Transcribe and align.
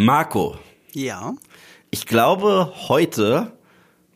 Marco, 0.00 0.56
Ja. 0.92 1.34
ich 1.90 2.06
glaube, 2.06 2.72
heute 2.86 3.50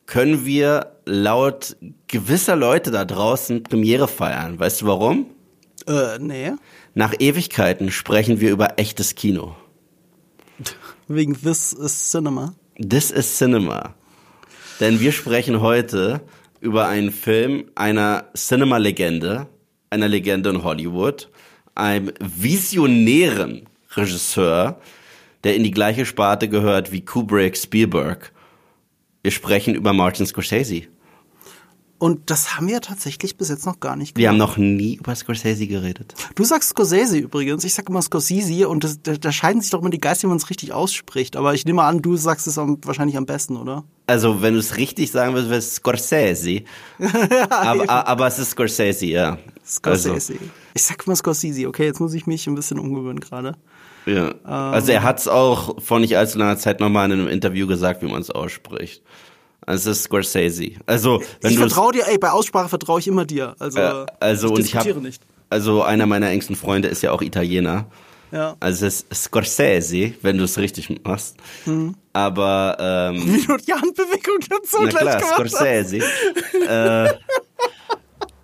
können 0.06 0.46
wir 0.46 0.92
laut 1.06 1.76
gewisser 2.06 2.54
Leute 2.54 2.92
da 2.92 3.04
draußen 3.04 3.64
Premiere 3.64 4.06
feiern. 4.06 4.60
Weißt 4.60 4.82
du 4.82 4.86
warum? 4.86 5.26
Äh, 5.88 6.20
nee. 6.20 6.52
Nach 6.94 7.12
Ewigkeiten 7.18 7.90
sprechen 7.90 8.40
wir 8.40 8.52
über 8.52 8.78
echtes 8.78 9.16
Kino. 9.16 9.56
Wegen 11.08 11.34
This 11.34 11.72
is 11.72 12.12
Cinema. 12.12 12.54
This 12.78 13.10
is 13.10 13.36
Cinema. 13.36 13.96
Denn 14.78 15.00
wir 15.00 15.10
sprechen 15.10 15.60
heute 15.62 16.20
über 16.60 16.86
einen 16.86 17.10
Film 17.10 17.64
einer 17.74 18.26
Cinema-Legende, 18.36 19.48
einer 19.90 20.06
Legende 20.06 20.50
in 20.50 20.62
Hollywood, 20.62 21.28
einem 21.74 22.12
visionären 22.20 23.68
Regisseur, 23.96 24.78
der 25.44 25.56
in 25.56 25.64
die 25.64 25.70
gleiche 25.70 26.06
Sparte 26.06 26.48
gehört 26.48 26.92
wie 26.92 27.04
Kubrick, 27.04 27.56
Spielberg. 27.56 28.32
Wir 29.22 29.30
sprechen 29.30 29.74
über 29.74 29.92
Martin 29.92 30.26
Scorsese. 30.26 30.82
Und 32.02 32.30
das 32.32 32.56
haben 32.56 32.66
wir 32.66 32.80
tatsächlich 32.80 33.36
bis 33.36 33.48
jetzt 33.48 33.64
noch 33.64 33.78
gar 33.78 33.94
nicht 33.94 34.16
Wir 34.16 34.30
gemacht. 34.30 34.32
haben 34.32 34.48
noch 34.50 34.56
nie 34.56 34.96
über 34.96 35.14
Scorsese 35.14 35.68
geredet. 35.68 36.14
Du 36.34 36.42
sagst 36.42 36.70
Scorsese 36.70 37.16
übrigens, 37.16 37.62
ich 37.62 37.74
sag 37.74 37.88
immer 37.88 38.02
Scorsese 38.02 38.68
und 38.68 38.82
das, 38.82 39.00
da, 39.00 39.12
da 39.12 39.30
scheiden 39.30 39.62
sich 39.62 39.70
doch 39.70 39.80
immer 39.80 39.90
die 39.90 40.00
Geister, 40.00 40.24
wie 40.24 40.30
man 40.30 40.38
es 40.38 40.50
richtig 40.50 40.72
ausspricht. 40.72 41.36
Aber 41.36 41.54
ich 41.54 41.64
nehme 41.64 41.84
an, 41.84 42.02
du 42.02 42.16
sagst 42.16 42.48
es 42.48 42.58
am, 42.58 42.78
wahrscheinlich 42.82 43.16
am 43.16 43.24
besten, 43.24 43.56
oder? 43.56 43.84
Also, 44.08 44.42
wenn 44.42 44.54
du 44.54 44.58
es 44.58 44.76
richtig 44.78 45.12
sagen 45.12 45.32
willst, 45.34 45.48
wäre 45.48 45.60
es 45.60 45.76
Scorsese. 45.76 46.62
aber, 47.50 48.08
aber 48.08 48.26
es 48.26 48.40
ist 48.40 48.50
Scorsese, 48.50 49.06
ja. 49.06 49.38
Scorsese. 49.64 50.12
Also, 50.12 50.34
ich 50.74 50.82
sag 50.82 51.06
mal 51.06 51.14
Scorsese, 51.14 51.68
okay, 51.68 51.84
jetzt 51.84 52.00
muss 52.00 52.14
ich 52.14 52.26
mich 52.26 52.48
ein 52.48 52.56
bisschen 52.56 52.80
umgewöhnen 52.80 53.20
gerade. 53.20 53.56
Ja. 54.06 54.34
Also 54.44 54.92
er 54.92 55.02
hat 55.02 55.20
es 55.20 55.28
auch 55.28 55.80
vor 55.80 56.00
nicht 56.00 56.16
allzu 56.16 56.38
langer 56.38 56.56
Zeit 56.58 56.80
nochmal 56.80 57.10
in 57.10 57.12
einem 57.12 57.28
Interview 57.28 57.66
gesagt, 57.66 58.02
wie 58.02 58.06
man 58.06 58.20
es 58.20 58.30
ausspricht. 58.30 59.02
Also 59.64 59.90
es 59.90 59.98
ist 59.98 60.04
Scorsese. 60.04 60.72
Also 60.86 61.22
wenn 61.40 61.52
ich 61.52 61.56
du 61.56 61.62
vertraue 61.62 61.92
dir, 61.92 62.08
ey, 62.08 62.18
bei 62.18 62.30
Aussprache 62.30 62.68
vertraue 62.68 62.98
ich 62.98 63.06
immer 63.06 63.24
dir. 63.24 63.54
Also, 63.58 63.78
äh, 63.78 64.06
also 64.18 64.48
ich 64.48 64.52
und 64.54 64.60
ich 64.60 64.76
habe 64.76 65.00
nicht. 65.00 65.22
also 65.50 65.82
einer 65.82 66.06
meiner 66.06 66.30
engsten 66.30 66.56
Freunde 66.56 66.88
ist 66.88 67.02
ja 67.02 67.12
auch 67.12 67.22
Italiener. 67.22 67.86
Ja. 68.32 68.56
Also 68.60 68.86
es 68.86 69.02
ist 69.02 69.24
Scorsese, 69.24 70.14
wenn 70.22 70.38
du 70.38 70.44
es 70.44 70.58
richtig 70.58 71.04
machst. 71.04 71.36
Aber 72.12 72.76
ähm, 72.80 73.22
Wie 73.26 73.46
du 73.46 73.56
die 73.58 73.72
Handbewegung 73.72 74.38
dazu 74.48 74.78
na 74.80 74.88
gleich 74.88 75.02
klar, 75.02 75.20
gemacht 75.20 75.40
hast. 75.40 75.50
Scorsese. 75.52 75.98
äh, 76.68 77.14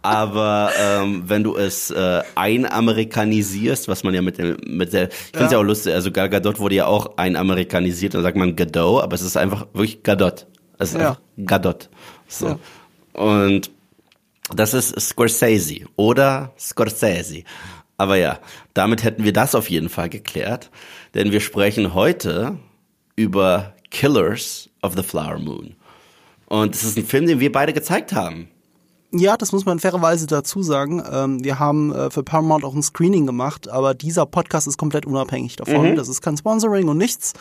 aber 0.02 0.70
ähm, 0.78 1.24
wenn 1.26 1.42
du 1.44 1.56
es 1.56 1.90
äh, 1.90 2.22
einamerikanisiert, 2.34 3.88
was 3.88 4.04
man 4.04 4.14
ja 4.14 4.22
mit, 4.22 4.38
dem, 4.38 4.56
mit 4.66 4.92
der, 4.92 5.08
ich 5.08 5.14
finde 5.14 5.44
es 5.46 5.50
ja. 5.50 5.56
Ja. 5.56 5.58
auch 5.58 5.64
lustig, 5.66 5.94
also 5.94 6.10
Gal 6.10 6.28
Gadot 6.28 6.58
wurde 6.58 6.76
ja 6.76 6.86
auch 6.86 7.16
einamerikanisiert, 7.16 8.14
dann 8.14 8.22
sagt 8.22 8.36
man 8.36 8.56
Gadot, 8.56 9.02
aber 9.02 9.14
es 9.14 9.22
ist 9.22 9.36
einfach 9.36 9.66
wirklich 9.72 10.02
Gadot. 10.02 10.46
Es 10.78 10.90
ist 10.90 11.00
Ja. 11.00 11.08
einfach 11.10 11.20
Gadot. 11.44 11.88
So. 12.28 12.46
Ja. 12.48 12.58
Und 13.20 13.70
das 14.54 14.74
ist 14.74 14.98
Scorsese 15.00 15.80
oder 15.96 16.52
Scorsese. 16.58 17.42
Aber 17.96 18.16
ja, 18.16 18.38
damit 18.74 19.02
hätten 19.02 19.24
wir 19.24 19.32
das 19.32 19.54
auf 19.54 19.68
jeden 19.70 19.88
Fall 19.88 20.08
geklärt, 20.08 20.70
denn 21.14 21.32
wir 21.32 21.40
sprechen 21.40 21.94
heute 21.94 22.56
über 23.16 23.74
Killers 23.90 24.70
of 24.82 24.94
the 24.96 25.02
Flower 25.02 25.38
Moon. 25.38 25.74
Und 26.46 26.74
es 26.74 26.84
ist 26.84 26.96
ein 26.96 27.04
Film, 27.04 27.26
den 27.26 27.40
wir 27.40 27.50
beide 27.52 27.72
gezeigt 27.72 28.12
haben. 28.12 28.48
Ja, 29.10 29.38
das 29.38 29.52
muss 29.52 29.64
man 29.64 29.78
fairerweise 29.78 30.26
dazu 30.26 30.62
sagen. 30.62 31.02
Ähm, 31.10 31.42
wir 31.42 31.58
haben 31.58 31.94
äh, 31.94 32.10
für 32.10 32.22
Paramount 32.22 32.64
auch 32.64 32.74
ein 32.74 32.82
Screening 32.82 33.24
gemacht, 33.24 33.68
aber 33.68 33.94
dieser 33.94 34.26
Podcast 34.26 34.66
ist 34.66 34.76
komplett 34.76 35.06
unabhängig 35.06 35.56
davon. 35.56 35.96
Das 35.96 36.08
ist 36.08 36.20
kein 36.20 36.36
Sponsoring 36.36 36.88
und 36.88 36.98
nichts. 36.98 37.32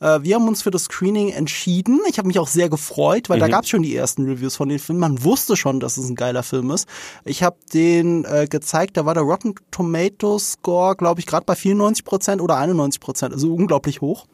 Äh, 0.00 0.20
wir 0.22 0.34
haben 0.34 0.46
uns 0.46 0.60
für 0.60 0.70
das 0.70 0.84
Screening 0.84 1.30
entschieden. 1.30 2.00
Ich 2.10 2.18
habe 2.18 2.28
mich 2.28 2.38
auch 2.38 2.48
sehr 2.48 2.68
gefreut, 2.68 3.30
weil 3.30 3.38
da 3.40 3.48
gab 3.48 3.64
es 3.64 3.70
schon 3.70 3.82
die 3.82 3.96
ersten 3.96 4.26
Reviews 4.26 4.56
von 4.56 4.68
den 4.68 4.78
Filmen. 4.78 5.00
Man 5.00 5.24
wusste 5.24 5.56
schon, 5.56 5.80
dass 5.80 5.96
es 5.96 6.10
ein 6.10 6.14
geiler 6.14 6.42
Film 6.42 6.70
ist. 6.70 6.86
Ich 7.24 7.42
habe 7.42 7.56
den 7.72 8.26
äh, 8.26 8.46
gezeigt, 8.46 8.98
da 8.98 9.06
war 9.06 9.14
der 9.14 9.22
Rotten 9.22 9.54
Tomatoes 9.70 10.52
Score, 10.52 10.94
glaube 10.94 11.20
ich, 11.20 11.26
gerade 11.26 11.46
bei 11.46 11.54
94% 11.54 12.40
oder 12.40 12.56
91%, 12.56 13.32
also 13.32 13.54
unglaublich 13.54 14.02
hoch. 14.02 14.26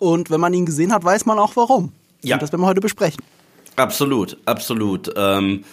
Und 0.00 0.30
wenn 0.30 0.40
man 0.40 0.52
ihn 0.52 0.66
gesehen 0.66 0.92
hat, 0.92 1.04
weiß 1.04 1.26
man 1.26 1.38
auch 1.38 1.54
warum. 1.54 1.92
Ja. 2.22 2.34
Und 2.34 2.42
das 2.42 2.50
werden 2.50 2.62
wir 2.62 2.66
heute 2.66 2.80
besprechen. 2.80 3.22
Absolut, 3.76 4.38
absolut. 4.44 5.12
Ähm, 5.16 5.64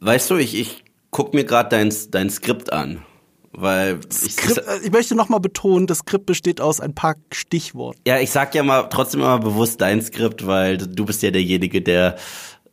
weißt 0.00 0.30
du, 0.30 0.36
ich, 0.36 0.58
ich 0.58 0.84
guck 1.10 1.34
mir 1.34 1.44
gerade 1.44 1.68
dein, 1.68 1.94
dein 2.10 2.30
Skript 2.30 2.72
an. 2.72 3.02
Weil 3.52 4.00
ich, 4.10 4.32
Skript, 4.32 4.58
äh, 4.58 4.78
ich 4.84 4.92
möchte 4.92 5.14
nochmal 5.14 5.40
betonen, 5.40 5.86
das 5.86 5.98
Skript 5.98 6.26
besteht 6.26 6.60
aus 6.60 6.80
ein 6.80 6.94
paar 6.94 7.16
Stichworten. 7.32 8.00
Ja, 8.06 8.18
ich 8.18 8.30
sag 8.30 8.54
ja 8.54 8.62
mal 8.62 8.84
trotzdem 8.84 9.20
immer 9.20 9.38
bewusst 9.38 9.80
dein 9.80 10.02
Skript, 10.02 10.46
weil 10.46 10.78
du 10.78 11.04
bist 11.04 11.22
ja 11.22 11.30
derjenige, 11.30 11.82
der 11.82 12.16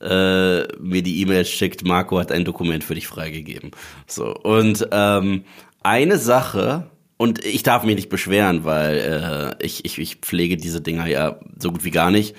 äh, 0.01 0.63
mir 0.79 1.01
die 1.01 1.21
E-Mails 1.21 1.49
schickt. 1.49 1.85
Marco 1.85 2.19
hat 2.19 2.31
ein 2.31 2.45
Dokument 2.45 2.83
für 2.83 2.95
dich 2.95 3.07
freigegeben. 3.07 3.71
So 4.07 4.33
und 4.35 4.87
ähm, 4.91 5.45
eine 5.81 6.17
Sache 6.17 6.89
und 7.17 7.43
ich 7.43 7.63
darf 7.63 7.83
mich 7.83 7.95
nicht 7.95 8.09
beschweren, 8.09 8.65
weil 8.65 9.55
äh, 9.59 9.65
ich, 9.65 9.85
ich 9.85 9.97
ich 9.97 10.17
pflege 10.17 10.57
diese 10.57 10.81
Dinger 10.81 11.07
ja 11.07 11.39
so 11.57 11.71
gut 11.71 11.83
wie 11.83 11.91
gar 11.91 12.11
nicht 12.11 12.35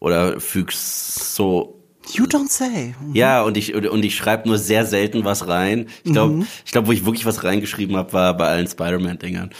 oder 0.00 0.40
füg's 0.40 1.36
so 1.36 1.76
You 2.12 2.24
don't 2.24 2.48
say. 2.48 2.94
ja, 3.12 3.42
und 3.42 3.56
ich 3.56 3.74
und 3.74 4.04
ich 4.04 4.16
schreibe 4.16 4.48
nur 4.48 4.58
sehr 4.58 4.84
selten 4.84 5.24
was 5.24 5.46
rein. 5.46 5.86
Ich 6.02 6.12
glaube, 6.12 6.44
ich 6.64 6.72
glaube, 6.72 6.88
wo 6.88 6.92
ich 6.92 7.04
wirklich 7.04 7.24
was 7.26 7.44
reingeschrieben 7.44 7.96
habe, 7.96 8.12
war 8.12 8.36
bei 8.36 8.48
allen 8.48 8.66
Spider-Man-Dingern 8.66 9.50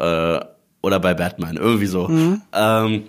äh, 0.00 0.40
oder 0.82 1.00
bei 1.00 1.14
Batman, 1.14 1.56
irgendwie 1.56 1.86
so. 1.86 2.10
Ähm, 2.52 3.04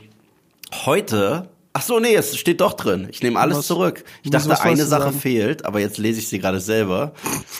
heute, 0.85 1.49
ach 1.77 1.81
so, 1.81 1.99
nee, 1.99 2.15
es 2.15 2.37
steht 2.37 2.61
doch 2.61 2.73
drin. 2.73 3.07
Ich 3.11 3.21
nehme 3.21 3.37
alles 3.39 3.57
Was- 3.57 3.67
zurück. 3.67 4.03
Ich 4.23 4.31
dachte, 4.31 4.59
eine 4.61 4.85
Sache 4.85 5.03
sagen? 5.03 5.19
fehlt, 5.19 5.65
aber 5.65 5.81
jetzt 5.81 5.97
lese 5.97 6.19
ich 6.19 6.29
sie 6.29 6.39
gerade 6.39 6.61
selber. 6.61 7.11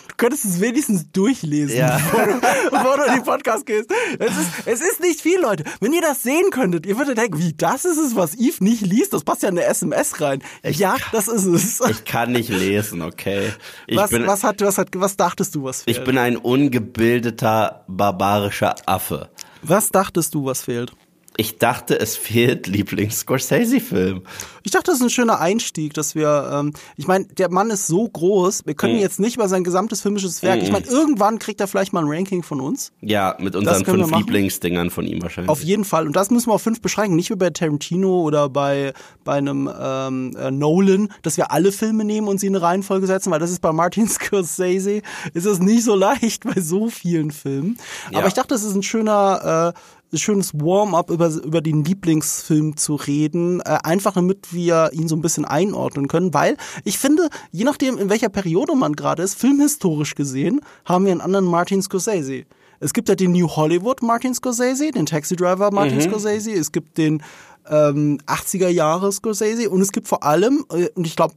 Du 0.08 0.16
könntest 0.16 0.46
es 0.46 0.62
wenigstens 0.62 1.12
durchlesen, 1.12 1.78
Ja. 1.78 1.98
bevor, 2.12 2.26
du, 2.26 2.40
bevor 2.72 2.98
du 2.98 3.04
in 3.04 3.14
den 3.16 3.24
Podcast 3.24 3.66
gehst. 3.66 3.92
Es 4.18 4.30
ist, 4.38 4.50
es 4.66 4.82
ist 4.82 5.00
nicht 5.02 5.20
viel, 5.20 5.40
Leute. 5.42 5.66
Wenn 5.82 5.92
ihr 5.92 6.02
das 6.02 6.24
sehen 6.24 6.50
könntet, 6.52 6.86
ihr 6.86 6.98
würdet 6.98 7.18
denken, 7.18 7.38
wie, 7.40 7.52
das 7.54 7.84
ist 7.84 7.98
es, 7.98 8.16
was 8.16 8.36
Yves 8.36 8.62
nicht 8.62 8.82
liest? 8.82 9.12
Das 9.14 9.26
passt 9.26 9.44
ja 9.44 9.50
in 9.50 9.58
eine 9.60 9.68
SMS 9.68 10.22
rein. 10.22 10.42
ja, 10.64 10.96
das 11.12 11.28
ist 11.28 11.44
es. 11.46 11.82
Ich 11.90 12.06
kann 12.06 12.32
nicht 12.32 12.50
lesen, 12.50 13.02
okay. 13.02 13.52
Ich 13.88 13.98
was, 13.98 14.12
bin, 14.12 14.26
was, 14.26 14.46
hat, 14.46 14.62
was, 14.62 14.78
hat, 14.78 14.88
was 14.94 15.18
dachtest 15.18 15.54
du, 15.56 15.66
was 15.66 15.82
fehlt? 15.84 15.98
ich 15.98 16.04
bin 16.06 16.18
ein 16.18 16.38
ungebildeter 16.38 17.84
barbarischer 17.90 18.76
Affe. 18.86 19.30
was 19.62 19.90
dachtest 19.90 20.34
du, 20.34 20.46
was 20.46 20.62
fehlt? 20.62 20.94
Ich 21.38 21.58
dachte, 21.58 22.00
es 22.00 22.16
fehlt 22.16 22.68
Lieblings-Scorsese-Film. 22.68 24.22
Ich 24.64 24.72
dachte, 24.72 24.86
das 24.92 24.96
ist 24.96 25.04
ein 25.04 25.10
schöner 25.10 25.40
Einstieg, 25.40 25.94
dass 25.94 26.16
wir, 26.16 26.50
ähm, 26.52 26.74
ich 26.96 27.08
meine, 27.08 27.26
der 27.26 27.52
Mann 27.52 27.70
ist 27.70 27.88
so 27.88 28.08
groß, 28.08 28.66
wir 28.66 28.74
Mhm. 28.74 28.78
können 28.78 29.00
jetzt 29.00 29.20
nicht 29.20 29.36
über 29.36 29.48
sein 29.48 29.64
gesamtes 29.64 30.02
filmisches 30.02 30.42
Werk, 30.44 30.64
ich 30.64 30.72
meine, 30.72 30.86
irgendwann 30.88 31.38
kriegt 31.40 31.60
er 31.62 31.68
vielleicht 31.68 31.94
mal 31.94 32.04
ein 32.04 32.10
Ranking 32.10 32.42
von 32.42 32.62
uns. 32.62 32.92
Ja, 33.02 33.36
mit 33.40 33.56
unseren 33.56 33.84
fünf. 33.86 34.16
Lieblingsdingern 34.16 34.90
von 34.90 35.06
ihm 35.06 35.22
wahrscheinlich. 35.22 35.50
Auf 35.50 35.62
jeden 35.62 35.84
Fall. 35.86 36.08
Und 36.08 36.16
das 36.16 36.32
müssen 36.32 36.50
wir 36.50 36.54
auf 36.54 36.62
fünf 36.62 36.82
beschränken. 36.82 37.16
Nicht 37.16 37.30
wie 37.30 37.36
bei 37.36 37.50
Tarantino 37.50 38.22
oder 38.22 38.50
bei, 38.50 38.94
bei 39.24 39.34
einem 39.34 39.70
ähm, 39.80 40.36
äh, 40.40 40.52
Nolan, 40.52 41.10
dass 41.22 41.38
wir 41.38 41.52
alle 41.52 41.72
Filme 41.72 42.06
nehmen 42.06 42.28
und 42.28 42.40
sie 42.40 42.48
in 42.48 42.56
eine 42.56 42.64
Reihenfolge 42.66 43.08
setzen, 43.08 43.32
weil 43.32 43.40
das 43.40 43.52
ist 43.52 43.62
bei 43.62 43.72
Martin 43.74 44.08
Scorsese, 44.10 45.02
ist 45.34 45.46
es 45.46 45.60
nicht 45.60 45.84
so 45.84 45.96
leicht 45.96 46.44
bei 46.46 46.60
so 46.62 46.90
vielen 46.90 47.32
Filmen. 47.32 47.78
Ja. 48.12 48.20
Aber 48.20 48.28
ich 48.28 48.34
dachte, 48.34 48.56
es 48.56 48.64
ist 48.64 48.74
ein 48.76 48.84
schöner, 48.84 49.74
äh, 49.76 49.80
schönes 50.18 50.54
Warm-up 50.54 51.10
über, 51.10 51.30
über 51.30 51.62
den 51.62 51.84
Lieblingsfilm 51.84 52.78
zu 52.78 52.96
reden, 52.96 53.62
äh, 53.62 53.78
einfach 53.84 54.14
damit 54.14 54.54
wir 54.54 54.92
ihn 54.94 55.08
so 55.08 55.16
ein 55.16 55.22
bisschen 55.22 55.46
einordnen 55.46 56.08
können, 56.08 56.34
weil 56.34 56.58
ich 56.84 56.98
finde, 56.98 57.30
je 57.52 57.64
nachdem, 57.64 57.98
in 57.98 58.10
welcher 58.10 58.30
Periode 58.30 58.76
man 58.76 58.94
gerade 58.94 59.24
ist, 59.24 59.36
filmhistorisch 59.36 60.16
gesehen, 60.16 60.62
haben 60.86 61.06
wir 61.06 61.12
einen 61.12 61.22
anderen 61.22 61.46
Martin 61.46 61.82
Scorsese. 61.82 62.44
Es 62.80 62.94
gibt 62.94 63.10
ja 63.10 63.16
den 63.16 63.32
New 63.32 63.48
Hollywood 63.48 64.02
Martin 64.02 64.34
Scorsese, 64.34 64.92
den 64.92 65.06
Taxi 65.06 65.36
Driver 65.36 65.72
Martin 65.72 66.02
Scorsese, 66.02 66.52
es 66.52 66.72
gibt 66.72 66.98
den 66.98 67.24
ähm, 67.70 68.20
80er 68.28 68.68
Jahre 68.68 69.12
Scorsese 69.12 69.70
und 69.70 69.82
es 69.82 69.92
gibt 69.92 70.08
vor 70.08 70.24
allem, 70.24 70.66
äh, 70.72 70.90
und 70.96 71.08
ich 71.08 71.16
glaube, 71.16 71.36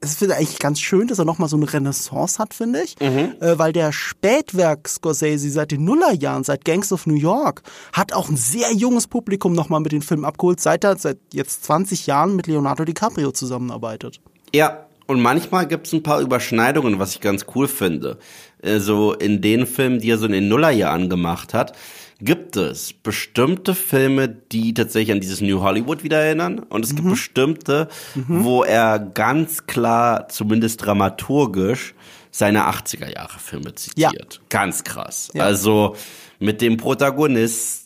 es 0.00 0.16
finde 0.16 0.34
ich 0.34 0.40
eigentlich 0.40 0.58
ganz 0.58 0.80
schön, 0.80 1.08
dass 1.08 1.18
er 1.18 1.24
nochmal 1.24 1.48
so 1.48 1.56
eine 1.56 1.70
Renaissance 1.70 2.38
hat, 2.38 2.54
finde 2.54 2.82
ich. 2.82 3.00
Äh, 3.40 3.58
weil 3.58 3.72
der 3.72 3.92
Spätwerk 3.92 4.88
Scorsese 4.88 5.50
seit 5.50 5.72
den 5.72 5.84
Nullerjahren, 5.84 6.44
seit 6.44 6.64
Gangs 6.64 6.92
of 6.92 7.06
New 7.06 7.14
York, 7.14 7.62
hat 7.92 8.12
auch 8.12 8.28
ein 8.28 8.36
sehr 8.36 8.72
junges 8.72 9.06
Publikum 9.06 9.52
nochmal 9.52 9.80
mit 9.80 9.92
den 9.92 10.02
Filmen 10.02 10.24
abgeholt, 10.24 10.60
seit 10.60 10.84
er 10.84 10.96
seit 10.96 11.18
jetzt 11.32 11.64
20 11.64 12.06
Jahren 12.06 12.34
mit 12.36 12.46
Leonardo 12.46 12.84
DiCaprio 12.84 13.32
zusammenarbeitet. 13.32 14.20
Ja, 14.54 14.86
und 15.06 15.20
manchmal 15.20 15.66
gibt's 15.66 15.92
ein 15.92 16.02
paar 16.04 16.20
Überschneidungen, 16.20 16.98
was 16.98 17.14
ich 17.16 17.20
ganz 17.20 17.44
cool 17.54 17.68
finde. 17.68 18.18
Äh, 18.62 18.78
So 18.78 19.12
in 19.12 19.42
den 19.42 19.66
Filmen, 19.66 19.98
die 19.98 20.10
er 20.10 20.18
so 20.18 20.26
in 20.26 20.32
den 20.32 20.48
Nullerjahren 20.48 21.08
gemacht 21.10 21.52
hat, 21.52 21.76
gibt 22.20 22.56
es 22.56 22.92
bestimmte 22.92 23.74
Filme, 23.74 24.28
die 24.28 24.74
tatsächlich 24.74 25.12
an 25.12 25.20
dieses 25.20 25.40
New 25.40 25.60
Hollywood 25.60 26.02
wieder 26.02 26.18
erinnern. 26.18 26.58
Und 26.58 26.84
es 26.84 26.94
gibt 26.94 27.08
bestimmte, 27.08 27.88
wo 28.28 28.62
er 28.62 28.98
ganz 28.98 29.66
klar, 29.66 30.28
zumindest 30.28 30.84
dramaturgisch, 30.84 31.94
seine 32.30 32.68
80er 32.68 33.12
Jahre 33.12 33.38
Filme 33.38 33.74
zitiert. 33.74 34.40
Ganz 34.48 34.84
krass. 34.84 35.30
Ja. 35.34 35.44
Also 35.44 35.96
mit 36.38 36.60
dem 36.60 36.76
Protagonisten 36.76 37.80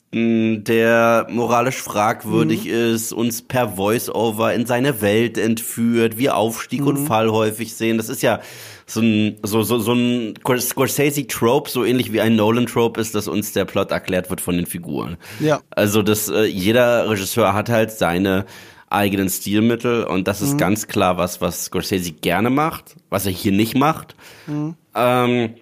der 0.64 1.26
moralisch 1.28 1.82
fragwürdig 1.82 2.66
mhm. 2.66 2.70
ist, 2.70 3.12
uns 3.12 3.42
per 3.42 3.70
Voice-Over 3.70 4.54
in 4.54 4.64
seine 4.64 5.00
Welt 5.00 5.38
entführt, 5.38 6.18
wir 6.18 6.36
Aufstieg 6.36 6.82
mhm. 6.82 6.86
und 6.86 7.06
Fall 7.06 7.30
häufig 7.30 7.74
sehen. 7.74 7.96
Das 7.96 8.08
ist 8.08 8.22
ja 8.22 8.40
so 8.86 9.00
ein, 9.00 9.38
so, 9.42 9.62
so, 9.62 9.78
so 9.78 9.92
ein 9.92 10.34
Scorsese-Trope, 10.36 11.70
so 11.70 11.84
ähnlich 11.84 12.12
wie 12.12 12.20
ein 12.20 12.36
Nolan-Trope 12.36 13.00
ist, 13.00 13.14
dass 13.14 13.28
uns 13.28 13.52
der 13.52 13.64
Plot 13.64 13.90
erklärt 13.90 14.30
wird 14.30 14.40
von 14.40 14.56
den 14.56 14.66
Figuren. 14.66 15.16
Ja. 15.40 15.60
Also, 15.70 16.02
dass 16.02 16.28
äh, 16.28 16.44
jeder 16.44 17.08
Regisseur 17.08 17.54
hat 17.54 17.68
halt 17.68 17.90
seine 17.90 18.44
eigenen 18.90 19.28
Stilmittel 19.28 20.04
und 20.04 20.28
das 20.28 20.40
ist 20.40 20.54
mhm. 20.54 20.58
ganz 20.58 20.86
klar 20.86 21.16
was, 21.16 21.40
was 21.40 21.64
Scorsese 21.64 22.12
gerne 22.12 22.50
macht, 22.50 22.94
was 23.10 23.26
er 23.26 23.32
hier 23.32 23.52
nicht 23.52 23.74
macht. 23.76 24.14
Mhm. 24.46 24.76
Ähm, 24.94 25.54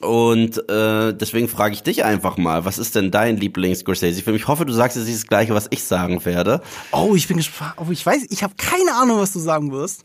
und 0.00 0.56
äh, 0.70 1.12
deswegen 1.12 1.46
frage 1.46 1.74
ich 1.74 1.82
dich 1.82 2.04
einfach 2.04 2.38
mal, 2.38 2.64
was 2.64 2.78
ist 2.78 2.94
denn 2.94 3.10
dein 3.10 3.36
Lieblings-Scorsese-Film? 3.36 4.34
Ich 4.34 4.48
hoffe, 4.48 4.64
du 4.64 4.72
sagst 4.72 4.96
jetzt 4.96 5.06
nicht 5.06 5.18
das 5.18 5.26
Gleiche, 5.26 5.54
was 5.54 5.66
ich 5.70 5.84
sagen 5.84 6.24
werde. 6.24 6.62
Oh, 6.90 7.14
ich 7.14 7.28
bin 7.28 7.36
gespannt. 7.36 7.74
Oh, 7.76 7.90
ich 7.90 8.04
weiß, 8.04 8.26
ich 8.30 8.42
habe 8.42 8.54
keine 8.56 8.94
Ahnung, 8.94 9.18
was 9.18 9.32
du 9.32 9.38
sagen 9.38 9.72
wirst. 9.72 10.04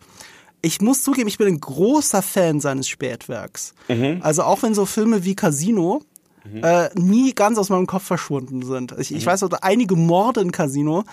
Ich 0.66 0.82
muss 0.82 1.04
zugeben, 1.04 1.28
ich 1.28 1.38
bin 1.38 1.48
ein 1.48 1.60
großer 1.60 2.24
Fan 2.24 2.60
seines 2.60 2.88
Spätwerks. 2.88 3.76
Mhm. 3.88 4.20
Also 4.22 4.42
auch 4.42 4.64
wenn 4.64 4.74
so 4.74 4.88
Filme 4.88 5.24
wie 5.24 5.36
Casino 5.36 6.02
mhm. 6.44 6.64
äh, 6.64 6.90
nie 6.96 7.34
ganz 7.34 7.60
aus 7.60 7.70
meinem 7.70 7.86
Kopf 7.86 8.04
verschwunden 8.04 8.64
sind. 8.64 8.96
Ich, 8.98 9.12
mhm. 9.12 9.18
ich 9.18 9.26
weiß 9.28 9.44
auch, 9.44 9.52
einige 9.62 9.96
Morde 9.96 10.42
in 10.42 10.52
Casino, 10.52 11.04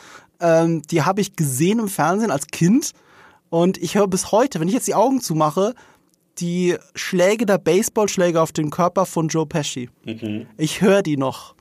ähm, 0.41 0.81
die 0.91 1.03
habe 1.03 1.21
ich 1.21 1.37
gesehen 1.37 1.81
im 1.81 1.89
Fernsehen 1.89 2.31
als 2.31 2.47
Kind. 2.47 2.93
Und 3.51 3.77
ich 3.77 3.95
höre 3.95 4.09
bis 4.09 4.33
heute, 4.33 4.59
wenn 4.59 4.69
ich 4.69 4.75
jetzt 4.75 4.89
die 4.89 4.95
Augen 4.95 5.21
zumache, 5.21 5.75
die 6.39 6.77
Schläge 6.95 7.45
der 7.45 7.59
Baseballschläge 7.59 8.41
auf 8.41 8.53
den 8.53 8.71
Körper 8.71 9.05
von 9.05 9.29
Joe 9.29 9.45
Pesci. 9.45 9.91
Mhm. 10.07 10.47
Ich 10.57 10.81
höre 10.81 11.03
die 11.03 11.19
noch. 11.19 11.55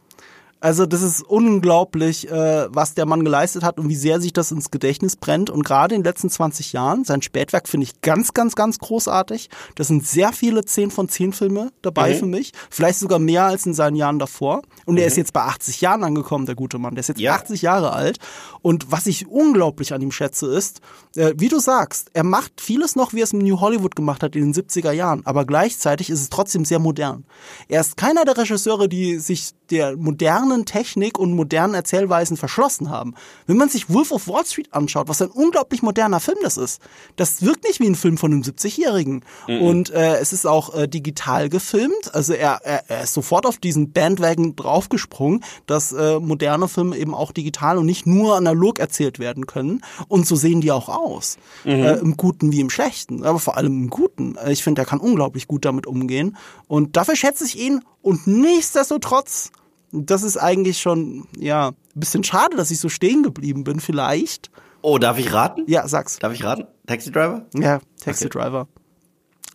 Also 0.61 0.85
das 0.85 1.01
ist 1.01 1.23
unglaublich, 1.23 2.29
äh, 2.29 2.67
was 2.69 2.93
der 2.93 3.07
Mann 3.07 3.23
geleistet 3.23 3.63
hat 3.63 3.79
und 3.79 3.89
wie 3.89 3.95
sehr 3.95 4.21
sich 4.21 4.31
das 4.31 4.51
ins 4.51 4.69
Gedächtnis 4.69 5.15
brennt. 5.15 5.49
Und 5.49 5.65
gerade 5.65 5.95
in 5.95 6.01
den 6.01 6.05
letzten 6.05 6.29
20 6.29 6.71
Jahren, 6.71 7.03
sein 7.03 7.23
Spätwerk 7.23 7.67
finde 7.67 7.85
ich 7.85 8.01
ganz, 8.01 8.33
ganz, 8.33 8.53
ganz 8.55 8.77
großartig. 8.77 9.49
Das 9.73 9.87
sind 9.87 10.05
sehr 10.05 10.31
viele 10.31 10.63
10 10.63 10.91
von 10.91 11.09
10 11.09 11.33
Filme 11.33 11.71
dabei 11.81 12.13
mhm. 12.13 12.19
für 12.19 12.25
mich. 12.27 12.51
Vielleicht 12.69 12.99
sogar 12.99 13.17
mehr 13.17 13.45
als 13.45 13.65
in 13.65 13.73
seinen 13.73 13.95
Jahren 13.95 14.19
davor. 14.19 14.61
Und 14.86 14.95
mhm. 14.95 15.01
er 15.01 15.07
ist 15.07 15.18
jetzt 15.18 15.33
bei 15.33 15.42
80 15.42 15.81
Jahren 15.81 16.04
angekommen, 16.04 16.45
der 16.45 16.56
gute 16.56 16.78
Mann. 16.78 16.95
Der 16.95 17.01
ist 17.01 17.10
jetzt 17.10 17.19
ja. 17.19 17.36
80 17.36 17.62
Jahre 17.62 17.94
alt. 17.94 18.19
Und 18.62 18.92
was 18.92 19.07
ich 19.07 19.28
unglaublich 19.28 19.94
an 19.94 20.01
ihm 20.01 20.12
schätze, 20.12 20.48
ist, 20.48 20.81
äh, 21.16 21.33
wie 21.38 21.50
du 21.50 21.60
sagst, 21.60 22.10
er 22.13 22.24
macht 22.24 22.62
vieles 22.62 22.95
noch, 22.95 23.13
wie 23.13 23.22
er 23.22 23.25
es 23.25 23.33
im 23.33 23.39
New 23.39 23.60
Hollywood 23.60 23.95
gemacht 23.95 24.24
hat 24.24 24.36
in 24.36 24.51
den 24.51 24.54
70er 24.54 24.92
Jahren. 24.92 25.25
Aber 25.25 25.45
gleichzeitig 25.45 26.10
ist 26.10 26.22
es 26.22 26.30
trotzdem 26.30 26.66
sehr 26.66 26.80
modern. 26.80 27.25
Er 27.68 27.81
ist 27.81 27.98
keiner 27.98 28.25
der 28.25 28.38
Regisseure, 28.38 28.88
die 28.88 29.19
sich 29.19 29.54
der 29.72 29.98
modernen 29.98 30.66
Technik 30.66 31.18
und 31.18 31.33
modernen 31.33 31.74
Erzählweisen 31.74 32.38
verschlossen 32.38 32.89
haben. 32.89 33.16
Wenn 33.48 33.57
man 33.57 33.69
sich 33.69 33.89
Wolf 33.89 34.12
of 34.12 34.28
Wall 34.28 34.45
Street 34.45 34.74
anschaut, 34.74 35.07
was 35.07 35.22
ein 35.22 35.30
unglaublich 35.30 35.81
moderner 35.81 36.19
Film 36.19 36.38
das 36.44 36.57
ist, 36.57 36.81
das 37.16 37.42
wirkt 37.42 37.63
nicht 37.63 37.80
wie 37.80 37.88
ein 37.88 37.95
Film 37.95 38.18
von 38.18 38.31
einem 38.31 38.42
70-Jährigen. 38.42 39.24
Mhm. 39.48 39.62
Und 39.62 39.89
äh, 39.92 40.18
es 40.18 40.33
ist 40.33 40.45
auch 40.45 40.75
äh, 40.75 40.88
digital 40.88 41.50
gefilmt. 41.50 42.13
Also 42.13 42.33
er, 42.33 42.60
er, 42.63 42.89
er 42.89 43.04
ist 43.04 43.13
sofort 43.13 43.45
auf 43.45 43.57
diesen 43.57 43.92
Bandwagon 43.92 44.56
draufgesprungen, 44.71 45.44
dass 45.65 45.91
äh, 45.91 46.19
moderne 46.19 46.68
Filme 46.68 46.97
eben 46.97 47.13
auch 47.13 47.31
digital 47.31 47.77
und 47.77 47.85
nicht 47.85 48.07
nur 48.07 48.35
analog 48.35 48.79
erzählt 48.79 49.19
werden 49.19 49.45
können. 49.45 49.81
Und 50.07 50.25
so 50.25 50.35
sehen 50.35 50.62
die 50.62 50.71
auch 50.71 50.89
aus. 50.89 51.38
Mhm. 51.65 51.71
Äh, 51.71 51.94
Im 51.95 52.18
Guten 52.18 52.51
wie 52.51 52.62
im 52.62 52.69
Schlechten, 52.69 53.23
aber 53.23 53.39
vor 53.39 53.57
allem 53.57 53.83
im 53.83 53.89
Guten. 53.89 54.35
Äh, 54.38 54.51
ich 54.51 54.63
finde, 54.63 54.81
er 54.81 54.85
kann 54.85 55.00
unglaublich 55.00 55.47
gut 55.47 55.65
damit 55.65 55.85
umgehen. 55.88 56.38
Und 56.68 56.95
dafür 56.95 57.15
schätze 57.15 57.45
ich 57.45 57.59
ihn. 57.59 57.81
Und 58.01 58.27
nichtsdestotrotz 58.27 59.51
das 59.94 60.23
ist 60.23 60.38
eigentlich 60.38 60.79
schon, 60.79 61.27
ja, 61.38 61.71
ein 61.71 61.75
bisschen 61.95 62.23
schade, 62.23 62.56
dass 62.56 62.71
ich 62.71 62.79
so 62.79 62.88
stehen 62.88 63.23
geblieben 63.23 63.65
bin, 63.65 63.81
vielleicht. 63.81 64.50
Oh, 64.81 64.97
darf 64.97 65.19
ich 65.19 65.33
raten? 65.33 65.65
Ja, 65.68 65.85
sag's. 65.85 66.18
Darf 66.19 66.31
ich 66.31 66.45
raten? 66.45 66.65
Taxi 66.88 67.12
Driver? 67.12 67.45
Ja, 67.53 67.81
Taxi 68.00 68.27
okay. 68.27 68.39
Driver. 68.39 68.69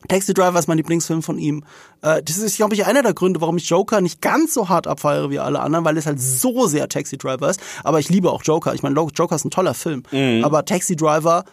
Taxi 0.08 0.34
Driver 0.34 0.58
ist 0.58 0.68
mein 0.68 0.76
Lieblingsfilm 0.78 1.22
von 1.22 1.38
ihm. 1.38 1.64
Äh, 2.02 2.22
das 2.22 2.38
ist, 2.38 2.56
glaube 2.56 2.74
ich, 2.74 2.86
einer 2.86 3.02
der 3.02 3.14
Gründe, 3.14 3.40
warum 3.40 3.56
ich 3.56 3.68
Joker 3.68 4.00
nicht 4.00 4.20
ganz 4.20 4.54
so 4.54 4.68
hart 4.68 4.86
abfeiere 4.86 5.30
wie 5.30 5.38
alle 5.38 5.60
anderen, 5.60 5.84
weil 5.84 5.96
es 5.96 6.06
halt 6.06 6.20
so 6.20 6.66
sehr 6.66 6.88
Taxi 6.88 7.18
Driver 7.18 7.50
ist. 7.50 7.60
Aber 7.84 7.98
ich 7.98 8.08
liebe 8.08 8.30
auch 8.30 8.42
Joker. 8.42 8.74
Ich 8.74 8.82
meine, 8.82 8.94
Joker 8.94 9.36
ist 9.36 9.44
ein 9.44 9.50
toller 9.50 9.74
Film. 9.74 10.02
Mhm. 10.10 10.44
Aber 10.44 10.64
Taxi 10.64 10.96
Driver 10.96 11.44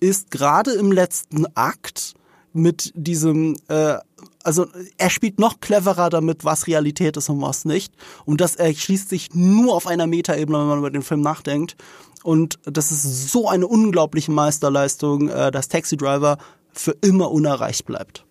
ist 0.00 0.30
gerade 0.30 0.72
im 0.72 0.92
letzten 0.92 1.46
Akt 1.54 2.14
mit 2.52 2.92
diesem, 2.94 3.56
äh, 3.68 3.96
also 4.42 4.66
er 4.96 5.10
spielt 5.10 5.38
noch 5.38 5.60
cleverer 5.60 6.10
damit, 6.10 6.44
was 6.44 6.66
Realität 6.66 7.16
ist 7.16 7.28
und 7.28 7.40
was 7.42 7.64
nicht. 7.64 7.92
Und 8.24 8.40
das 8.40 8.56
erschließt 8.56 9.08
sich 9.08 9.28
nur 9.34 9.74
auf 9.74 9.86
einer 9.86 10.06
Metaebene, 10.06 10.58
wenn 10.58 10.66
man 10.66 10.78
über 10.78 10.90
den 10.90 11.02
Film 11.02 11.20
nachdenkt. 11.20 11.76
Und 12.22 12.58
das 12.64 12.90
ist 12.90 13.30
so 13.30 13.48
eine 13.48 13.66
unglaubliche 13.66 14.32
Meisterleistung, 14.32 15.28
äh, 15.28 15.50
dass 15.50 15.68
Taxi 15.68 15.96
Driver 15.96 16.38
für 16.72 16.96
immer 17.02 17.30
unerreicht 17.30 17.86
bleibt. 17.86 18.24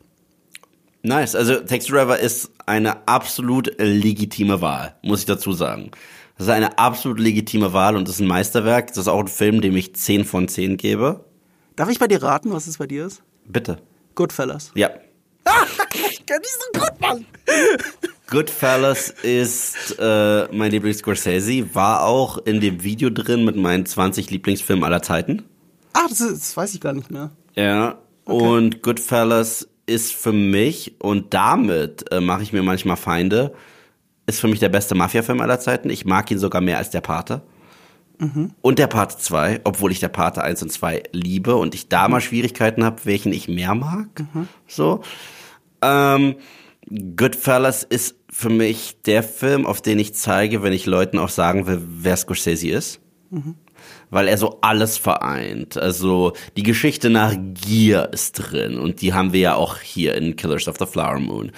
Nice. 1.02 1.36
Also 1.36 1.56
Taxi 1.56 1.92
Driver 1.92 2.20
ist 2.20 2.52
eine 2.66 3.08
absolut 3.08 3.74
legitime 3.80 4.62
Wahl, 4.62 4.96
muss 5.02 5.22
ich 5.22 5.26
dazu 5.26 5.54
sagen. 5.54 5.92
Das 6.38 6.48
ist 6.48 6.54
eine 6.54 6.78
absolut 6.78 7.20
legitime 7.20 7.74
Wahl 7.74 7.96
und 7.96 8.08
das 8.08 8.16
ist 8.16 8.22
ein 8.22 8.28
Meisterwerk. 8.28 8.88
Das 8.88 8.98
ist 8.98 9.08
auch 9.08 9.20
ein 9.20 9.28
Film, 9.28 9.62
dem 9.62 9.76
ich 9.76 9.96
10 9.96 10.26
von 10.26 10.48
10 10.48 10.78
gebe. 10.78 11.26
Darf 11.76 11.90
ich 11.90 12.00
bei 12.00 12.08
dir 12.08 12.22
raten, 12.22 12.52
was 12.52 12.68
es 12.68 12.78
bei 12.78 12.88
dir 12.88 13.06
ist? 13.06 13.22
Bitte. 13.46 13.78
Goodfellas. 14.16 14.72
Ja. 14.76 14.90
ich 15.94 16.26
kann 16.26 16.40
nicht 16.40 16.58
so 16.74 16.80
gut, 16.80 17.02
Mann. 17.02 17.26
Goodfellas 18.30 19.10
ist 19.24 19.96
äh, 19.98 20.48
mein 20.52 20.72
Lieblings-Scorsese, 20.72 21.74
war 21.74 22.04
auch 22.04 22.38
in 22.38 22.62
dem 22.62 22.84
Video 22.84 23.10
drin 23.10 23.44
mit 23.44 23.56
meinen 23.56 23.86
20 23.86 24.30
Lieblingsfilmen 24.30 24.84
aller 24.84 25.02
Zeiten. 25.02 25.44
Ah, 25.94 26.06
das, 26.08 26.20
das 26.20 26.56
weiß 26.56 26.76
ich 26.76 26.82
gar 26.82 26.94
nicht 26.94 27.10
mehr. 27.10 27.32
Ja, 27.56 27.98
okay. 28.30 28.48
und 28.48 28.82
Goodfellas 28.82 29.68
ist 29.86 30.14
für 30.14 30.34
mich, 30.34 30.96
und 31.00 31.34
damit 31.34 32.12
äh, 32.12 32.22
mache 32.22 32.44
ich 32.44 32.54
mir 32.54 32.64
manchmal 32.64 32.98
Feinde, 32.98 33.54
ist 34.28 34.40
für 34.40 34.48
mich 34.48 34.60
der 34.60 34.70
beste 34.70 34.96
Mafia-Film 34.96 35.42
aller 35.42 35.60
Zeiten. 35.60 35.90
Ich 35.90 36.06
mag 36.06 36.30
ihn 36.30 36.38
sogar 36.38 36.62
mehr 36.62 36.78
als 36.78 36.92
der 36.92 37.02
Pate. 37.02 37.42
Mhm. 38.20 38.52
Und 38.62 38.80
der 38.80 38.88
Part 38.88 39.20
2, 39.20 39.62
obwohl 39.64 39.92
ich 39.92 40.00
der 40.00 40.10
Part 40.10 40.38
1 40.38 40.62
und 40.62 40.72
2 40.72 41.04
liebe 41.12 41.56
und 41.56 41.74
ich 41.74 41.88
da 41.88 42.08
mal 42.08 42.22
Schwierigkeiten 42.22 42.84
habe, 42.84 43.06
welchen 43.06 43.34
ich 43.34 43.48
mehr 43.48 43.74
mag. 43.74 44.08
Mhm. 44.20 44.48
So. 44.68 45.02
Ähm, 45.82 46.36
Goodfellas 47.16 47.84
ist 47.84 48.16
für 48.30 48.50
mich 48.50 49.02
der 49.06 49.24
Film, 49.24 49.66
auf 49.66 49.82
den 49.82 49.98
ich 50.00 50.14
zeige, 50.14 50.62
wenn 50.62 50.74
ich 50.74 50.86
Leuten 50.86 51.18
auch 51.18 51.30
sagen 51.30 51.66
will, 51.66 51.82
wer 51.82 52.18
Scorsese 52.18 52.70
ist. 52.70 53.00
Mhm 53.32 53.56
weil 54.10 54.28
er 54.28 54.38
so 54.38 54.60
alles 54.62 54.98
vereint. 54.98 55.78
Also 55.78 56.34
die 56.58 56.64
Geschichte 56.64 57.10
nach 57.10 57.36
Gier 57.54 58.10
ist 58.12 58.34
drin 58.34 58.78
und 58.78 59.02
die 59.02 59.14
haben 59.14 59.34
wir 59.34 59.40
ja 59.40 59.56
auch 59.56 59.80
hier 59.80 60.16
in 60.16 60.36
Killers 60.36 60.68
of 60.68 60.78
the 60.80 60.86
Flower 60.86 61.20
Moon. 61.20 61.52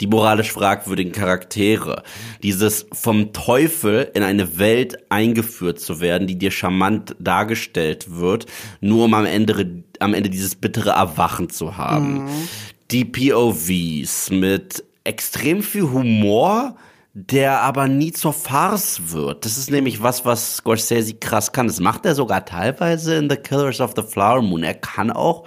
Die 0.00 0.06
moralisch 0.06 0.52
fragwürdigen 0.52 1.12
Charaktere, 1.12 2.02
dieses 2.42 2.86
vom 2.92 3.32
Teufel 3.32 4.10
in 4.14 4.22
eine 4.22 4.58
Welt 4.58 4.98
eingeführt 5.10 5.80
zu 5.80 6.00
werden, 6.00 6.26
die 6.26 6.38
dir 6.38 6.50
charmant 6.50 7.14
dargestellt 7.18 8.06
wird, 8.16 8.46
nur 8.80 9.04
um 9.04 9.14
am 9.14 9.26
Ende, 9.26 9.82
am 9.98 10.14
Ende 10.14 10.30
dieses 10.30 10.54
bittere 10.54 10.90
Erwachen 10.90 11.50
zu 11.50 11.76
haben. 11.76 12.24
Mhm. 12.24 12.48
Die 12.90 13.04
POVs 13.04 14.30
mit 14.30 14.82
extrem 15.04 15.62
viel 15.62 15.90
Humor, 15.90 16.76
der 17.26 17.62
aber 17.62 17.88
nie 17.88 18.12
zur 18.12 18.32
Farce 18.32 19.10
wird. 19.10 19.44
Das 19.44 19.58
ist 19.58 19.70
nämlich 19.70 20.00
was, 20.02 20.24
was 20.24 20.58
Scorsese 20.58 21.14
krass 21.14 21.50
kann. 21.50 21.66
Das 21.66 21.80
macht 21.80 22.06
er 22.06 22.14
sogar 22.14 22.44
teilweise 22.44 23.16
in 23.16 23.28
The 23.28 23.36
Killers 23.36 23.80
of 23.80 23.94
the 23.96 24.02
Flower 24.02 24.40
Moon. 24.40 24.62
Er 24.62 24.74
kann 24.74 25.10
auch 25.10 25.44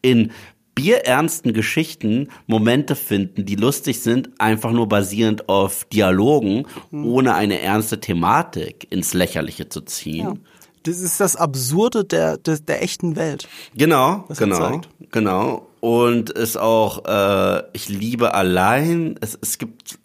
in 0.00 0.32
bierernsten 0.74 1.52
Geschichten 1.52 2.28
Momente 2.46 2.96
finden, 2.96 3.44
die 3.44 3.56
lustig 3.56 4.00
sind, 4.00 4.30
einfach 4.38 4.72
nur 4.72 4.88
basierend 4.88 5.46
auf 5.50 5.84
Dialogen, 5.84 6.66
mhm. 6.90 7.04
ohne 7.04 7.34
eine 7.34 7.60
ernste 7.60 8.00
Thematik 8.00 8.86
ins 8.90 9.12
Lächerliche 9.12 9.68
zu 9.68 9.82
ziehen. 9.82 10.26
Ja. 10.26 10.34
Das 10.84 11.00
ist 11.00 11.20
das 11.20 11.36
Absurde 11.36 12.06
der, 12.06 12.38
der, 12.38 12.58
der 12.60 12.82
echten 12.82 13.14
Welt. 13.14 13.46
Genau, 13.76 14.24
genau, 14.38 14.80
genau. 15.10 15.66
Und 15.80 16.30
ist 16.30 16.56
auch, 16.56 17.04
äh, 17.04 17.62
ich 17.74 17.90
liebe 17.90 18.32
allein, 18.32 19.16
es, 19.20 19.38
es 19.42 19.58
gibt 19.58 19.98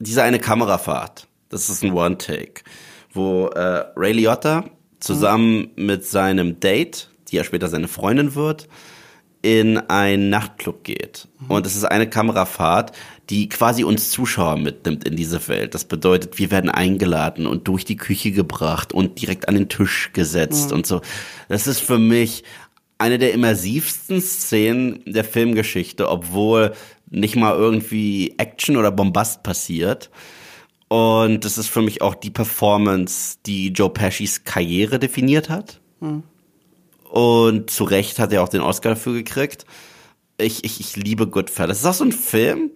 diese 0.00 0.22
eine 0.22 0.40
Kamerafahrt, 0.40 1.28
das 1.50 1.68
ist 1.68 1.84
ein 1.84 1.92
One-Take, 1.92 2.62
wo 3.12 3.46
äh, 3.48 3.84
Ray 3.96 4.12
Liotta 4.12 4.64
zusammen 4.98 5.70
mhm. 5.76 5.86
mit 5.86 6.04
seinem 6.04 6.58
Date, 6.58 7.10
die 7.28 7.36
ja 7.36 7.44
später 7.44 7.68
seine 7.68 7.88
Freundin 7.88 8.34
wird, 8.34 8.68
in 9.42 9.78
einen 9.78 10.28
Nachtclub 10.30 10.84
geht. 10.84 11.28
Mhm. 11.38 11.50
Und 11.50 11.66
es 11.66 11.76
ist 11.76 11.84
eine 11.84 12.08
Kamerafahrt, 12.08 12.92
die 13.28 13.48
quasi 13.48 13.84
uns 13.84 14.10
Zuschauer 14.10 14.56
mitnimmt 14.56 15.04
in 15.04 15.16
diese 15.16 15.46
Welt. 15.48 15.74
Das 15.74 15.84
bedeutet, 15.84 16.38
wir 16.38 16.50
werden 16.50 16.70
eingeladen 16.70 17.46
und 17.46 17.68
durch 17.68 17.84
die 17.84 17.96
Küche 17.96 18.32
gebracht 18.32 18.92
und 18.92 19.20
direkt 19.20 19.48
an 19.48 19.54
den 19.54 19.68
Tisch 19.68 20.10
gesetzt 20.12 20.70
mhm. 20.70 20.78
und 20.78 20.86
so. 20.86 21.00
Das 21.48 21.66
ist 21.66 21.80
für 21.80 21.98
mich 21.98 22.42
eine 22.98 23.18
der 23.18 23.32
immersivsten 23.32 24.20
Szenen 24.20 25.02
der 25.06 25.24
Filmgeschichte, 25.24 26.10
obwohl 26.10 26.74
nicht 27.10 27.36
mal 27.36 27.54
irgendwie 27.54 28.34
Action 28.38 28.76
oder 28.76 28.90
Bombast 28.90 29.42
passiert. 29.42 30.10
Und 30.88 31.44
das 31.44 31.58
ist 31.58 31.68
für 31.68 31.82
mich 31.82 32.02
auch 32.02 32.14
die 32.14 32.30
Performance, 32.30 33.38
die 33.46 33.68
Joe 33.68 33.90
Pescis 33.90 34.44
Karriere 34.44 34.98
definiert 34.98 35.48
hat. 35.48 35.80
Hm. 36.00 36.22
Und 37.08 37.70
zu 37.70 37.84
Recht 37.84 38.18
hat 38.18 38.32
er 38.32 38.42
auch 38.42 38.48
den 38.48 38.60
Oscar 38.60 38.90
dafür 38.90 39.12
gekriegt. 39.12 39.66
Ich, 40.38 40.64
ich, 40.64 40.80
ich 40.80 40.96
liebe 40.96 41.26
Goodfellas. 41.26 41.78
Das 41.78 41.80
ist 41.80 41.86
auch 41.86 41.98
so 41.98 42.04
ein 42.04 42.12
Film, 42.12 42.70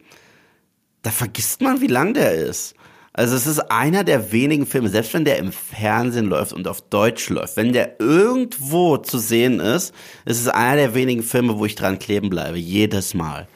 da 1.02 1.10
vergisst 1.10 1.60
man, 1.60 1.80
wie 1.80 1.86
lang 1.86 2.14
der 2.14 2.34
ist. 2.34 2.74
Also 3.12 3.36
es 3.36 3.46
ist 3.46 3.60
einer 3.70 4.02
der 4.02 4.32
wenigen 4.32 4.66
Filme, 4.66 4.88
selbst 4.88 5.14
wenn 5.14 5.24
der 5.24 5.38
im 5.38 5.52
Fernsehen 5.52 6.26
läuft 6.26 6.52
und 6.52 6.66
auf 6.66 6.80
Deutsch 6.80 7.28
läuft, 7.30 7.56
wenn 7.56 7.72
der 7.72 8.00
irgendwo 8.00 8.96
zu 8.96 9.18
sehen 9.18 9.60
ist, 9.60 9.94
ist 10.24 10.40
es 10.40 10.48
einer 10.48 10.76
der 10.76 10.94
wenigen 10.94 11.22
Filme, 11.22 11.56
wo 11.56 11.64
ich 11.64 11.76
dran 11.76 12.00
kleben 12.00 12.28
bleibe, 12.28 12.58
jedes 12.58 13.14
Mal. 13.14 13.46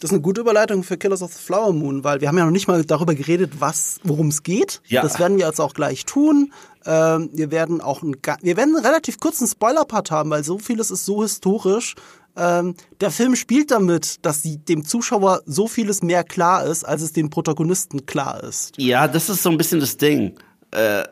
Das 0.00 0.10
ist 0.10 0.14
eine 0.14 0.22
gute 0.22 0.40
Überleitung 0.40 0.82
für 0.82 0.96
Killers 0.96 1.20
of 1.20 1.34
the 1.34 1.42
Flower 1.42 1.74
Moon, 1.74 2.02
weil 2.04 2.22
wir 2.22 2.28
haben 2.28 2.38
ja 2.38 2.44
noch 2.44 2.50
nicht 2.50 2.66
mal 2.66 2.82
darüber 2.84 3.14
geredet, 3.14 3.52
was, 3.58 4.00
worum 4.02 4.28
es 4.28 4.42
geht. 4.42 4.80
Ja. 4.86 5.02
Das 5.02 5.18
werden 5.18 5.36
wir 5.36 5.46
jetzt 5.46 5.60
auch 5.60 5.74
gleich 5.74 6.06
tun. 6.06 6.52
Ähm, 6.86 7.28
wir 7.34 7.50
werden 7.50 7.82
auch 7.82 8.02
ein, 8.02 8.16
wir 8.40 8.56
werden 8.56 8.76
einen 8.76 8.84
relativ 8.84 9.20
kurzen 9.20 9.46
Spoiler-Part 9.46 10.10
haben, 10.10 10.30
weil 10.30 10.42
so 10.42 10.58
vieles 10.58 10.90
ist 10.90 11.04
so 11.04 11.22
historisch. 11.22 11.96
Ähm, 12.34 12.76
der 13.00 13.10
Film 13.10 13.36
spielt 13.36 13.70
damit, 13.70 14.24
dass 14.24 14.40
die, 14.40 14.56
dem 14.56 14.86
Zuschauer 14.86 15.42
so 15.44 15.68
vieles 15.68 16.02
mehr 16.02 16.24
klar 16.24 16.64
ist, 16.64 16.84
als 16.84 17.02
es 17.02 17.12
den 17.12 17.28
Protagonisten 17.28 18.06
klar 18.06 18.42
ist. 18.42 18.72
Ja, 18.78 19.06
das 19.06 19.28
ist 19.28 19.42
so 19.42 19.50
ein 19.50 19.58
bisschen 19.58 19.80
das 19.80 19.98
Ding. 19.98 20.38
Äh, 20.70 21.04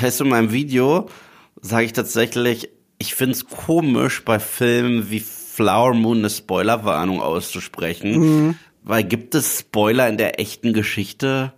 weißt 0.00 0.20
du, 0.20 0.24
in 0.24 0.30
meinem 0.30 0.52
Video 0.52 1.08
sage 1.62 1.86
ich 1.86 1.94
tatsächlich, 1.94 2.68
ich 2.98 3.14
find's 3.14 3.46
komisch 3.46 4.24
bei 4.24 4.38
Filmen 4.38 5.10
wie 5.10 5.20
Flower 5.56 5.94
Moon 5.94 6.18
eine 6.18 6.28
Spoilerwarnung 6.28 7.22
auszusprechen. 7.22 8.18
Mhm. 8.18 8.58
Weil 8.82 9.04
gibt 9.04 9.34
es 9.34 9.60
Spoiler 9.60 10.06
in 10.06 10.18
der 10.18 10.38
echten 10.38 10.74
Geschichte? 10.74 11.52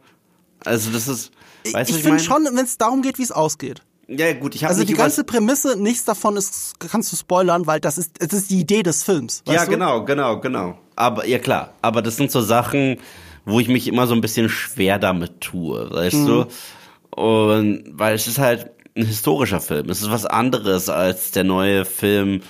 Also 0.64 0.90
das 0.90 1.08
ist. 1.08 1.32
Weißt 1.72 1.90
ich 1.90 1.96
ich 1.96 2.02
finde 2.02 2.20
schon, 2.20 2.44
wenn 2.44 2.64
es 2.64 2.78
darum 2.78 3.02
geht, 3.02 3.18
wie 3.18 3.24
es 3.24 3.32
ausgeht. 3.32 3.82
Ja, 4.06 4.32
gut, 4.32 4.54
ich 4.54 4.62
habe 4.62 4.72
Also 4.72 4.84
die 4.84 4.94
ganze 4.94 5.24
Prämisse, 5.24 5.76
nichts 5.76 6.04
davon 6.04 6.36
ist, 6.36 6.78
kannst 6.78 7.12
du 7.12 7.16
spoilern, 7.16 7.66
weil 7.66 7.80
das 7.80 7.98
ist, 7.98 8.12
es 8.20 8.32
ist 8.32 8.50
die 8.50 8.60
Idee 8.60 8.82
des 8.82 9.02
Films. 9.02 9.42
ja, 9.46 9.64
du? 9.64 9.72
genau, 9.72 10.04
genau, 10.04 10.40
genau. 10.40 10.78
Aber, 10.96 11.26
ja 11.26 11.38
klar, 11.38 11.74
aber 11.82 12.00
das 12.00 12.16
sind 12.16 12.30
so 12.30 12.40
Sachen, 12.40 12.98
wo 13.44 13.60
ich 13.60 13.68
mich 13.68 13.86
immer 13.86 14.06
so 14.06 14.14
ein 14.14 14.22
bisschen 14.22 14.48
schwer 14.48 14.98
damit 14.98 15.42
tue, 15.42 15.90
weißt 15.90 16.14
mhm. 16.14 16.26
du? 16.26 16.46
Und, 17.10 17.84
weil 17.92 18.14
es 18.14 18.26
ist 18.28 18.38
halt 18.38 18.70
ein 18.96 19.04
historischer 19.04 19.60
Film. 19.60 19.90
Es 19.90 20.00
ist 20.00 20.10
was 20.10 20.24
anderes 20.24 20.88
als 20.88 21.30
der 21.32 21.44
neue 21.44 21.84
Film 21.84 22.40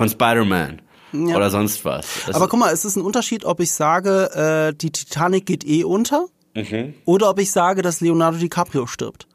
von 0.00 0.08
Spider-Man. 0.08 0.80
Ja. 1.12 1.36
Oder 1.36 1.50
sonst 1.50 1.84
was. 1.84 2.06
Das 2.26 2.34
Aber 2.34 2.48
guck 2.48 2.58
mal, 2.58 2.72
es 2.72 2.86
ist 2.86 2.96
ein 2.96 3.02
Unterschied, 3.02 3.44
ob 3.44 3.60
ich 3.60 3.70
sage, 3.70 4.70
äh, 4.70 4.74
die 4.74 4.90
Titanic 4.90 5.44
geht 5.44 5.66
eh 5.66 5.84
unter 5.84 6.26
mhm. 6.54 6.94
oder 7.04 7.28
ob 7.28 7.38
ich 7.38 7.50
sage, 7.50 7.82
dass 7.82 8.00
Leonardo 8.00 8.38
DiCaprio 8.38 8.86
stirbt. 8.86 9.26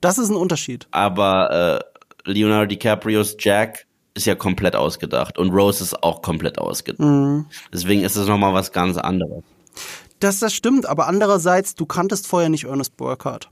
Das 0.00 0.16
ist 0.16 0.30
ein 0.30 0.36
Unterschied. 0.36 0.88
Aber 0.90 1.82
äh, 2.24 2.30
Leonardo 2.30 2.66
DiCaprios 2.66 3.36
Jack 3.40 3.86
ist 4.14 4.26
ja 4.26 4.36
komplett 4.36 4.74
ausgedacht 4.74 5.36
und 5.36 5.50
Rose 5.50 5.84
ist 5.84 6.02
auch 6.02 6.22
komplett 6.22 6.58
ausgedacht. 6.58 7.00
Mhm. 7.00 7.44
Deswegen 7.74 8.04
ist 8.04 8.16
es 8.16 8.26
nochmal 8.26 8.54
was 8.54 8.72
ganz 8.72 8.96
anderes. 8.96 9.42
Das, 10.20 10.38
das 10.38 10.54
stimmt, 10.54 10.86
aber 10.86 11.08
andererseits, 11.08 11.74
du 11.74 11.84
kanntest 11.84 12.26
vorher 12.26 12.48
nicht 12.48 12.64
Ernest 12.64 12.96
Burkhardt. 12.96 13.50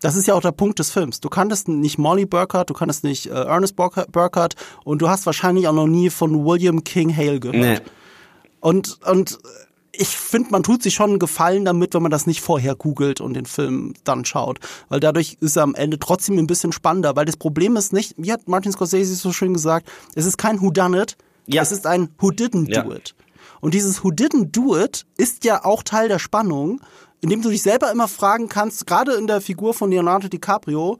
Das 0.00 0.16
ist 0.16 0.26
ja 0.26 0.34
auch 0.34 0.40
der 0.40 0.52
Punkt 0.52 0.78
des 0.78 0.90
Films. 0.90 1.20
Du 1.20 1.28
kanntest 1.28 1.68
nicht 1.68 1.98
Molly 1.98 2.26
Burkhardt, 2.26 2.70
du 2.70 2.74
kanntest 2.74 3.04
nicht 3.04 3.26
äh, 3.26 3.30
Ernest 3.30 3.76
Burkhardt 3.76 4.54
und 4.84 5.02
du 5.02 5.08
hast 5.08 5.26
wahrscheinlich 5.26 5.68
auch 5.68 5.72
noch 5.72 5.86
nie 5.86 6.10
von 6.10 6.44
William 6.44 6.84
King 6.84 7.14
Hale 7.14 7.40
gehört. 7.40 7.56
Nee. 7.56 7.78
Und, 8.60 8.98
und 9.06 9.38
ich 9.92 10.08
finde, 10.08 10.50
man 10.50 10.62
tut 10.62 10.82
sich 10.82 10.94
schon 10.94 11.10
einen 11.10 11.18
Gefallen 11.18 11.64
damit, 11.64 11.94
wenn 11.94 12.02
man 12.02 12.10
das 12.10 12.26
nicht 12.26 12.40
vorher 12.40 12.74
googelt 12.74 13.20
und 13.20 13.34
den 13.34 13.46
Film 13.46 13.94
dann 14.04 14.24
schaut. 14.24 14.58
Weil 14.88 15.00
dadurch 15.00 15.36
ist 15.40 15.56
er 15.56 15.64
am 15.64 15.74
Ende 15.74 15.98
trotzdem 15.98 16.38
ein 16.38 16.46
bisschen 16.46 16.72
spannender. 16.72 17.16
Weil 17.16 17.26
das 17.26 17.36
Problem 17.36 17.76
ist 17.76 17.92
nicht, 17.92 18.14
wie 18.16 18.32
hat 18.32 18.48
Martin 18.48 18.72
Scorsese 18.72 19.14
so 19.14 19.32
schön 19.32 19.52
gesagt, 19.52 19.90
es 20.14 20.26
ist 20.26 20.38
kein 20.38 20.60
Who 20.60 20.70
Done 20.70 21.02
It, 21.02 21.16
ja. 21.46 21.62
es 21.62 21.72
ist 21.72 21.86
ein 21.86 22.08
Who 22.18 22.28
Didn't 22.28 22.72
Do 22.72 22.94
It. 22.94 23.14
Und 23.60 23.74
dieses 23.74 24.02
Who 24.02 24.08
Didn't 24.08 24.52
Do 24.52 24.78
It 24.78 25.06
ist 25.16 25.44
ja 25.44 25.64
auch 25.64 25.82
Teil 25.82 26.08
der 26.08 26.18
Spannung, 26.18 26.80
indem 27.20 27.42
du 27.42 27.50
dich 27.50 27.62
selber 27.62 27.90
immer 27.90 28.08
fragen 28.08 28.48
kannst, 28.48 28.86
gerade 28.86 29.12
in 29.12 29.26
der 29.26 29.40
Figur 29.40 29.74
von 29.74 29.90
Leonardo 29.90 30.28
DiCaprio, 30.28 30.98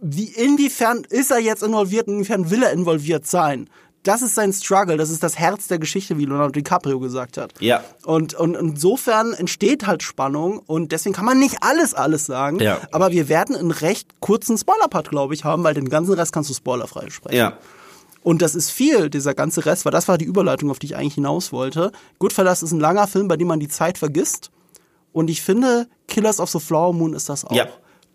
wie 0.00 0.26
inwiefern 0.26 1.04
ist 1.08 1.30
er 1.30 1.38
jetzt 1.38 1.62
involviert, 1.62 2.08
inwiefern 2.08 2.50
will 2.50 2.62
er 2.62 2.72
involviert 2.72 3.26
sein? 3.26 3.70
Das 4.02 4.20
ist 4.20 4.34
sein 4.34 4.52
Struggle, 4.52 4.96
das 4.96 5.10
ist 5.10 5.22
das 5.22 5.38
Herz 5.38 5.68
der 5.68 5.78
Geschichte, 5.78 6.18
wie 6.18 6.24
Leonardo 6.24 6.50
DiCaprio 6.50 6.98
gesagt 6.98 7.38
hat. 7.38 7.54
Ja. 7.60 7.84
Und, 8.04 8.34
und 8.34 8.56
insofern 8.56 9.32
entsteht 9.32 9.86
halt 9.86 10.02
Spannung 10.02 10.58
und 10.58 10.90
deswegen 10.90 11.14
kann 11.14 11.24
man 11.24 11.38
nicht 11.38 11.58
alles, 11.60 11.94
alles 11.94 12.26
sagen. 12.26 12.58
Ja. 12.58 12.80
Aber 12.90 13.12
wir 13.12 13.28
werden 13.28 13.54
einen 13.54 13.70
recht 13.70 14.18
kurzen 14.18 14.58
Spoiler-Part, 14.58 15.10
glaube 15.10 15.34
ich, 15.34 15.44
haben, 15.44 15.62
weil 15.62 15.74
den 15.74 15.88
ganzen 15.88 16.14
Rest 16.14 16.32
kannst 16.32 16.50
du 16.50 16.54
spoilerfrei 16.54 17.10
sprechen. 17.10 17.36
Ja. 17.36 17.58
Und 18.24 18.42
das 18.42 18.56
ist 18.56 18.70
viel, 18.70 19.08
dieser 19.08 19.34
ganze 19.34 19.66
Rest, 19.66 19.84
weil 19.84 19.92
das 19.92 20.08
war 20.08 20.18
die 20.18 20.24
Überleitung, 20.24 20.70
auf 20.70 20.80
die 20.80 20.86
ich 20.86 20.96
eigentlich 20.96 21.14
hinaus 21.14 21.52
wollte. 21.52 21.92
Goodfellas 22.18 22.64
ist 22.64 22.72
ein 22.72 22.80
langer 22.80 23.06
Film, 23.06 23.28
bei 23.28 23.36
dem 23.36 23.48
man 23.48 23.60
die 23.60 23.68
Zeit 23.68 23.98
vergisst. 23.98 24.50
Und 25.12 25.30
ich 25.30 25.42
finde, 25.42 25.88
Killers 26.08 26.40
of 26.40 26.50
the 26.50 26.60
Flower 26.60 26.92
Moon 26.92 27.14
ist 27.14 27.28
das 27.28 27.44
auch. 27.44 27.52
Ja. 27.52 27.66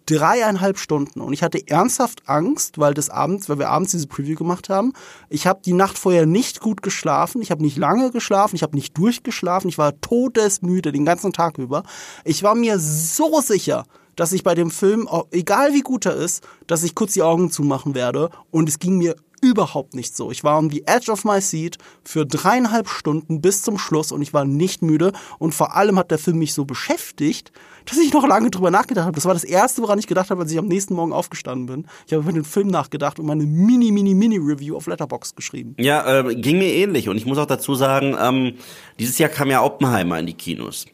Dreieinhalb 0.07 0.79
Stunden. 0.79 1.19
Und 1.19 1.33
ich 1.33 1.43
hatte 1.43 1.67
ernsthaft 1.67 2.29
Angst, 2.29 2.77
weil 2.77 2.93
des 2.93 3.09
Abends, 3.09 3.49
weil 3.49 3.59
wir 3.59 3.69
abends 3.69 3.91
diese 3.91 4.07
Preview 4.07 4.35
gemacht 4.35 4.69
haben. 4.69 4.93
Ich 5.29 5.45
habe 5.45 5.59
die 5.65 5.73
Nacht 5.73 5.97
vorher 5.97 6.25
nicht 6.25 6.61
gut 6.61 6.81
geschlafen. 6.81 7.41
Ich 7.41 7.51
habe 7.51 7.61
nicht 7.61 7.77
lange 7.77 8.11
geschlafen. 8.11 8.55
Ich 8.55 8.63
habe 8.63 8.75
nicht 8.75 8.97
durchgeschlafen. 8.97 9.67
Ich 9.67 9.77
war 9.77 9.99
todesmüde 9.99 10.93
den 10.93 11.03
ganzen 11.03 11.33
Tag 11.33 11.57
über. 11.57 11.83
Ich 12.23 12.41
war 12.41 12.55
mir 12.55 12.79
so 12.79 13.41
sicher, 13.41 13.83
dass 14.15 14.31
ich 14.31 14.43
bei 14.43 14.55
dem 14.55 14.71
Film, 14.71 15.09
egal 15.31 15.73
wie 15.73 15.81
gut 15.81 16.05
er 16.05 16.15
ist, 16.15 16.41
dass 16.67 16.83
ich 16.83 16.95
kurz 16.95 17.13
die 17.13 17.21
Augen 17.21 17.51
zumachen 17.51 17.93
werde. 17.93 18.29
Und 18.49 18.69
es 18.69 18.79
ging 18.79 18.97
mir 18.97 19.17
überhaupt 19.41 19.93
nicht 19.93 20.15
so. 20.15 20.31
Ich 20.31 20.43
war 20.43 20.57
on 20.57 20.69
the 20.69 20.83
edge 20.85 21.11
of 21.11 21.23
my 21.23 21.41
seat 21.41 21.77
für 22.03 22.25
dreieinhalb 22.25 22.89
Stunden 22.89 23.41
bis 23.41 23.61
zum 23.61 23.77
Schluss 23.77 24.11
und 24.11 24.21
ich 24.21 24.33
war 24.33 24.45
nicht 24.45 24.81
müde. 24.81 25.11
Und 25.39 25.53
vor 25.53 25.75
allem 25.75 25.97
hat 25.99 26.11
der 26.11 26.17
Film 26.17 26.39
mich 26.39 26.53
so 26.53 26.65
beschäftigt, 26.65 27.51
dass 27.85 27.97
ich 27.97 28.13
noch 28.13 28.27
lange 28.27 28.49
drüber 28.49 28.71
nachgedacht 28.71 29.05
habe. 29.05 29.15
Das 29.15 29.25
war 29.25 29.33
das 29.33 29.43
erste, 29.43 29.81
woran 29.81 29.99
ich 29.99 30.07
gedacht 30.07 30.29
habe, 30.29 30.41
als 30.41 30.51
ich 30.51 30.57
am 30.57 30.67
nächsten 30.67 30.93
Morgen 30.93 31.13
aufgestanden 31.13 31.67
bin. 31.67 31.87
Ich 32.05 32.13
habe 32.13 32.23
über 32.23 32.33
den 32.33 32.43
Film 32.43 32.67
nachgedacht 32.67 33.19
und 33.19 33.25
meine 33.25 33.45
mini, 33.45 33.91
mini, 33.91 34.13
mini 34.13 34.37
Review 34.37 34.75
auf 34.75 34.87
Letterbox 34.87 35.35
geschrieben. 35.35 35.75
Ja, 35.79 36.19
äh, 36.19 36.35
ging 36.35 36.57
mir 36.57 36.73
ähnlich. 36.73 37.09
Und 37.09 37.17
ich 37.17 37.25
muss 37.25 37.37
auch 37.37 37.45
dazu 37.45 37.75
sagen, 37.75 38.15
ähm, 38.19 38.53
dieses 38.99 39.17
Jahr 39.17 39.29
kam 39.29 39.49
ja 39.49 39.63
Oppenheimer 39.63 40.19
in 40.19 40.25
die 40.25 40.33
Kinos. 40.33 40.85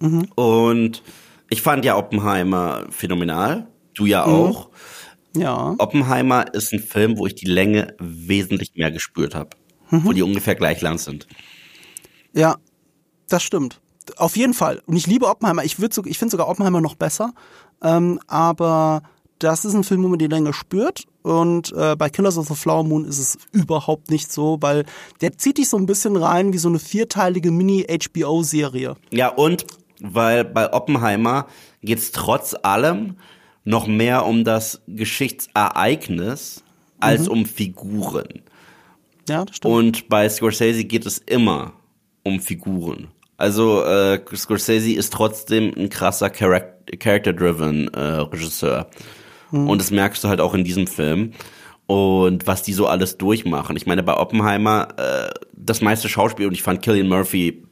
Mhm. 0.00 0.28
Und 0.34 1.02
ich 1.48 1.62
fand 1.62 1.84
ja 1.84 1.96
Oppenheimer 1.96 2.86
phänomenal. 2.90 3.66
Du 3.94 4.06
ja 4.06 4.26
mhm. 4.26 4.32
Ja. 5.36 5.74
Oppenheimer 5.78 6.52
ist 6.54 6.72
ein 6.72 6.80
Film, 6.80 7.18
wo 7.18 7.26
ich 7.26 7.34
die 7.34 7.46
Länge 7.46 7.94
wesentlich 7.98 8.72
mehr 8.74 8.90
gespürt 8.90 9.34
habe. 9.34 9.50
Mhm. 9.90 10.04
Wo 10.04 10.12
die 10.12 10.22
ungefähr 10.22 10.54
gleich 10.54 10.80
lang 10.80 10.98
sind. 10.98 11.26
Ja, 12.32 12.56
das 13.28 13.42
stimmt. 13.42 13.80
Auf 14.16 14.36
jeden 14.36 14.54
Fall. 14.54 14.82
Und 14.86 14.96
ich 14.96 15.06
liebe 15.06 15.26
Oppenheimer. 15.26 15.64
Ich, 15.64 15.76
so, 15.90 16.04
ich 16.04 16.18
finde 16.18 16.32
sogar 16.32 16.48
Oppenheimer 16.48 16.80
noch 16.80 16.94
besser. 16.94 17.32
Ähm, 17.82 18.20
aber 18.26 19.02
das 19.38 19.64
ist 19.64 19.74
ein 19.74 19.84
Film, 19.84 20.02
wo 20.02 20.08
man 20.08 20.18
die 20.18 20.26
Länge 20.26 20.52
spürt. 20.52 21.04
Und 21.22 21.72
äh, 21.72 21.96
bei 21.96 22.10
Killers 22.10 22.38
of 22.38 22.48
the 22.48 22.54
Flower 22.54 22.84
Moon 22.84 23.04
ist 23.04 23.18
es 23.18 23.38
überhaupt 23.52 24.10
nicht 24.10 24.30
so, 24.32 24.58
weil 24.60 24.84
der 25.20 25.36
zieht 25.38 25.58
dich 25.58 25.68
so 25.68 25.76
ein 25.76 25.86
bisschen 25.86 26.16
rein 26.16 26.52
wie 26.52 26.58
so 26.58 26.68
eine 26.68 26.78
vierteilige 26.78 27.50
Mini-HBO-Serie. 27.50 28.96
Ja, 29.10 29.28
und 29.28 29.66
weil 30.00 30.44
bei 30.44 30.72
Oppenheimer 30.72 31.46
geht's 31.82 32.12
trotz 32.12 32.54
allem 32.62 33.16
noch 33.64 33.86
mehr 33.86 34.26
um 34.26 34.44
das 34.44 34.82
Geschichtsereignis 34.86 36.62
als 37.00 37.26
mhm. 37.26 37.32
um 37.32 37.46
Figuren. 37.46 38.42
Ja, 39.28 39.44
das 39.44 39.56
stimmt. 39.56 39.74
Und 39.74 40.08
bei 40.08 40.28
Scorsese 40.28 40.84
geht 40.84 41.06
es 41.06 41.18
immer 41.18 41.72
um 42.22 42.40
Figuren. 42.40 43.08
Also 43.36 43.82
äh, 43.84 44.20
Scorsese 44.34 44.92
ist 44.92 45.12
trotzdem 45.12 45.72
ein 45.76 45.88
krasser 45.88 46.30
Character-driven 46.30 47.88
äh, 47.88 48.00
Regisseur. 48.00 48.88
Mhm. 49.50 49.68
Und 49.68 49.80
das 49.80 49.90
merkst 49.90 50.22
du 50.22 50.28
halt 50.28 50.40
auch 50.40 50.54
in 50.54 50.64
diesem 50.64 50.86
Film. 50.86 51.32
Und 51.86 52.46
was 52.46 52.62
die 52.62 52.72
so 52.72 52.86
alles 52.86 53.18
durchmachen. 53.18 53.76
Ich 53.76 53.86
meine, 53.86 54.02
bei 54.02 54.16
Oppenheimer, 54.16 54.88
äh, 54.96 55.30
das 55.52 55.80
meiste 55.80 56.08
Schauspiel, 56.08 56.46
und 56.46 56.54
ich 56.54 56.62
fand 56.62 56.80
Killian 56.80 57.08
Murphy 57.08 57.62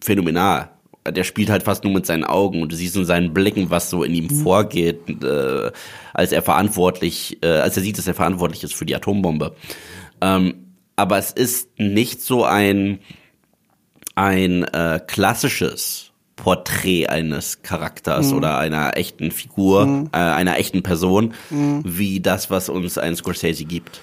phänomenal 0.00 0.70
der 1.10 1.24
spielt 1.24 1.50
halt 1.50 1.62
fast 1.64 1.84
nur 1.84 1.92
mit 1.92 2.06
seinen 2.06 2.24
Augen 2.24 2.62
und 2.62 2.72
du 2.72 2.76
siehst 2.76 2.96
in 2.96 3.04
seinen 3.04 3.34
Blicken, 3.34 3.70
was 3.70 3.90
so 3.90 4.04
in 4.04 4.14
ihm 4.14 4.28
mhm. 4.28 4.42
vorgeht, 4.42 5.22
äh, 5.22 5.70
als 6.12 6.32
er 6.32 6.42
verantwortlich, 6.42 7.38
äh, 7.42 7.48
als 7.48 7.76
er 7.76 7.82
sieht, 7.82 7.98
dass 7.98 8.06
er 8.06 8.14
verantwortlich 8.14 8.64
ist 8.64 8.74
für 8.74 8.86
die 8.86 8.96
Atombombe. 8.96 9.54
Ähm, 10.20 10.54
aber 10.96 11.18
es 11.18 11.30
ist 11.32 11.78
nicht 11.78 12.22
so 12.22 12.44
ein 12.44 13.00
ein 14.14 14.62
äh, 14.64 15.00
klassisches 15.04 16.12
Porträt 16.36 17.08
eines 17.08 17.62
Charakters 17.62 18.30
mhm. 18.30 18.36
oder 18.36 18.58
einer 18.58 18.96
echten 18.96 19.30
Figur, 19.30 19.86
mhm. 19.86 20.08
äh, 20.12 20.18
einer 20.18 20.58
echten 20.58 20.82
Person, 20.82 21.34
mhm. 21.50 21.82
wie 21.84 22.20
das, 22.20 22.50
was 22.50 22.68
uns 22.68 22.98
ein 22.98 23.16
Scorsese 23.16 23.64
gibt. 23.64 24.00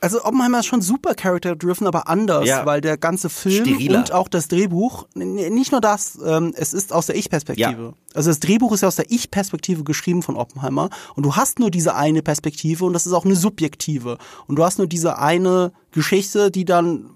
Also 0.00 0.24
Oppenheimer 0.24 0.60
ist 0.60 0.66
schon 0.66 0.82
super 0.82 1.14
character-driven, 1.14 1.86
aber 1.86 2.08
anders, 2.08 2.46
Ja. 2.46 2.64
weil 2.66 2.80
der 2.80 2.96
ganze 2.96 3.28
Film 3.28 3.64
Steriler. 3.64 3.98
und 3.98 4.12
auch 4.12 4.28
das 4.28 4.48
Drehbuch, 4.48 5.06
nicht 5.14 5.72
nur 5.72 5.80
das, 5.80 6.18
ähm, 6.24 6.52
es 6.56 6.72
ist 6.72 6.92
aus 6.92 7.06
der 7.06 7.16
Ich-Perspektive. 7.16 7.94
Also 8.14 8.30
das 8.30 8.40
Drehbuch 8.40 8.72
ist 8.72 8.80
ja 8.82 8.88
aus 8.88 8.96
der 8.96 9.10
Ich-Perspektive 9.10 9.84
geschrieben 9.84 10.22
von 10.22 10.36
Oppenheimer 10.36 10.90
und 11.14 11.24
du 11.24 11.36
hast 11.36 11.58
nur 11.58 11.70
diese 11.70 11.94
eine 11.94 12.22
Perspektive 12.22 12.84
und 12.84 12.92
das 12.92 13.06
ist 13.06 13.12
auch 13.12 13.24
eine 13.24 13.36
subjektive. 13.36 14.18
Und 14.46 14.56
du 14.56 14.64
hast 14.64 14.78
nur 14.78 14.86
diese 14.86 15.18
eine 15.18 15.72
Geschichte, 15.92 16.50
die 16.50 16.64
dann 16.64 17.10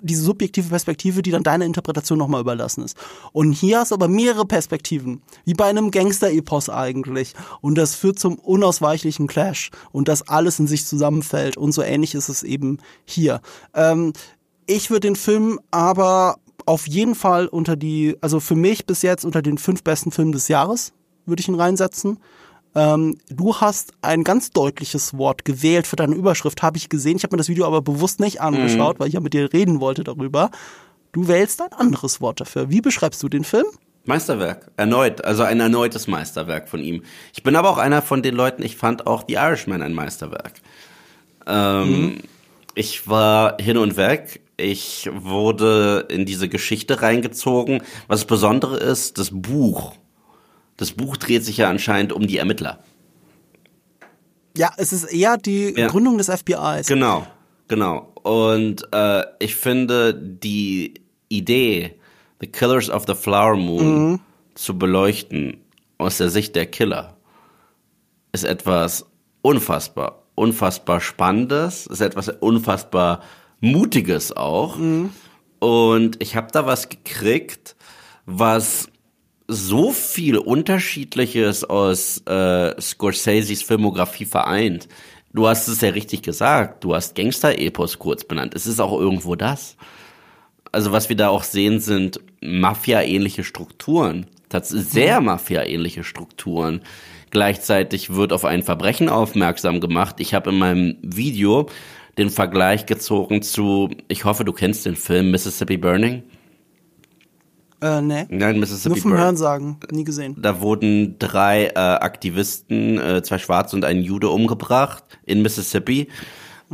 diese 0.00 0.22
subjektive 0.22 0.68
Perspektive, 0.68 1.22
die 1.22 1.30
dann 1.30 1.42
deiner 1.42 1.64
Interpretation 1.64 2.18
nochmal 2.18 2.40
überlassen 2.40 2.84
ist. 2.84 2.96
Und 3.32 3.52
hier 3.52 3.80
hast 3.80 3.90
du 3.90 3.94
aber 3.94 4.08
mehrere 4.08 4.46
Perspektiven, 4.46 5.22
wie 5.44 5.54
bei 5.54 5.66
einem 5.66 5.90
Gangster-Epos 5.90 6.68
eigentlich. 6.70 7.34
Und 7.60 7.76
das 7.76 7.94
führt 7.94 8.18
zum 8.18 8.36
unausweichlichen 8.36 9.26
Clash 9.26 9.70
und 9.92 10.08
das 10.08 10.28
alles 10.28 10.58
in 10.58 10.66
sich 10.66 10.86
zusammenfällt. 10.86 11.56
Und 11.56 11.72
so 11.72 11.82
ähnlich 11.82 12.14
ist 12.14 12.28
es 12.28 12.42
eben 12.42 12.78
hier. 13.04 13.40
Ähm, 13.74 14.12
ich 14.66 14.90
würde 14.90 15.08
den 15.08 15.16
Film 15.16 15.58
aber 15.70 16.36
auf 16.66 16.86
jeden 16.86 17.14
Fall 17.14 17.46
unter 17.46 17.76
die, 17.76 18.16
also 18.20 18.40
für 18.40 18.54
mich 18.54 18.86
bis 18.86 19.02
jetzt 19.02 19.24
unter 19.24 19.40
den 19.40 19.56
fünf 19.56 19.82
besten 19.82 20.10
Filmen 20.10 20.32
des 20.32 20.48
Jahres, 20.48 20.92
würde 21.24 21.40
ich 21.40 21.48
ihn 21.48 21.54
reinsetzen. 21.54 22.18
Ähm, 22.74 23.18
du 23.28 23.56
hast 23.56 23.92
ein 24.02 24.24
ganz 24.24 24.50
deutliches 24.50 25.16
Wort 25.16 25.44
gewählt 25.44 25.86
für 25.86 25.96
deine 25.96 26.14
Überschrift, 26.14 26.62
habe 26.62 26.76
ich 26.76 26.88
gesehen. 26.88 27.16
Ich 27.16 27.22
habe 27.24 27.34
mir 27.34 27.38
das 27.38 27.48
Video 27.48 27.66
aber 27.66 27.82
bewusst 27.82 28.20
nicht 28.20 28.40
angeschaut, 28.40 29.00
weil 29.00 29.08
ich 29.08 29.14
ja 29.14 29.20
mit 29.20 29.34
dir 29.34 29.52
reden 29.52 29.80
wollte 29.80 30.04
darüber. 30.04 30.50
Du 31.12 31.26
wählst 31.28 31.60
ein 31.62 31.72
anderes 31.72 32.20
Wort 32.20 32.40
dafür. 32.40 32.70
Wie 32.70 32.80
beschreibst 32.80 33.22
du 33.22 33.28
den 33.28 33.44
Film? 33.44 33.66
Meisterwerk. 34.04 34.70
Erneut. 34.76 35.24
Also 35.24 35.42
ein 35.42 35.60
erneutes 35.60 36.06
Meisterwerk 36.06 36.68
von 36.68 36.80
ihm. 36.80 37.02
Ich 37.34 37.42
bin 37.42 37.56
aber 37.56 37.70
auch 37.70 37.78
einer 37.78 38.02
von 38.02 38.22
den 38.22 38.34
Leuten, 38.34 38.62
ich 38.62 38.76
fand 38.76 39.06
auch 39.06 39.24
The 39.26 39.34
Irishman 39.34 39.82
ein 39.82 39.94
Meisterwerk. 39.94 40.54
Ähm, 41.46 42.18
Ich 42.74 43.08
war 43.08 43.56
hin 43.60 43.76
und 43.76 43.96
weg. 43.96 44.40
Ich 44.56 45.10
wurde 45.12 46.06
in 46.08 46.26
diese 46.26 46.48
Geschichte 46.48 47.02
reingezogen. 47.02 47.82
Was 48.06 48.20
das 48.20 48.26
Besondere 48.26 48.76
ist, 48.76 49.18
das 49.18 49.30
Buch. 49.32 49.94
Das 50.78 50.92
Buch 50.92 51.18
dreht 51.18 51.44
sich 51.44 51.58
ja 51.58 51.68
anscheinend 51.68 52.12
um 52.14 52.26
die 52.26 52.38
Ermittler. 52.38 52.78
Ja, 54.56 54.72
es 54.76 54.92
ist 54.92 55.04
eher 55.04 55.36
die 55.36 55.74
Ja. 55.76 55.88
Gründung 55.88 56.16
des 56.18 56.28
FBIs. 56.30 56.86
Genau, 56.86 57.26
genau. 57.68 58.12
Und 58.22 58.88
äh, 58.92 59.24
ich 59.38 59.54
finde 59.56 60.14
die 60.14 60.94
Idee, 61.28 61.94
The 62.40 62.46
Killers 62.46 62.88
of 62.90 63.04
the 63.06 63.14
Flower 63.14 63.56
Moon 63.56 64.20
zu 64.54 64.78
beleuchten 64.78 65.58
aus 65.98 66.18
der 66.18 66.30
Sicht 66.30 66.56
der 66.56 66.66
Killer, 66.66 67.16
ist 68.32 68.44
etwas 68.44 69.06
unfassbar, 69.42 70.22
unfassbar 70.34 71.00
Spannendes, 71.00 71.86
ist 71.86 72.00
etwas 72.00 72.28
unfassbar 72.28 73.22
Mutiges 73.60 74.32
auch. 74.36 74.76
Und 75.58 76.22
ich 76.22 76.36
habe 76.36 76.48
da 76.52 76.66
was 76.66 76.88
gekriegt, 76.88 77.74
was 78.26 78.88
so 79.48 79.92
viel 79.92 80.36
Unterschiedliches 80.36 81.64
aus 81.64 82.18
äh, 82.26 82.78
Scorseses 82.80 83.62
Filmografie 83.62 84.26
vereint. 84.26 84.88
Du 85.32 85.48
hast 85.48 85.68
es 85.68 85.80
ja 85.80 85.90
richtig 85.90 86.22
gesagt. 86.22 86.84
Du 86.84 86.94
hast 86.94 87.14
Gangster-Epos 87.14 87.98
kurz 87.98 88.24
benannt. 88.24 88.54
Es 88.54 88.66
ist 88.66 88.78
auch 88.78 88.98
irgendwo 88.98 89.34
das. 89.34 89.76
Also 90.70 90.92
was 90.92 91.08
wir 91.08 91.16
da 91.16 91.30
auch 91.30 91.44
sehen, 91.44 91.80
sind 91.80 92.20
Mafia-ähnliche 92.42 93.42
Strukturen. 93.42 94.26
Das 94.50 94.68
sehr 94.68 95.20
Mafia-ähnliche 95.22 96.04
Strukturen. 96.04 96.82
Gleichzeitig 97.30 98.14
wird 98.14 98.32
auf 98.32 98.44
ein 98.44 98.62
Verbrechen 98.62 99.08
aufmerksam 99.08 99.80
gemacht. 99.80 100.16
Ich 100.18 100.34
habe 100.34 100.50
in 100.50 100.58
meinem 100.58 100.96
Video 101.02 101.68
den 102.18 102.30
Vergleich 102.30 102.84
gezogen 102.84 103.42
zu, 103.42 103.90
ich 104.08 104.24
hoffe, 104.24 104.44
du 104.44 104.52
kennst 104.52 104.84
den 104.84 104.96
Film 104.96 105.30
Mississippi 105.30 105.76
Burning. 105.76 106.22
Äh, 107.80 108.00
nee. 108.02 108.26
Nein, 108.28 108.58
Mississippi 108.58 108.94
Nur 108.94 109.02
vom 109.02 109.10
Burning. 109.10 109.24
Hören 109.24 109.36
sagen, 109.36 109.80
nie 109.90 110.04
gesehen. 110.04 110.36
Da 110.38 110.60
wurden 110.60 111.18
drei 111.18 111.66
äh, 111.66 111.78
Aktivisten, 111.78 112.98
äh, 112.98 113.22
zwei 113.22 113.38
Schwarze 113.38 113.76
und 113.76 113.84
ein 113.84 114.02
Jude 114.02 114.28
umgebracht 114.28 115.04
in 115.24 115.42
Mississippi. 115.42 116.08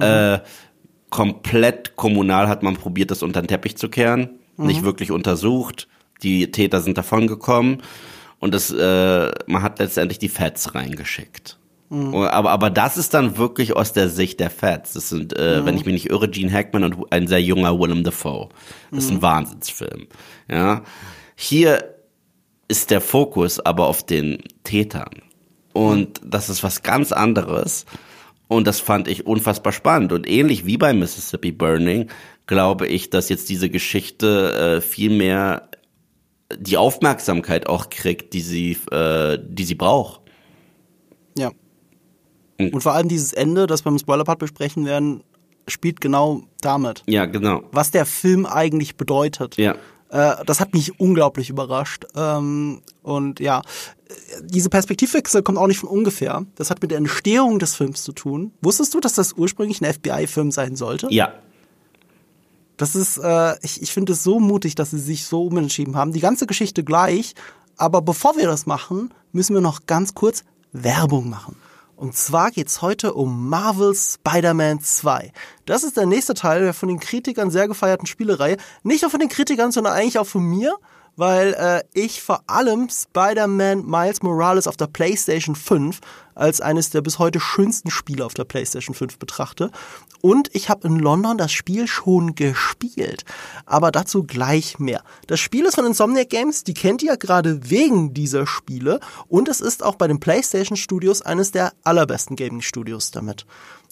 Äh, 0.01 0.40
komplett 1.11 1.95
kommunal 1.95 2.49
hat 2.49 2.62
man 2.62 2.75
probiert, 2.75 3.11
das 3.11 3.23
unter 3.23 3.40
den 3.40 3.49
Teppich 3.49 3.77
zu 3.77 3.88
kehren. 3.88 4.31
Nicht 4.57 4.83
wirklich 4.83 5.11
untersucht. 5.11 5.88
Die 6.23 6.51
Täter 6.51 6.81
sind 6.81 6.99
davongekommen. 6.99 7.83
Und 8.40 8.55
das, 8.55 8.71
äh, 8.71 9.31
man 9.47 9.62
hat 9.62 9.79
letztendlich 9.79 10.19
die 10.19 10.29
Feds 10.29 10.75
reingeschickt. 10.75 11.59
Und- 12.15 12.15
Aber, 12.29 12.51
aber 12.51 12.71
das 12.71 12.97
ist 12.97 13.15
dann 13.15 13.37
wirklich 13.39 13.75
aus 13.77 13.93
der 13.93 14.09
Sicht 14.09 14.41
der 14.41 14.51
Feds. 14.51 14.93
Das 14.95 15.09
sind, 15.09 15.37
äh, 15.39 15.65
wenn 15.65 15.77
ich 15.77 15.85
mich 15.85 15.95
nicht 15.95 16.11
irre, 16.11 16.29
Gene 16.29 16.53
Hackman 16.53 16.85
und 16.85 17.13
ein 17.13 17.27
sehr 17.27 17.41
junger 17.43 17.79
Willem 17.79 18.03
Dafoe. 18.05 18.49
Das 18.91 19.05
ist 19.05 19.11
ein 19.11 19.23
Wahnsinnsfilm. 19.23 20.07
Ja. 20.51 20.83
Hier 21.37 21.95
ist 22.69 22.91
der 22.91 23.01
Fokus 23.01 23.61
aber 23.61 23.87
auf 23.87 24.03
den 24.05 24.39
Tätern. 24.65 25.23
Und 25.73 26.21
das 26.25 26.49
ist 26.49 26.63
was 26.63 26.83
ganz 26.83 27.13
anderes. 27.13 27.85
Und 28.49 28.67
das 28.67 28.81
fand 28.81 29.09
ich 29.09 29.27
unfassbar 29.27 29.73
spannend. 29.73 30.13
Und 30.13 30.29
ähnlich 30.29 30.67
wie 30.67 30.77
bei 30.77 30.93
Mississippi 30.93 31.51
Burning, 31.53 32.09
glaube 32.47 32.87
ich, 32.87 33.11
dass 33.11 33.29
jetzt 33.29 33.49
diese 33.49 33.71
Geschichte 33.71 34.77
äh, 34.77 34.81
viel 34.81 35.11
mehr 35.11 35.69
die 36.57 36.77
Aufmerksamkeit 36.77 37.67
auch 37.69 37.91
kriegt, 37.91 38.33
die 38.35 38.41
sie, 38.43 38.77
äh, 38.93 39.39
die 39.43 39.65
sie 39.65 39.75
braucht. 39.75 40.21
Ja. 41.37 41.51
Mhm. 42.66 42.74
Und 42.74 42.81
vor 42.83 42.92
allem 42.92 43.09
dieses 43.09 43.33
Ende, 43.33 43.66
das 43.66 43.85
wir 43.85 43.92
im 43.92 43.98
Spoiler-Part 43.98 44.38
besprechen 44.38 44.85
werden, 44.85 45.22
spielt 45.68 46.00
genau 46.00 46.42
damit. 46.61 47.03
Ja, 47.07 47.27
genau. 47.27 47.62
Was 47.72 47.90
der 47.90 48.07
Film 48.07 48.46
eigentlich 48.46 48.96
bedeutet. 48.96 49.57
Ja. 49.57 49.77
Äh, 50.11 50.44
das 50.44 50.61
hat 50.61 50.74
mich 50.74 51.00
unglaublich 51.00 51.50
überrascht. 51.50 52.07
Ähm, 52.14 52.83
und 53.03 53.40
ja, 53.40 53.62
diese 54.42 54.68
Perspektivwechsel 54.68 55.42
kommt 55.42 55.59
auch 55.59 55.66
nicht 55.66 55.79
von 55.79 55.88
ungefähr. 55.88 56.44
Das 56.57 56.70
hat 56.70 56.83
mit 56.83 56.90
der 56.90 56.98
Entstehung 56.98 57.59
des 57.59 57.74
Films 57.74 58.03
zu 58.03 58.12
tun. 58.12 58.53
Wusstest 58.61 58.94
du, 58.94 59.00
dass 59.00 59.14
das 59.14 59.33
ursprünglich 59.33 59.81
ein 59.81 59.92
FBI-Film 59.92 60.50
sein 60.50 60.77
sollte? 60.77 61.09
Ja. 61.11 61.33
Das 62.77 62.94
ist, 62.94 63.18
äh, 63.18 63.55
ich, 63.62 63.83
ich 63.83 63.92
finde 63.92 64.12
es 64.12 64.22
so 64.22 64.40
mutig, 64.40 64.74
dass 64.74 64.90
sie 64.90 64.98
sich 64.98 65.27
so 65.27 65.44
umentschieden 65.44 65.96
haben. 65.96 66.12
Die 66.12 66.20
ganze 66.20 66.46
Geschichte 66.46 66.85
gleich. 66.85 67.35
Aber 67.77 68.03
bevor 68.03 68.37
wir 68.37 68.46
das 68.46 68.66
machen, 68.66 69.12
müssen 69.33 69.55
wir 69.55 69.61
noch 69.61 69.87
ganz 69.87 70.14
kurz 70.14 70.44
Werbung 70.72 71.29
machen. 71.29 71.57
Und 71.97 72.17
zwar 72.17 72.51
geht's 72.51 72.83
heute 72.83 73.15
um 73.15 73.49
Marvel's 73.49 74.15
Spider-Man 74.15 74.81
2. 74.81 75.33
Das 75.65 75.85
ist 75.85 75.97
der 75.97 76.07
nächste 76.07 76.35
Teil 76.35 76.63
der 76.63 76.75
von 76.75 76.89
den 76.89 77.01
Kritikern 77.01 77.51
sehr 77.51 77.69
gefeierten 77.69 78.07
Spielereihe. 78.07 78.57
Nicht 78.83 79.03
nur 79.03 79.11
von 79.11 79.21
den 79.21 79.29
Kritikern, 79.29 79.73
sondern 79.73 79.93
eigentlich 79.93 80.19
auch 80.19 80.27
von 80.27 80.43
mir, 80.43 80.77
weil 81.17 81.55
äh, 81.55 81.83
ich 81.93 82.23
vor 82.23 82.43
allem 82.47 82.89
Spider-Man 82.89 83.87
Miles 83.87 84.23
Morales 84.23 84.67
auf 84.67 84.77
der 84.77 84.89
PlayStation 84.89 85.55
5 85.55 86.01
als 86.35 86.61
eines 86.61 86.91
der 86.91 87.01
bis 87.01 87.19
heute 87.19 87.39
schönsten 87.39 87.91
Spiele 87.91 88.25
auf 88.25 88.35
der 88.35 88.45
PlayStation 88.45 88.95
5 88.95 89.19
betrachte. 89.19 89.71
Und 90.25 90.49
ich 90.55 90.71
habe 90.71 90.89
in 90.89 90.99
London 90.99 91.37
das 91.37 91.53
Spiel 91.53 91.87
schon 91.87 92.35
gespielt. 92.35 93.27
Aber 93.67 93.93
dazu 93.93 94.25
gleich 94.25 94.79
mehr. 94.79 95.03
Das 95.27 95.39
Spiel 95.39 95.67
ist 95.67 95.75
von 95.75 95.85
Insomniac 95.85 96.31
Games, 96.31 96.65
die 96.65 96.73
kennt 96.73 97.03
ihr 97.03 97.11
ja 97.11 97.17
gerade 97.17 97.69
wegen 97.69 98.15
dieser 98.15 98.47
Spiele. 98.47 99.01
Und 99.29 99.51
es 99.51 99.61
ist 99.61 99.83
auch 99.83 99.97
bei 99.97 100.09
den 100.09 100.21
PlayStation 100.21 100.79
Studios 100.79 101.21
eines 101.21 101.53
der 101.53 101.75
allerbesten 101.83 102.37
Gaming 102.37 102.63
Studios 102.63 103.11
damit. 103.11 103.45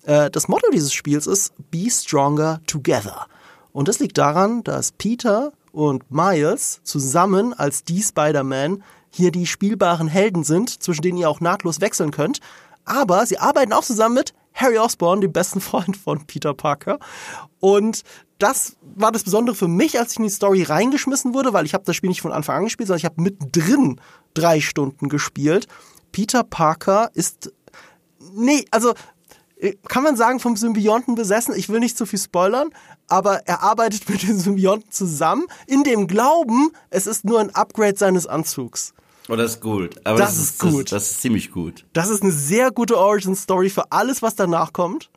Äh, 0.05 0.31
das 0.31 0.49
Motto 0.49 0.71
dieses 0.73 0.95
Spiels 0.95 1.27
ist 1.27 1.53
Be 1.71 1.91
Stronger 1.91 2.63
Together. 2.67 3.27
Und 3.75 3.89
das 3.89 3.99
liegt 3.99 4.17
daran, 4.17 4.65
dass 4.65 4.93
Peter 4.93 5.53
und 5.71 6.11
Miles 6.11 6.81
zusammen 6.83 7.53
als 7.53 7.85
die 7.85 8.03
Spider-Man 8.03 8.83
hier 9.11 9.33
die 9.33 9.47
spielbaren 9.47 10.09
Helden 10.09 10.45
sind, 10.45 10.83
zwischen 10.83 11.03
denen 11.03 11.19
ihr 11.19 11.29
auch 11.29 11.41
nahtlos 11.41 11.83
wechseln 11.83 12.11
könnt. 12.11 12.41
Aber 12.87 13.27
sie 13.27 13.37
arbeiten 13.37 13.75
auch 13.75 13.85
zusammen 13.85 14.15
mit 14.15 14.33
Harry 14.55 14.79
Osborn, 14.79 15.21
dem 15.21 15.33
besten 15.33 15.61
Freund 15.61 15.97
von 15.97 16.27
Peter 16.27 16.55
Parker. 16.55 16.99
Und 17.61 18.03
das 18.39 18.77
war 18.97 19.13
das 19.13 19.23
Besondere 19.23 19.55
für 19.55 19.69
mich, 19.69 19.99
als 19.99 20.13
ich 20.13 20.19
in 20.19 20.25
die 20.25 20.31
Story 20.31 20.63
reingeschmissen 20.63 21.33
wurde, 21.35 21.53
weil 21.53 21.65
ich 21.65 21.75
habe 21.75 21.85
das 21.85 21.97
Spiel 21.97 22.09
nicht 22.09 22.23
von 22.23 22.33
Anfang 22.33 22.57
an 22.57 22.65
gespielt, 22.65 22.89
sondern 22.89 22.99
ich 22.99 23.05
habe 23.05 23.23
mittendrin 23.23 24.01
drei 24.35 24.61
Stunden 24.61 25.09
gespielt. 25.09 25.69
Peter 26.11 26.43
Parker 26.43 27.11
ist 27.15 27.53
nee, 28.35 28.65
also 28.71 28.95
äh, 29.57 29.75
kann 29.89 30.03
man 30.03 30.17
sagen, 30.17 30.41
vom 30.41 30.57
Symbionten 30.57 31.15
besessen. 31.15 31.55
Ich 31.57 31.69
will 31.69 31.81
nicht 31.81 31.97
zu 31.97 32.07
viel 32.07 32.19
spoilern, 32.19 32.71
aber 33.09 33.47
er 33.47 33.63
arbeitet 33.63 34.09
mit 34.09 34.23
den 34.23 34.39
Symbionten 34.39 34.91
zusammen, 34.91 35.47
in 35.67 35.85
dem 35.85 36.07
Glauben, 36.07 36.71
es 36.91 37.07
ist 37.07 37.25
nur 37.25 37.41
ein 37.41 37.55
Upgrade 37.55 37.97
seines 37.97 38.27
Anzugs. 38.27 38.93
Oh, 39.29 39.37
das 39.37 39.53
ist 39.53 39.61
gut. 39.61 40.01
Aber 40.05 40.19
Das 40.19 40.31
das, 40.31 40.39
ist 40.39 40.51
ist 40.51 40.59
gut. 40.61 40.83
Das, 40.85 40.91
das 40.91 41.11
ist 41.13 41.21
ziemlich 41.23 41.51
gut. 41.53 41.85
Das 41.93 42.11
ist 42.11 42.23
eine 42.23 42.33
sehr 42.33 42.71
gute 42.71 42.99
Origin-Story 42.99 43.71
für 43.71 43.91
alles, 43.91 44.23
was 44.23 44.35
danach 44.35 44.73
kommt. 44.73 45.11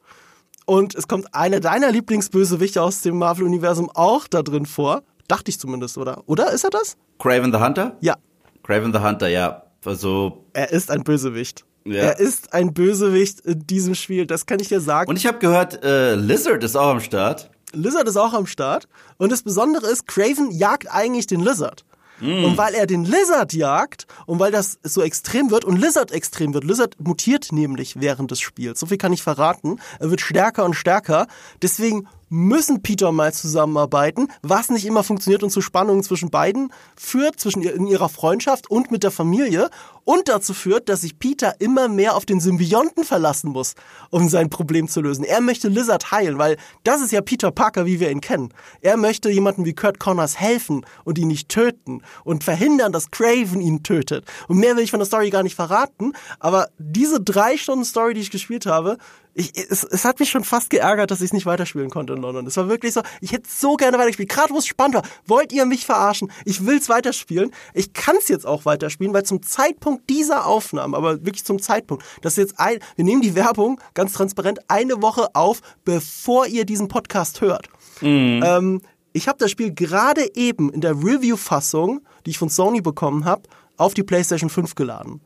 Und 0.65 0.95
es 0.95 1.07
kommt 1.07 1.33
einer 1.33 1.59
deiner 1.59 1.91
Lieblingsbösewichte 1.91 2.81
aus 2.81 3.01
dem 3.01 3.17
Marvel-Universum 3.17 3.89
auch 3.93 4.27
da 4.27 4.41
drin 4.41 4.65
vor. 4.65 5.03
Dachte 5.27 5.49
ich 5.49 5.59
zumindest, 5.59 5.97
oder? 5.97 6.23
Oder 6.27 6.51
ist 6.51 6.63
er 6.63 6.69
das? 6.69 6.97
Craven 7.19 7.51
the 7.51 7.59
Hunter? 7.59 7.97
Ja, 8.01 8.15
Craven 8.63 8.91
the 8.93 8.99
Hunter, 8.99 9.27
ja. 9.27 9.63
Also, 9.83 10.45
er 10.53 10.71
ist 10.71 10.89
ein 10.89 11.03
Bösewicht. 11.03 11.65
Ja. 11.85 12.01
Er 12.01 12.19
ist 12.19 12.53
ein 12.53 12.73
Bösewicht 12.73 13.41
in 13.41 13.67
diesem 13.67 13.93
Spiel, 13.93 14.25
das 14.25 14.47
kann 14.47 14.59
ich 14.59 14.69
dir 14.69 14.81
sagen. 14.81 15.07
Und 15.07 15.17
ich 15.17 15.27
habe 15.27 15.37
gehört, 15.37 15.83
äh, 15.83 16.15
Lizard 16.15 16.63
ist 16.63 16.75
auch 16.75 16.89
am 16.89 16.99
Start. 16.99 17.51
Lizard 17.73 18.07
ist 18.07 18.17
auch 18.17 18.33
am 18.33 18.47
Start. 18.47 18.87
Und 19.17 19.31
das 19.31 19.43
Besondere 19.43 19.85
ist, 19.87 20.07
Craven 20.07 20.49
jagt 20.49 20.91
eigentlich 20.91 21.27
den 21.27 21.41
Lizard. 21.41 21.85
Mm. 22.19 22.45
Und 22.45 22.58
weil 22.58 22.73
er 22.73 22.88
den 22.88 23.06
Lizard 23.06 23.54
jagt 23.54 24.08
und 24.25 24.39
weil 24.39 24.51
das 24.51 24.80
so 24.84 25.01
extrem 25.01 25.51
wird 25.51 25.65
und 25.65 25.78
Lizard 25.78 26.12
extrem 26.12 26.54
wird, 26.54 26.63
Lizard 26.63 26.95
mutiert 26.99 27.51
nämlich 27.51 27.99
während 27.99 28.32
des 28.32 28.39
Spiels. 28.39 28.80
So 28.80 28.86
viel 28.86 28.97
kann 28.97 29.13
ich 29.13 29.23
verraten. 29.23 29.80
Er 29.99 30.10
wird 30.10 30.21
stärker 30.21 30.65
und 30.65 30.75
stärker. 30.75 31.28
Deswegen 31.62 32.08
müssen 32.29 32.81
Peter 32.81 33.11
Miles 33.11 33.41
zusammenarbeiten, 33.41 34.27
was 34.41 34.69
nicht 34.69 34.85
immer 34.85 35.03
funktioniert 35.03 35.43
und 35.43 35.51
zu 35.51 35.61
Spannungen 35.61 36.03
zwischen 36.03 36.29
beiden 36.29 36.71
führt, 36.95 37.39
zwischen 37.39 37.61
in 37.61 37.88
ihrer 37.88 38.09
Freundschaft 38.09 38.69
und 38.69 38.91
mit 38.91 39.03
der 39.03 39.11
Familie 39.11 39.69
und 40.05 40.29
dazu 40.29 40.53
führt, 40.53 40.88
dass 40.88 41.01
sich 41.01 41.19
Peter 41.19 41.55
immer 41.59 41.88
mehr 41.88 42.15
auf 42.15 42.25
den 42.25 42.39
Symbionten 42.39 43.03
verlassen 43.03 43.51
muss, 43.51 43.73
um 44.11 44.29
sein 44.29 44.49
Problem 44.49 44.88
zu 44.88 45.01
lösen. 45.01 45.23
Er 45.23 45.41
möchte 45.41 45.67
Lizard 45.67 46.11
heilen, 46.11 46.38
weil 46.38 46.57
das 46.83 47.01
ist 47.01 47.11
ja 47.11 47.21
Peter 47.21 47.51
Parker, 47.51 47.85
wie 47.85 47.99
wir 47.99 48.11
ihn 48.11 48.21
kennen. 48.21 48.53
Er 48.81 48.97
möchte 48.97 49.29
jemandem 49.29 49.65
wie 49.65 49.73
Kurt 49.73 49.99
Connors 49.99 50.39
helfen 50.39 50.85
und 51.03 51.17
ihn 51.17 51.27
nicht 51.27 51.49
töten 51.49 52.01
und 52.23 52.43
verhindern, 52.43 52.91
dass 52.91 53.11
Craven 53.11 53.61
ihn 53.61 53.83
tötet. 53.83 54.25
Und 54.47 54.57
mehr 54.57 54.75
will 54.75 54.83
ich 54.83 54.91
von 54.91 54.99
der 54.99 55.07
Story 55.07 55.31
gar 55.31 55.43
nicht 55.43 55.55
verraten, 55.55 56.13
aber 56.39 56.69
diese 56.77 57.19
drei 57.19 57.57
Stunden 57.57 57.85
Story, 57.85 58.13
die 58.13 58.21
ich 58.21 58.31
gespielt 58.31 58.67
habe, 58.67 58.97
ich, 59.38 59.52
es, 59.58 59.84
es 59.84 60.06
hat 60.06 60.19
mich 60.21 60.30
schon 60.30 60.45
fast 60.45 60.69
geärgert, 60.69 61.12
dass 61.12 61.19
ich 61.19 61.26
es 61.26 61.34
nicht 61.34 61.45
weiterspielen 61.45 61.89
konnte 61.89 62.13
in 62.13 62.21
London. 62.21 62.48
Es 62.48 62.56
war 62.56 62.69
wirklich 62.69 62.93
so, 62.93 63.02
ich 63.19 63.34
hätte 63.34 63.50
so 63.50 63.76
gerne 63.76 63.98
weitergespielt. 63.98 64.30
Gerade 64.30 64.54
wo 64.54 64.58
es 64.58 64.65
spannend 64.65 64.95
war. 64.95 65.04
Wollt 65.28 65.52
ihr 65.52 65.65
mich 65.65 65.86
verarschen? 65.86 66.32
Ich 66.45 66.65
will 66.65 66.78
es 66.78 66.88
weiterspielen. 66.88 67.52
Ich 67.74 67.91
kann 67.91 68.15
es 68.17 68.30
jetzt 68.30 68.48
auch 68.48 68.63
weiterspielen, 68.63 69.13
weil 69.13 69.24
zum 69.24 69.43
Zeitpunkt 69.43 70.10
dieser 70.10 70.45
Aufnahme, 70.45 70.95
aber 70.95 71.26
wirklich 71.26 71.43
zum 71.43 71.62
Zeitpunkt, 71.62 72.06
das 72.21 72.38
ist 72.38 72.50
jetzt 72.50 72.60
ein, 72.60 72.80
wir 72.95 73.04
nehmen 73.04 73.21
die 73.21 73.36
Werbung 73.36 73.82
ganz 73.93 74.13
transparent 74.13 74.60
eine 74.69 75.02
Woche 75.02 75.28
auf, 75.36 75.60
bevor 75.84 76.48
ihr 76.48 76.63
diesen 76.65 76.88
Podcast 76.88 77.41
hört. 77.41 77.67
Mhm. 78.00 78.41
Ähm, 78.41 78.82
ich 79.12 79.28
habe 79.28 79.38
das 79.38 79.52
Spiel 79.52 79.74
gerade 79.74 80.30
eben 80.36 80.71
in 80.71 80.80
der 80.80 80.93
Review-Fassung, 80.93 82.02
die 82.26 82.30
ich 82.30 82.38
von 82.38 82.50
Sony 82.50 82.80
bekommen 82.80 83.26
habe, 83.26 83.43
auf 83.76 83.93
die 83.93 84.04
PlayStation 84.04 84.50
5 84.50 84.76
geladen. 84.76 85.19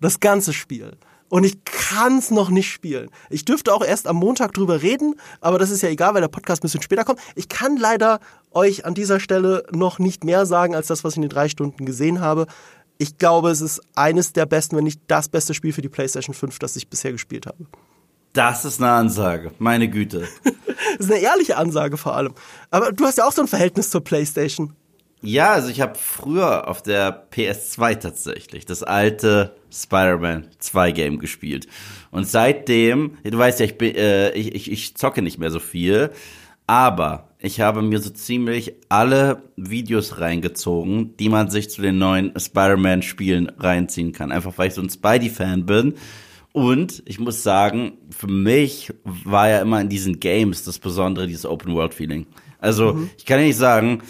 Das 0.00 0.20
ganze 0.20 0.52
Spiel 0.52 0.96
und 1.28 1.44
ich 1.44 1.62
kann 1.64 2.18
es 2.18 2.30
noch 2.30 2.50
nicht 2.50 2.70
spielen. 2.70 3.10
Ich 3.30 3.44
dürfte 3.44 3.72
auch 3.72 3.84
erst 3.84 4.06
am 4.06 4.16
Montag 4.16 4.52
drüber 4.52 4.82
reden, 4.82 5.14
aber 5.40 5.58
das 5.58 5.70
ist 5.70 5.82
ja 5.82 5.88
egal, 5.88 6.14
weil 6.14 6.20
der 6.20 6.28
Podcast 6.28 6.62
ein 6.62 6.66
bisschen 6.66 6.82
später 6.82 7.04
kommt. 7.04 7.20
Ich 7.34 7.48
kann 7.48 7.76
leider 7.76 8.20
euch 8.52 8.84
an 8.84 8.94
dieser 8.94 9.20
Stelle 9.20 9.64
noch 9.70 9.98
nicht 9.98 10.24
mehr 10.24 10.46
sagen 10.46 10.74
als 10.74 10.86
das, 10.86 11.04
was 11.04 11.14
ich 11.14 11.16
in 11.18 11.22
den 11.22 11.30
drei 11.30 11.48
Stunden 11.48 11.84
gesehen 11.84 12.20
habe. 12.20 12.46
Ich 12.98 13.18
glaube, 13.18 13.50
es 13.50 13.60
ist 13.60 13.80
eines 13.94 14.32
der 14.32 14.46
besten, 14.46 14.76
wenn 14.76 14.84
nicht 14.84 15.00
das 15.06 15.28
beste 15.28 15.54
Spiel 15.54 15.72
für 15.72 15.82
die 15.82 15.88
PlayStation 15.88 16.34
5, 16.34 16.58
das 16.58 16.76
ich 16.76 16.88
bisher 16.88 17.12
gespielt 17.12 17.46
habe. 17.46 17.66
Das 18.32 18.64
ist 18.64 18.80
eine 18.80 18.90
Ansage, 18.90 19.52
meine 19.58 19.88
Güte. 19.88 20.28
das 20.44 21.06
ist 21.06 21.12
eine 21.12 21.20
ehrliche 21.20 21.56
Ansage 21.56 21.96
vor 21.96 22.14
allem. 22.14 22.34
Aber 22.70 22.92
du 22.92 23.04
hast 23.04 23.18
ja 23.18 23.26
auch 23.26 23.32
so 23.32 23.42
ein 23.42 23.48
Verhältnis 23.48 23.90
zur 23.90 24.02
PlayStation. 24.02 24.74
Ja, 25.20 25.52
also 25.52 25.68
ich 25.68 25.80
habe 25.80 25.96
früher 25.96 26.68
auf 26.68 26.82
der 26.82 27.28
PS2 27.30 27.96
tatsächlich 27.96 28.66
das 28.66 28.82
alte 28.82 29.56
Spider-Man 29.72 30.48
2 30.58 30.92
Game 30.92 31.18
gespielt. 31.18 31.66
Und 32.10 32.26
seitdem, 32.28 33.18
du 33.24 33.36
weißt 33.36 33.60
ja, 33.60 33.66
ich, 33.66 33.76
bin, 33.78 33.94
äh, 33.96 34.30
ich, 34.32 34.54
ich, 34.54 34.70
ich 34.70 34.96
zocke 34.96 35.22
nicht 35.22 35.38
mehr 35.38 35.50
so 35.50 35.58
viel, 35.58 36.10
aber 36.66 37.28
ich 37.40 37.60
habe 37.60 37.82
mir 37.82 38.00
so 38.00 38.10
ziemlich 38.10 38.74
alle 38.88 39.42
Videos 39.56 40.18
reingezogen, 40.18 41.16
die 41.16 41.28
man 41.28 41.50
sich 41.50 41.70
zu 41.70 41.82
den 41.82 41.98
neuen 41.98 42.38
Spider-Man-Spielen 42.38 43.50
reinziehen 43.58 44.12
kann. 44.12 44.32
Einfach 44.32 44.52
weil 44.56 44.68
ich 44.68 44.74
so 44.74 44.82
ein 44.82 44.90
Spidey-Fan 44.90 45.66
bin. 45.66 45.94
Und 46.52 47.02
ich 47.06 47.20
muss 47.20 47.42
sagen, 47.42 47.98
für 48.10 48.26
mich 48.26 48.92
war 49.04 49.48
ja 49.48 49.60
immer 49.60 49.80
in 49.80 49.88
diesen 49.88 50.18
Games 50.18 50.64
das 50.64 50.78
Besondere, 50.78 51.26
dieses 51.26 51.46
Open-World-Feeling. 51.46 52.26
Also, 52.58 52.94
mhm. 52.94 53.10
ich 53.16 53.26
kann 53.26 53.38
ja 53.38 53.46
nicht 53.46 53.56
sagen, 53.56 54.02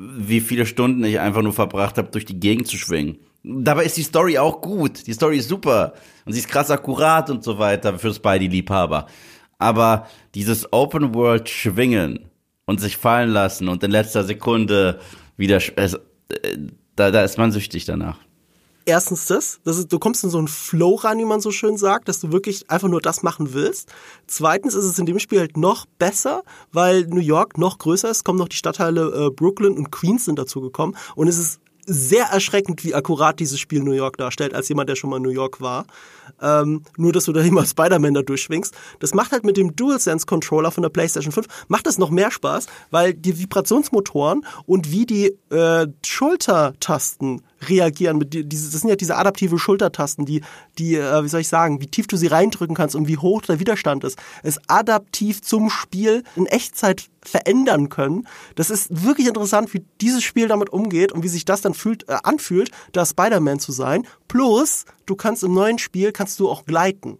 wie 0.00 0.40
viele 0.40 0.66
Stunden 0.66 1.04
ich 1.04 1.20
einfach 1.20 1.42
nur 1.42 1.52
verbracht 1.52 1.98
habe, 1.98 2.10
durch 2.10 2.24
die 2.24 2.40
Gegend 2.40 2.66
zu 2.66 2.76
schwingen. 2.76 3.18
Dabei 3.42 3.84
ist 3.84 3.96
die 3.96 4.02
Story 4.02 4.38
auch 4.38 4.60
gut. 4.60 5.06
Die 5.06 5.12
Story 5.12 5.38
ist 5.38 5.48
super. 5.48 5.94
Und 6.24 6.32
sie 6.32 6.40
ist 6.40 6.48
krass 6.48 6.70
akkurat 6.70 7.30
und 7.30 7.42
so 7.42 7.58
weiter 7.58 7.98
für 7.98 8.12
Spidey-Liebhaber. 8.12 9.06
Aber 9.58 10.06
dieses 10.34 10.72
Open-World-Schwingen 10.72 12.30
und 12.66 12.80
sich 12.80 12.96
fallen 12.96 13.30
lassen 13.30 13.68
und 13.68 13.82
in 13.82 13.90
letzter 13.90 14.24
Sekunde 14.24 15.00
wieder, 15.36 15.58
äh, 15.76 15.88
da, 16.96 17.10
da 17.10 17.22
ist 17.22 17.38
man 17.38 17.52
süchtig 17.52 17.84
danach 17.84 18.18
erstens 18.84 19.26
das, 19.26 19.60
das 19.64 19.78
ist, 19.78 19.92
du 19.92 19.98
kommst 19.98 20.24
in 20.24 20.30
so 20.30 20.38
einen 20.38 20.48
Flow 20.48 20.94
rein, 20.94 21.18
wie 21.18 21.24
man 21.24 21.40
so 21.40 21.50
schön 21.50 21.76
sagt, 21.76 22.08
dass 22.08 22.20
du 22.20 22.32
wirklich 22.32 22.70
einfach 22.70 22.88
nur 22.88 23.00
das 23.00 23.22
machen 23.22 23.52
willst. 23.52 23.92
Zweitens 24.26 24.74
ist 24.74 24.84
es 24.84 24.98
in 24.98 25.06
dem 25.06 25.18
Spiel 25.18 25.40
halt 25.40 25.56
noch 25.56 25.86
besser, 25.98 26.42
weil 26.72 27.06
New 27.06 27.20
York 27.20 27.58
noch 27.58 27.78
größer 27.78 28.10
ist, 28.10 28.24
kommen 28.24 28.38
noch 28.38 28.48
die 28.48 28.56
Stadtteile 28.56 29.26
äh, 29.26 29.30
Brooklyn 29.30 29.76
und 29.76 29.90
Queens 29.90 30.24
sind 30.24 30.38
dazu 30.38 30.60
gekommen 30.60 30.96
und 31.14 31.28
es 31.28 31.38
ist 31.38 31.60
sehr 31.86 32.26
erschreckend, 32.26 32.84
wie 32.84 32.94
akkurat 32.94 33.40
dieses 33.40 33.58
Spiel 33.58 33.82
New 33.82 33.92
York 33.92 34.16
darstellt, 34.16 34.54
als 34.54 34.68
jemand, 34.68 34.88
der 34.88 34.96
schon 34.96 35.10
mal 35.10 35.16
in 35.16 35.22
New 35.22 35.30
York 35.30 35.60
war. 35.60 35.86
Ähm, 36.40 36.82
nur, 36.96 37.12
dass 37.12 37.24
du 37.24 37.32
da 37.32 37.40
immer 37.40 37.66
Spider-Man 37.66 38.14
da 38.14 38.22
durchschwingst. 38.22 38.74
Das 39.00 39.12
macht 39.12 39.32
halt 39.32 39.44
mit 39.44 39.56
dem 39.56 39.74
DualSense-Controller 39.74 40.70
von 40.70 40.82
der 40.82 40.90
PlayStation 40.90 41.32
5, 41.32 41.46
macht 41.68 41.86
das 41.86 41.98
noch 41.98 42.10
mehr 42.10 42.30
Spaß, 42.30 42.66
weil 42.90 43.14
die 43.14 43.38
Vibrationsmotoren 43.38 44.46
und 44.66 44.92
wie 44.92 45.06
die 45.06 45.36
äh, 45.50 45.88
Schultertasten 46.04 47.42
reagieren. 47.68 48.18
Mit 48.18 48.34
die, 48.34 48.44
diese, 48.44 48.70
das 48.70 48.80
sind 48.80 48.90
ja 48.90 48.96
diese 48.96 49.16
adaptive 49.16 49.58
Schultertasten, 49.58 50.24
die, 50.24 50.42
die, 50.78 50.96
äh, 50.96 51.24
wie 51.24 51.28
soll 51.28 51.40
ich 51.40 51.48
sagen, 51.48 51.80
wie 51.80 51.86
tief 51.86 52.06
du 52.06 52.16
sie 52.16 52.26
reindrücken 52.26 52.76
kannst 52.76 52.94
und 52.94 53.08
wie 53.08 53.18
hoch 53.18 53.42
der 53.42 53.60
Widerstand 53.60 54.04
ist. 54.04 54.18
Es 54.42 54.58
adaptiv 54.68 55.42
zum 55.42 55.70
Spiel 55.70 56.24
in 56.36 56.46
Echtzeit 56.46 57.08
verändern 57.22 57.88
können. 57.88 58.26
Das 58.54 58.70
ist 58.70 59.04
wirklich 59.04 59.26
interessant, 59.26 59.72
wie 59.74 59.84
dieses 60.00 60.22
Spiel 60.22 60.48
damit 60.48 60.70
umgeht 60.70 61.12
und 61.12 61.22
wie 61.22 61.28
sich 61.28 61.44
das 61.44 61.60
dann 61.60 61.74
fühlt, 61.74 62.08
äh, 62.08 62.16
anfühlt, 62.22 62.70
da 62.92 63.04
Spider-Man 63.04 63.58
zu 63.58 63.72
sein. 63.72 64.06
Plus, 64.28 64.84
du 65.06 65.16
kannst 65.16 65.44
im 65.44 65.54
neuen 65.54 65.78
Spiel, 65.78 66.12
kannst 66.12 66.40
du 66.40 66.48
auch 66.48 66.64
gleiten. 66.64 67.18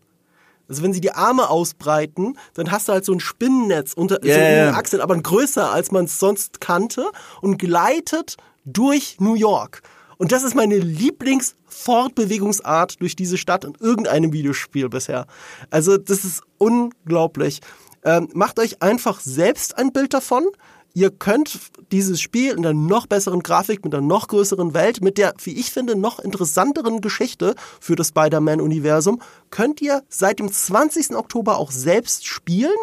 Also 0.70 0.84
wenn 0.84 0.92
sie 0.92 1.00
die 1.00 1.10
Arme 1.10 1.50
ausbreiten, 1.50 2.38
dann 2.54 2.70
hast 2.70 2.88
du 2.88 2.92
halt 2.92 3.04
so 3.04 3.12
ein 3.12 3.18
Spinnennetz 3.18 3.92
unter 3.92 4.24
yeah, 4.24 4.34
so 4.34 4.40
den 4.40 4.74
Achseln, 4.76 5.02
aber 5.02 5.16
größer 5.16 5.68
als 5.68 5.90
man 5.90 6.04
es 6.04 6.20
sonst 6.20 6.60
kannte 6.60 7.10
und 7.42 7.58
gleitet 7.58 8.36
durch 8.64 9.16
New 9.18 9.34
York. 9.34 9.82
Und 10.20 10.30
das 10.32 10.42
ist 10.42 10.54
meine 10.54 10.76
Lieblingsfortbewegungsart 10.76 13.00
durch 13.00 13.16
diese 13.16 13.38
Stadt 13.38 13.64
in 13.64 13.72
irgendeinem 13.80 14.34
Videospiel 14.34 14.90
bisher. 14.90 15.24
Also 15.70 15.96
das 15.96 16.26
ist 16.26 16.42
unglaublich. 16.58 17.60
Ähm, 18.04 18.28
macht 18.34 18.58
euch 18.58 18.82
einfach 18.82 19.20
selbst 19.20 19.78
ein 19.78 19.94
Bild 19.94 20.12
davon. 20.12 20.44
Ihr 20.92 21.10
könnt 21.10 21.58
dieses 21.90 22.20
Spiel 22.20 22.50
in 22.50 22.58
einer 22.58 22.74
noch 22.74 23.06
besseren 23.06 23.42
Grafik, 23.42 23.82
mit 23.82 23.94
einer 23.94 24.06
noch 24.06 24.28
größeren 24.28 24.74
Welt, 24.74 25.00
mit 25.00 25.16
der, 25.16 25.32
wie 25.42 25.54
ich 25.54 25.70
finde, 25.70 25.96
noch 25.96 26.18
interessanteren 26.18 27.00
Geschichte 27.00 27.54
für 27.80 27.96
das 27.96 28.08
Spider-Man-Universum, 28.08 29.22
könnt 29.48 29.80
ihr 29.80 30.02
seit 30.10 30.38
dem 30.38 30.52
20. 30.52 31.16
Oktober 31.16 31.56
auch 31.56 31.70
selbst 31.70 32.26
spielen. 32.26 32.76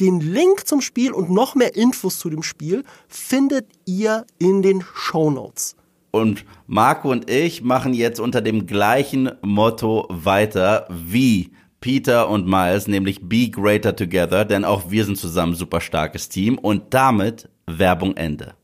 Den 0.00 0.18
Link 0.18 0.66
zum 0.66 0.80
Spiel 0.80 1.12
und 1.12 1.30
noch 1.30 1.54
mehr 1.54 1.76
Infos 1.76 2.18
zu 2.18 2.28
dem 2.28 2.42
Spiel 2.42 2.82
findet 3.06 3.68
ihr 3.84 4.26
in 4.40 4.62
den 4.62 4.84
Show 4.96 5.30
Notes. 5.30 5.76
Und 6.12 6.44
Marco 6.66 7.10
und 7.10 7.30
ich 7.30 7.62
machen 7.62 7.94
jetzt 7.94 8.20
unter 8.20 8.42
dem 8.42 8.66
gleichen 8.66 9.32
Motto 9.40 10.06
weiter 10.10 10.86
wie 10.90 11.52
Peter 11.80 12.28
und 12.28 12.46
Miles, 12.46 12.86
nämlich 12.86 13.28
Be 13.28 13.48
Greater 13.48 13.96
Together, 13.96 14.44
denn 14.44 14.64
auch 14.66 14.90
wir 14.90 15.06
sind 15.06 15.16
zusammen 15.16 15.54
super 15.54 15.80
starkes 15.80 16.28
Team 16.28 16.58
und 16.58 16.92
damit 16.92 17.48
Werbung 17.66 18.14
Ende. 18.14 18.54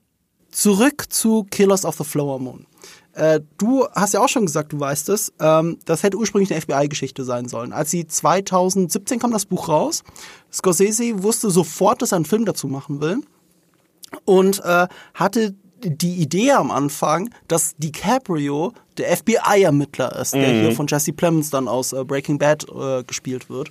Zurück 0.51 1.07
zu 1.09 1.45
Killers 1.45 1.87
of 1.87 1.97
the 1.97 2.05
Flower 2.05 2.39
Moon. 2.39 2.67
Äh, 3.15 3.41
du 3.57 3.87
hast 3.95 4.13
ja 4.13 4.21
auch 4.21 4.29
schon 4.29 4.45
gesagt, 4.45 4.75
du 4.75 4.79
weißt 4.79 5.09
es, 5.09 5.33
ähm, 5.41 5.79
das 5.87 6.03
hätte 6.03 6.19
ursprünglich 6.19 6.53
eine 6.53 6.61
FBI-Geschichte 6.61 7.25
sein 7.25 7.49
sollen. 7.49 7.73
Als 7.73 7.91
sie 7.91 8.07
2017 8.07 9.19
kam 9.19 9.33
das 9.33 9.47
Buch 9.47 9.71
raus, 9.71 10.05
Scorsese 10.53 11.23
wusste 11.23 11.51
sofort, 11.51 12.03
dass 12.03 12.13
er 12.13 12.17
einen 12.17 12.27
Film 12.27 12.45
dazu 12.45 12.69
machen 12.69 13.01
will 13.01 13.23
und 14.27 14.63
äh, 14.65 14.87
hatte 15.15 15.55
die 15.81 16.17
Idee 16.17 16.53
am 16.53 16.71
Anfang, 16.71 17.31
dass 17.47 17.77
DiCaprio 17.77 18.73
der 18.97 19.17
FBI-Ermittler 19.17 20.17
ist, 20.17 20.35
mhm. 20.35 20.41
der 20.41 20.51
hier 20.51 20.73
von 20.73 20.87
Jesse 20.87 21.13
Plemons 21.13 21.51
dann 21.51 21.69
aus 21.69 21.93
äh, 21.93 22.05
Breaking 22.05 22.39
Bad 22.39 22.67
äh, 22.69 23.05
gespielt 23.05 23.49
wird. 23.49 23.71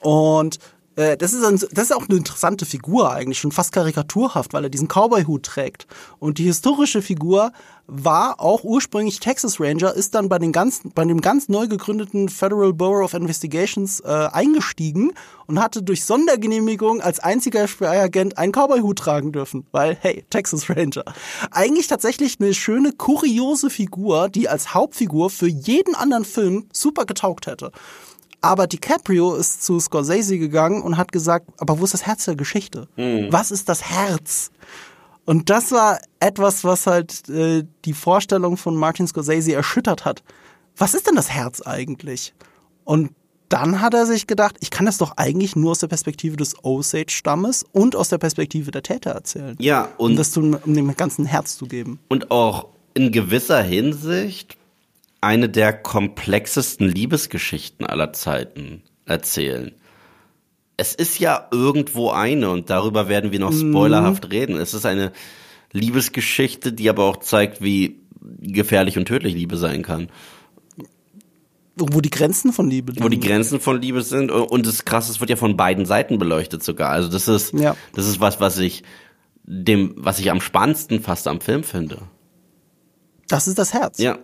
Und 0.00 0.58
äh, 0.96 1.16
das, 1.16 1.32
ist 1.32 1.44
ein, 1.44 1.58
das 1.72 1.84
ist 1.84 1.94
auch 1.94 2.08
eine 2.08 2.18
interessante 2.18 2.66
Figur 2.66 3.12
eigentlich, 3.12 3.38
schon 3.38 3.52
fast 3.52 3.72
karikaturhaft, 3.72 4.52
weil 4.52 4.64
er 4.64 4.70
diesen 4.70 4.88
Cowboy-Hut 4.88 5.44
trägt. 5.44 5.86
Und 6.18 6.38
die 6.38 6.44
historische 6.44 7.02
Figur 7.02 7.52
war 7.86 8.40
auch 8.40 8.64
ursprünglich 8.64 9.20
Texas 9.20 9.60
Ranger, 9.60 9.92
ist 9.92 10.14
dann 10.14 10.28
bei, 10.28 10.38
den 10.38 10.52
ganz, 10.52 10.80
bei 10.94 11.04
dem 11.04 11.20
ganz 11.20 11.48
neu 11.48 11.66
gegründeten 11.66 12.28
Federal 12.28 12.72
Bureau 12.72 13.04
of 13.04 13.12
Investigations 13.12 14.00
äh, 14.00 14.28
eingestiegen 14.32 15.12
und 15.46 15.60
hatte 15.60 15.82
durch 15.82 16.04
Sondergenehmigung 16.04 17.02
als 17.02 17.20
einziger 17.20 17.68
FBI-Agent 17.68 18.38
einen 18.38 18.52
Cowboy-Hut 18.52 18.98
tragen 18.98 19.32
dürfen, 19.32 19.66
weil, 19.72 19.96
hey, 20.00 20.24
Texas 20.30 20.70
Ranger. 20.70 21.04
Eigentlich 21.50 21.86
tatsächlich 21.86 22.40
eine 22.40 22.54
schöne, 22.54 22.92
kuriose 22.92 23.68
Figur, 23.68 24.30
die 24.30 24.48
als 24.48 24.72
Hauptfigur 24.72 25.28
für 25.28 25.48
jeden 25.48 25.94
anderen 25.94 26.24
Film 26.24 26.66
super 26.72 27.04
getaugt 27.04 27.46
hätte. 27.46 27.70
Aber 28.44 28.66
DiCaprio 28.66 29.34
ist 29.34 29.64
zu 29.64 29.80
Scorsese 29.80 30.38
gegangen 30.38 30.82
und 30.82 30.98
hat 30.98 31.12
gesagt, 31.12 31.46
aber 31.58 31.78
wo 31.80 31.84
ist 31.84 31.94
das 31.94 32.04
Herz 32.06 32.26
der 32.26 32.36
Geschichte? 32.36 32.88
Hm. 32.96 33.28
Was 33.30 33.50
ist 33.50 33.68
das 33.70 33.90
Herz? 33.90 34.50
Und 35.24 35.48
das 35.48 35.72
war 35.72 35.98
etwas, 36.20 36.62
was 36.62 36.86
halt 36.86 37.26
äh, 37.30 37.64
die 37.86 37.94
Vorstellung 37.94 38.58
von 38.58 38.76
Martin 38.76 39.06
Scorsese 39.06 39.54
erschüttert 39.54 40.04
hat. 40.04 40.22
Was 40.76 40.92
ist 40.92 41.06
denn 41.06 41.14
das 41.14 41.30
Herz 41.30 41.62
eigentlich? 41.62 42.34
Und 42.84 43.12
dann 43.48 43.80
hat 43.80 43.94
er 43.94 44.04
sich 44.04 44.26
gedacht, 44.26 44.56
ich 44.60 44.70
kann 44.70 44.84
das 44.84 44.98
doch 44.98 45.16
eigentlich 45.16 45.56
nur 45.56 45.70
aus 45.70 45.78
der 45.78 45.86
Perspektive 45.88 46.36
des 46.36 46.62
Osage-Stammes 46.64 47.64
und 47.72 47.96
aus 47.96 48.10
der 48.10 48.18
Perspektive 48.18 48.70
der 48.72 48.82
Täter 48.82 49.12
erzählen. 49.12 49.56
Ja, 49.58 49.88
Um 49.96 50.10
und, 50.10 50.16
das 50.16 50.32
zu, 50.32 50.40
um 50.40 50.74
dem 50.74 50.94
ganzen 50.96 51.24
Herz 51.24 51.56
zu 51.56 51.66
geben. 51.66 51.98
und 52.08 52.30
auch 52.30 52.66
in 52.92 53.10
gewisser 53.10 53.62
Hinsicht 53.62 54.56
eine 55.24 55.48
der 55.48 55.72
komplexesten 55.72 56.88
Liebesgeschichten 56.88 57.86
aller 57.86 58.12
Zeiten 58.12 58.82
erzählen. 59.06 59.72
Es 60.76 60.94
ist 60.94 61.18
ja 61.18 61.48
irgendwo 61.52 62.10
eine, 62.10 62.50
und 62.50 62.68
darüber 62.70 63.08
werden 63.08 63.32
wir 63.32 63.38
noch 63.38 63.52
spoilerhaft 63.52 64.30
reden. 64.32 64.56
Es 64.56 64.74
ist 64.74 64.86
eine 64.86 65.12
Liebesgeschichte, 65.72 66.72
die 66.72 66.88
aber 66.88 67.04
auch 67.04 67.18
zeigt, 67.18 67.62
wie 67.62 68.00
gefährlich 68.40 68.98
und 68.98 69.06
tödlich 69.06 69.34
Liebe 69.34 69.56
sein 69.56 69.82
kann. 69.82 70.08
Wo 71.76 71.88
wo 71.92 72.00
die 72.00 72.10
Grenzen 72.10 72.52
von 72.52 72.70
Liebe 72.70 72.92
liegen. 72.92 73.04
wo 73.04 73.08
die 73.08 73.20
Grenzen 73.20 73.60
von 73.60 73.80
Liebe 73.80 74.02
sind 74.02 74.30
und 74.30 74.66
das 74.66 74.84
krasse, 74.84 75.10
es 75.10 75.20
wird 75.20 75.30
ja 75.30 75.36
von 75.36 75.56
beiden 75.56 75.86
Seiten 75.86 76.18
beleuchtet 76.18 76.62
sogar. 76.62 76.90
Also 76.90 77.08
das 77.08 77.26
ist 77.26 77.52
Ja. 77.52 77.76
das 77.94 78.06
ist 78.06 78.20
was, 78.20 78.40
was 78.40 78.58
ich 78.58 78.84
dem 79.42 79.94
was 79.96 80.18
ich 80.20 80.30
am 80.30 80.40
spannendsten 80.40 81.00
fast 81.00 81.26
am 81.26 81.40
Film 81.40 81.64
finde. 81.64 81.98
Das 83.28 83.48
ist 83.48 83.58
das 83.58 83.74
Herz. 83.74 83.98
Ja. 83.98 84.18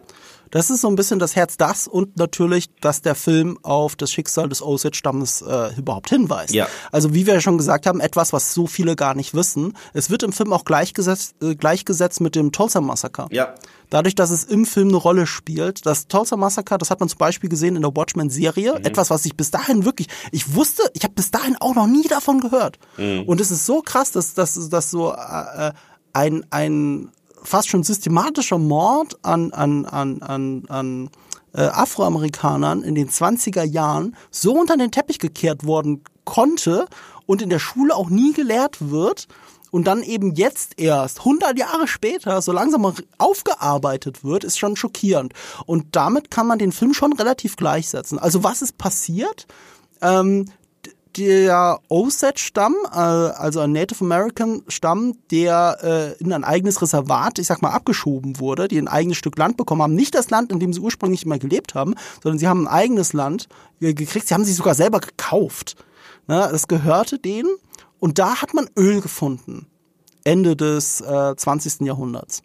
Das 0.51 0.71
ist 0.71 0.81
so 0.81 0.89
ein 0.89 0.97
bisschen 0.97 1.19
das 1.19 1.37
Herz 1.37 1.57
das 1.57 1.87
und 1.87 2.17
natürlich, 2.17 2.75
dass 2.81 3.03
der 3.03 3.15
Film 3.15 3.59
auf 3.63 3.97
das 3.97 4.11
Schicksal 4.11 4.49
des 4.49 4.63
Osage-Stammes 4.63 5.43
äh, 5.43 5.77
überhaupt 5.77 6.11
hinweist. 6.11 6.53
Ja. 6.53 6.69
Also 6.91 7.15
wie 7.15 7.27
wir 7.27 7.35
ja 7.35 7.41
schon 7.41 7.59
gesagt 7.59 7.87
haben, 7.87 8.01
etwas, 8.01 8.33
was 8.33 8.53
so 8.53 8.67
viele 8.67 8.97
gar 8.97 9.15
nicht 9.15 9.35
wissen. 9.35 9.77
Es 9.93 10.11
wird 10.11 10.23
im 10.23 10.33
Film 10.33 10.53
auch 10.53 10.65
gleichgesetzt, 10.65 11.37
äh, 11.43 11.55
gleichgesetzt 11.55 12.21
mit 12.21 12.35
dem 12.35 12.53
Tulsa-Massaker. 12.53 13.29
Ja. 13.31 13.55
Dadurch, 13.91 14.15
dass 14.15 14.31
es 14.31 14.45
im 14.45 14.67
Film 14.67 14.89
eine 14.89 14.97
Rolle 14.97 15.27
spielt. 15.27 15.85
Das 15.85 16.07
Tulsa 16.07 16.37
Massaker, 16.37 16.79
das 16.79 16.91
hat 16.91 17.01
man 17.01 17.09
zum 17.09 17.19
Beispiel 17.19 17.51
gesehen 17.51 17.75
in 17.77 17.83
der 17.83 17.95
Watchmen-Serie. 17.95 18.81
Etwas, 18.85 19.11
was 19.11 19.25
ich 19.27 19.37
bis 19.37 19.51
dahin 19.51 19.85
wirklich, 19.85 20.07
ich 20.31 20.55
wusste, 20.55 20.83
ich 20.95 21.03
habe 21.03 21.15
bis 21.15 21.33
dahin 21.33 21.57
auch 21.59 21.75
noch 21.75 21.89
nie 21.89 22.07
davon 22.07 22.41
gehört. 22.41 22.79
Und 22.97 23.41
es 23.41 23.51
ist 23.51 23.67
so 23.67 23.83
krass, 23.83 24.13
dass, 24.13 24.35
dass, 24.35 24.69
dass 24.69 24.91
so 24.91 25.13
äh, 25.13 25.73
ein, 26.13 26.47
ein 26.51 27.11
fast 27.43 27.69
schon 27.69 27.83
systematischer 27.83 28.59
Mord 28.59 29.19
an, 29.23 29.53
an, 29.53 29.87
an, 29.87 30.23
an, 30.23 30.65
an 30.69 31.11
äh, 31.55 31.63
Afroamerikanern 31.63 32.83
in 32.83 32.95
den 32.95 33.09
20er 33.09 33.65
Jahren 33.65 34.17
so 34.31 34.53
unter 34.53 34.77
den 34.77 34.91
Teppich 34.91 35.19
gekehrt 35.19 35.65
worden 35.65 36.03
konnte 36.25 36.87
und 37.27 37.43
in 37.43 37.51
der 37.51 37.59
Schule 37.59 37.95
auch 37.95 38.11
nie 38.11 38.33
gelehrt 38.33 38.77
wird 38.81 39.27
und 39.71 39.87
dann 39.87 40.03
eben 40.03 40.35
jetzt 40.35 40.79
erst 40.81 41.21
100 41.21 41.59
Jahre 41.59 41.87
später 41.87 42.43
so 42.43 42.53
langsam 42.53 42.93
aufgearbeitet 43.19 44.25
wird, 44.25 44.45
ist 44.45 44.59
schon 44.59 44.77
schockierend. 44.77 45.33
Und 45.67 45.97
damit 45.97 46.31
kann 46.31 46.47
man 46.47 46.59
den 46.59 46.73
Film 46.73 46.93
schon 46.93 47.13
relativ 47.13 47.57
gleichsetzen. 47.57 48.19
Also 48.19 48.43
was 48.43 48.63
ist 48.63 48.79
passiert? 48.79 49.47
Ähm, 50.03 50.47
der 51.17 51.81
Osage-Stamm, 51.89 52.75
äh, 52.93 52.97
also 52.97 53.61
ein 53.61 53.73
Native 53.73 54.05
American-Stamm, 54.05 55.15
der 55.31 55.79
äh, 56.19 56.23
in 56.23 56.33
ein 56.33 56.45
eigenes 56.45 56.81
Reservat, 56.81 57.39
ich 57.39 57.47
sag 57.47 57.63
mal, 57.63 57.71
abgeschoben 57.71 58.39
wurde, 58.39 58.69
die 58.69 58.79
ein 58.79 58.89
eigenes 58.89 59.17
Stück 59.19 59.37
Land 59.39 59.57
bekommen 59.57 59.83
haben. 59.83 59.95
Nicht 59.95 60.15
das 60.15 60.31
Land, 60.31 60.53
in 60.53 60.61
dem 60.61 60.73
sie 60.73 60.81
ursprünglich 60.81 61.25
immer 61.25 61.39
gelebt 61.39 61.75
haben, 61.75 61.95
sondern 62.23 62.39
sie 62.39 62.49
haben 62.49 62.67
ein 62.67 62.73
eigenes 62.73 63.13
Land 63.13 63.49
äh, 63.81 63.95
gekriegt. 63.95 64.29
Sie 64.29 64.35
haben 64.35 64.45
sich 64.45 64.57
sogar 64.57 64.75
selber 64.75 65.01
gekauft. 65.01 65.77
Ne? 66.29 66.49
Das 66.51 66.69
gehörte 66.69 67.19
denen. 67.19 67.51
Und 67.99 68.19
da 68.19 68.41
hat 68.41 68.55
man 68.55 68.69
Öl 68.77 69.01
gefunden. 69.01 69.67
Ende 70.25 70.57
des 70.57 71.01
äh, 71.01 71.35
20. 71.37 71.81
Jahrhunderts. 71.81 72.43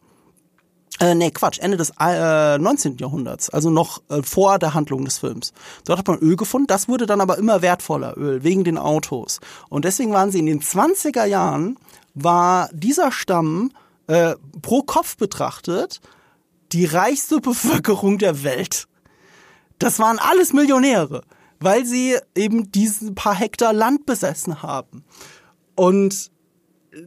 Äh, 1.00 1.14
nee, 1.14 1.32
Quatsch, 1.32 1.60
Ende 1.60 1.76
des 1.76 1.92
äh, 2.00 2.58
19. 2.58 2.98
Jahrhunderts, 2.98 3.50
also 3.50 3.70
noch 3.70 4.02
äh, 4.10 4.24
vor 4.24 4.60
der 4.60 4.74
Handlung 4.74 5.04
des 5.04 5.18
Films. 5.18 5.52
Dort 5.84 6.00
hat 6.00 6.08
man 6.08 6.20
Öl 6.20 6.38
gefunden, 6.38 6.68
das 6.68 6.88
wurde 6.88 7.06
dann 7.06 7.20
aber 7.20 7.38
immer 7.38 7.62
wertvoller 7.62 8.18
Öl, 8.18 8.44
wegen 8.44 8.64
den 8.64 8.78
Autos. 8.78 9.42
Und 9.68 9.84
deswegen 9.84 10.14
waren 10.14 10.32
sie 10.32 10.40
in 10.40 10.46
den 10.46 10.62
20er 10.62 11.26
Jahren, 11.26 11.78
war 12.14 12.70
dieser 12.72 13.12
Stamm 13.12 13.72
äh, 14.08 14.36
pro 14.62 14.84
Kopf 14.84 15.18
betrachtet 15.18 16.00
die 16.72 16.86
reichste 16.86 17.42
Bevölkerung 17.42 18.18
der 18.18 18.44
Welt. 18.44 18.88
Das 19.80 20.00
waren 20.00 20.20
alles 20.20 20.54
Millionäre, 20.54 21.24
weil 21.60 21.86
sie 21.86 22.18
eben 22.36 22.72
diesen 22.72 23.16
paar 23.16 23.36
Hektar 23.36 23.74
Land 23.74 24.06
besessen 24.06 24.62
haben. 24.62 25.04
Und 25.76 26.32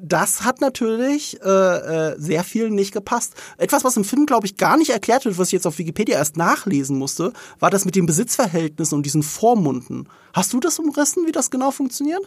das 0.01 0.43
hat 0.45 0.61
natürlich 0.61 1.41
äh, 1.43 1.49
äh, 1.49 2.15
sehr 2.19 2.45
vielen 2.45 2.75
nicht 2.75 2.93
gepasst. 2.93 3.35
Etwas, 3.57 3.85
was 3.85 3.97
im 3.97 4.05
Film, 4.05 4.27
glaube 4.27 4.47
ich, 4.47 4.57
gar 4.57 4.77
nicht 4.77 4.91
erklärt 4.91 5.25
wird, 5.25 5.39
was 5.39 5.49
ich 5.49 5.53
jetzt 5.53 5.67
auf 5.67 5.79
Wikipedia 5.79 6.17
erst 6.19 6.37
nachlesen 6.37 6.99
musste, 6.99 7.33
war 7.59 7.71
das 7.71 7.85
mit 7.85 7.95
den 7.95 8.07
Besitzverhältnissen 8.07 8.97
und 8.97 9.07
diesen 9.07 9.23
Vormunden. 9.23 10.09
Hast 10.35 10.53
du 10.53 10.61
das 10.61 10.79
umrissen, 10.79 11.27
wie 11.27 11.33
das 11.33 11.51
genau 11.51 11.71
funktioniert? 11.71 12.23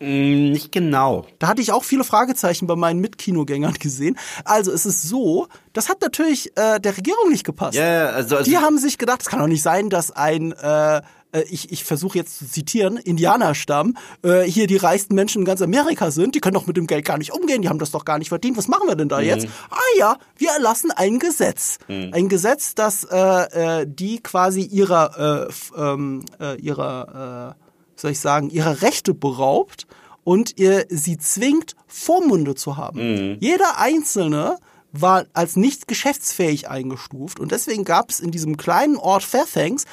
Mm, 0.00 0.50
Nicht 0.52 0.72
genau. 0.72 1.26
Da 1.38 1.48
hatte 1.48 1.62
ich 1.62 1.72
auch 1.72 1.84
viele 1.84 2.04
Fragezeichen 2.04 2.66
bei 2.66 2.76
meinen 2.76 3.00
Mitkinogängern 3.00 3.74
gesehen. 3.80 4.18
Also 4.44 4.72
es 4.72 4.84
ist 4.86 5.02
so, 5.02 5.46
das 5.72 5.88
hat 5.88 6.02
natürlich 6.02 6.56
äh, 6.56 6.80
der 6.80 6.96
Regierung 6.96 7.30
nicht 7.30 7.44
gepasst. 7.44 7.76
Ja, 7.76 8.06
also, 8.10 8.36
also 8.36 8.50
Die 8.50 8.58
haben 8.58 8.78
sich 8.78 8.98
gedacht, 8.98 9.22
es 9.22 9.28
kann 9.28 9.38
doch 9.38 9.46
nicht 9.46 9.62
sein, 9.62 9.90
dass 9.90 10.10
ein, 10.10 10.52
äh, 10.52 11.00
äh, 11.34 11.44
ich, 11.50 11.72
ich 11.72 11.84
versuche 11.84 12.16
jetzt 12.18 12.38
zu 12.38 12.46
zitieren, 12.46 12.96
Indianerstamm, 12.96 13.96
äh, 14.22 14.42
hier 14.42 14.66
die 14.66 14.76
reichsten 14.76 15.14
Menschen 15.14 15.40
in 15.40 15.44
ganz 15.44 15.60
Amerika 15.60 16.10
sind, 16.10 16.34
die 16.34 16.40
können 16.40 16.54
doch 16.54 16.66
mit 16.66 16.76
dem 16.76 16.86
Geld 16.86 17.04
gar 17.04 17.18
nicht 17.18 17.32
umgehen, 17.32 17.62
die 17.62 17.68
haben 17.68 17.78
das 17.78 17.90
doch 17.90 18.04
gar 18.04 18.18
nicht 18.18 18.28
verdient. 18.28 18.56
Was 18.56 18.68
machen 18.68 18.88
wir 18.88 18.94
denn 18.94 19.08
da 19.08 19.20
jetzt? 19.20 19.46
Ah 19.70 19.76
ja, 19.98 20.16
wir 20.36 20.50
erlassen 20.50 20.90
ein 20.90 21.18
Gesetz. 21.18 21.78
Ein 21.88 22.28
Gesetz, 22.28 22.74
das 22.74 23.04
äh, 23.04 23.80
äh, 23.80 23.86
die 23.86 24.22
quasi 24.22 24.62
ihrer, 24.62 25.48
äh, 25.48 25.80
ähm, 25.80 26.24
äh, 26.40 26.56
ihrer, 26.60 27.56
äh, 27.56 28.00
soll 28.00 28.12
ich 28.12 28.20
sagen, 28.20 28.50
ihrer 28.50 28.82
Rechte 28.82 29.14
beraubt 29.14 29.86
und 30.22 30.58
ihr 30.58 30.86
sie 30.88 31.18
zwingt, 31.18 31.74
Vormunde 31.86 32.54
zu 32.54 32.76
haben. 32.76 33.36
Jeder 33.40 33.78
Einzelne 33.78 34.58
war 34.92 35.26
als 35.32 35.56
nicht 35.56 35.88
geschäftsfähig 35.88 36.68
eingestuft 36.68 37.40
und 37.40 37.50
deswegen 37.50 37.84
gab 37.84 38.10
es 38.10 38.20
in 38.20 38.30
diesem 38.30 38.56
kleinen 38.56 38.96
Ort 38.96 39.24
Fairbanks 39.24 39.84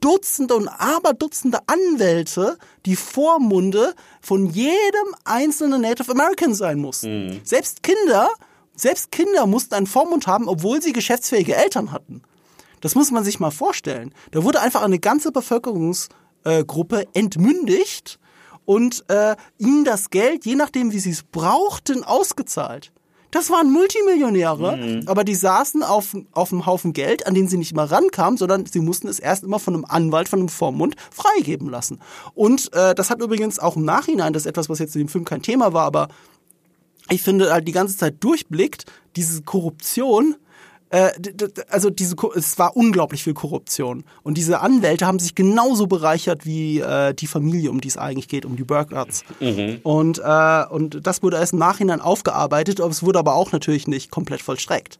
Dutzende 0.00 0.54
und 0.56 0.68
Aberdutzende 0.68 1.58
Anwälte, 1.66 2.58
die 2.86 2.96
Vormunde 2.96 3.94
von 4.20 4.46
jedem 4.46 5.14
einzelnen 5.24 5.80
Native 5.82 6.10
American 6.10 6.54
sein 6.54 6.78
mussten. 6.78 7.40
Selbst 7.44 7.82
Kinder, 7.82 8.28
selbst 8.74 9.10
Kinder 9.12 9.46
mussten 9.46 9.74
einen 9.74 9.86
Vormund 9.86 10.26
haben, 10.26 10.48
obwohl 10.48 10.82
sie 10.82 10.92
geschäftsfähige 10.92 11.54
Eltern 11.54 11.92
hatten. 11.92 12.22
Das 12.80 12.94
muss 12.94 13.10
man 13.10 13.24
sich 13.24 13.40
mal 13.40 13.50
vorstellen. 13.50 14.14
Da 14.30 14.44
wurde 14.44 14.60
einfach 14.60 14.82
eine 14.82 14.98
ganze 14.98 15.32
Bevölkerungsgruppe 15.32 17.06
entmündigt 17.12 18.18
und 18.64 19.04
äh, 19.08 19.34
ihnen 19.58 19.84
das 19.84 20.10
Geld, 20.10 20.44
je 20.44 20.54
nachdem 20.54 20.92
wie 20.92 21.00
sie 21.00 21.10
es 21.10 21.22
brauchten, 21.22 22.04
ausgezahlt. 22.04 22.92
Das 23.30 23.50
waren 23.50 23.70
Multimillionäre, 23.70 25.02
aber 25.06 25.22
die 25.22 25.34
saßen 25.34 25.82
auf, 25.82 26.16
auf 26.32 26.50
einem 26.50 26.64
Haufen 26.64 26.94
Geld, 26.94 27.26
an 27.26 27.34
den 27.34 27.46
sie 27.46 27.58
nicht 27.58 27.74
mal 27.74 27.84
rankamen, 27.84 28.38
sondern 28.38 28.64
sie 28.64 28.80
mussten 28.80 29.06
es 29.06 29.18
erst 29.18 29.44
immer 29.44 29.58
von 29.58 29.74
einem 29.74 29.84
Anwalt, 29.84 30.30
von 30.30 30.38
einem 30.38 30.48
Vormund 30.48 30.96
freigeben 31.10 31.68
lassen. 31.68 32.00
Und 32.34 32.72
äh, 32.72 32.94
das 32.94 33.10
hat 33.10 33.20
übrigens 33.20 33.58
auch 33.58 33.76
im 33.76 33.84
Nachhinein, 33.84 34.32
das 34.32 34.42
ist 34.42 34.46
etwas, 34.46 34.70
was 34.70 34.78
jetzt 34.78 34.96
in 34.96 35.02
dem 35.02 35.08
Film 35.08 35.26
kein 35.26 35.42
Thema 35.42 35.74
war, 35.74 35.84
aber 35.84 36.08
ich 37.10 37.22
finde 37.22 37.52
halt 37.52 37.68
die 37.68 37.72
ganze 37.72 37.96
Zeit 37.96 38.16
durchblickt, 38.20 38.86
diese 39.16 39.42
Korruption, 39.42 40.36
äh, 40.90 41.10
also 41.68 41.90
diese, 41.90 42.16
es 42.34 42.58
war 42.58 42.76
unglaublich 42.76 43.24
viel 43.24 43.34
Korruption. 43.34 44.04
Und 44.22 44.38
diese 44.38 44.60
Anwälte 44.60 45.06
haben 45.06 45.18
sich 45.18 45.34
genauso 45.34 45.86
bereichert 45.86 46.46
wie 46.46 46.80
äh, 46.80 47.14
die 47.14 47.26
Familie, 47.26 47.70
um 47.70 47.80
die 47.80 47.88
es 47.88 47.96
eigentlich 47.96 48.28
geht, 48.28 48.44
um 48.46 48.56
die 48.56 48.64
Burkharts. 48.64 49.24
Und, 49.82 50.18
äh, 50.24 50.64
und 50.70 51.06
das 51.06 51.22
wurde 51.22 51.36
erst 51.36 51.52
im 51.52 51.58
Nachhinein 51.58 52.00
aufgearbeitet, 52.00 52.80
aber 52.80 52.90
es 52.90 53.02
wurde 53.02 53.18
aber 53.18 53.34
auch 53.34 53.52
natürlich 53.52 53.86
nicht 53.86 54.10
komplett 54.10 54.40
vollstreckt. 54.40 54.98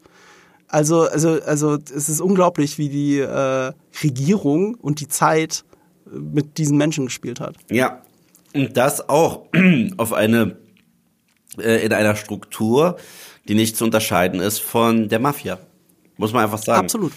Also, 0.68 1.02
also, 1.02 1.40
also 1.42 1.78
es 1.94 2.10
ist 2.10 2.20
unglaublich, 2.20 2.76
wie 2.76 2.90
die 2.90 3.18
äh, 3.18 3.72
Regierung 4.02 4.74
und 4.74 5.00
die 5.00 5.08
Zeit 5.08 5.64
äh, 6.06 6.18
mit 6.18 6.58
diesen 6.58 6.76
Menschen 6.76 7.06
gespielt 7.06 7.40
hat. 7.40 7.56
Ja. 7.70 8.02
Und 8.54 8.76
das 8.76 9.08
auch 9.08 9.46
auf 9.96 10.12
eine, 10.12 10.56
äh, 11.58 11.84
in 11.84 11.92
einer 11.92 12.16
Struktur, 12.16 12.98
die 13.46 13.54
nicht 13.54 13.76
zu 13.76 13.84
unterscheiden 13.84 14.40
ist 14.40 14.58
von 14.58 15.08
der 15.08 15.20
Mafia. 15.20 15.58
Muss 16.18 16.32
man 16.32 16.44
einfach 16.44 16.58
sagen. 16.58 16.80
Absolut. 16.84 17.12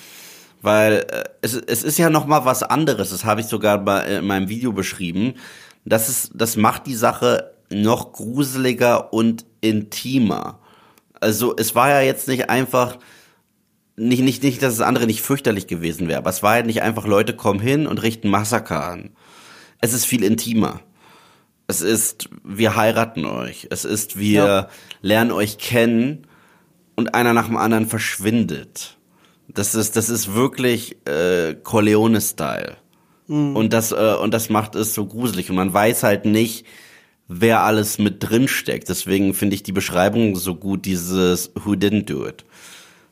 Weil 0.61 1.05
äh, 1.09 1.23
es, 1.41 1.53
es 1.55 1.83
ist 1.83 1.97
ja 1.97 2.09
noch 2.09 2.25
mal 2.27 2.45
was 2.45 2.63
anderes, 2.63 3.09
das 3.09 3.25
habe 3.25 3.41
ich 3.41 3.47
sogar 3.47 3.77
bei, 3.79 4.17
in 4.17 4.25
meinem 4.25 4.47
Video 4.47 4.71
beschrieben. 4.71 5.33
Das, 5.85 6.07
ist, 6.07 6.31
das 6.35 6.55
macht 6.55 6.85
die 6.87 6.95
Sache 6.95 7.51
noch 7.71 8.13
gruseliger 8.13 9.11
und 9.13 9.45
intimer. 9.61 10.59
Also 11.19 11.55
es 11.57 11.73
war 11.75 11.89
ja 11.89 12.01
jetzt 12.01 12.27
nicht 12.27 12.49
einfach, 12.49 12.97
nicht, 13.95 14.21
nicht, 14.21 14.43
nicht, 14.43 14.61
dass 14.61 14.77
das 14.77 14.87
andere 14.87 15.07
nicht 15.07 15.21
fürchterlich 15.21 15.67
gewesen 15.67 16.07
wäre, 16.07 16.19
aber 16.19 16.29
es 16.29 16.43
war 16.43 16.57
ja 16.57 16.63
nicht 16.63 16.81
einfach, 16.81 17.05
Leute 17.05 17.35
kommen 17.35 17.59
hin 17.59 17.87
und 17.87 18.01
richten 18.03 18.29
Massaker 18.29 18.85
an. 18.85 19.11
Es 19.79 19.93
ist 19.93 20.05
viel 20.05 20.23
intimer. 20.23 20.81
Es 21.67 21.81
ist, 21.81 22.29
wir 22.43 22.75
heiraten 22.75 23.25
euch. 23.25 23.67
Es 23.71 23.85
ist, 23.85 24.19
wir 24.19 24.45
Ja. 24.45 24.67
lernen 25.01 25.31
euch 25.31 25.57
kennen 25.57 26.27
und 27.01 27.15
einer 27.15 27.33
nach 27.33 27.47
dem 27.47 27.57
anderen 27.57 27.87
verschwindet. 27.87 28.97
Das 29.47 29.75
ist, 29.75 29.95
das 29.97 30.09
ist 30.09 30.33
wirklich 30.33 30.95
äh, 31.07 31.55
Corleone-Style. 31.61 32.77
Und 33.27 33.71
das, 33.71 33.91
äh, 33.93 34.15
und 34.21 34.33
das 34.33 34.49
macht 34.49 34.75
es 34.75 34.93
so 34.93 35.05
gruselig. 35.05 35.49
Und 35.49 35.55
man 35.55 35.73
weiß 35.73 36.03
halt 36.03 36.25
nicht, 36.25 36.65
wer 37.29 37.63
alles 37.63 37.97
mit 37.97 38.21
drin 38.21 38.47
steckt. 38.49 38.89
Deswegen 38.89 39.33
finde 39.33 39.55
ich 39.55 39.63
die 39.63 39.71
Beschreibung 39.71 40.35
so 40.35 40.55
gut, 40.55 40.85
dieses 40.85 41.51
Who 41.63 41.71
didn't 41.71 42.05
do 42.05 42.27
it. 42.27 42.43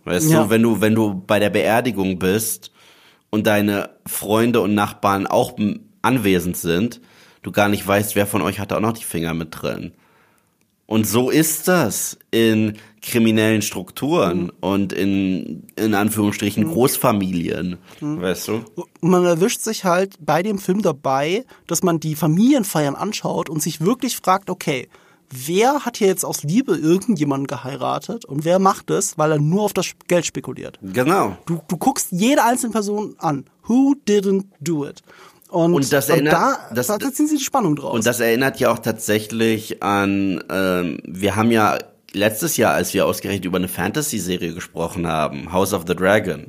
Weißt 0.03 0.29
Ja. 0.29 0.43
du, 0.43 0.49
wenn 0.49 0.61
du, 0.61 0.81
wenn 0.81 0.93
du 0.93 1.23
bei 1.25 1.39
der 1.39 1.49
Beerdigung 1.49 2.19
bist 2.19 2.71
und 3.29 3.47
deine 3.47 3.91
Freunde 4.05 4.59
und 4.61 4.73
Nachbarn 4.75 5.25
auch 5.25 5.57
anwesend 6.01 6.57
sind, 6.57 6.99
du 7.41 7.51
gar 7.51 7.69
nicht 7.69 7.87
weißt, 7.87 8.15
wer 8.15 8.27
von 8.27 8.41
euch 8.41 8.59
hatte 8.59 8.75
auch 8.75 8.81
noch 8.81 8.93
die 8.93 9.03
Finger 9.05 9.33
mit 9.33 9.49
drin. 9.61 9.93
Und 10.89 11.05
so 11.05 11.29
ist 11.29 11.67
das 11.67 12.17
in 12.31 12.79
kriminellen 13.03 13.61
Strukturen 13.61 14.51
und 14.59 14.91
in, 14.91 15.67
in 15.75 15.93
Anführungsstrichen 15.93 16.65
Großfamilien. 16.65 17.77
Weißt 18.01 18.47
du? 18.47 18.63
Und 18.75 19.11
man 19.11 19.23
erwischt 19.23 19.61
sich 19.61 19.85
halt 19.85 20.15
bei 20.19 20.41
dem 20.41 20.57
Film 20.57 20.81
dabei, 20.81 21.45
dass 21.67 21.83
man 21.83 21.99
die 21.99 22.15
Familienfeiern 22.15 22.95
anschaut 22.95 23.51
und 23.51 23.61
sich 23.61 23.81
wirklich 23.81 24.17
fragt, 24.17 24.49
okay, 24.49 24.89
wer 25.29 25.85
hat 25.85 25.97
hier 25.97 26.07
jetzt 26.07 26.25
aus 26.25 26.41
Liebe 26.41 26.75
irgendjemanden 26.75 27.45
geheiratet 27.45 28.25
und 28.25 28.43
wer 28.43 28.57
macht 28.57 28.89
es, 28.89 29.15
weil 29.15 29.33
er 29.33 29.39
nur 29.39 29.61
auf 29.61 29.73
das 29.73 29.91
Geld 30.07 30.25
spekuliert? 30.25 30.79
Genau. 30.81 31.37
Du, 31.45 31.59
du 31.67 31.77
guckst 31.77 32.07
jede 32.09 32.43
einzelne 32.43 32.71
Person 32.71 33.13
an. 33.19 33.45
Who 33.67 33.93
didn't 34.07 34.45
do 34.59 34.87
it? 34.87 35.03
Und, 35.49 35.73
Und 35.73 35.91
das 35.93 36.09
erinnert- 36.09 36.33
da, 36.33 36.57
das- 36.73 36.87
da 36.87 36.97
ziehen 37.11 37.27
sie 37.27 37.37
die 37.37 37.43
Spannung 37.43 37.75
draus. 37.75 37.93
Und 37.93 38.05
das 38.05 38.19
erinnert 38.19 38.59
ja 38.59 38.71
auch 38.71 38.79
tatsächlich 38.79 39.81
an, 39.81 40.43
ähm, 40.51 40.99
wir 41.05 41.35
haben 41.35 41.49
ja 41.51 41.77
letztes 42.13 42.57
Jahr, 42.57 42.73
als 42.73 42.93
wir 42.93 43.05
ausgerechnet 43.05 43.45
über 43.45 43.57
eine 43.57 43.67
Fantasy-Serie 43.67 44.53
gesprochen 44.53 45.07
haben, 45.07 45.51
House 45.51 45.73
of 45.73 45.83
the 45.87 45.95
Dragon, 45.95 46.45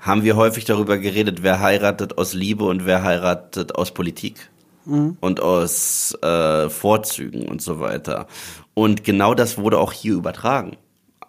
haben 0.00 0.22
wir 0.22 0.36
häufig 0.36 0.66
darüber 0.66 0.98
geredet, 0.98 1.42
wer 1.42 1.58
heiratet 1.60 2.16
aus 2.16 2.32
Liebe 2.32 2.64
und 2.64 2.86
wer 2.86 3.02
heiratet 3.02 3.74
aus 3.74 3.92
Politik 3.92 4.50
und 5.20 5.40
aus 5.40 6.16
äh, 6.22 6.70
Vorzügen 6.70 7.48
und 7.48 7.60
so 7.60 7.80
weiter. 7.80 8.26
Und 8.74 9.04
genau 9.04 9.34
das 9.34 9.58
wurde 9.58 9.78
auch 9.78 9.92
hier 9.92 10.14
übertragen. 10.14 10.76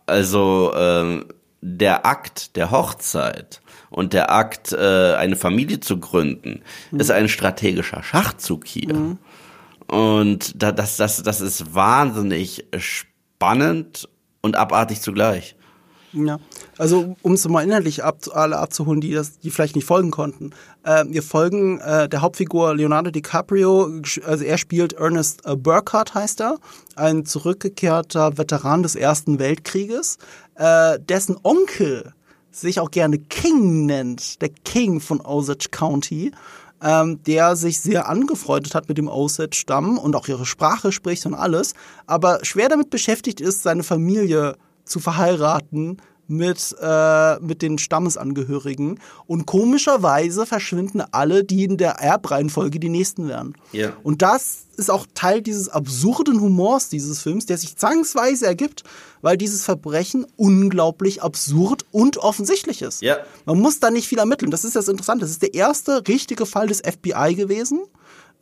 Also 0.06 0.72
äh, 0.76 1.26
der 1.62 2.06
Akt 2.06 2.56
der 2.56 2.72
Hochzeit 2.72 3.62
und 3.90 4.14
der 4.14 4.32
Akt, 4.32 4.72
äh, 4.72 5.16
eine 5.16 5.36
Familie 5.36 5.80
zu 5.80 6.00
gründen, 6.00 6.62
ist 6.92 7.12
ein 7.12 7.30
strategischer 7.30 8.04
Schachzug 8.04 8.66
hier. 8.68 9.18
Und 9.88 10.62
da, 10.62 10.72
das, 10.72 10.98
das, 10.98 11.24
das 11.24 11.42
ist 11.42 11.74
wahnsinnig 11.74 12.66
spannend 12.78 14.08
und 14.42 14.56
abartig 14.56 15.02
zugleich. 15.02 15.56
Ja, 16.12 16.40
also 16.78 17.16
um 17.22 17.34
es 17.34 17.48
mal 17.48 17.64
inhaltlich 17.64 18.04
ab, 18.04 18.20
alle 18.34 18.58
abzuholen, 18.58 19.00
die 19.00 19.12
das, 19.14 19.40
die 19.40 19.52
vielleicht 19.52 19.76
nicht 19.76 19.86
folgen 19.86 20.10
konnten. 20.10 20.52
Äh, 20.84 21.06
wir 21.08 21.22
folgen 21.22 21.80
äh, 21.82 22.10
der 22.10 22.22
Hauptfigur 22.22 22.76
Leonardo 22.76 23.12
DiCaprio, 23.12 24.02
also 24.26 24.44
er 24.44 24.58
spielt 24.58 24.94
Ernest 24.94 25.46
äh, 25.46 25.56
Burkhardt 25.56 26.16
heißt 26.16 26.42
er, 26.42 26.58
ein 26.96 27.26
zurückgekehrter 27.26 28.40
Veteran 28.40 28.82
des 28.82 28.96
Ersten 28.96 29.38
Weltkrieges, 29.38 30.18
äh, 30.56 31.00
dessen 31.00 31.38
Onkel 31.44 32.14
sich 32.62 32.80
auch 32.80 32.92
gerne 32.92 33.20
King 33.20 33.86
nennt, 33.86 34.42
der 34.42 34.50
King 34.50 35.00
von 35.00 35.22
Osage 35.22 35.68
County, 35.72 36.32
ähm, 36.82 37.22
der 37.24 37.56
sich 37.56 37.80
sehr 37.80 38.08
angefreundet 38.08 38.76
hat 38.76 38.88
mit 38.88 38.98
dem 38.98 39.08
Osage-Stamm 39.08 39.98
und 39.98 40.16
auch 40.16 40.28
ihre 40.28 40.46
Sprache 40.46 40.92
spricht 40.92 41.26
und 41.26 41.34
alles, 41.34 41.74
aber 42.08 42.44
schwer 42.44 42.70
damit 42.70 42.90
beschäftigt 42.90 43.42
ist, 43.42 43.64
seine 43.64 43.84
Familie 43.84 44.56
zu 44.86 45.00
verheiraten 45.00 45.98
mit, 46.30 46.76
äh, 46.82 47.40
mit 47.40 47.62
den 47.62 47.78
Stammesangehörigen. 47.78 49.00
Und 49.28 49.46
komischerweise 49.46 50.46
verschwinden 50.46 51.02
alle, 51.12 51.44
die 51.44 51.64
in 51.64 51.78
der 51.78 51.94
Erbreihenfolge 51.94 52.80
die 52.80 52.90
nächsten 52.90 53.28
wären. 53.28 53.56
Ja. 53.72 53.94
Und 54.04 54.22
das 54.22 54.66
ist 54.78 54.90
auch 54.90 55.06
Teil 55.14 55.42
dieses 55.42 55.68
absurden 55.70 56.40
Humors 56.40 56.88
dieses 56.90 57.22
Films, 57.22 57.46
der 57.46 57.58
sich 57.58 57.76
zwangsweise 57.76 58.46
ergibt, 58.46 58.84
weil 59.22 59.38
dieses 59.38 59.64
Verbrechen 59.66 60.26
unglaublich 60.38 61.22
absurd 61.22 61.86
und 61.92 62.18
offensichtlich 62.18 62.82
ist. 62.82 63.02
Ja. 63.02 63.18
Man 63.46 63.60
muss 63.60 63.80
da 63.80 63.92
nicht 63.92 64.08
viel 64.08 64.20
ermitteln. 64.20 64.52
Das 64.52 64.64
ist 64.64 64.76
das 64.76 64.88
Interessante. 64.88 65.26
Das 65.26 65.32
ist 65.32 65.42
der 65.42 65.54
erste 65.54 66.08
richtige 66.08 66.46
Fall 66.46 66.68
des 66.68 66.80
FBI 66.80 67.36
gewesen 67.36 67.82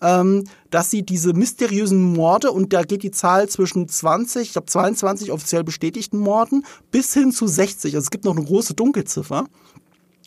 ähm, 0.01 0.43
dass 0.69 0.91
sie 0.91 1.03
diese 1.03 1.33
mysteriösen 1.33 2.13
Morde, 2.13 2.51
und 2.51 2.73
da 2.73 2.83
geht 2.83 3.03
die 3.03 3.11
Zahl 3.11 3.49
zwischen 3.49 3.87
20, 3.87 4.47
ich 4.47 4.51
glaube 4.53 4.67
22 4.67 5.31
offiziell 5.31 5.63
bestätigten 5.63 6.19
Morden, 6.19 6.65
bis 6.91 7.13
hin 7.13 7.31
zu 7.31 7.47
60, 7.47 7.95
also 7.95 8.05
es 8.05 8.11
gibt 8.11 8.25
noch 8.25 8.35
eine 8.35 8.45
große 8.45 8.73
Dunkelziffer, 8.73 9.45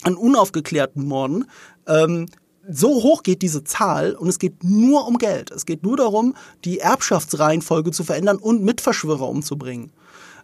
an 0.03 0.15
unaufgeklärten 0.15 1.05
Morden, 1.05 1.45
ähm, 1.87 2.27
so 2.69 3.03
hoch 3.03 3.23
geht 3.23 3.43
diese 3.43 3.65
Zahl 3.65 4.15
und 4.15 4.29
es 4.29 4.39
geht 4.39 4.63
nur 4.63 5.07
um 5.09 5.19
Geld. 5.19 5.51
Es 5.51 5.67
geht 5.67 5.83
nur 5.83 5.97
darum, 5.97 6.35
die 6.65 6.79
Erbschaftsreihenfolge 6.79 7.91
zu 7.91 8.05
verändern 8.05 8.37
und 8.37 8.63
Mitverschwörer 8.63 9.29
umzubringen. 9.29 9.93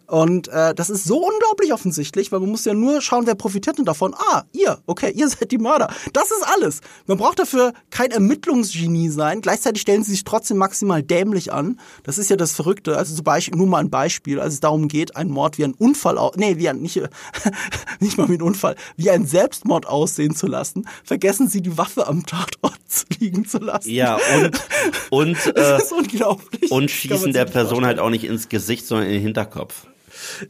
Und 0.07 0.47
äh, 0.47 0.73
das 0.73 0.89
ist 0.89 1.03
so 1.03 1.17
unglaublich 1.17 1.73
offensichtlich, 1.73 2.31
weil 2.31 2.39
man 2.39 2.49
muss 2.49 2.63
ja 2.63 2.73
nur 2.73 3.01
schauen, 3.01 3.27
wer 3.27 3.35
profitiert 3.35 3.77
denn 3.77 3.83
davon. 3.85 4.13
Ah, 4.15 4.43
ihr, 4.53 4.79
okay, 4.85 5.11
ihr 5.13 5.27
seid 5.29 5.51
die 5.51 5.57
Mörder. 5.57 5.89
Das 6.13 6.31
ist 6.31 6.43
alles. 6.55 6.79
Man 7.07 7.17
braucht 7.17 7.39
dafür 7.39 7.73
kein 7.89 8.11
Ermittlungsgenie 8.11 9.09
sein. 9.09 9.41
Gleichzeitig 9.41 9.81
stellen 9.81 10.03
sie 10.03 10.11
sich 10.11 10.23
trotzdem 10.23 10.57
maximal 10.57 11.03
dämlich 11.03 11.51
an. 11.51 11.79
Das 12.03 12.17
ist 12.17 12.29
ja 12.29 12.37
das 12.37 12.53
Verrückte. 12.53 12.97
Also 12.97 13.15
zum 13.15 13.23
Beispiel, 13.25 13.57
nur 13.57 13.67
mal 13.67 13.79
ein 13.79 13.89
Beispiel, 13.89 14.39
als 14.39 14.53
es 14.55 14.59
darum 14.61 14.87
geht, 14.87 15.15
einen 15.17 15.29
Mord 15.29 15.57
wie 15.57 15.65
ein 15.65 15.73
Unfall, 15.73 16.17
au- 16.17 16.31
nee, 16.37 16.57
wie 16.57 16.69
ein, 16.69 16.77
nicht, 16.81 17.01
nicht 17.99 18.17
mal 18.17 18.29
wie 18.29 18.35
ein 18.35 18.41
Unfall, 18.41 18.75
wie 18.95 19.09
ein 19.09 19.25
Selbstmord 19.27 19.87
aussehen 19.87 20.35
zu 20.35 20.47
lassen, 20.47 20.87
vergessen 21.03 21.49
sie 21.49 21.61
die 21.61 21.77
Waffe 21.77 22.07
am 22.07 22.25
Tatort 22.25 22.77
liegen 23.19 23.45
zu 23.45 23.57
lassen. 23.59 23.89
Ja, 23.89 24.17
und, 24.37 24.61
und, 25.09 25.45
äh, 25.47 25.53
Das 25.53 25.83
ist 25.83 25.91
unglaublich. 25.91 26.71
und 26.71 26.89
schießen 26.89 27.33
der 27.33 27.45
Person 27.45 27.85
halt 27.85 27.99
auch 27.99 28.09
nicht 28.09 28.23
ins 28.23 28.47
Gesicht, 28.49 28.87
sondern 28.87 29.07
in 29.07 29.13
den 29.13 29.21
Hinterkopf. 29.21 29.85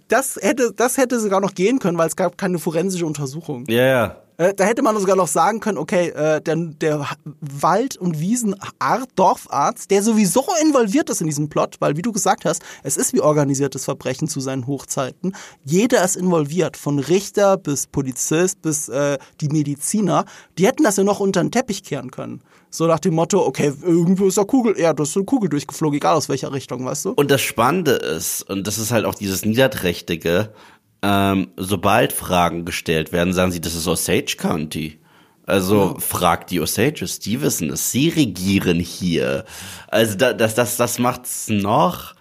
Das 0.08 0.38
hätte, 0.42 0.74
das 0.76 0.98
hätte 0.98 1.20
sogar 1.20 1.42
noch 1.42 1.54
gehen 1.54 1.80
können, 1.80 1.98
weil 1.98 2.08
es 2.08 2.16
gab 2.16 2.38
keine 2.38 2.60
forensische 2.60 3.06
Untersuchung. 3.06 3.66
Ja, 3.68 3.86
ja. 3.86 4.18
Äh, 4.38 4.54
Da 4.54 4.66
hätte 4.66 4.84
man 4.84 4.98
sogar 4.98 5.16
noch 5.16 5.28
sagen 5.28 5.60
können, 5.60 5.78
okay, 5.78 6.10
äh, 6.10 6.42
der, 6.42 6.56
der 6.56 7.08
Wald- 7.42 7.98
und 7.98 8.20
Wiesenart, 8.20 9.10
Dorfarzt, 9.16 9.90
der 9.92 10.04
sowieso 10.04 10.46
involviert 10.62 11.10
ist 11.10 11.22
in 11.22 11.28
diesem 11.28 11.50
Plot, 11.50 11.78
weil 11.80 11.98
wie 11.98 12.02
du 12.02 12.12
gesagt 12.12 12.46
hast, 12.46 12.62
es 12.84 12.98
ist 12.98 13.14
wie 13.14 13.22
organisiertes 13.22 13.86
Verbrechen 13.86 14.28
zu 14.28 14.40
seinen 14.40 14.68
Hochzeiten. 14.68 15.36
Jeder 15.64 16.04
ist 16.04 16.16
involviert, 16.16 16.78
von 16.78 17.00
Richter 17.00 17.58
bis 17.58 17.88
Polizist 17.88 18.62
bis 18.62 18.90
äh, 18.90 19.18
die 19.42 19.50
Mediziner. 19.50 20.26
Die 20.58 20.68
hätten 20.68 20.84
das 20.84 20.98
ja 20.98 21.04
noch 21.04 21.20
unter 21.20 21.42
den 21.42 21.52
Teppich 21.52 21.84
kehren 21.84 22.12
können. 22.12 22.42
So 22.70 22.86
nach 22.86 23.00
dem 23.00 23.14
Motto, 23.14 23.46
okay, 23.46 23.74
irgendwo 23.82 24.28
ist 24.28 24.38
eine 24.38 24.46
Kugel, 24.46 24.80
ja, 24.80 24.94
da 24.94 25.04
ist 25.04 25.16
eine 25.16 25.26
Kugel 25.26 25.50
durchgeflogen, 25.50 25.98
egal 25.98 26.16
aus 26.16 26.30
welcher 26.30 26.52
Richtung, 26.52 26.86
weißt 26.86 27.06
du? 27.06 27.10
Und 27.12 27.32
das 27.32 27.42
Spannende 27.42 27.92
ist, 27.92 28.44
und 28.50 28.68
das 28.68 28.78
ist 28.78 28.92
halt 28.92 29.06
auch 29.06 29.16
dieses 29.16 29.46
Niederträchtige, 29.46 30.54
ähm, 31.02 31.50
sobald 31.56 32.14
Fragen 32.14 32.66
gestellt 32.66 33.12
werden, 33.12 33.34
sagen 33.34 33.52
sie, 33.52 33.62
das 33.62 33.76
ist 33.76 33.88
Osage 33.88 34.36
County. 34.38 35.00
Also 35.46 35.96
fragt 36.00 36.52
die 36.52 36.60
Osages, 36.60 37.20
die 37.20 37.42
wissen 37.42 37.70
es, 37.70 37.92
sie 37.92 38.10
regieren 38.10 38.82
hier. 38.82 39.46
Also 39.88 40.18
da, 40.18 40.34
das, 40.34 40.56
das, 40.56 40.76
das 40.76 41.00
macht's 41.00 41.48
noch 41.48 42.16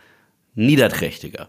niederträchtiger. 0.55 1.49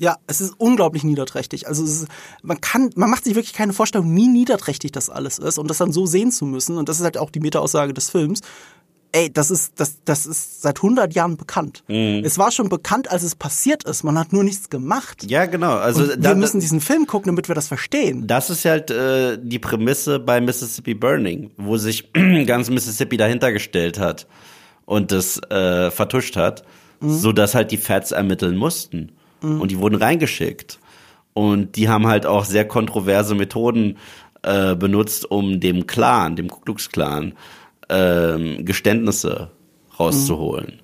Ja, 0.00 0.16
es 0.26 0.40
ist 0.40 0.54
unglaublich 0.58 1.04
niederträchtig. 1.04 1.68
Also 1.68 1.84
ist, 1.84 2.08
man 2.42 2.60
kann, 2.60 2.90
man 2.96 3.10
macht 3.10 3.24
sich 3.24 3.36
wirklich 3.36 3.52
keine 3.52 3.72
Vorstellung, 3.72 4.14
wie 4.16 4.26
niederträchtig 4.26 4.90
das 4.90 5.08
alles 5.08 5.38
ist 5.38 5.58
und 5.58 5.68
das 5.70 5.78
dann 5.78 5.92
so 5.92 6.04
sehen 6.06 6.32
zu 6.32 6.46
müssen. 6.46 6.78
Und 6.78 6.88
das 6.88 6.98
ist 6.98 7.04
halt 7.04 7.16
auch 7.16 7.30
die 7.30 7.40
Meta-Aussage 7.40 7.94
des 7.94 8.10
Films. 8.10 8.40
Ey, 9.12 9.32
das 9.32 9.52
ist, 9.52 9.74
das, 9.78 9.98
das 10.04 10.26
ist 10.26 10.62
seit 10.62 10.78
100 10.78 11.14
Jahren 11.14 11.36
bekannt. 11.36 11.84
Es 11.86 12.36
war 12.36 12.50
schon 12.50 12.68
bekannt, 12.68 13.08
als 13.12 13.22
es 13.22 13.36
passiert 13.36 13.84
ist. 13.84 14.02
Man 14.02 14.18
hat 14.18 14.32
nur 14.32 14.42
nichts 14.42 14.70
gemacht. 14.70 15.30
Ja, 15.30 15.46
genau. 15.46 15.74
Also 15.74 16.02
Und 16.02 16.24
wir 16.24 16.34
müssen 16.34 16.58
diesen 16.58 16.80
Film 16.80 17.06
gucken, 17.06 17.26
damit 17.26 17.46
wir 17.46 17.54
das 17.54 17.68
verstehen. 17.68 18.26
Das 18.26 18.50
ist 18.50 18.64
halt 18.64 18.90
äh, 18.90 19.38
die 19.40 19.60
Prämisse 19.60 20.18
bei 20.18 20.40
Mississippi 20.40 20.94
Burning, 20.94 21.52
wo 21.56 21.76
sich 21.76 22.12
ganz 22.46 22.68
Mississippi 22.68 23.16
dahinter 23.16 23.52
gestellt 23.52 24.00
hat 24.00 24.26
und 24.84 25.12
das 25.12 25.40
äh, 25.48 25.92
vertuscht 25.92 26.34
hat, 26.34 26.64
so 27.00 27.30
dass 27.30 27.54
halt 27.54 27.70
die 27.70 27.76
Feds 27.76 28.10
ermitteln 28.10 28.56
mussten. 28.56 29.12
Und 29.60 29.70
die 29.70 29.78
wurden 29.78 29.96
reingeschickt. 29.96 30.78
Und 31.32 31.76
die 31.76 31.88
haben 31.88 32.06
halt 32.06 32.26
auch 32.26 32.44
sehr 32.44 32.66
kontroverse 32.66 33.34
Methoden 33.34 33.96
äh, 34.42 34.76
benutzt, 34.76 35.30
um 35.30 35.60
dem 35.60 35.86
Clan, 35.86 36.36
dem 36.36 36.48
Ku 36.48 36.60
Klux 36.60 36.90
Klan, 36.90 37.34
ähm, 37.88 38.64
Geständnisse 38.64 39.50
rauszuholen. 39.98 40.80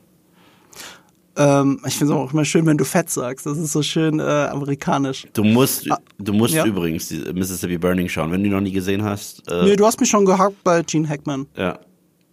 Ähm, 1.36 1.80
ich 1.86 1.94
finde 1.94 2.14
es 2.14 2.18
auch 2.18 2.32
immer 2.32 2.44
schön, 2.44 2.66
wenn 2.66 2.76
du 2.76 2.84
fett 2.84 3.08
sagst. 3.08 3.46
Das 3.46 3.56
ist 3.56 3.72
so 3.72 3.82
schön 3.82 4.18
äh, 4.18 4.22
amerikanisch. 4.22 5.26
Du 5.32 5.44
musst, 5.44 5.88
du 6.18 6.32
musst 6.32 6.54
ja. 6.54 6.66
übrigens 6.66 7.08
die 7.08 7.18
Mississippi 7.32 7.78
Burning 7.78 8.08
schauen, 8.08 8.30
wenn 8.32 8.42
du 8.42 8.48
die 8.48 8.54
noch 8.54 8.61
nie 8.61 8.72
gesehen 8.72 9.04
hast. 9.04 9.50
Äh, 9.50 9.64
Nee, 9.64 9.76
du 9.76 9.86
hast 9.86 10.00
mich 10.00 10.11
schon 10.11 10.24
gehackt 10.24 10.62
bei 10.64 10.82
Gene 10.82 11.08
Hackman. 11.08 11.46
ja. 11.56 11.78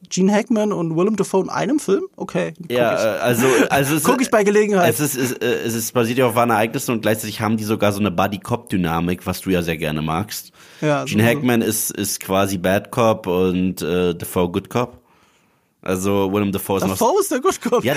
Gene 0.09 0.31
Hackman 0.33 0.71
und 0.71 0.95
Willem 0.95 1.15
Dafoe 1.17 1.43
in 1.43 1.49
einem 1.49 1.79
Film? 1.79 2.03
Okay. 2.15 2.53
guck 2.57 2.71
Ja, 2.71 2.93
ich. 2.95 2.99
äh, 3.01 3.19
also, 3.19 3.45
also 3.69 3.95
es, 3.95 4.03
Guck 4.05 4.21
ich 4.21 4.29
bei 4.29 4.43
Gelegenheit. 4.43 4.89
Es 4.93 4.99
ist, 4.99 5.15
es, 5.17 5.33
äh, 5.33 5.45
es 5.65 5.73
ist 5.75 5.93
basiert 5.93 6.17
ja 6.19 6.27
auf 6.27 6.35
wahren 6.35 6.49
Ereignissen 6.49 6.91
und 6.91 7.01
gleichzeitig 7.01 7.41
haben 7.41 7.57
die 7.57 7.65
sogar 7.65 7.91
so 7.91 7.99
eine 7.99 8.09
Buddy-Cop-Dynamik, 8.11 9.25
was 9.25 9.41
du 9.41 9.49
ja 9.49 9.61
sehr 9.61 9.77
gerne 9.77 10.01
magst. 10.01 10.51
Ja, 10.81 11.03
Gene 11.03 11.23
so- 11.23 11.29
Hackman 11.29 11.61
ist, 11.61 11.91
ist 11.91 12.19
quasi 12.21 12.57
Bad 12.57 12.91
Cop 12.91 13.27
und 13.27 13.81
äh, 13.81 14.13
Dafoe 14.15 14.49
Good 14.49 14.69
Cop. 14.69 14.97
Also 15.81 16.31
Willem 16.33 16.51
Dafoe 16.51 16.77
ist 16.77 16.83
noch. 16.83 16.97
Dafoe 16.97 17.19
ist 17.21 17.31
der 17.31 17.39
Good 17.41 17.61
Cop. 17.61 17.83
Ja, 17.83 17.93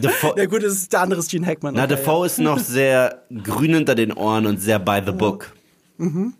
Dafoe, 0.00 0.34
Ja 0.38 0.46
gut, 0.46 0.62
das 0.64 0.72
ist 0.74 0.92
der 0.92 1.00
andere 1.00 1.20
ist 1.20 1.30
Gene 1.30 1.46
Hackman. 1.46 1.74
na, 1.74 1.84
Okay, 1.84 1.94
Dafoe 1.96 2.26
ist 2.26 2.38
noch 2.38 2.58
sehr 2.58 3.22
grün 3.42 3.74
hinter 3.74 3.94
den 3.94 4.12
Ohren 4.12 4.46
und 4.46 4.60
sehr 4.60 4.78
by 4.78 5.00
the 5.04 5.12
book. 5.12 5.52
Mhm. 5.98 6.34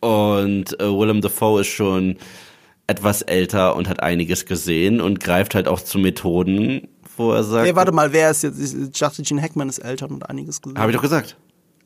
Und 0.00 0.78
äh, 0.80 0.84
Willem 0.84 1.20
Dafoe 1.20 1.62
ist 1.62 1.68
schon 1.68 2.16
etwas 2.86 3.22
älter 3.22 3.76
und 3.76 3.88
hat 3.88 4.02
einiges 4.02 4.46
gesehen 4.46 5.00
und 5.00 5.20
greift 5.20 5.54
halt 5.54 5.68
auch 5.68 5.80
zu 5.80 5.98
Methoden, 5.98 6.88
wo 7.16 7.32
er 7.32 7.44
sagt. 7.44 7.66
Hey, 7.66 7.76
warte 7.76 7.92
mal, 7.92 8.12
wer 8.12 8.30
ist 8.30 8.42
jetzt? 8.42 8.60
Ich 8.60 8.98
dachte, 8.98 9.22
Gene 9.22 9.40
Hackman 9.40 9.68
ist 9.68 9.78
älter 9.78 10.10
und 10.10 10.28
einiges 10.28 10.60
gesehen. 10.60 10.78
Habe 10.78 10.90
ich 10.90 10.96
doch 10.96 11.02
gesagt. 11.02 11.36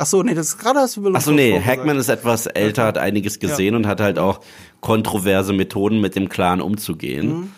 Ach 0.00 0.06
so, 0.06 0.22
nee, 0.22 0.34
das 0.34 0.48
ist 0.48 0.58
gerade 0.58 0.78
hast 0.78 0.96
du 0.96 1.12
Ach 1.12 1.20
so, 1.20 1.32
nee, 1.32 1.50
Dafoe 1.50 1.58
gesagt. 1.60 1.78
Hackman 1.78 1.96
ist 1.98 2.08
etwas 2.08 2.46
älter, 2.46 2.84
hat 2.84 2.98
einiges 2.98 3.40
gesehen 3.40 3.74
und 3.74 3.86
hat 3.86 4.00
halt 4.00 4.18
auch 4.18 4.40
kontroverse 4.80 5.52
Methoden 5.52 6.00
mit 6.00 6.14
dem 6.14 6.28
Clan 6.28 6.60
umzugehen. 6.60 7.26
Mhm. 7.28 7.52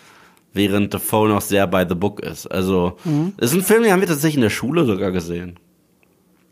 Während 0.53 0.93
Dafoe 0.93 1.29
noch 1.29 1.41
sehr 1.41 1.65
by 1.67 1.85
the 1.87 1.95
book 1.95 2.19
ist. 2.19 2.47
Also, 2.47 2.97
Mhm. 3.05 3.33
ist 3.37 3.53
ein 3.53 3.61
Film, 3.61 3.83
den 3.83 3.91
haben 3.93 4.01
wir 4.01 4.07
tatsächlich 4.07 4.35
in 4.35 4.41
der 4.41 4.49
Schule 4.49 4.85
sogar 4.85 5.11
gesehen. 5.11 5.57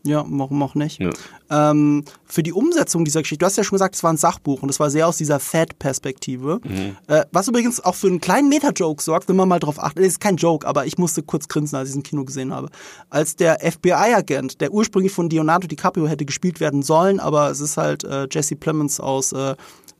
Ja, 0.03 0.23
warum 0.27 0.63
auch 0.63 0.75
nicht? 0.75 1.01
Ja. 1.01 1.09
Ähm, 1.49 2.05
für 2.23 2.41
die 2.41 2.53
Umsetzung 2.53 3.03
dieser 3.03 3.21
Geschichte, 3.21 3.39
du 3.39 3.45
hast 3.45 3.57
ja 3.57 3.63
schon 3.65 3.75
gesagt, 3.75 3.95
es 3.95 4.03
war 4.03 4.13
ein 4.13 4.17
Sachbuch 4.17 4.63
und 4.63 4.69
es 4.69 4.79
war 4.79 4.89
sehr 4.89 5.07
aus 5.07 5.17
dieser 5.17 5.39
Fed-Perspektive. 5.39 6.61
Mhm. 6.63 6.95
Äh, 7.07 7.25
was 7.31 7.47
übrigens 7.49 7.83
auch 7.83 7.95
für 7.95 8.07
einen 8.07 8.21
kleinen 8.21 8.47
Meta-Joke 8.49 9.03
sorgt, 9.03 9.27
wenn 9.27 9.35
man 9.35 9.49
mal 9.49 9.59
drauf 9.59 9.77
achtet. 9.77 10.03
Es 10.03 10.13
ist 10.13 10.19
kein 10.21 10.37
Joke, 10.37 10.65
aber 10.65 10.85
ich 10.85 10.97
musste 10.97 11.21
kurz 11.21 11.47
grinsen, 11.49 11.75
als 11.77 11.89
ich 11.89 11.93
es 11.93 11.95
im 11.97 12.03
Kino 12.03 12.23
gesehen 12.23 12.53
habe. 12.53 12.69
Als 13.09 13.35
der 13.35 13.59
FBI-Agent, 13.59 14.61
der 14.61 14.71
ursprünglich 14.71 15.11
von 15.11 15.29
Leonardo 15.29 15.67
DiCaprio 15.67 16.07
hätte 16.07 16.23
gespielt 16.25 16.59
werden 16.61 16.81
sollen, 16.81 17.19
aber 17.19 17.49
es 17.49 17.59
ist 17.59 17.75
halt 17.75 18.03
äh, 18.05 18.27
Jesse 18.31 18.55
Plemons 18.55 18.99
aus 19.01 19.33
äh, 19.33 19.55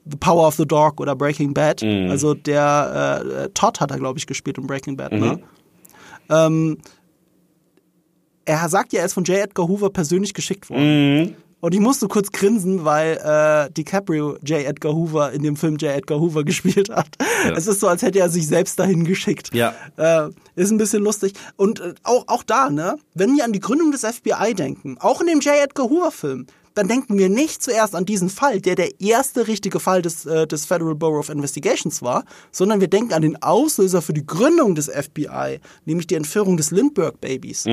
The 0.10 0.18
Power 0.18 0.48
of 0.48 0.56
the 0.56 0.66
Dog 0.66 1.02
oder 1.02 1.14
Breaking 1.16 1.54
Bad. 1.54 1.82
Mhm. 1.82 2.10
Also 2.10 2.34
der 2.36 3.24
äh, 3.44 3.50
Todd 3.54 3.82
hat 3.82 3.92
er, 3.92 3.98
glaube 3.98 4.18
ich, 4.18 4.26
gespielt 4.28 4.58
in 4.58 4.66
Breaking 4.66 4.96
Bad, 4.96 5.12
Mhm. 5.12 5.20
ne? 5.20 5.40
Ähm, 6.32 6.78
er 8.50 8.70
sagt 8.70 8.94
ja, 8.94 9.02
er 9.02 9.06
ist 9.06 9.14
von 9.14 9.24
J. 9.24 9.38
Edgar 9.38 9.68
Hoover 9.68 9.90
persönlich 9.90 10.34
geschickt 10.34 10.70
worden. 10.70 11.20
Mhm. 11.20 11.36
Und 11.62 11.74
ich 11.74 11.82
musste 11.82 12.08
kurz 12.08 12.32
grinsen, 12.32 12.86
weil 12.86 13.18
äh, 13.18 13.70
DiCaprio 13.72 14.38
J. 14.44 14.66
Edgar 14.66 14.94
Hoover 14.94 15.34
in 15.34 15.44
dem 15.44 15.58
Film 15.58 15.76
J. 15.76 15.92
Edgar 15.92 16.20
Hoover 16.20 16.44
gespielt 16.46 16.90
hat. 16.90 17.10
Es 17.56 17.68
ist 17.68 17.82
so, 17.82 17.88
als 17.88 18.02
hätte 18.02 18.20
er 18.20 18.30
sich 18.30 18.48
selbst 18.48 18.80
dahin 18.80 19.04
geschickt. 19.04 19.54
Ja. 19.54 19.74
Äh, 19.98 20.30
ist 20.56 20.72
ein 20.72 20.78
bisschen 20.78 21.04
lustig. 21.04 21.34
Und 21.58 21.82
äh, 21.82 21.94
auch, 22.04 22.24
auch 22.28 22.44
da, 22.44 22.70
ne, 22.70 22.96
wenn 23.14 23.36
wir 23.36 23.44
an 23.44 23.52
die 23.52 23.60
Gründung 23.60 23.92
des 23.92 24.06
FBI 24.06 24.54
denken, 24.56 24.98
auch 25.00 25.20
in 25.20 25.28
dem 25.28 25.42
J. 25.42 25.56
Edgar 25.56 25.90
Hoover-Film, 25.90 26.48
dann 26.76 26.88
denken 26.88 27.18
wir 27.18 27.28
nicht 27.28 27.62
zuerst 27.62 27.94
an 27.94 28.06
diesen 28.06 28.30
Fall, 28.30 28.62
der 28.62 28.76
der 28.76 29.02
erste 29.02 29.48
richtige 29.48 29.82
Fall 29.82 30.02
des, 30.02 30.26
äh, 30.26 30.48
des 30.48 30.66
Federal 30.66 30.96
Bureau 30.96 31.20
of 31.20 31.30
Investigations 31.30 32.02
war, 32.02 32.24
sondern 32.52 32.80
wir 32.80 32.88
denken 32.88 33.12
an 33.12 33.22
den 33.22 33.42
Auslöser 33.44 34.02
für 34.02 34.14
die 34.14 34.26
Gründung 34.26 34.76
des 34.76 34.88
FBI, 34.88 35.60
nämlich 35.84 36.08
die 36.08 36.16
Entführung 36.16 36.56
des 36.56 36.72
Lindbergh-Babys. 36.72 37.66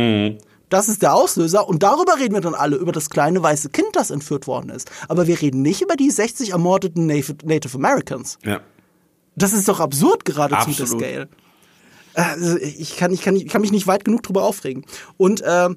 Das 0.68 0.88
ist 0.88 1.02
der 1.02 1.14
Auslöser 1.14 1.68
und 1.68 1.82
darüber 1.82 2.18
reden 2.18 2.34
wir 2.34 2.40
dann 2.40 2.54
alle, 2.54 2.76
über 2.76 2.92
das 2.92 3.10
kleine 3.10 3.42
weiße 3.42 3.68
Kind, 3.70 3.94
das 3.94 4.10
entführt 4.10 4.46
worden 4.46 4.70
ist. 4.70 4.90
Aber 5.08 5.26
wir 5.26 5.40
reden 5.40 5.62
nicht 5.62 5.82
über 5.82 5.96
die 5.96 6.10
60 6.10 6.50
ermordeten 6.50 7.06
Native, 7.06 7.74
Americans. 7.74 8.38
Ja. 8.44 8.60
Das 9.36 9.52
ist 9.52 9.68
doch 9.68 9.80
absurd 9.80 10.24
geradezu, 10.24 10.72
der. 10.72 10.86
Scale. 10.86 11.28
Also 12.14 12.56
ich, 12.56 12.96
kann, 12.96 13.12
ich, 13.12 13.20
kann, 13.20 13.36
ich 13.36 13.46
kann 13.46 13.60
mich 13.60 13.72
nicht 13.72 13.86
weit 13.86 14.04
genug 14.04 14.22
drüber 14.22 14.42
aufregen. 14.42 14.84
Und 15.18 15.42
ähm, 15.46 15.76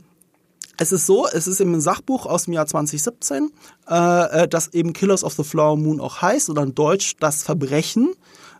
es 0.78 0.94
ist 0.94 1.06
so, 1.06 1.28
es 1.28 1.46
ist 1.48 1.60
im 1.60 1.80
Sachbuch 1.82 2.26
aus 2.26 2.46
dem 2.46 2.54
Jahr 2.54 2.66
2017, 2.66 3.52
äh, 3.90 4.44
äh, 4.44 4.48
das 4.48 4.70
eben 4.74 4.94
Killers 4.94 5.26
of 5.26 5.34
the 5.34 5.44
Flower 5.44 5.76
Moon 5.76 6.00
auch 6.00 6.22
heißt 6.22 6.50
oder 6.50 6.64
in 6.64 6.74
Deutsch 6.74 7.18
das 7.20 7.44
Verbrechen. 7.44 8.14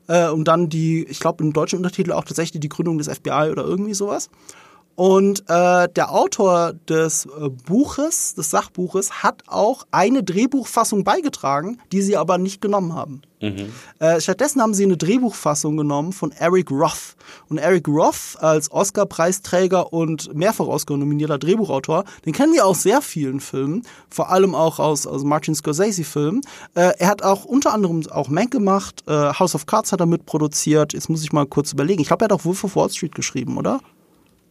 Äh, 0.08 0.28
und 0.28 0.50
dann 0.50 0.68
die, 0.68 1.06
ich 1.06 1.22
glaube 1.22 1.44
im 1.44 1.54
deutschen 1.54 1.78
Untertitel 1.78 2.12
auch 2.12 2.26
tatsächlich 2.26 2.60
die 2.60 2.68
Gründung 2.68 2.98
des 2.98 3.08
FBI 3.08 3.50
oder 3.52 3.64
irgendwie 3.64 3.94
sowas. 3.94 4.30
Und 5.00 5.46
äh, 5.48 5.88
der 5.88 6.12
Autor 6.12 6.74
des 6.90 7.26
äh, 7.26 7.48
Buches, 7.48 8.36
des 8.36 8.50
Sachbuches, 8.50 9.24
hat 9.24 9.44
auch 9.48 9.88
eine 9.92 10.24
Drehbuchfassung 10.24 11.06
beigetragen, 11.06 11.80
die 11.94 12.02
sie 12.02 12.18
aber 12.18 12.38
nicht 12.38 12.60
genommen 12.60 12.94
haben. 12.94 13.22
Äh, 14.00 14.20
stattdessen 14.20 14.62
haben 14.62 14.74
sie 14.74 14.84
eine 14.84 14.98
Drehbuchfassung 14.98 15.78
genommen 15.78 16.12
von 16.12 16.34
Eric 16.34 16.70
Roth. 16.70 17.16
Und 17.48 17.60
Eric 17.60 17.88
Roth 17.88 18.36
als 18.42 18.70
Oscar-Preisträger 18.74 19.94
und 19.94 20.36
mehrfach 20.36 20.66
Oscar-nominierter 20.66 21.38
Drehbuchautor, 21.38 22.04
den 22.26 22.34
kennen 22.34 22.52
wir 22.52 22.66
aus 22.66 22.84
sehr 22.84 23.02
vielen 23.02 23.40
Filmen, 23.40 23.84
vor 24.10 24.30
allem 24.30 24.54
auch 24.54 24.80
aus, 24.80 25.08
aus 25.08 25.24
Martin 25.24 25.56
Scorsese-Filmen. 25.56 26.42
Äh, 26.76 26.92
er 26.98 27.08
hat 27.08 27.22
auch 27.22 27.46
unter 27.46 27.74
anderem 27.74 28.06
auch 28.12 28.28
Mank 28.28 28.52
gemacht, 28.52 29.06
äh, 29.08 29.14
House 29.14 29.56
of 29.56 29.66
Cards 29.66 29.94
hat 29.94 30.02
er 30.02 30.08
mitproduziert. 30.08 30.92
Jetzt 30.92 31.10
muss 31.10 31.24
ich 31.24 31.32
mal 31.32 31.46
kurz 31.46 31.72
überlegen. 31.72 32.02
Ich 32.02 32.08
glaube, 32.10 32.26
er 32.26 32.26
hat 32.26 32.34
auch 32.34 32.44
Wolf 32.44 32.66
of 32.66 32.76
Wall 32.76 32.90
Street 32.90 33.16
geschrieben, 33.16 33.58
oder? 33.58 33.80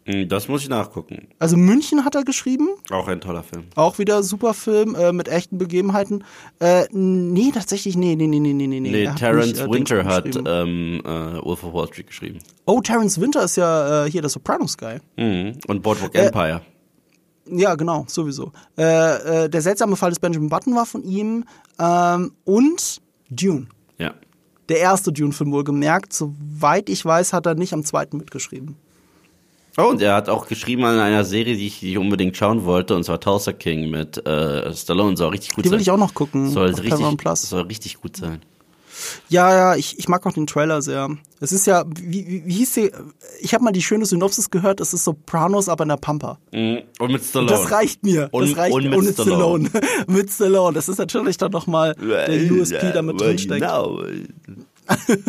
Hm, 0.09 0.29
Das 0.29 0.49
muss 0.49 0.63
ich 0.63 0.69
nachgucken. 0.71 1.29
Also 1.39 1.57
München 1.57 2.05
hat 2.05 2.15
er 2.15 2.25
geschrieben. 2.25 2.69
Auch 2.91 3.09
ein 3.09 3.21
toller 3.21 3.43
Film. 3.43 3.65
Auch 3.75 3.99
wieder 3.99 4.23
super 4.23 4.55
Film 4.55 4.95
äh, 4.95 5.13
mit 5.13 5.29
echten 5.29 5.59
Begebenheiten. 5.59 6.25
Äh, 6.61 6.85
nee, 6.93 7.51
tatsächlich, 7.53 7.95
nee, 7.97 8.17
nee, 8.17 8.27
nee, 8.27 8.39
nee, 8.41 8.53
nee, 8.55 8.67
nee. 8.67 8.81
Nee, 8.81 9.05
Er 9.05 9.35
nicht, 9.35 9.59
äh, 9.59 9.71
Winter 9.71 10.05
hat 10.05 10.35
ähm, 10.35 11.03
äh, 11.05 11.09
Wolf 11.45 11.63
of 11.65 11.75
Wall 11.75 11.89
Street 11.89 12.07
geschrieben. 12.07 12.39
Oh, 12.65 12.81
Terrence 12.81 13.21
Winter 13.21 13.45
ist 13.45 13.57
ja 13.57 14.07
äh, 14.07 14.11
hier 14.11 14.23
der 14.23 14.31
Sopranos-Guy. 14.31 14.99
Mhm. 15.17 15.59
Und 15.67 15.83
Boardwalk 15.83 16.15
Äh, 16.15 16.27
Empire. 16.27 16.63
Ja, 17.51 17.75
genau, 17.75 18.05
sowieso. 18.09 18.53
Äh, 18.77 19.49
der 19.49 19.61
seltsame 19.63 19.97
Fall 19.97 20.11
des 20.11 20.21
Benjamin 20.21 20.49
Button 20.49 20.75
war 20.75 20.87
von 20.87 21.03
ihm. 21.03 21.45
Ähm, 21.79 22.33
und 22.45 23.01
Dune. 23.31 23.67
Ja. 23.99 24.15
Der 24.69 24.79
erste 24.79 25.13
Dune-Film 25.13 25.53
wohlgemerkt. 25.53 26.13
Soweit 26.13 26.89
ich 26.89 27.05
weiß, 27.05 27.33
hat 27.33 27.47
er 27.47 27.55
nicht 27.55 27.73
am 27.73 27.85
zweiten 27.85 28.17
mitgeschrieben. 28.19 28.77
Oh, 29.77 29.83
und 29.91 30.03
er 30.03 30.15
hat 30.15 30.29
auch 30.29 30.49
geschrieben 30.49 30.85
an 30.85 30.99
einer 30.99 31.25
Serie, 31.25 31.57
die 31.57 31.67
ich, 31.69 31.81
die 31.81 31.93
ich 31.93 31.99
unbedingt 31.99 32.37
schauen 32.37 32.65
wollte, 32.65 32.97
und 32.97 33.05
zwar 33.05 33.21
Tulsa 33.21 33.53
King 33.53 33.91
mit 33.91 34.25
äh, 34.27 34.75
Stallone. 34.75 35.17
Soll 35.17 35.29
richtig 35.29 35.55
gut 35.55 35.65
Die 35.65 35.69
sein. 35.69 35.77
will 35.77 35.83
ich 35.83 35.91
auch 35.91 35.97
noch 35.99 36.15
gucken. 36.15 36.51
Soll 36.51 36.71
richtig, 36.71 37.39
soll 37.39 37.63
richtig 37.63 38.01
gut 38.01 38.17
sein. 38.17 38.41
Ja, 39.29 39.55
ja, 39.55 39.77
ich, 39.77 39.97
ich 39.99 40.09
mag 40.09 40.27
auch 40.27 40.33
den 40.33 40.49
Trailer 40.49 40.83
sehr. 40.83 41.09
Es 41.39 41.53
ist 41.53 41.67
ja, 41.69 41.85
wie, 41.89 42.27
wie, 42.27 42.43
wie 42.47 42.53
hieß 42.55 42.73
die? 42.73 42.91
Ich 43.41 43.55
habe 43.55 43.63
mal 43.63 43.71
die 43.71 43.83
schöne 43.83 44.05
Synopsis 44.05 44.51
gehört, 44.51 44.81
es 44.81 44.93
ist 44.93 45.05
Sopranos, 45.05 45.69
aber 45.69 45.85
in 45.85 45.91
der 45.91 45.97
Pampa. 45.99 46.39
Mhm. 46.53 46.81
Und 46.99 47.13
mit 47.13 47.23
Stallone. 47.23 47.53
Das 47.53 47.71
reicht 47.71 48.03
mir. 48.03 48.29
Und- 48.33 48.49
das 48.51 48.57
reicht 48.57 48.75
und 48.75 48.83
mir. 48.83 48.91
mit 48.91 48.99
und 48.99 49.05
mit 49.05 49.15
Stallone. 49.15 49.69
Stallone. 49.69 49.87
mit 50.09 50.31
Stallone. 50.33 50.75
Das 50.75 50.89
ist 50.89 50.99
natürlich 50.99 51.37
dann 51.37 51.53
nochmal 51.53 51.95
der 51.95 52.51
USP, 52.51 52.91
der 52.93 53.03
mit 53.03 53.21
drin 53.21 53.39
steckt. 53.39 53.61
Genau. 53.61 54.01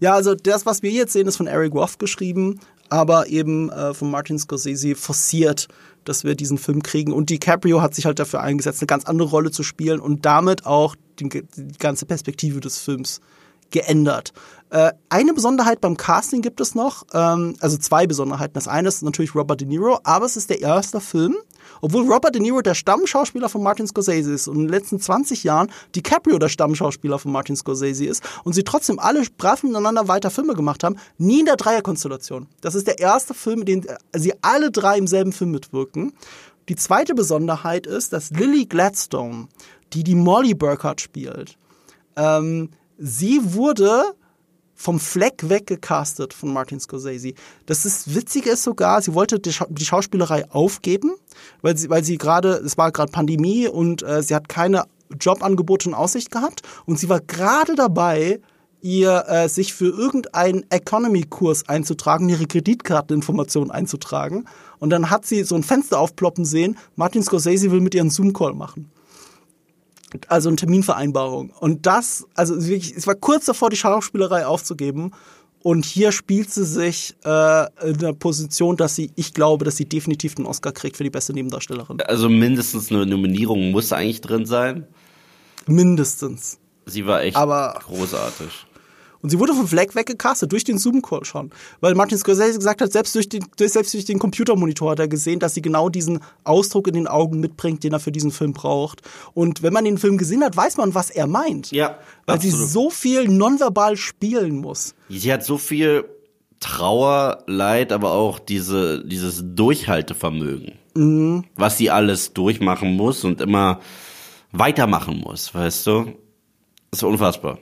Ja, 0.00 0.14
also 0.14 0.34
das, 0.34 0.66
was 0.66 0.82
wir 0.82 0.90
jetzt 0.90 1.12
sehen, 1.12 1.26
ist 1.26 1.36
von 1.36 1.46
Eric 1.46 1.72
Roth 1.74 1.98
geschrieben, 1.98 2.60
aber 2.94 3.26
eben 3.26 3.70
äh, 3.70 3.92
von 3.92 4.08
Martin 4.08 4.38
Scorsese 4.38 4.94
forciert, 4.94 5.66
dass 6.04 6.22
wir 6.22 6.36
diesen 6.36 6.58
Film 6.58 6.80
kriegen. 6.82 7.12
Und 7.12 7.28
DiCaprio 7.28 7.82
hat 7.82 7.92
sich 7.94 8.06
halt 8.06 8.20
dafür 8.20 8.40
eingesetzt, 8.40 8.80
eine 8.80 8.86
ganz 8.86 9.04
andere 9.04 9.28
Rolle 9.28 9.50
zu 9.50 9.64
spielen 9.64 9.98
und 9.98 10.24
damit 10.24 10.64
auch 10.64 10.94
die, 11.18 11.28
die 11.28 11.78
ganze 11.78 12.06
Perspektive 12.06 12.60
des 12.60 12.78
Films 12.78 13.20
geändert. 13.72 14.32
Äh, 14.70 14.92
eine 15.08 15.34
Besonderheit 15.34 15.80
beim 15.80 15.96
Casting 15.96 16.40
gibt 16.40 16.60
es 16.60 16.76
noch, 16.76 17.04
ähm, 17.12 17.56
also 17.58 17.76
zwei 17.78 18.06
Besonderheiten. 18.06 18.54
Das 18.54 18.68
eine 18.68 18.86
ist 18.86 19.02
natürlich 19.02 19.34
Robert 19.34 19.60
De 19.60 19.66
Niro, 19.66 19.98
aber 20.04 20.26
es 20.26 20.36
ist 20.36 20.50
der 20.50 20.60
erste 20.60 21.00
Film, 21.00 21.34
obwohl 21.84 22.10
Robert 22.10 22.34
De 22.34 22.40
Niro 22.40 22.62
der 22.62 22.72
Stammschauspieler 22.72 23.50
von 23.50 23.62
Martin 23.62 23.86
Scorsese 23.86 24.32
ist 24.32 24.48
und 24.48 24.54
in 24.56 24.62
den 24.62 24.70
letzten 24.70 24.98
20 24.98 25.44
Jahren 25.44 25.70
DiCaprio 25.94 26.38
der 26.38 26.48
Stammschauspieler 26.48 27.18
von 27.18 27.30
Martin 27.30 27.56
Scorsese 27.56 28.06
ist 28.06 28.24
und 28.42 28.54
sie 28.54 28.64
trotzdem 28.64 28.98
alle 28.98 29.22
brav 29.36 29.62
miteinander 29.62 30.08
weiter 30.08 30.30
Filme 30.30 30.54
gemacht 30.54 30.82
haben, 30.82 30.96
nie 31.18 31.40
in 31.40 31.44
der 31.44 31.56
Dreierkonstellation. 31.56 32.46
Das 32.62 32.74
ist 32.74 32.86
der 32.86 33.00
erste 33.00 33.34
Film, 33.34 33.60
in 33.60 33.66
dem 33.66 33.86
sie 34.16 34.32
alle 34.40 34.70
drei 34.70 34.96
im 34.96 35.06
selben 35.06 35.32
Film 35.32 35.50
mitwirken. 35.50 36.14
Die 36.70 36.76
zweite 36.76 37.14
Besonderheit 37.14 37.86
ist, 37.86 38.14
dass 38.14 38.30
Lily 38.30 38.64
Gladstone, 38.64 39.48
die 39.92 40.04
die 40.04 40.14
Molly 40.14 40.54
Burkhardt 40.54 41.02
spielt, 41.02 41.58
ähm, 42.16 42.70
sie 42.96 43.40
wurde 43.42 44.04
vom 44.74 44.98
Fleck 44.98 45.48
weggecastet 45.48 46.34
von 46.34 46.52
Martin 46.52 46.80
Scorsese. 46.80 47.34
Das 47.66 47.84
ist 47.84 48.14
Witzige 48.14 48.50
ist 48.50 48.64
sogar, 48.64 49.00
sie 49.02 49.14
wollte 49.14 49.38
die, 49.38 49.52
Scha 49.52 49.66
die 49.68 49.84
Schauspielerei 49.84 50.50
aufgeben, 50.50 51.14
weil 51.62 51.76
sie, 51.76 51.88
weil 51.90 52.04
sie 52.04 52.18
gerade, 52.18 52.54
es 52.54 52.76
war 52.76 52.92
gerade 52.92 53.12
Pandemie 53.12 53.68
und 53.68 54.02
äh, 54.02 54.22
sie 54.22 54.34
hat 54.34 54.48
keine 54.48 54.84
Jobangebote 55.20 55.88
in 55.88 55.94
Aussicht 55.94 56.30
gehabt 56.30 56.62
und 56.86 56.98
sie 56.98 57.08
war 57.08 57.20
gerade 57.20 57.74
dabei, 57.74 58.40
ihr 58.84 59.24
äh, 59.28 59.48
sich 59.48 59.72
für 59.72 59.86
irgendeinen 59.86 60.66
Economy-Kurs 60.68 61.68
einzutragen, 61.70 62.28
ihre 62.28 62.46
Kreditkarteninformationen 62.46 63.70
einzutragen. 63.70 64.44
Und 64.78 64.90
dann 64.90 65.08
hat 65.08 65.24
sie 65.24 65.42
so 65.44 65.54
ein 65.54 65.62
Fenster 65.62 65.98
aufploppen 65.98 66.44
sehen, 66.44 66.76
Martin 66.94 67.22
Scorsese 67.22 67.70
will 67.70 67.80
mit 67.80 67.94
ihr 67.94 68.02
einen 68.02 68.10
Zoom-Call 68.10 68.52
machen. 68.52 68.90
Also 70.28 70.48
eine 70.48 70.56
Terminvereinbarung. 70.56 71.50
Und 71.50 71.86
das, 71.86 72.26
also 72.34 72.54
wirklich, 72.66 72.94
es 72.96 73.06
war 73.06 73.14
kurz 73.14 73.46
davor, 73.46 73.70
die 73.70 73.76
Schauspielerei 73.76 74.46
aufzugeben. 74.46 75.12
Und 75.62 75.86
hier 75.86 76.12
spielt 76.12 76.50
sie 76.52 76.64
sich 76.64 77.16
äh, 77.24 77.66
in 77.88 77.96
der 77.98 78.12
Position, 78.12 78.76
dass 78.76 78.94
sie, 78.96 79.10
ich 79.16 79.32
glaube, 79.32 79.64
dass 79.64 79.76
sie 79.76 79.86
definitiv 79.86 80.34
den 80.34 80.44
Oscar 80.44 80.72
kriegt 80.72 80.96
für 80.98 81.04
die 81.04 81.10
beste 81.10 81.32
Nebendarstellerin. 81.32 82.00
Also 82.02 82.28
mindestens 82.28 82.90
eine 82.90 83.06
Nominierung 83.06 83.70
muss 83.70 83.90
eigentlich 83.92 84.20
drin 84.20 84.44
sein. 84.44 84.86
Mindestens. 85.66 86.58
Sie 86.86 87.06
war 87.06 87.22
echt 87.22 87.36
Aber- 87.36 87.80
großartig. 87.86 88.66
Und 89.24 89.30
sie 89.30 89.38
wurde 89.38 89.54
vom 89.54 89.66
Fleck 89.66 89.94
weggecastet, 89.94 90.52
durch 90.52 90.64
den 90.64 90.76
Zoom-Call 90.76 91.24
schon. 91.24 91.50
Weil 91.80 91.94
Martin 91.94 92.18
Scorsese 92.18 92.58
gesagt 92.58 92.82
hat, 92.82 92.92
selbst 92.92 93.14
durch, 93.14 93.26
den, 93.26 93.42
selbst 93.58 93.94
durch 93.94 94.04
den 94.04 94.18
Computermonitor 94.18 94.90
hat 94.90 94.98
er 94.98 95.08
gesehen, 95.08 95.38
dass 95.40 95.54
sie 95.54 95.62
genau 95.62 95.88
diesen 95.88 96.20
Ausdruck 96.44 96.88
in 96.88 96.92
den 96.92 97.06
Augen 97.08 97.40
mitbringt, 97.40 97.82
den 97.84 97.94
er 97.94 98.00
für 98.00 98.12
diesen 98.12 98.32
Film 98.32 98.52
braucht. 98.52 99.00
Und 99.32 99.62
wenn 99.62 99.72
man 99.72 99.86
den 99.86 99.96
Film 99.96 100.18
gesehen 100.18 100.44
hat, 100.44 100.54
weiß 100.58 100.76
man, 100.76 100.94
was 100.94 101.08
er 101.08 101.26
meint. 101.26 101.70
Ja, 101.72 101.96
Weil 102.26 102.38
sie 102.38 102.48
absolut. 102.48 102.68
so 102.68 102.90
viel 102.90 103.26
nonverbal 103.28 103.96
spielen 103.96 104.56
muss. 104.58 104.94
Sie 105.08 105.32
hat 105.32 105.42
so 105.42 105.56
viel 105.56 106.04
Trauer, 106.60 107.44
Leid, 107.46 107.92
aber 107.92 108.12
auch 108.12 108.38
diese, 108.38 109.02
dieses 109.06 109.42
Durchhaltevermögen, 109.42 110.72
Mhm. 110.94 111.44
was 111.56 111.78
sie 111.78 111.90
alles 111.90 112.34
durchmachen 112.34 112.94
muss 112.94 113.24
und 113.24 113.40
immer 113.40 113.80
weitermachen 114.52 115.18
muss, 115.20 115.54
weißt 115.54 115.86
du? 115.86 116.04
Das 116.90 117.00
ist 117.00 117.02
unfassbar. 117.04 117.58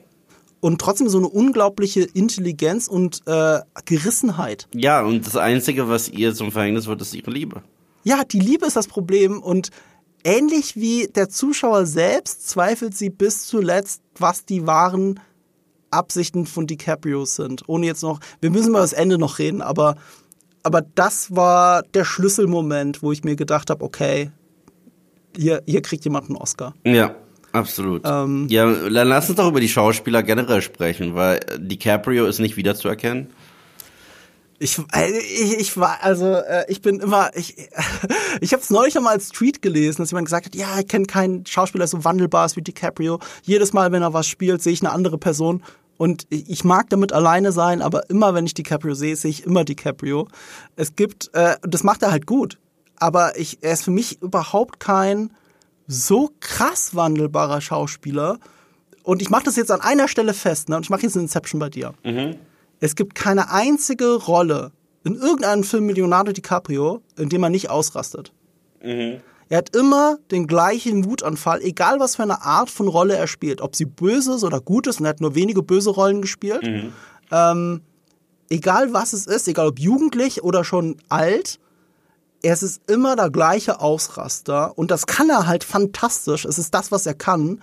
Und 0.62 0.80
trotzdem 0.80 1.08
so 1.08 1.18
eine 1.18 1.28
unglaubliche 1.28 2.02
Intelligenz 2.02 2.86
und 2.86 3.22
äh, 3.26 3.58
Gerissenheit. 3.84 4.68
Ja, 4.72 5.02
und 5.02 5.26
das 5.26 5.34
Einzige, 5.34 5.88
was 5.88 6.08
ihr 6.08 6.34
zum 6.34 6.52
Verhängnis 6.52 6.86
wird, 6.86 7.02
ist 7.02 7.12
ihre 7.14 7.32
Liebe. 7.32 7.64
Ja, 8.04 8.22
die 8.22 8.38
Liebe 8.38 8.66
ist 8.66 8.76
das 8.76 8.86
Problem 8.86 9.42
und 9.42 9.70
ähnlich 10.22 10.76
wie 10.76 11.08
der 11.08 11.28
Zuschauer 11.28 11.84
selbst 11.86 12.48
zweifelt 12.48 12.96
sie 12.96 13.10
bis 13.10 13.48
zuletzt, 13.48 14.02
was 14.16 14.44
die 14.44 14.64
wahren 14.64 15.18
Absichten 15.90 16.46
von 16.46 16.68
DiCaprio 16.68 17.24
sind. 17.24 17.64
Ohne 17.66 17.86
jetzt 17.86 18.04
noch, 18.04 18.20
wir 18.40 18.50
müssen 18.50 18.68
über 18.68 18.82
das 18.82 18.92
Ende 18.92 19.18
noch 19.18 19.40
reden, 19.40 19.62
aber, 19.62 19.96
aber 20.62 20.80
das 20.80 21.34
war 21.34 21.82
der 21.82 22.04
Schlüsselmoment, 22.04 23.02
wo 23.02 23.10
ich 23.10 23.24
mir 23.24 23.34
gedacht 23.34 23.68
habe, 23.68 23.84
okay, 23.84 24.30
hier, 25.36 25.60
hier 25.66 25.82
kriegt 25.82 26.04
jemand 26.04 26.28
einen 26.28 26.36
Oscar. 26.36 26.72
Ja, 26.84 27.16
absolut. 27.52 28.02
Ähm. 28.04 28.46
ja, 28.48 28.66
dann 28.66 29.08
lass 29.08 29.28
uns 29.28 29.36
doch 29.36 29.48
über 29.48 29.60
die 29.60 29.68
Schauspieler 29.68 30.22
generell 30.22 30.62
sprechen, 30.62 31.14
weil 31.14 31.40
DiCaprio 31.58 32.26
ist 32.26 32.38
nicht 32.38 32.56
wiederzuerkennen. 32.56 33.28
Ich, 34.62 34.78
äh, 34.92 35.10
ich, 35.10 35.58
ich 35.58 35.76
war, 35.76 35.98
also 36.02 36.34
äh, 36.34 36.64
ich 36.68 36.82
bin 36.82 37.00
immer, 37.00 37.30
ich, 37.34 37.56
ich 38.40 38.52
habe 38.52 38.62
es 38.62 38.70
neulich 38.70 38.96
einmal 38.96 39.14
als 39.14 39.30
Tweet 39.30 39.60
gelesen, 39.60 40.02
dass 40.02 40.12
jemand 40.12 40.26
gesagt 40.26 40.46
hat, 40.46 40.54
ja, 40.54 40.78
ich 40.78 40.86
kenne 40.86 41.06
keinen 41.06 41.44
Schauspieler, 41.46 41.82
der 41.82 41.88
so 41.88 42.04
wandelbar 42.04 42.46
ist 42.46 42.56
wie 42.56 42.62
DiCaprio. 42.62 43.18
Jedes 43.42 43.72
Mal, 43.72 43.90
wenn 43.90 44.02
er 44.02 44.12
was 44.12 44.28
spielt, 44.28 44.62
sehe 44.62 44.72
ich 44.72 44.80
eine 44.80 44.92
andere 44.92 45.18
Person. 45.18 45.64
Und 45.96 46.26
ich 46.30 46.48
ich 46.48 46.64
mag 46.64 46.90
damit 46.90 47.12
alleine 47.12 47.50
sein, 47.50 47.82
aber 47.82 48.08
immer, 48.08 48.34
wenn 48.34 48.46
ich 48.46 48.54
DiCaprio 48.54 48.94
sehe, 48.94 49.16
sehe 49.16 49.30
ich 49.30 49.44
immer 49.44 49.64
DiCaprio. 49.64 50.28
Es 50.76 50.94
gibt, 50.94 51.34
äh, 51.34 51.56
das 51.62 51.82
macht 51.82 52.02
er 52.02 52.12
halt 52.12 52.26
gut. 52.26 52.58
Aber 52.96 53.36
ich, 53.36 53.58
er 53.62 53.72
ist 53.72 53.82
für 53.82 53.90
mich 53.90 54.22
überhaupt 54.22 54.78
kein 54.78 55.30
so 55.86 56.30
krass 56.40 56.94
wandelbarer 56.94 57.60
Schauspieler. 57.60 58.38
Und 59.02 59.20
ich 59.20 59.30
mache 59.30 59.44
das 59.44 59.56
jetzt 59.56 59.70
an 59.70 59.80
einer 59.80 60.08
Stelle 60.08 60.34
fest, 60.34 60.68
ne? 60.68 60.76
Und 60.76 60.84
ich 60.84 60.90
mache 60.90 61.02
jetzt 61.02 61.16
eine 61.16 61.24
Inception 61.24 61.58
bei 61.58 61.68
dir. 61.68 61.92
Es 62.80 62.94
gibt 62.94 63.14
keine 63.14 63.50
einzige 63.50 64.14
Rolle 64.14 64.72
in 65.04 65.14
irgendeinem 65.16 65.64
Film 65.64 65.86
mit 65.86 65.96
Leonardo 65.96 66.32
DiCaprio, 66.32 67.02
in 67.18 67.28
dem 67.28 67.42
er 67.42 67.50
nicht 67.50 67.70
ausrastet. 67.70 68.32
Er 69.48 69.58
hat 69.58 69.74
immer 69.76 70.18
den 70.30 70.46
gleichen 70.46 71.04
Wutanfall, 71.04 71.60
egal 71.62 72.00
was 72.00 72.16
für 72.16 72.22
eine 72.22 72.42
Art 72.42 72.70
von 72.70 72.88
Rolle 72.88 73.16
er 73.16 73.26
spielt. 73.26 73.60
Ob 73.60 73.76
sie 73.76 73.84
böse 73.84 74.34
ist 74.34 74.44
oder 74.44 74.60
gut 74.60 74.86
ist, 74.86 75.00
und 75.00 75.06
er 75.06 75.10
hat 75.10 75.20
nur 75.20 75.34
wenige 75.34 75.62
böse 75.62 75.90
Rollen 75.90 76.22
gespielt. 76.22 76.62
Ähm, 77.30 77.82
egal 78.48 78.92
was 78.92 79.12
es 79.12 79.26
ist, 79.26 79.48
egal 79.48 79.66
ob 79.68 79.78
jugendlich 79.78 80.42
oder 80.42 80.64
schon 80.64 80.96
alt, 81.08 81.58
es 82.42 82.62
ist 82.62 82.82
immer 82.90 83.16
der 83.16 83.30
gleiche 83.30 83.80
Ausraster. 83.80 84.76
Und 84.76 84.90
das 84.90 85.06
kann 85.06 85.30
er 85.30 85.46
halt 85.46 85.64
fantastisch. 85.64 86.44
Es 86.44 86.58
ist 86.58 86.74
das, 86.74 86.90
was 86.90 87.06
er 87.06 87.14
kann 87.14 87.60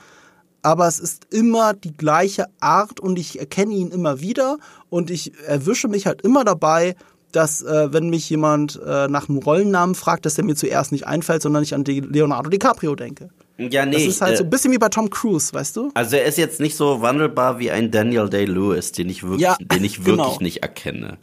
aber 0.61 0.87
es 0.87 0.99
ist 0.99 1.27
immer 1.31 1.73
die 1.73 1.95
gleiche 1.95 2.45
Art 2.59 2.99
und 2.99 3.17
ich 3.17 3.39
erkenne 3.39 3.73
ihn 3.73 3.91
immer 3.91 4.19
wieder 4.19 4.57
und 4.89 5.09
ich 5.09 5.31
erwische 5.45 5.87
mich 5.87 6.05
halt 6.05 6.21
immer 6.21 6.43
dabei, 6.43 6.95
dass 7.31 7.61
äh, 7.61 7.93
wenn 7.93 8.09
mich 8.09 8.29
jemand 8.29 8.79
äh, 8.85 9.07
nach 9.07 9.29
einem 9.29 9.37
Rollennamen 9.37 9.95
fragt, 9.95 10.25
dass 10.25 10.33
der 10.33 10.45
mir 10.45 10.55
zuerst 10.55 10.91
nicht 10.91 11.05
einfällt, 11.05 11.41
sondern 11.41 11.61
ich 11.61 11.75
an 11.75 11.85
Leonardo 11.85 12.49
DiCaprio 12.49 12.95
denke. 12.95 13.29
Ja, 13.57 13.85
nee. 13.85 13.93
Das 13.93 14.03
ist 14.03 14.21
halt 14.21 14.33
äh, 14.33 14.37
so 14.37 14.43
ein 14.43 14.49
bisschen 14.49 14.71
wie 14.71 14.77
bei 14.77 14.89
Tom 14.89 15.09
Cruise, 15.09 15.53
weißt 15.53 15.75
du? 15.75 15.91
Also 15.93 16.15
er 16.15 16.25
ist 16.25 16.37
jetzt 16.37 16.59
nicht 16.59 16.75
so 16.75 17.01
wandelbar 17.01 17.59
wie 17.59 17.69
ein 17.71 17.91
Daniel 17.91 18.29
Day-Lewis, 18.29 18.93
den 18.93 19.09
ich 19.09 19.21
wirklich, 19.21 19.41
Ja, 19.41 19.57
den 19.59 19.83
ich 19.83 20.05
wirklich 20.05 20.27
genau. 20.27 20.37
nicht 20.39 20.63
erkenne. 20.63 21.17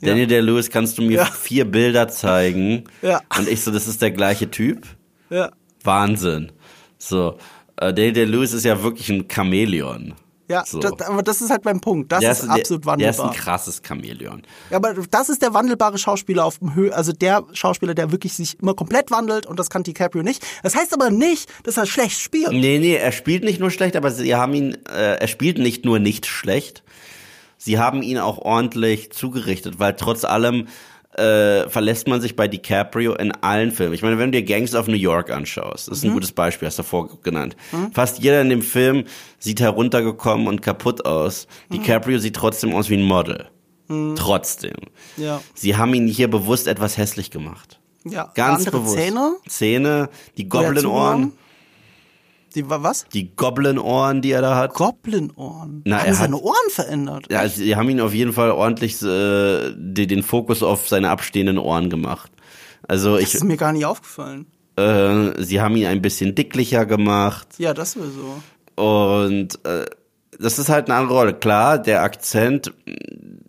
Daniel 0.00 0.26
Day-Lewis 0.26 0.70
kannst 0.70 0.98
du 0.98 1.02
mir 1.02 1.18
Ja. 1.18 1.24
vier 1.24 1.64
Bilder 1.64 2.08
zeigen 2.08 2.84
Ja. 3.02 3.20
und 3.38 3.48
ich 3.48 3.62
so, 3.62 3.70
das 3.70 3.86
ist 3.88 4.00
der 4.02 4.10
gleiche 4.12 4.50
Typ. 4.50 4.86
Ja. 5.30 5.50
Wahnsinn. 5.84 6.52
So, 6.98 7.38
äh, 7.76 7.92
Daniel 7.92 8.12
Day-Lewis 8.12 8.52
ist 8.52 8.64
ja 8.64 8.82
wirklich 8.82 9.08
ein 9.10 9.26
Chamäleon. 9.28 10.14
Ja, 10.50 10.64
So. 10.64 10.78
das, 10.78 10.92
aber 11.06 11.22
das 11.22 11.42
ist 11.42 11.50
halt 11.50 11.66
mein 11.66 11.78
Punkt. 11.78 12.10
Das 12.10 12.20
Der 12.20 12.32
ist 12.32 12.42
der- 12.44 12.50
absolut 12.52 12.86
Der 12.86 12.94
ist 13.10 13.20
ein 13.20 13.26
wandelbar. 13.26 13.34
krasses 13.34 13.82
Chamäleon. 13.86 14.42
Ja, 14.70 14.78
aber 14.78 14.94
das 15.10 15.28
ist 15.28 15.42
der 15.42 15.52
wandelbare 15.52 15.98
Schauspieler 15.98 16.46
auf 16.46 16.58
dem 16.60 16.74
Höhe, 16.74 16.94
also 16.94 17.12
der 17.12 17.44
Schauspieler, 17.52 17.92
der 17.94 18.12
wirklich 18.12 18.32
sich 18.32 18.58
immer 18.58 18.72
komplett 18.72 19.10
wandelt 19.10 19.44
und 19.44 19.58
das 19.58 19.68
kann 19.68 19.82
DiCaprio 19.82 20.22
nicht. 20.22 20.42
Das 20.62 20.74
heißt 20.74 20.94
aber 20.94 21.10
nicht, 21.10 21.50
dass 21.64 21.76
er 21.76 21.84
schlecht 21.84 22.18
spielt. 22.18 22.52
Nee, 22.52 22.78
nee, 22.78 22.94
er 22.94 23.12
spielt 23.12 23.44
nicht 23.44 23.60
nur 23.60 23.70
schlecht, 23.70 23.94
aber 23.94 24.10
sie 24.10 24.34
haben 24.34 24.54
ihn, 24.54 24.78
äh, 24.86 25.16
er 25.20 25.28
spielt 25.28 25.58
nicht 25.58 25.84
nur 25.84 25.98
nicht 25.98 26.24
schlecht, 26.24 26.82
sie 27.58 27.78
haben 27.78 28.02
ihn 28.02 28.18
auch 28.18 28.38
ordentlich 28.38 29.12
zugerichtet, 29.12 29.78
weil 29.78 29.94
trotz 29.94 30.24
allem 30.24 30.68
äh, 31.18 31.68
verlässt 31.68 32.06
man 32.06 32.20
sich 32.20 32.36
bei 32.36 32.48
DiCaprio 32.48 33.14
in 33.14 33.32
allen 33.32 33.72
Filmen. 33.72 33.92
Ich 33.92 34.02
meine, 34.02 34.18
wenn 34.18 34.30
du 34.32 34.40
dir 34.40 34.46
Gangs 34.46 34.74
of 34.74 34.86
New 34.86 34.94
York 34.96 35.30
anschaust, 35.30 35.88
das 35.88 35.98
ist 35.98 36.04
ein 36.04 36.12
gutes 36.12 36.32
Beispiel, 36.32 36.66
hast 36.68 36.78
du 36.78 36.82
davor 36.82 37.20
genannt. 37.22 37.56
Fast 37.92 38.20
jeder 38.20 38.40
in 38.40 38.48
dem 38.48 38.62
Film 38.62 39.04
sieht 39.38 39.60
heruntergekommen 39.60 40.46
und 40.46 40.62
kaputt 40.62 41.04
aus. 41.04 41.48
DiCaprio 41.72 42.18
sieht 42.18 42.36
trotzdem 42.36 42.74
aus 42.74 42.88
wie 42.88 42.96
ein 42.96 43.02
Model. 43.02 43.48
Trotzdem. 44.16 44.76
Ja. 45.16 45.40
Sie 45.54 45.76
haben 45.76 45.94
ihn 45.94 46.06
hier 46.06 46.28
bewusst 46.28 46.68
etwas 46.68 46.98
hässlich 46.98 47.30
gemacht. 47.30 47.80
Ja. 48.04 48.30
Ganz 48.34 48.66
bewusst. 48.66 48.96
Zähne? 48.96 49.36
Zähne, 49.48 50.10
die 50.36 50.48
Goblin-Ohren. 50.48 51.32
Die, 52.58 52.68
wa- 52.68 52.82
was? 52.82 53.06
Die 53.14 53.34
Goblin-Ohren, 53.34 54.20
die 54.20 54.32
er 54.32 54.42
da 54.42 54.56
hat. 54.56 54.74
Goblin-Ohren. 54.74 55.82
Na, 55.86 55.98
Haben 56.00 56.06
er 56.08 56.14
seine 56.14 56.36
hat- 56.36 56.42
Ohren 56.42 56.70
verändert? 56.70 57.26
Ja, 57.30 57.40
also 57.40 57.56
sie 57.62 57.76
haben 57.76 57.88
ihn 57.88 58.00
auf 58.00 58.12
jeden 58.12 58.32
Fall 58.32 58.50
ordentlich 58.50 59.00
äh, 59.02 59.72
die, 59.76 60.06
den 60.06 60.22
Fokus 60.22 60.62
auf 60.62 60.88
seine 60.88 61.10
abstehenden 61.10 61.58
Ohren 61.58 61.88
gemacht. 61.88 62.30
Also 62.86 63.14
Das 63.14 63.22
ich, 63.28 63.34
ist 63.36 63.44
mir 63.44 63.56
gar 63.56 63.72
nicht 63.72 63.84
aufgefallen. 63.86 64.46
äh, 64.76 65.42
sie 65.42 65.60
haben 65.60 65.76
ihn 65.76 65.86
ein 65.86 66.02
bisschen 66.02 66.34
dicklicher 66.34 66.84
gemacht 66.86 67.48
Ja, 67.58 67.74
das 67.74 67.92
sowieso. 67.92 68.42
und 68.82 69.64
äh, 69.64 69.86
das 70.40 70.58
ist 70.58 70.68
halt 70.68 70.88
eine 70.88 70.98
andere 71.00 71.18
Rolle. 71.18 71.34
Klar, 71.34 71.78
der 71.78 72.02
Akzent, 72.02 72.72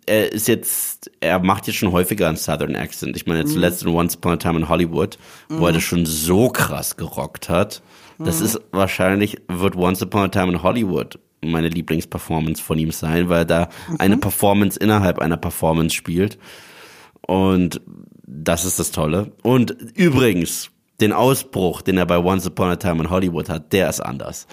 er 0.06 0.32
ist 0.32 0.48
jetzt, 0.48 1.08
er 1.20 1.38
macht 1.38 1.68
jetzt 1.68 1.76
schon 1.76 1.92
häufiger 1.92 2.26
einen 2.26 2.36
Southern 2.36 2.74
Accent. 2.74 3.16
Ich 3.16 3.26
meine, 3.26 3.44
zuletzt 3.44 3.82
in 3.84 3.88
Once 3.90 4.16
Upon 4.16 4.32
a 4.32 4.36
Time 4.38 4.58
in 4.58 4.68
Hollywood, 4.68 5.16
wo 5.48 5.66
er 5.66 5.72
das 5.72 5.84
schon 5.84 6.04
so 6.04 6.48
krass 6.48 6.96
gerockt 6.96 7.48
hat. 7.48 7.80
Das 8.24 8.40
ist 8.40 8.60
wahrscheinlich, 8.70 9.38
wird 9.48 9.76
Once 9.76 10.02
Upon 10.02 10.22
a 10.22 10.28
Time 10.28 10.52
in 10.52 10.62
Hollywood 10.62 11.18
meine 11.42 11.68
Lieblingsperformance 11.68 12.62
von 12.62 12.78
ihm 12.78 12.90
sein, 12.90 13.28
weil 13.28 13.46
da 13.46 13.68
eine 13.98 14.18
Performance 14.18 14.78
innerhalb 14.78 15.18
einer 15.18 15.36
Performance 15.36 15.94
spielt. 15.94 16.38
Und 17.26 17.80
das 18.26 18.64
ist 18.64 18.78
das 18.78 18.90
Tolle. 18.90 19.32
Und 19.42 19.70
übrigens, 19.94 20.70
den 21.00 21.12
Ausbruch, 21.12 21.82
den 21.82 21.96
er 21.96 22.06
bei 22.06 22.18
Once 22.18 22.46
Upon 22.46 22.68
a 22.68 22.76
Time 22.76 23.02
in 23.02 23.10
Hollywood 23.10 23.48
hat, 23.48 23.72
der 23.72 23.88
ist 23.88 24.00
anders. 24.00 24.46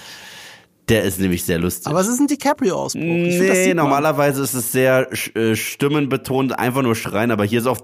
Der 0.89 1.03
ist 1.03 1.19
nämlich 1.19 1.43
sehr 1.43 1.59
lustig. 1.59 1.87
Aber 1.87 1.99
es 1.99 2.07
ist 2.07 2.19
ein 2.19 2.27
DiCaprio-Ausbruch. 2.27 3.01
Nee, 3.01 3.73
normalerweise 3.73 4.41
ist 4.41 4.53
es 4.53 4.71
sehr 4.71 5.09
äh, 5.35 5.53
stimmenbetont, 5.53 6.57
einfach 6.57 6.81
nur 6.81 6.95
schreien, 6.95 7.29
aber 7.31 7.43
hier 7.43 7.59
ist 7.59 7.67
auch 7.67 7.77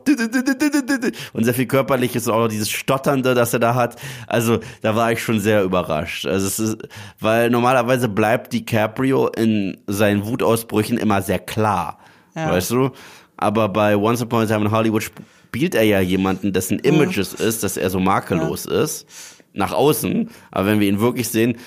und 1.33 1.43
sehr 1.43 1.53
viel 1.53 1.65
körperliches, 1.65 2.29
auch 2.29 2.47
dieses 2.47 2.69
Stotternde, 2.69 3.33
das 3.33 3.51
er 3.53 3.59
da 3.59 3.75
hat. 3.75 3.97
Also 4.27 4.59
da 4.81 4.95
war 4.95 5.11
ich 5.11 5.21
schon 5.21 5.41
sehr 5.41 5.63
überrascht. 5.63 6.25
Also 6.25 6.47
es 6.47 6.59
ist, 6.59 6.77
weil 7.19 7.49
normalerweise 7.49 8.07
bleibt 8.07 8.53
DiCaprio 8.53 9.27
in 9.27 9.77
seinen 9.87 10.25
Wutausbrüchen 10.25 10.97
immer 10.97 11.21
sehr 11.21 11.39
klar, 11.39 11.99
Ja. 12.35 12.51
weißt 12.51 12.71
du? 12.71 12.91
Aber 13.35 13.67
bei 13.67 13.97
Once 13.97 14.21
Upon 14.21 14.43
a 14.43 14.45
Time 14.45 14.65
in 14.65 14.71
Hollywood 14.71 15.03
spielt 15.03 15.75
er 15.75 15.83
ja 15.83 15.99
jemanden, 15.99 16.53
dessen 16.53 16.79
Image 16.79 17.17
es 17.17 17.33
ist, 17.33 17.63
dass 17.63 17.75
er 17.75 17.89
so 17.89 17.99
makellos 17.99 18.65
ist, 18.65 19.05
nach 19.53 19.73
außen. 19.73 20.29
Aber 20.51 20.67
wenn 20.67 20.79
wir 20.79 20.87
ihn 20.87 21.01
wirklich 21.01 21.27
sehen, 21.27 21.57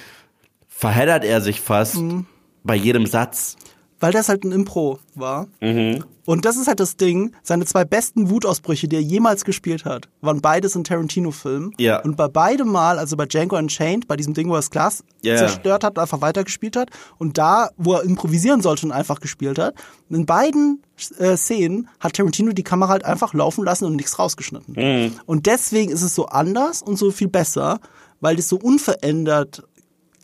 verheddert 0.78 1.24
er 1.24 1.40
sich 1.40 1.60
fast 1.60 1.96
Mhm. 1.96 2.26
bei 2.64 2.74
jedem 2.74 3.06
Satz. 3.06 3.56
Weil 3.98 4.12
das 4.12 4.28
halt 4.28 4.44
ein 4.44 4.52
Impro 4.52 4.98
war. 5.14 5.46
Mhm. 5.62 6.04
Und 6.26 6.44
das 6.44 6.56
ist 6.58 6.66
halt 6.66 6.80
das 6.80 6.96
Ding, 6.98 7.32
seine 7.42 7.64
zwei 7.64 7.84
besten 7.86 8.28
Wutausbrüche, 8.28 8.88
die 8.88 8.96
er 8.96 9.00
jemals 9.02 9.44
gespielt 9.44 9.86
hat, 9.86 10.08
waren 10.20 10.42
beides 10.42 10.74
in 10.76 10.84
Tarantino-Filmen. 10.84 11.70
Ja. 11.78 12.02
Und 12.02 12.16
bei 12.16 12.28
beidem 12.28 12.68
Mal, 12.68 12.98
also 12.98 13.16
bei 13.16 13.24
Django 13.24 13.56
Unchained, 13.56 14.06
bei 14.06 14.16
diesem 14.16 14.34
Ding, 14.34 14.48
wo 14.50 14.54
er 14.54 14.58
das 14.58 14.70
Glas 14.70 15.02
Ja. 15.22 15.36
zerstört 15.38 15.82
hat, 15.82 15.98
einfach 15.98 16.20
weitergespielt 16.20 16.76
hat. 16.76 16.90
Und 17.16 17.38
da, 17.38 17.70
wo 17.78 17.94
er 17.94 18.02
improvisieren 18.02 18.60
sollte 18.60 18.84
und 18.84 18.92
einfach 18.92 19.20
gespielt 19.20 19.58
hat. 19.58 19.74
In 20.10 20.26
beiden 20.26 20.82
äh, 21.18 21.36
Szenen 21.36 21.88
hat 22.00 22.14
Tarantino 22.14 22.52
die 22.52 22.64
Kamera 22.64 22.90
halt 22.90 23.04
einfach 23.04 23.32
laufen 23.32 23.64
lassen 23.64 23.86
und 23.86 23.96
nichts 23.96 24.18
rausgeschnitten. 24.18 24.74
Mhm. 24.76 25.12
Und 25.24 25.46
deswegen 25.46 25.90
ist 25.90 26.02
es 26.02 26.14
so 26.14 26.26
anders 26.26 26.82
und 26.82 26.96
so 26.98 27.10
viel 27.12 27.28
besser, 27.28 27.78
weil 28.20 28.36
das 28.36 28.48
so 28.50 28.56
unverändert 28.56 29.62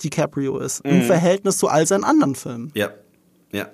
DiCaprio 0.02 0.58
ist. 0.58 0.84
Mhm. 0.84 0.90
Im 0.90 1.02
Verhältnis 1.02 1.58
zu 1.58 1.68
all 1.68 1.86
seinen 1.86 2.04
anderen 2.04 2.34
Filmen. 2.34 2.70
Ja. 2.74 2.90
Ja. 3.52 3.68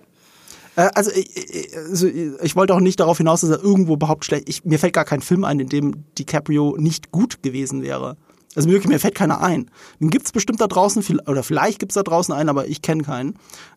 Äh, 0.76 0.89
Also 0.95 1.11
ich, 1.12 1.37
ich- 1.37 1.76
also 1.76 2.07
ich 2.07 2.57
wollte 2.57 2.74
auch 2.74 2.81
nicht 2.81 3.01
darauf 3.01 3.18
hinaus, 3.18 3.41
dass 3.43 3.51
er 3.51 3.62
irgendwo 3.62 3.95
überhaupt 3.95 4.24
schlecht. 4.24 4.49
Ich, 4.49 4.64
mir 4.64 4.79
fällt 4.79 4.93
gar 4.95 5.05
kein 5.05 5.20
Film 5.22 5.45
ein, 5.45 5.61
in 5.61 5.68
dem 5.68 6.05
DiCaprio 6.18 6.76
nicht 6.79 7.11
gut 7.12 7.43
gewesen 7.43 7.83
wäre. 7.83 8.16
Also 8.57 8.70
wirklich, 8.70 8.89
mir 8.89 8.99
fällt 8.99 9.14
keiner 9.14 9.41
ein. 9.41 9.70
Den 10.01 10.11
gibt's 10.11 10.33
bestimmt 10.33 10.61
da 10.61 10.66
draußen, 10.66 11.20
oder 11.29 11.43
vielleicht 11.45 11.79
gibt's 11.79 11.95
da 11.95 12.03
draußen 12.03 12.35
einen, 12.35 12.49
aber 12.49 12.66
ich 12.66 12.83
kenne 12.83 13.03
keinen. 13.05 13.35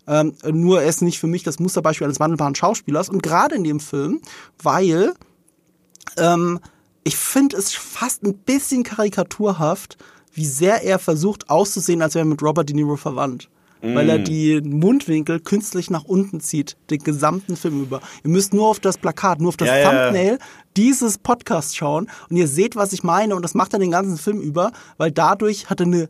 Ähm, 0.07 0.33
nur 0.49 0.81
er 0.81 0.87
ist 0.87 1.01
nicht 1.01 1.19
für 1.19 1.27
mich 1.27 1.43
das 1.43 1.59
Musterbeispiel 1.59 2.05
eines 2.05 2.19
wandelbaren 2.19 2.55
Schauspielers. 2.55 3.09
Und 3.09 3.21
gerade 3.21 3.53
in 3.55 3.63
dem 3.63 3.79
Film, 3.79 4.21
weil 4.63 5.13
ähm, 6.17 6.59
ich 7.03 7.15
finde 7.17 7.57
es 7.57 7.73
fast 7.73 8.23
ein 8.23 8.33
bisschen 8.39 8.83
karikaturhaft, 8.83 9.97
wie 10.33 10.45
sehr 10.45 10.83
er 10.83 10.99
versucht 10.99 11.49
auszusehen, 11.49 12.01
als 12.01 12.15
wäre 12.15 12.25
er 12.25 12.29
mit 12.29 12.41
Robert 12.41 12.69
De 12.69 12.75
Niro 12.75 12.95
verwandt. 12.95 13.49
Weil 13.83 14.09
er 14.09 14.19
die 14.19 14.61
Mundwinkel 14.61 15.39
künstlich 15.39 15.89
nach 15.89 16.03
unten 16.03 16.39
zieht, 16.39 16.77
den 16.91 16.99
gesamten 16.99 17.55
Film 17.55 17.81
über. 17.81 17.99
Ihr 18.23 18.29
müsst 18.29 18.53
nur 18.53 18.67
auf 18.67 18.79
das 18.79 18.99
Plakat, 18.99 19.39
nur 19.39 19.49
auf 19.49 19.57
das 19.57 19.69
Ja, 19.69 19.77
ja. 19.77 20.03
Thumbnail 20.03 20.37
dieses 20.77 21.17
Podcasts 21.17 21.75
schauen 21.75 22.07
und 22.29 22.37
ihr 22.37 22.47
seht, 22.47 22.75
was 22.75 22.93
ich 22.93 23.01
meine 23.01 23.35
und 23.35 23.41
das 23.41 23.55
macht 23.55 23.73
er 23.73 23.79
den 23.79 23.89
ganzen 23.89 24.17
Film 24.17 24.39
über, 24.39 24.71
weil 24.97 25.11
dadurch 25.11 25.71
hat 25.71 25.79
er 25.79 25.87
eine 25.87 26.09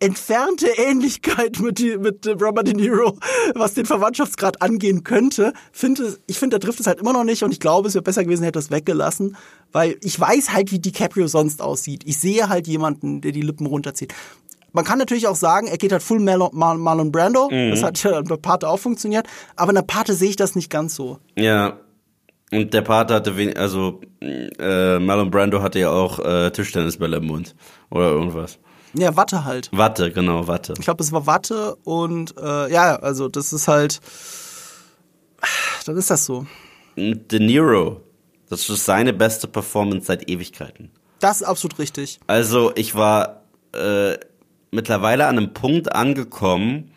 entfernte 0.00 0.66
Ähnlichkeit 0.76 1.58
mit, 1.60 1.78
die, 1.78 1.96
mit 1.96 2.26
äh, 2.26 2.32
Robert 2.32 2.66
De 2.66 2.74
Niro, 2.74 3.18
was 3.54 3.74
den 3.74 3.86
Verwandtschaftsgrad 3.86 4.62
angehen 4.62 5.04
könnte. 5.04 5.52
Finde, 5.72 6.18
ich 6.26 6.38
finde, 6.38 6.58
der 6.58 6.66
trifft 6.68 6.80
es 6.80 6.86
halt 6.86 7.00
immer 7.00 7.12
noch 7.12 7.24
nicht 7.24 7.42
und 7.42 7.52
ich 7.52 7.60
glaube, 7.60 7.88
es 7.88 7.94
wäre 7.94 8.02
besser 8.02 8.24
gewesen, 8.24 8.44
hätte 8.44 8.58
er 8.58 8.60
es 8.62 8.70
weggelassen, 8.70 9.36
weil 9.72 9.96
ich 10.02 10.18
weiß 10.18 10.52
halt, 10.52 10.72
wie 10.72 10.78
DiCaprio 10.78 11.26
sonst 11.26 11.62
aussieht. 11.62 12.02
Ich 12.06 12.18
sehe 12.18 12.48
halt 12.48 12.66
jemanden, 12.66 13.20
der 13.20 13.32
die 13.32 13.42
Lippen 13.42 13.66
runterzieht. 13.66 14.12
Man 14.72 14.84
kann 14.84 14.98
natürlich 14.98 15.26
auch 15.26 15.36
sagen, 15.36 15.68
er 15.68 15.78
geht 15.78 15.92
halt 15.92 16.02
full 16.02 16.20
Marlon, 16.20 16.50
Mar- 16.52 16.76
Marlon 16.76 17.10
Brando. 17.10 17.48
Das 17.50 17.82
hat 17.82 18.02
ja 18.02 18.20
bei 18.20 18.36
Pate 18.36 18.68
auch 18.68 18.76
funktioniert. 18.78 19.26
Aber 19.56 19.70
in 19.70 19.76
der 19.76 19.82
Pate 19.82 20.12
sehe 20.12 20.28
ich 20.28 20.36
das 20.36 20.54
nicht 20.54 20.68
ganz 20.68 20.94
so. 20.94 21.18
Ja. 21.34 21.78
Und 22.52 22.74
der 22.74 22.82
Pater 22.82 23.14
hatte 23.14 23.36
wenig, 23.38 23.58
also 23.58 24.02
äh, 24.20 24.98
Marlon 24.98 25.30
Brando 25.30 25.62
hatte 25.62 25.78
ja 25.78 25.90
auch 25.90 26.18
äh, 26.18 26.50
Tischtennisbälle 26.50 27.16
im 27.16 27.24
Mund 27.26 27.56
oder 27.90 28.10
irgendwas. 28.10 28.58
Ja, 28.94 29.16
Watte 29.16 29.44
halt. 29.44 29.68
Watte, 29.72 30.10
genau, 30.10 30.46
Watte. 30.46 30.74
Ich 30.78 30.84
glaube, 30.84 31.02
es 31.02 31.12
war 31.12 31.26
Watte 31.26 31.76
und 31.84 32.34
äh, 32.38 32.72
ja, 32.72 32.96
also 32.96 33.28
das 33.28 33.52
ist 33.52 33.68
halt, 33.68 34.00
dann 35.84 35.96
ist 35.96 36.10
das 36.10 36.24
so. 36.24 36.46
De 36.96 37.38
Niro, 37.38 38.00
das 38.48 38.68
ist 38.68 38.84
seine 38.84 39.12
beste 39.12 39.48
Performance 39.48 40.06
seit 40.06 40.28
Ewigkeiten. 40.30 40.90
Das 41.20 41.40
ist 41.40 41.46
absolut 41.46 41.78
richtig. 41.78 42.20
Also 42.26 42.72
ich 42.74 42.94
war 42.94 43.42
äh, 43.72 44.16
mittlerweile 44.70 45.26
an 45.26 45.36
einem 45.36 45.52
Punkt 45.52 45.92
angekommen, 45.94 46.92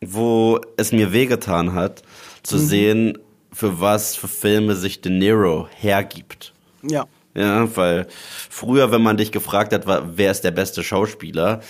wo 0.00 0.60
es 0.76 0.92
mir 0.92 1.12
wehgetan 1.12 1.74
hat, 1.74 2.02
zu 2.42 2.58
sehen, 2.58 3.18
für 3.52 3.80
was 3.80 4.16
für 4.16 4.28
Filme 4.28 4.74
sich 4.74 5.00
De 5.00 5.12
Niro 5.12 5.68
hergibt. 5.76 6.52
Ja. 6.82 7.06
Ja, 7.34 7.74
weil 7.76 8.06
früher, 8.50 8.90
wenn 8.90 9.02
man 9.02 9.16
dich 9.16 9.32
gefragt 9.32 9.72
hat, 9.72 9.86
wer 9.86 10.30
ist 10.30 10.42
der 10.42 10.50
beste 10.50 10.82
Schauspieler, 10.82 11.60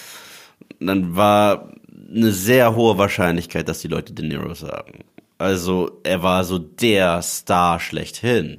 dann 0.81 1.15
war 1.17 1.71
eine 2.15 2.33
sehr 2.33 2.75
hohe 2.75 2.99
Wahrscheinlichkeit, 2.99 3.69
dass 3.69 3.81
die 3.81 3.89
Leute 3.89 4.13
De 4.13 4.27
Niro 4.27 4.55
sagen. 4.55 5.05
Also 5.39 6.01
er 6.03 6.23
war 6.23 6.45
so 6.45 6.59
der 6.59 7.23
Star 7.23 7.81
schlechthin. 7.81 8.59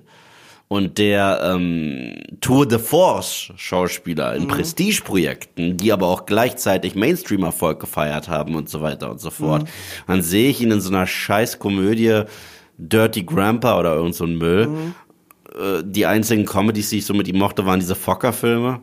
Und 0.69 0.97
der 0.97 1.39
ähm, 1.43 2.15
Tour 2.41 2.67
de 2.67 2.79
Force 2.79 3.51
Schauspieler 3.57 4.33
in 4.35 4.47
Prestigeprojekten, 4.47 5.77
die 5.77 5.91
aber 5.91 6.07
auch 6.07 6.25
gleichzeitig 6.25 6.95
Mainstream-Erfolg 6.95 7.79
gefeiert 7.79 8.27
haben 8.27 8.55
und 8.55 8.69
so 8.69 8.81
weiter 8.81 9.11
und 9.11 9.21
so 9.21 9.29
fort. 9.29 9.69
Dann 10.07 10.23
sehe 10.23 10.49
ich 10.49 10.61
ihn 10.61 10.71
in 10.71 10.81
so 10.81 10.89
einer 10.89 11.05
scheiß 11.05 11.59
Komödie 11.59 12.23
Dirty 12.79 13.23
Grandpa 13.23 13.77
oder 13.77 13.93
irgend 13.93 14.15
so 14.15 14.23
ein 14.23 14.35
Müll 14.35 14.93
äh, 15.59 15.83
die 15.85 16.05
einzigen 16.05 16.45
Comedies, 16.45 16.89
die 16.89 16.97
ich 16.99 17.05
so 17.05 17.13
mit 17.13 17.27
ihm 17.27 17.37
mochte, 17.37 17.65
waren 17.65 17.79
diese 17.79 17.95
Fokker-Filme. 17.95 18.79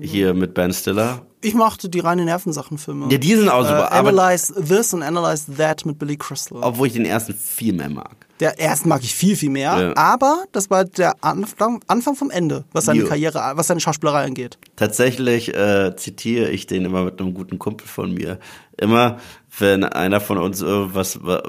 Hier 0.00 0.34
mit 0.34 0.54
Ben 0.54 0.72
Stiller. 0.72 1.22
Ich 1.40 1.52
mochte 1.52 1.88
die 1.88 1.98
reine 1.98 2.24
Nervensachen-Filme. 2.24 3.08
Ja, 3.10 3.18
die 3.18 3.34
sind 3.34 3.48
auch 3.48 3.62
super, 3.64 3.88
Äh, 3.90 3.94
aber 3.96 4.10
Analyze 4.10 4.54
This 4.54 4.94
und 4.94 5.02
Analyze 5.02 5.52
That 5.56 5.84
mit 5.84 5.98
Billy 5.98 6.16
Crystal. 6.16 6.58
obwohl 6.62 6.86
ich 6.86 6.92
den 6.92 7.04
ersten 7.04 7.34
viel 7.34 7.72
mehr 7.72 7.90
mag. 7.90 8.14
Der 8.38 8.60
ersten 8.60 8.88
mag 8.88 9.02
ich 9.02 9.12
viel, 9.12 9.34
viel 9.34 9.50
mehr. 9.50 9.76
Ja. 9.80 9.96
Aber 9.96 10.44
das 10.52 10.70
war 10.70 10.84
der 10.84 11.14
Anfang, 11.24 11.80
Anfang 11.88 12.14
vom 12.14 12.30
Ende, 12.30 12.64
was 12.72 12.84
seine 12.84 13.00
Jo. 13.00 13.08
Karriere, 13.08 13.40
was 13.56 13.66
seine 13.66 13.80
Schauspielerei 13.80 14.24
angeht. 14.24 14.58
Tatsächlich 14.76 15.52
äh, 15.52 15.96
zitiere 15.96 16.50
ich 16.50 16.68
den 16.68 16.84
immer 16.84 17.02
mit 17.04 17.20
einem 17.20 17.34
guten 17.34 17.58
Kumpel 17.58 17.88
von 17.88 18.14
mir. 18.14 18.38
Immer, 18.76 19.18
wenn 19.58 19.82
einer 19.82 20.20
von 20.20 20.38
uns 20.38 20.60
irgendwas 20.62 21.18
wa- 21.24 21.42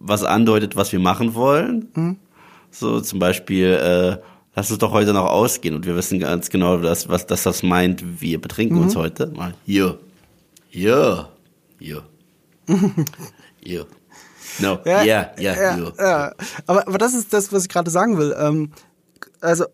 was 0.00 0.24
andeutet, 0.24 0.74
was 0.74 0.90
wir 0.92 0.98
machen 1.00 1.34
wollen. 1.34 2.18
So 2.74 3.00
zum 3.00 3.20
Beispiel, 3.20 3.66
äh, 3.66 4.18
lass 4.56 4.70
uns 4.70 4.80
doch 4.80 4.90
heute 4.90 5.12
noch 5.12 5.26
ausgehen 5.26 5.76
und 5.76 5.86
wir 5.86 5.94
wissen 5.94 6.18
ganz 6.18 6.50
genau, 6.50 6.78
dass, 6.78 7.08
was, 7.08 7.24
dass 7.26 7.44
das 7.44 7.62
meint, 7.62 8.20
wir 8.20 8.40
betrinken 8.40 8.78
uns 8.78 8.96
heute. 8.96 9.28
Mal 9.28 9.54
hier, 9.64 9.98
hier, 10.68 11.28
hier, 11.78 12.02
hier. 13.62 13.86
No, 14.58 14.78
ja, 14.84 15.02
ja, 15.04 15.30
ja, 15.38 15.76
ja. 15.76 16.32
Aber, 16.66 16.86
aber 16.86 16.98
das 16.98 17.14
ist 17.14 17.32
das, 17.32 17.52
was 17.52 17.62
ich 17.62 17.68
gerade 17.68 17.90
sagen 17.90 18.18
will. 18.18 18.34
Ähm, 18.38 18.72
also, 19.40 19.66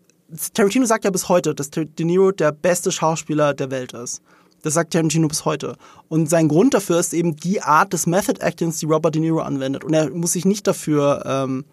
Tarantino 0.53 0.85
sagt 0.85 1.03
ja 1.03 1.11
bis 1.11 1.27
heute, 1.27 1.55
dass 1.55 1.71
De 1.71 1.87
Niro 1.99 2.31
der 2.31 2.51
beste 2.51 2.91
Schauspieler 2.91 3.53
der 3.53 3.71
Welt 3.71 3.93
ist. 3.93 4.21
Das 4.61 4.75
sagt 4.75 4.93
Tarantino 4.93 5.27
bis 5.27 5.43
heute. 5.45 5.75
Und 6.07 6.29
sein 6.29 6.47
Grund 6.47 6.75
dafür 6.75 6.99
ist 6.99 7.13
eben 7.13 7.35
die 7.35 7.61
Art 7.61 7.93
des 7.93 8.05
Method 8.05 8.41
Actings, 8.41 8.77
die 8.77 8.85
Robert 8.85 9.15
De 9.15 9.21
Niro 9.21 9.39
anwendet. 9.39 9.83
Und 9.83 9.93
er 9.93 10.09
muss 10.11 10.33
sich 10.33 10.45
nicht 10.45 10.67
dafür, 10.67 11.23
ähm, 11.25 11.65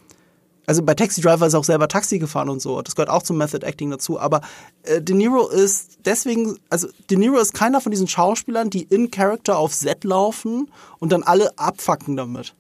also 0.69 0.83
bei 0.83 0.93
Taxi 0.93 1.23
Driver 1.23 1.47
ist 1.47 1.55
er 1.55 1.61
auch 1.61 1.65
selber 1.65 1.89
Taxi 1.89 2.19
gefahren 2.19 2.51
und 2.51 2.61
so. 2.61 2.83
Das 2.83 2.95
gehört 2.95 3.09
auch 3.09 3.23
zum 3.23 3.39
Method 3.39 3.65
Acting 3.65 3.91
dazu. 3.91 4.21
Aber 4.21 4.43
äh, 4.83 5.01
De 5.01 5.17
Niro 5.17 5.49
ist 5.49 6.01
deswegen, 6.05 6.59
also 6.69 6.89
De 7.09 7.17
Niro 7.17 7.39
ist 7.39 7.55
keiner 7.55 7.81
von 7.81 7.91
diesen 7.91 8.07
Schauspielern, 8.07 8.69
die 8.69 8.83
in 8.83 9.11
Character 9.11 9.57
auf 9.57 9.73
Set 9.73 10.05
laufen 10.05 10.71
und 10.99 11.11
dann 11.11 11.23
alle 11.23 11.59
abfacken 11.59 12.17
damit. 12.17 12.55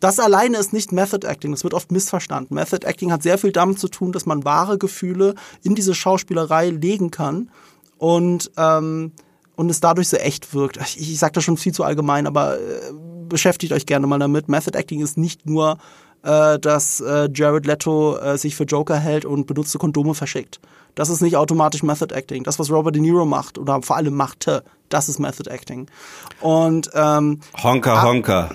Das 0.00 0.18
alleine 0.18 0.58
ist 0.58 0.74
nicht 0.74 0.92
Method 0.92 1.26
Acting, 1.26 1.52
das 1.52 1.64
wird 1.64 1.72
oft 1.72 1.90
missverstanden. 1.90 2.54
Method 2.54 2.86
Acting 2.86 3.10
hat 3.10 3.22
sehr 3.22 3.38
viel 3.38 3.52
damit 3.52 3.78
zu 3.78 3.88
tun, 3.88 4.12
dass 4.12 4.26
man 4.26 4.44
wahre 4.44 4.76
Gefühle 4.76 5.34
in 5.62 5.74
diese 5.74 5.94
Schauspielerei 5.94 6.68
legen 6.68 7.10
kann 7.10 7.50
und, 7.96 8.50
ähm, 8.58 9.12
und 9.56 9.70
es 9.70 9.80
dadurch 9.80 10.10
so 10.10 10.18
echt 10.18 10.52
wirkt. 10.52 10.76
Ich, 10.76 11.00
ich 11.00 11.18
sage 11.18 11.32
das 11.32 11.44
schon 11.44 11.56
viel 11.56 11.72
zu 11.72 11.84
allgemein, 11.84 12.26
aber 12.26 12.58
äh, 12.58 12.92
beschäftigt 13.30 13.72
euch 13.72 13.86
gerne 13.86 14.06
mal 14.06 14.18
damit. 14.18 14.50
Method 14.50 14.78
Acting 14.78 15.00
ist 15.00 15.16
nicht 15.16 15.46
nur, 15.46 15.78
äh, 16.22 16.58
dass 16.58 17.00
äh, 17.00 17.28
Jared 17.32 17.66
Leto 17.66 18.18
äh, 18.18 18.38
sich 18.38 18.56
für 18.56 18.64
Joker 18.64 18.96
hält 18.96 19.24
und 19.24 19.46
benutzte 19.46 19.78
Kondome 19.78 20.14
verschickt. 20.14 20.60
Das 20.94 21.10
ist 21.10 21.20
nicht 21.20 21.36
automatisch 21.36 21.82
Method 21.82 22.14
Acting. 22.14 22.42
Das, 22.42 22.58
was 22.58 22.70
Robert 22.70 22.94
De 22.94 23.02
Niro 23.02 23.26
macht 23.26 23.58
oder 23.58 23.82
vor 23.82 23.96
allem 23.96 24.14
machte, 24.14 24.64
das 24.88 25.08
ist 25.08 25.18
Method 25.18 25.50
Acting. 25.50 25.88
Und 26.40 26.90
ähm, 26.94 27.40
Honka, 27.62 28.02
Honka. 28.02 28.50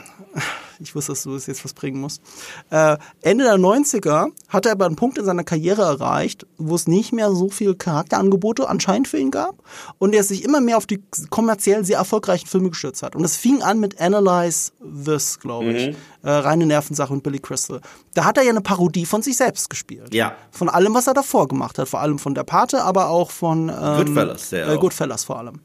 Ich 0.82 0.96
wusste, 0.96 1.12
dass 1.12 1.24
du 1.24 1.36
es 1.36 1.46
jetzt 1.46 1.64
was 1.64 1.74
bringen 1.74 2.02
musst. 2.02 2.22
Äh, 2.70 2.98
Ende 3.22 3.44
der 3.44 3.56
90er 3.56 4.28
hat 4.50 4.66
er 4.66 4.74
aber 4.74 4.86
einen 4.86 4.96
Punkt 4.96 5.18
in 5.18 5.26
seiner 5.26 5.44
Karriere 5.44 5.84
erreicht, 5.84 6.46
wo 6.58 6.76
es 6.76 6.88
nicht 6.88 7.14
mehr 7.14 7.32
so 7.32 7.50
viele 7.50 7.76
Charakterangebote 7.76 8.68
anscheinend 8.68 9.08
für 9.08 9.18
ihn 9.18 9.32
gab 9.32 9.64
und 10.00 10.14
er 10.14 10.24
sich 10.24 10.44
immer 10.44 10.62
mehr 10.62 10.78
auf 10.78 10.86
die 10.86 11.04
kommerziell 11.30 11.86
sehr 11.86 11.98
erfolgreichen 11.98 12.48
Filme 12.48 12.70
gestürzt 12.70 13.04
hat. 13.04 13.16
Und 13.16 13.24
es 13.24 13.36
fing 13.36 13.62
an 13.62 13.80
mit 13.80 14.00
Analyze 14.02 14.72
This, 15.06 15.40
glaube 15.40 15.72
ich. 15.72 15.96
Äh, 16.24 16.30
reine 16.30 16.66
Nervensache 16.66 17.14
mit 17.14 17.24
Billy 17.24 17.40
Crystal. 17.40 17.82
Da 18.14 18.26
hat 18.26 18.38
er 18.38 18.44
ja 18.44 18.52
eine 18.52 18.62
Parodie 18.62 19.06
von 19.06 19.22
sich 19.22 19.38
selbst 19.38 19.70
gespielt. 19.70 20.14
Ja. 20.14 20.36
Von 20.52 20.70
allem, 20.70 20.94
was 20.94 21.08
er 21.08 21.14
davor 21.14 21.48
gemacht 21.48 21.78
hat. 21.78 21.88
Vor 21.88 22.00
allem 22.00 22.20
von 22.20 22.36
der 22.36 22.44
Pate, 22.44 22.84
aber 22.84 23.10
auch 23.10 23.32
von 23.32 23.70
ähm, 23.70 23.98
Goodfellas, 23.98 24.50
sehr 24.50 24.68
äh. 24.68 24.78
Goodfellas 24.78 25.24
vor 25.24 25.40
allem. 25.40 25.60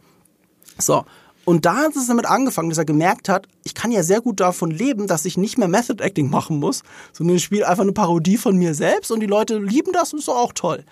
So. 0.79 1.05
Und 1.47 1.65
da 1.65 1.77
hat 1.77 1.97
es 1.97 2.09
damit 2.09 2.27
angefangen, 2.27 2.69
dass 2.69 2.77
er 2.79 2.85
gemerkt 2.85 3.29
hat, 3.31 3.47
ich 3.65 3.75
kann 3.75 3.91
ja 3.93 4.03
sehr 4.03 4.21
gut 4.21 4.41
davon 4.41 4.71
leben, 4.71 5.07
dass 5.07 5.25
ich 5.25 5.39
nicht 5.39 5.57
mehr 5.57 5.69
Method 5.69 6.03
Acting 6.03 6.29
machen 6.29 6.59
muss, 6.59 6.83
sondern 7.15 7.37
ich 7.37 7.45
spiele 7.45 7.67
einfach 7.67 7.85
eine 7.85 7.93
Parodie 7.93 8.37
von 8.37 8.57
mir 8.57 8.75
selbst 8.75 9.11
und 9.13 9.21
die 9.21 9.27
Leute 9.27 9.57
lieben 9.59 9.93
das 9.93 10.13
und 10.13 10.19
ist 10.19 10.29
auch 10.29 10.53
toll. 10.53 10.85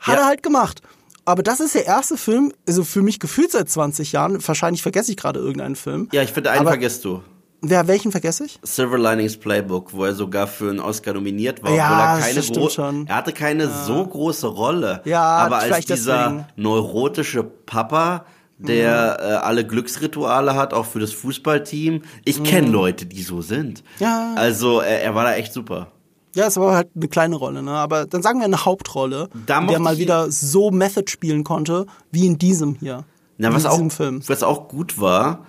Hat 0.00 0.14
Ja. 0.16 0.22
er 0.22 0.26
halt 0.26 0.42
gemacht. 0.42 0.80
Aber 1.26 1.42
das 1.42 1.60
ist 1.60 1.74
der 1.74 1.84
erste 1.86 2.16
Film, 2.16 2.50
also 2.66 2.82
für 2.82 3.02
mich 3.02 3.20
gefühlt 3.20 3.52
seit 3.52 3.68
20 3.68 4.10
Jahren, 4.12 4.38
wahrscheinlich 4.48 4.82
vergesse 4.82 5.10
ich 5.12 5.16
gerade 5.18 5.38
irgendeinen 5.38 5.76
Film. 5.76 6.08
Ja, 6.12 6.22
ich 6.22 6.32
finde, 6.32 6.50
einen 6.50 6.62
Aber- 6.62 6.70
vergisst 6.70 7.04
du. 7.04 7.22
Wer, 7.62 7.86
welchen 7.86 8.10
vergesse 8.10 8.46
ich? 8.46 8.58
Silver 8.62 8.96
Linings 8.96 9.36
Playbook, 9.36 9.92
wo 9.92 10.06
er 10.06 10.14
sogar 10.14 10.46
für 10.46 10.70
einen 10.70 10.80
Oscar 10.80 11.12
nominiert 11.12 11.62
war, 11.62 11.70
Ja, 11.74 11.84
obwohl 11.90 11.98
er 11.98 12.20
keine 12.20 12.34
das 12.36 12.44
stimmt 12.46 12.58
gro- 12.58 12.70
schon. 12.70 13.06
er 13.06 13.16
hatte 13.16 13.32
keine 13.34 13.68
so 13.68 14.06
große 14.06 14.46
Rolle. 14.46 15.02
Ja, 15.04 15.22
aber 15.22 15.58
als 15.58 15.84
dieser 15.84 16.28
deswegen. 16.30 16.46
neurotische 16.56 17.42
Papa, 17.44 18.24
der 18.66 19.18
Mhm. 19.20 19.26
äh, 19.30 19.32
alle 19.36 19.66
Glücksrituale 19.66 20.54
hat, 20.54 20.72
auch 20.74 20.86
für 20.86 21.00
das 21.00 21.12
Fußballteam. 21.12 22.02
Ich 22.24 22.42
kenne 22.42 22.68
Leute, 22.68 23.06
die 23.06 23.22
so 23.22 23.40
sind. 23.42 23.82
Mhm. 23.98 24.04
Ja. 24.04 24.34
Also 24.36 24.80
er, 24.80 25.02
er 25.02 25.14
war 25.14 25.24
da 25.24 25.34
echt 25.34 25.52
super. 25.52 25.88
Ja, 26.36 26.46
es 26.46 26.56
war 26.56 26.74
halt 26.76 26.88
eine 26.94 27.08
kleine 27.08 27.34
Rolle, 27.36 27.62
ne? 27.62 27.72
Aber 27.72 28.06
dann 28.06 28.22
sagen 28.22 28.38
wir 28.38 28.44
eine 28.44 28.64
Hauptrolle, 28.64 29.28
der 29.48 29.60
mal 29.80 29.98
wieder 29.98 30.30
so 30.30 30.70
Method 30.70 31.10
spielen 31.10 31.42
konnte, 31.42 31.86
wie 32.12 32.26
in 32.26 32.38
diesem 32.38 32.76
hier. 32.76 33.04
Na, 33.38 33.48
in 33.48 33.54
was 33.54 33.66
auch, 33.66 33.72
diesem 33.72 33.90
Film. 33.90 34.22
was 34.28 34.42
auch 34.44 34.68
gut 34.68 35.00
war, 35.00 35.46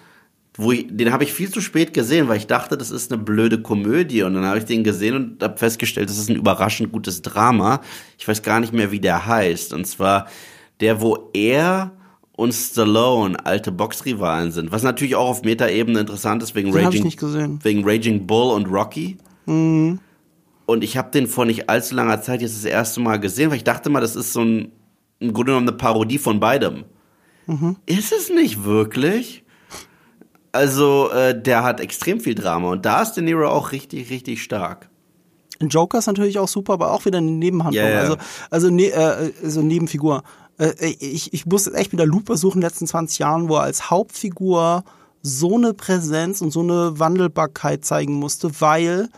wo 0.55 0.71
ich, 0.71 0.87
den 0.89 1.13
habe 1.13 1.23
ich 1.23 1.33
viel 1.33 1.51
zu 1.51 1.61
spät 1.61 1.93
gesehen, 1.93 2.27
weil 2.29 2.37
ich 2.37 2.47
dachte, 2.47 2.77
das 2.77 2.89
ist 2.89 3.11
eine 3.13 3.21
blöde 3.21 3.61
Komödie. 3.61 4.23
Und 4.23 4.33
dann 4.33 4.45
habe 4.45 4.57
ich 4.57 4.65
den 4.65 4.83
gesehen 4.83 5.15
und 5.15 5.43
habe 5.43 5.57
festgestellt, 5.57 6.09
das 6.09 6.17
ist 6.17 6.29
ein 6.29 6.35
überraschend 6.35 6.91
gutes 6.91 7.21
Drama. 7.21 7.81
Ich 8.17 8.27
weiß 8.27 8.41
gar 8.41 8.59
nicht 8.59 8.73
mehr, 8.73 8.91
wie 8.91 8.99
der 8.99 9.27
heißt. 9.27 9.73
Und 9.73 9.85
zwar 9.85 10.27
der, 10.79 10.99
wo 10.99 11.29
er 11.33 11.91
und 12.41 12.53
Stallone 12.53 13.37
alte 13.45 13.71
Boxrivalen 13.71 14.51
sind. 14.51 14.71
Was 14.71 14.81
natürlich 14.81 15.15
auch 15.15 15.29
auf 15.29 15.43
Metaebene 15.43 15.99
interessant 15.99 16.41
ist, 16.41 16.55
wegen 16.55 16.71
Den 16.71 16.85
Raging, 16.85 17.59
wegen 17.61 17.87
Raging 17.87 18.25
Bull 18.25 18.55
und 18.55 18.65
Rocky. 18.65 19.17
Und 19.45 20.83
ich 20.83 20.97
habe 20.97 21.11
den 21.11 21.27
vor 21.27 21.45
nicht 21.45 21.69
allzu 21.69 21.93
langer 21.93 22.19
Zeit 22.23 22.41
jetzt 22.41 22.55
das 22.55 22.65
erste 22.65 22.99
Mal 22.99 23.19
gesehen, 23.19 23.51
weil 23.51 23.57
ich 23.57 23.63
dachte 23.63 23.91
mal, 23.91 23.99
das 23.99 24.15
ist 24.15 24.33
so 24.33 24.41
ein, 24.41 24.71
im 25.19 25.33
Grunde 25.33 25.51
genommen 25.51 25.67
eine 25.67 25.77
Parodie 25.77 26.17
von 26.17 26.39
beidem. 26.39 26.85
Ist 27.85 28.11
es 28.11 28.31
nicht 28.31 28.63
wirklich? 28.63 29.43
Also, 30.51 31.11
äh, 31.11 31.39
der 31.39 31.63
hat 31.63 31.79
extrem 31.79 32.19
viel 32.21 32.33
Drama 32.33 32.71
und 32.71 32.85
da 32.85 33.03
ist 33.03 33.13
De 33.13 33.23
Niro 33.23 33.49
auch 33.49 33.71
richtig, 33.71 34.09
richtig 34.09 34.41
stark. 34.41 34.89
Joker 35.61 35.99
ist 35.99 36.07
natürlich 36.07 36.39
auch 36.39 36.47
super, 36.47 36.73
aber 36.73 36.91
auch 36.91 37.05
wieder 37.05 37.19
eine 37.19 37.29
Nebenhandlung. 37.29 37.85
Ja. 37.85 37.99
Also, 37.99 38.17
also, 38.49 38.69
ne, 38.71 38.87
äh, 38.87 39.31
also 39.43 39.61
Nebenfigur. 39.61 40.23
Äh, 40.61 40.95
ich, 40.99 41.33
ich 41.33 41.45
musste 41.45 41.73
echt 41.73 41.91
wieder 41.91 42.05
Looper 42.05 42.37
suchen 42.37 42.57
in 42.57 42.61
den 42.61 42.69
letzten 42.69 42.87
20 42.87 43.19
Jahren, 43.19 43.49
wo 43.49 43.55
er 43.55 43.63
als 43.63 43.89
Hauptfigur 43.89 44.83
so 45.23 45.55
eine 45.55 45.73
Präsenz 45.73 46.41
und 46.41 46.51
so 46.51 46.61
eine 46.61 46.99
Wandelbarkeit 46.99 47.83
zeigen 47.83 48.13
musste, 48.13 48.61
weil 48.61 49.09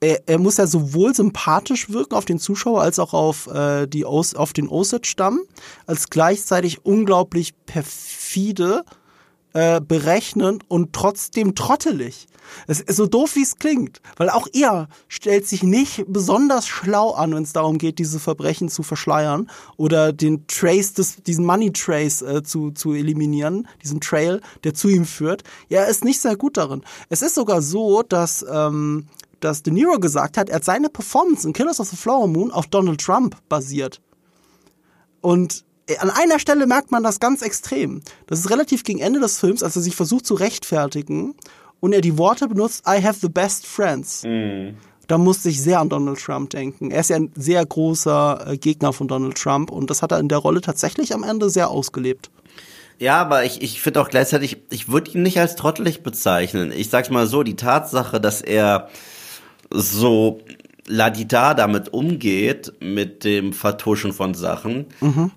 er, 0.00 0.20
er 0.26 0.38
muss 0.38 0.56
ja 0.56 0.66
sowohl 0.66 1.14
sympathisch 1.14 1.90
wirken 1.90 2.14
auf 2.14 2.24
den 2.24 2.38
Zuschauer 2.38 2.82
als 2.82 2.98
auch 2.98 3.14
auf, 3.14 3.46
äh, 3.46 3.86
die 3.86 4.04
Os 4.04 4.34
auf 4.34 4.52
den 4.52 4.68
Osage-Stamm, 4.68 5.40
als 5.86 6.10
gleichzeitig 6.10 6.84
unglaublich 6.84 7.54
perfide, 7.66 8.84
äh, 9.52 9.80
berechnend 9.80 10.64
und 10.68 10.92
trotzdem 10.92 11.54
trottelig. 11.54 12.26
Es 12.66 12.80
ist 12.80 12.96
so 12.96 13.06
doof, 13.06 13.36
wie 13.36 13.42
es 13.42 13.56
klingt, 13.56 14.00
weil 14.16 14.30
auch 14.30 14.46
er 14.52 14.88
stellt 15.08 15.46
sich 15.46 15.62
nicht 15.62 16.04
besonders 16.06 16.66
schlau 16.66 17.12
an, 17.12 17.34
wenn 17.34 17.42
es 17.42 17.52
darum 17.52 17.78
geht, 17.78 17.98
diese 17.98 18.20
Verbrechen 18.20 18.68
zu 18.68 18.82
verschleiern 18.82 19.50
oder 19.76 20.12
den 20.12 20.46
Trace 20.46 20.94
des, 20.94 21.22
diesen 21.22 21.44
Money 21.44 21.72
Trace 21.72 22.22
äh, 22.22 22.42
zu, 22.42 22.70
zu 22.70 22.92
eliminieren, 22.92 23.68
diesen 23.82 24.00
Trail, 24.00 24.40
der 24.64 24.74
zu 24.74 24.88
ihm 24.88 25.04
führt. 25.04 25.42
Ja, 25.68 25.82
er 25.82 25.88
ist 25.88 26.04
nicht 26.04 26.20
sehr 26.20 26.36
gut 26.36 26.56
darin. 26.56 26.82
Es 27.08 27.22
ist 27.22 27.34
sogar 27.34 27.62
so, 27.62 28.02
dass 28.02 28.44
ähm, 28.50 29.06
dass 29.42 29.62
De 29.62 29.72
Niro 29.72 29.98
gesagt 29.98 30.38
hat, 30.38 30.48
er 30.48 30.56
hat 30.56 30.64
seine 30.64 30.88
Performance 30.88 31.46
in 31.46 31.52
Killers 31.52 31.80
of 31.80 31.88
the 31.88 31.96
Flower 31.96 32.28
Moon 32.28 32.52
auf 32.52 32.68
Donald 32.68 33.00
Trump 33.00 33.36
basiert. 33.48 34.00
Und 35.20 35.64
an 35.98 36.10
einer 36.10 36.38
Stelle 36.38 36.66
merkt 36.66 36.90
man 36.90 37.02
das 37.02 37.20
ganz 37.20 37.42
extrem. 37.42 38.02
Das 38.26 38.38
ist 38.38 38.50
relativ 38.50 38.84
gegen 38.84 39.00
Ende 39.00 39.20
des 39.20 39.38
Films, 39.38 39.62
als 39.62 39.76
er 39.76 39.82
sich 39.82 39.96
versucht 39.96 40.26
zu 40.26 40.34
rechtfertigen 40.34 41.34
und 41.82 41.92
er 41.92 42.00
die 42.00 42.16
Worte 42.16 42.46
benutzt, 42.46 42.84
I 42.86 43.04
have 43.04 43.18
the 43.20 43.28
best 43.28 43.66
friends. 43.66 44.22
Da 45.08 45.18
musste 45.18 45.48
ich 45.48 45.60
sehr 45.60 45.80
an 45.80 45.88
Donald 45.88 46.18
Trump 46.20 46.50
denken. 46.50 46.92
Er 46.92 47.00
ist 47.00 47.10
ja 47.10 47.16
ein 47.16 47.32
sehr 47.34 47.66
großer 47.66 48.46
äh, 48.46 48.56
Gegner 48.56 48.92
von 48.92 49.08
Donald 49.08 49.36
Trump 49.36 49.70
und 49.70 49.90
das 49.90 50.00
hat 50.00 50.12
er 50.12 50.20
in 50.20 50.28
der 50.28 50.38
Rolle 50.38 50.60
tatsächlich 50.60 51.12
am 51.12 51.24
Ende 51.24 51.50
sehr 51.50 51.68
ausgelebt. 51.68 52.30
Ja, 52.98 53.20
aber 53.20 53.44
ich, 53.44 53.62
ich 53.62 53.82
finde 53.82 54.00
auch 54.00 54.08
gleichzeitig, 54.08 54.58
ich 54.70 54.88
würde 54.88 55.10
ihn 55.10 55.22
nicht 55.22 55.40
als 55.40 55.56
trottelig 55.56 56.04
bezeichnen. 56.04 56.72
Ich 56.74 56.88
sag's 56.88 57.10
mal 57.10 57.26
so, 57.26 57.42
die 57.42 57.56
Tatsache, 57.56 58.20
dass 58.20 58.40
er 58.42 58.88
so 59.70 60.40
ladida 60.86 61.54
damit 61.54 61.92
umgeht, 61.92 62.72
mit 62.80 63.24
dem 63.24 63.52
Vertuschen 63.52 64.12
von 64.12 64.34
Sachen, 64.34 64.86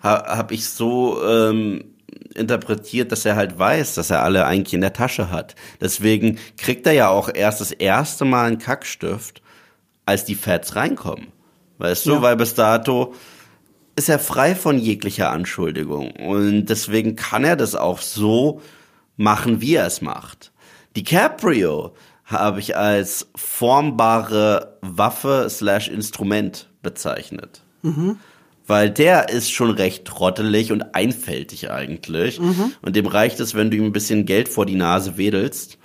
ha, 0.03 0.37
habe 0.37 0.53
ich 0.53 0.69
so 0.69 1.23
ähm, 1.25 1.94
interpretiert, 2.35 3.11
dass 3.11 3.25
er 3.25 3.35
halt 3.35 3.57
weiß, 3.57 3.95
dass 3.95 4.09
er 4.09 4.23
alle 4.23 4.45
eigentlich 4.45 4.73
in 4.73 4.81
der 4.81 4.93
Tasche 4.93 5.31
hat. 5.31 5.55
Deswegen 5.81 6.37
kriegt 6.57 6.85
er 6.85 6.93
ja 6.93 7.09
auch 7.09 7.29
erst 7.33 7.61
das 7.61 7.71
erste 7.71 8.25
Mal 8.25 8.45
einen 8.47 8.59
Kackstift, 8.59 9.41
als 10.05 10.25
die 10.25 10.35
Fats 10.35 10.75
reinkommen. 10.75 11.27
Weißt 11.77 12.05
du, 12.05 12.13
Ja. 12.15 12.21
weil 12.21 12.35
bis 12.35 12.53
dato 12.53 13.13
ist 13.95 14.09
er 14.09 14.19
frei 14.19 14.55
von 14.55 14.77
jeglicher 14.77 15.31
Anschuldigung. 15.31 16.11
Und 16.11 16.65
deswegen 16.65 17.15
kann 17.15 17.43
er 17.43 17.55
das 17.55 17.75
auch 17.75 17.99
so 18.01 18.61
machen, 19.17 19.61
wie 19.61 19.75
er 19.75 19.85
es 19.87 20.01
macht. 20.01 20.51
DiCaprio 20.95 21.93
habe 22.25 22.59
ich 22.59 22.75
als 22.75 23.27
formbare 23.35 24.77
Waffe 24.81 25.47
slash 25.49 25.87
Instrument 25.87 26.69
bezeichnet. 26.81 27.61
Weil 28.67 28.89
der 28.89 29.29
ist 29.29 29.51
schon 29.51 29.69
recht 29.71 30.05
trottelig 30.05 30.71
und 30.71 30.95
einfältig 30.95 31.69
eigentlich. 31.69 32.39
Und 32.81 32.95
dem 32.95 33.05
reicht 33.05 33.39
es, 33.39 33.53
wenn 33.53 33.69
du 33.69 33.77
ihm 33.77 33.85
ein 33.85 33.91
bisschen 33.91 34.25
Geld 34.25 34.49
vor 34.49 34.65
die 34.65 34.75
Nase 34.75 35.17
wedelst. 35.17 35.77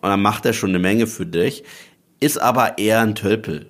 Und 0.00 0.08
dann 0.08 0.22
macht 0.22 0.46
er 0.46 0.52
schon 0.54 0.70
eine 0.70 0.78
Menge 0.78 1.06
für 1.06 1.26
dich. 1.26 1.64
Ist 2.20 2.38
aber 2.38 2.78
eher 2.78 3.00
ein 3.00 3.14
Tölpel. 3.14 3.66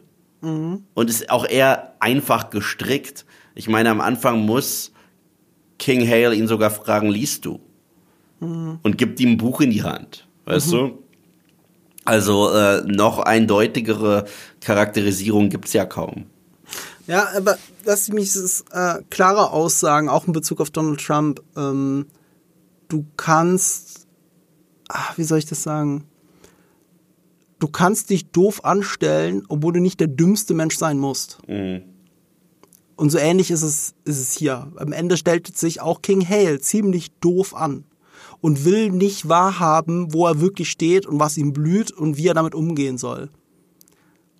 Und 0.94 1.10
ist 1.10 1.30
auch 1.30 1.48
eher 1.48 1.94
einfach 2.00 2.50
gestrickt. 2.50 3.24
Ich 3.54 3.68
meine, 3.68 3.90
am 3.90 4.00
Anfang 4.00 4.44
muss 4.44 4.92
King 5.78 6.08
Hale 6.08 6.34
ihn 6.34 6.46
sogar 6.46 6.70
fragen, 6.70 7.08
liest 7.10 7.44
du? 7.46 7.60
Und 8.82 8.98
gibt 8.98 9.18
ihm 9.20 9.32
ein 9.32 9.36
Buch 9.38 9.60
in 9.62 9.70
die 9.70 9.82
Hand. 9.82 10.28
Weißt 10.44 10.70
du? 10.72 10.98
Also 12.04 12.50
äh, 12.50 12.82
noch 12.84 13.18
eindeutigere 13.20 14.26
Charakterisierung 14.60 15.48
gibt's 15.48 15.72
ja 15.72 15.86
kaum. 15.86 16.26
Ja, 17.06 17.28
aber 17.36 17.58
lass 17.84 18.08
mich 18.08 18.32
das, 18.32 18.64
äh, 18.70 19.02
klare 19.10 19.50
Aussagen, 19.50 20.08
auch 20.08 20.26
in 20.26 20.32
Bezug 20.32 20.60
auf 20.60 20.70
Donald 20.70 21.00
Trump. 21.00 21.42
Ähm, 21.56 22.06
du 22.88 23.04
kannst, 23.16 24.06
ach, 24.88 25.18
wie 25.18 25.24
soll 25.24 25.38
ich 25.38 25.46
das 25.46 25.62
sagen? 25.62 26.04
Du 27.58 27.68
kannst 27.68 28.10
dich 28.10 28.30
doof 28.30 28.64
anstellen, 28.64 29.42
obwohl 29.48 29.74
du 29.74 29.80
nicht 29.80 30.00
der 30.00 30.08
dümmste 30.08 30.54
Mensch 30.54 30.76
sein 30.76 30.98
musst. 30.98 31.38
Und 32.96 33.10
so 33.10 33.18
ähnlich 33.18 33.50
ist 33.50 33.62
es, 33.62 33.94
ist 34.04 34.20
es 34.20 34.32
hier. 34.32 34.70
Am 34.76 34.92
Ende 34.92 35.16
stellt 35.16 35.56
sich 35.56 35.80
auch 35.80 36.02
King 36.02 36.26
Hale 36.26 36.60
ziemlich 36.60 37.10
doof 37.20 37.54
an 37.54 37.84
und 38.40 38.64
will 38.64 38.90
nicht 38.90 39.28
wahrhaben, 39.28 40.12
wo 40.12 40.26
er 40.26 40.40
wirklich 40.40 40.70
steht 40.70 41.06
und 41.06 41.18
was 41.18 41.36
ihm 41.36 41.52
blüht 41.52 41.90
und 41.90 42.16
wie 42.16 42.28
er 42.28 42.34
damit 42.34 42.54
umgehen 42.54 42.98
soll. 42.98 43.30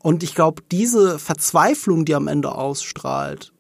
Und 0.05 0.23
ich 0.23 0.35
glaube, 0.35 0.63
diese 0.71 1.19
Verzweiflung, 1.19 2.05
die 2.05 2.15
am 2.15 2.29
Ende 2.29 2.53
ausstrahlt, 2.53 3.55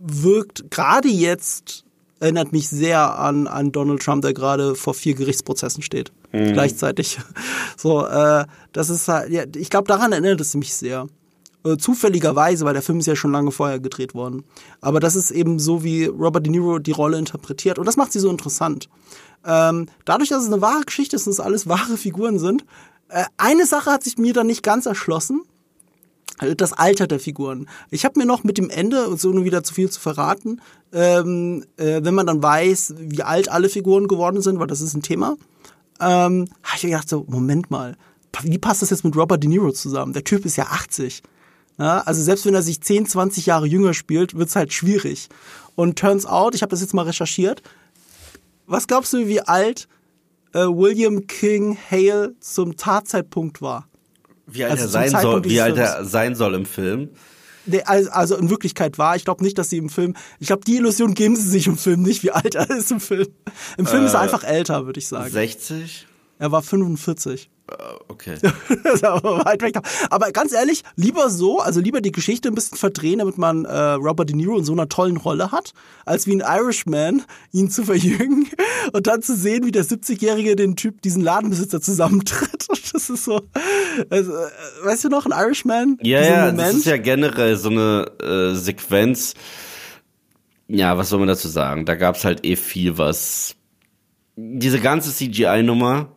wirkt 0.00 0.68
gerade 0.68 1.06
jetzt, 1.08 1.84
erinnert 2.18 2.50
mich 2.50 2.68
sehr 2.68 3.16
an, 3.16 3.46
an 3.46 3.70
Donald 3.70 4.02
Trump, 4.02 4.22
der 4.22 4.34
gerade 4.34 4.74
vor 4.74 4.94
vier 4.94 5.14
Gerichtsprozessen 5.14 5.84
steht. 5.84 6.10
Gleichzeitig. 6.32 7.20
So, 7.76 8.04
äh, 8.04 8.46
das 8.72 8.90
ist 8.90 9.06
halt, 9.06 9.30
ja, 9.30 9.44
ich 9.54 9.70
glaube, 9.70 9.86
daran 9.86 10.10
erinnert 10.10 10.40
es 10.40 10.54
mich 10.56 10.74
sehr. 10.74 11.06
Äh, 11.64 11.76
zufälligerweise, 11.76 12.64
weil 12.64 12.74
der 12.74 12.82
Film 12.82 12.98
ist 12.98 13.06
ja 13.06 13.14
schon 13.14 13.30
lange 13.30 13.52
vorher 13.52 13.78
gedreht 13.78 14.12
worden. 14.12 14.42
Aber 14.80 14.98
das 14.98 15.14
ist 15.14 15.30
eben 15.30 15.60
so, 15.60 15.84
wie 15.84 16.06
Robert 16.06 16.44
De 16.46 16.50
Niro 16.50 16.80
die 16.80 16.90
Rolle 16.90 17.16
interpretiert. 17.16 17.78
Und 17.78 17.86
das 17.86 17.96
macht 17.96 18.12
sie 18.12 18.18
so 18.18 18.28
interessant. 18.28 18.88
Ähm, 19.46 19.86
dadurch, 20.04 20.30
dass 20.30 20.42
es 20.42 20.52
eine 20.52 20.60
wahre 20.60 20.82
Geschichte 20.84 21.14
ist 21.14 21.28
und 21.28 21.32
es 21.32 21.40
alles 21.40 21.68
wahre 21.68 21.96
Figuren 21.96 22.40
sind, 22.40 22.64
Äh, 23.12 23.24
eine 23.38 23.66
Sache 23.66 23.90
hat 23.90 24.04
sich 24.04 24.18
mir 24.18 24.32
dann 24.32 24.46
nicht 24.46 24.62
ganz 24.62 24.86
erschlossen. 24.86 25.42
Das 26.56 26.72
Alter 26.72 27.06
der 27.06 27.20
Figuren. 27.20 27.68
Ich 27.90 28.04
habe 28.04 28.18
mir 28.18 28.26
noch 28.26 28.44
mit 28.44 28.56
dem 28.56 28.70
Ende, 28.70 29.08
und 29.08 29.20
so 29.20 29.30
nur 29.30 29.44
wieder 29.44 29.62
zu 29.62 29.74
viel 29.74 29.90
zu 29.90 30.00
verraten, 30.00 30.60
ähm, 30.92 31.64
äh, 31.76 32.00
wenn 32.02 32.14
man 32.14 32.26
dann 32.26 32.42
weiß, 32.42 32.94
wie 32.98 33.22
alt 33.22 33.50
alle 33.50 33.68
Figuren 33.68 34.08
geworden 34.08 34.40
sind, 34.40 34.58
weil 34.58 34.66
das 34.66 34.80
ist 34.80 34.94
ein 34.94 35.02
Thema, 35.02 35.36
ähm, 36.00 36.48
habe 36.62 36.76
ich 36.76 36.82
gedacht 36.82 37.08
so, 37.08 37.24
Moment 37.28 37.70
mal, 37.70 37.96
wie 38.42 38.58
passt 38.58 38.82
das 38.82 38.90
jetzt 38.90 39.04
mit 39.04 39.16
Robert 39.16 39.42
De 39.42 39.48
Niro 39.48 39.72
zusammen? 39.72 40.12
Der 40.12 40.24
Typ 40.24 40.44
ist 40.46 40.56
ja 40.56 40.64
80. 40.64 41.22
Ja, 41.78 41.98
also 42.00 42.22
selbst 42.22 42.46
wenn 42.46 42.54
er 42.54 42.62
sich 42.62 42.80
10, 42.80 43.06
20 43.06 43.46
Jahre 43.46 43.66
jünger 43.66 43.94
spielt, 43.94 44.34
wird's 44.34 44.56
halt 44.56 44.72
schwierig. 44.72 45.28
Und 45.74 45.98
turns 45.98 46.26
out, 46.26 46.54
ich 46.54 46.62
habe 46.62 46.70
das 46.70 46.80
jetzt 46.80 46.94
mal 46.94 47.06
recherchiert, 47.06 47.62
was 48.66 48.86
glaubst 48.86 49.12
du, 49.12 49.26
wie 49.26 49.40
alt 49.40 49.88
äh, 50.52 50.60
William 50.60 51.26
King 51.26 51.76
Hale 51.90 52.34
zum 52.40 52.76
Tatzeitpunkt 52.76 53.62
war? 53.62 53.88
Wie 54.52 54.64
alt 54.64 54.72
Also 54.72 54.84
er 54.84 54.88
sein 54.88 55.22
soll, 55.22 55.44
wie 55.44 55.60
alt 55.60 55.76
er 55.76 56.04
sein 56.04 56.34
soll 56.34 56.54
im 56.54 56.66
Film. 56.66 57.10
Nee, 57.66 57.82
also 57.82 58.36
in 58.36 58.50
Wirklichkeit 58.50 58.98
war. 58.98 59.16
Ich 59.16 59.24
glaube 59.24 59.44
nicht, 59.44 59.58
dass 59.58 59.70
sie 59.70 59.76
im 59.76 59.90
Film. 59.90 60.14
Ich 60.38 60.46
glaube, 60.48 60.64
die 60.64 60.76
Illusion 60.76 61.14
geben 61.14 61.36
sie 61.36 61.48
sich 61.48 61.66
im 61.66 61.76
Film 61.76 62.02
nicht, 62.02 62.22
wie 62.22 62.30
alt 62.30 62.54
er 62.54 62.68
ist 62.70 62.90
im 62.90 63.00
Film. 63.00 63.28
Im 63.76 63.86
Film 63.86 64.06
ist 64.06 64.14
er 64.14 64.20
einfach 64.20 64.44
älter, 64.44 64.86
würde 64.86 64.98
ich 64.98 65.08
sagen. 65.08 65.30
60? 65.30 66.06
Er 66.40 66.50
war 66.50 66.62
45. 66.62 67.50
Äh, 67.70 67.74
Okay. 68.08 68.36
Das 68.84 69.04
aber 69.04 69.44
weit 69.44 69.62
weg. 69.62 69.76
Aber 70.10 70.30
ganz 70.32 70.52
ehrlich, 70.52 70.82
lieber 70.96 71.30
so, 71.30 71.60
also 71.60 71.80
lieber 71.80 72.00
die 72.00 72.12
Geschichte 72.12 72.48
ein 72.48 72.54
bisschen 72.54 72.76
verdrehen, 72.76 73.20
damit 73.20 73.38
man 73.38 73.64
äh, 73.64 73.76
Robert 73.92 74.28
De 74.28 74.36
Niro 74.36 74.58
in 74.58 74.64
so 74.64 74.72
einer 74.72 74.88
tollen 74.88 75.16
Rolle 75.16 75.52
hat, 75.52 75.72
als 76.04 76.26
wie 76.26 76.34
ein 76.34 76.40
Irishman 76.40 77.22
ihn 77.52 77.70
zu 77.70 77.84
verjüngen 77.84 78.48
und 78.92 79.06
dann 79.06 79.22
zu 79.22 79.34
sehen, 79.36 79.64
wie 79.64 79.70
der 79.70 79.84
70-Jährige 79.84 80.56
den 80.56 80.76
Typ, 80.76 81.00
diesen 81.02 81.22
Ladenbesitzer 81.22 81.80
zusammentritt. 81.80 82.68
Und 82.68 82.82
das 82.94 83.08
ist 83.10 83.24
so, 83.24 83.40
also, 84.10 84.32
äh, 84.32 84.48
weißt 84.84 85.04
du 85.04 85.08
noch, 85.08 85.26
ein 85.26 85.32
Irishman? 85.32 85.98
Ja, 86.02 86.20
ja, 86.20 86.46
das 86.46 86.56
Moment? 86.56 86.78
ist 86.78 86.86
ja 86.86 86.96
generell 86.96 87.56
so 87.56 87.70
eine 87.70 88.06
äh, 88.20 88.54
Sequenz. 88.54 89.34
Ja, 90.68 90.98
was 90.98 91.08
soll 91.08 91.20
man 91.20 91.28
dazu 91.28 91.48
sagen? 91.48 91.84
Da 91.86 91.94
gab's 91.94 92.24
halt 92.24 92.44
eh 92.44 92.56
viel, 92.56 92.98
was. 92.98 93.54
Diese 94.36 94.80
ganze 94.80 95.12
CGI-Nummer, 95.12 96.08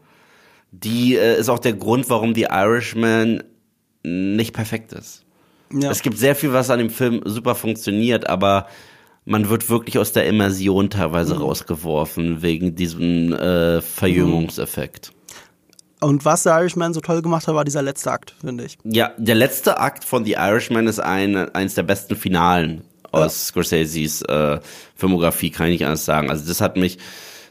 die 0.74 1.16
äh, 1.16 1.40
ist 1.40 1.50
auch 1.50 1.60
der 1.60 1.74
Grund, 1.74 2.10
warum 2.10 2.34
die 2.34 2.48
Irishman 2.50 3.44
nicht 4.04 4.54
perfekt 4.54 4.92
ist. 4.92 5.24
ja. 5.72 5.90
Es 5.92 6.02
gibt 6.02 6.18
sehr 6.18 6.36
viel, 6.36 6.52
was 6.52 6.70
an 6.70 6.80
dem 6.80 6.90
Film 6.90 7.22
super 7.26 7.56
funktioniert, 7.56 8.28
aber 8.28 8.68
man 9.26 9.48
wird 9.50 9.70
wirklich 9.70 9.98
aus 9.98 10.12
der 10.12 10.26
Immersion 10.28 10.86
Mhm. 10.86 10.90
teilweise 10.90 11.38
rausgeworfen 11.40 12.42
wegen 12.42 12.76
diesem 12.76 13.32
äh, 13.34 13.80
Verjüngungseffekt. 13.82 15.12
Und 16.02 16.26
was 16.26 16.44
der 16.44 16.58
Irishman 16.60 16.94
so 16.94 17.00
toll 17.00 17.22
gemacht 17.22 17.48
hat, 17.48 17.56
war 17.56 17.64
dieser 17.64 17.82
letzte 17.82 18.12
Akt, 18.12 18.36
finde 18.42 18.66
ich. 18.66 18.78
Ja, 18.84 19.12
der 19.18 19.36
letzte 19.36 19.80
Akt 19.80 20.04
von 20.04 20.26
The 20.26 20.34
Irishman 20.34 20.88
ist 20.88 21.00
ein, 21.00 21.38
eines 21.56 21.76
der 21.76 21.84
besten 21.84 22.18
Finalen 22.18 22.82
aus 23.14 23.48
Scorseses 23.48 24.22
äh, 24.24 24.60
Filmografie, 24.96 25.52
kann 25.52 25.68
ich 25.68 25.74
nicht 25.74 25.86
anders 25.86 26.04
sagen. 26.04 26.30
Also 26.30 26.46
das 26.46 26.60
hat 26.60 26.76
mich 26.76 26.98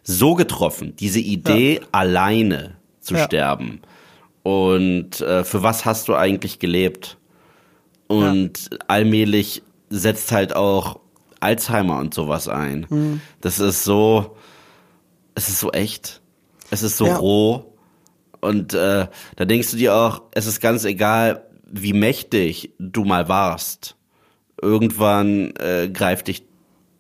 so 0.02 0.34
getroffen, 0.34 0.94
diese 0.98 1.20
Idee, 1.20 1.80
alleine 1.92 2.76
zu 3.03 3.14
Ja. 3.14 3.24
sterben. 3.24 3.82
Und 4.42 5.20
äh, 5.20 5.44
für 5.44 5.62
was 5.62 5.84
hast 5.84 6.09
du 6.09 6.14
eigentlich 6.14 6.59
gelebt? 6.59 7.18
Und 8.09 8.70
allmählich 8.88 9.62
setzt 9.90 10.32
halt 10.32 10.57
auch 10.57 10.98
Alzheimer 11.40 11.98
und 11.98 12.14
sowas 12.14 12.48
ein. 12.48 12.86
Mhm. 12.88 13.20
Das 13.40 13.59
ist 13.61 13.84
so, 13.84 14.36
es 15.34 15.48
ist 15.48 15.61
so 15.61 15.70
echt. 15.72 16.20
Es 16.70 16.82
ist 16.82 16.96
so 16.96 17.07
Ja. 17.07 17.16
roh. 17.16 17.74
Und 18.40 18.74
äh, 18.74 19.07
da 19.36 19.44
denkst 19.44 19.70
du 19.70 19.76
dir 19.76 19.94
auch, 19.94 20.22
es 20.32 20.46
ist 20.46 20.61
ganz 20.61 20.84
egal, 20.84 21.44
wie 21.70 21.92
mächtig 21.92 22.72
du 22.78 23.05
mal 23.05 23.28
warst. 23.28 23.96
Irgendwann 24.61 25.55
äh, 25.57 25.88
greift 25.92 26.28
dich 26.28 26.44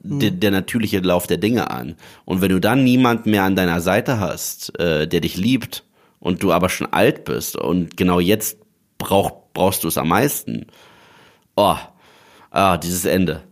der, 0.04 0.30
der 0.32 0.50
natürliche 0.50 0.98
Lauf 1.00 1.26
der 1.26 1.36
Dinge 1.38 1.70
an. 1.70 1.96
Und 2.24 2.40
wenn 2.40 2.50
du 2.50 2.60
dann 2.60 2.82
niemand 2.84 3.26
mehr 3.26 3.44
an 3.44 3.54
deiner 3.56 3.80
Seite 3.80 4.18
hast, 4.18 4.78
äh, 4.80 5.06
der 5.06 5.20
dich 5.20 5.36
liebt 5.36 5.84
und 6.22 6.42
du 6.42 6.52
aber 6.52 6.68
schon 6.68 6.86
alt 6.92 7.24
bist 7.24 7.56
und 7.56 7.96
genau 7.96 8.20
jetzt 8.20 8.56
brauch, 8.96 9.32
brauchst 9.52 9.82
du 9.84 9.88
es 9.88 9.98
am 9.98 10.08
meisten. 10.08 10.66
Oh, 11.56 11.76
ah, 12.50 12.76
dieses 12.78 13.04
Ende. 13.04 13.42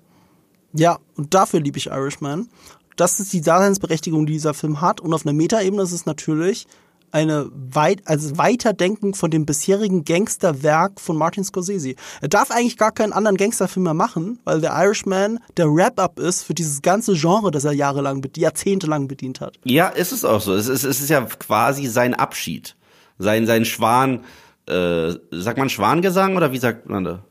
Ja, 0.72 1.00
und 1.16 1.34
dafür 1.34 1.60
liebe 1.60 1.78
ich 1.78 1.88
Irishman. 1.88 2.48
Das 2.96 3.18
ist 3.18 3.32
die 3.32 3.40
Daseinsberechtigung, 3.40 4.24
die 4.24 4.34
dieser 4.34 4.54
Film 4.54 4.80
hat. 4.80 5.00
Und 5.00 5.12
auf 5.12 5.26
einer 5.26 5.32
Metaebene 5.32 5.82
ist 5.82 5.92
es 5.92 6.06
natürlich 6.06 6.66
eine 7.12 7.50
weit, 7.52 8.02
also 8.06 8.38
Weiterdenken 8.38 9.14
von 9.14 9.30
dem 9.30 9.46
bisherigen 9.46 10.04
Gangsterwerk 10.04 11.00
von 11.00 11.16
Martin 11.16 11.44
Scorsese. 11.44 11.94
Er 12.20 12.28
darf 12.28 12.50
eigentlich 12.50 12.76
gar 12.76 12.92
keinen 12.92 13.12
anderen 13.12 13.36
Gangsterfilm 13.36 13.84
mehr 13.84 13.94
machen, 13.94 14.38
weil 14.44 14.60
der 14.60 14.72
Irishman 14.72 15.38
der 15.56 15.66
Wrap-up 15.66 16.18
ist 16.18 16.42
für 16.42 16.54
dieses 16.54 16.82
ganze 16.82 17.14
Genre, 17.14 17.50
das 17.50 17.64
er 17.64 17.72
jahrelang, 17.72 18.22
jahrzehntelang 18.36 19.08
bedient 19.08 19.40
hat. 19.40 19.58
Ja, 19.64 19.88
ist 19.88 20.12
es 20.12 20.24
auch 20.24 20.40
so. 20.40 20.54
Es 20.54 20.68
ist, 20.68 20.84
es 20.84 21.00
ist 21.00 21.10
ja 21.10 21.22
quasi 21.22 21.86
sein 21.86 22.14
Abschied. 22.14 22.76
Sein, 23.18 23.46
sein 23.46 23.64
Schwan, 23.64 24.24
äh, 24.66 25.12
sagt 25.30 25.58
man 25.58 25.68
Schwangesang 25.68 26.36
oder 26.36 26.52
wie 26.52 26.58
sagt 26.58 26.88
man 26.88 27.04
da? 27.04 27.24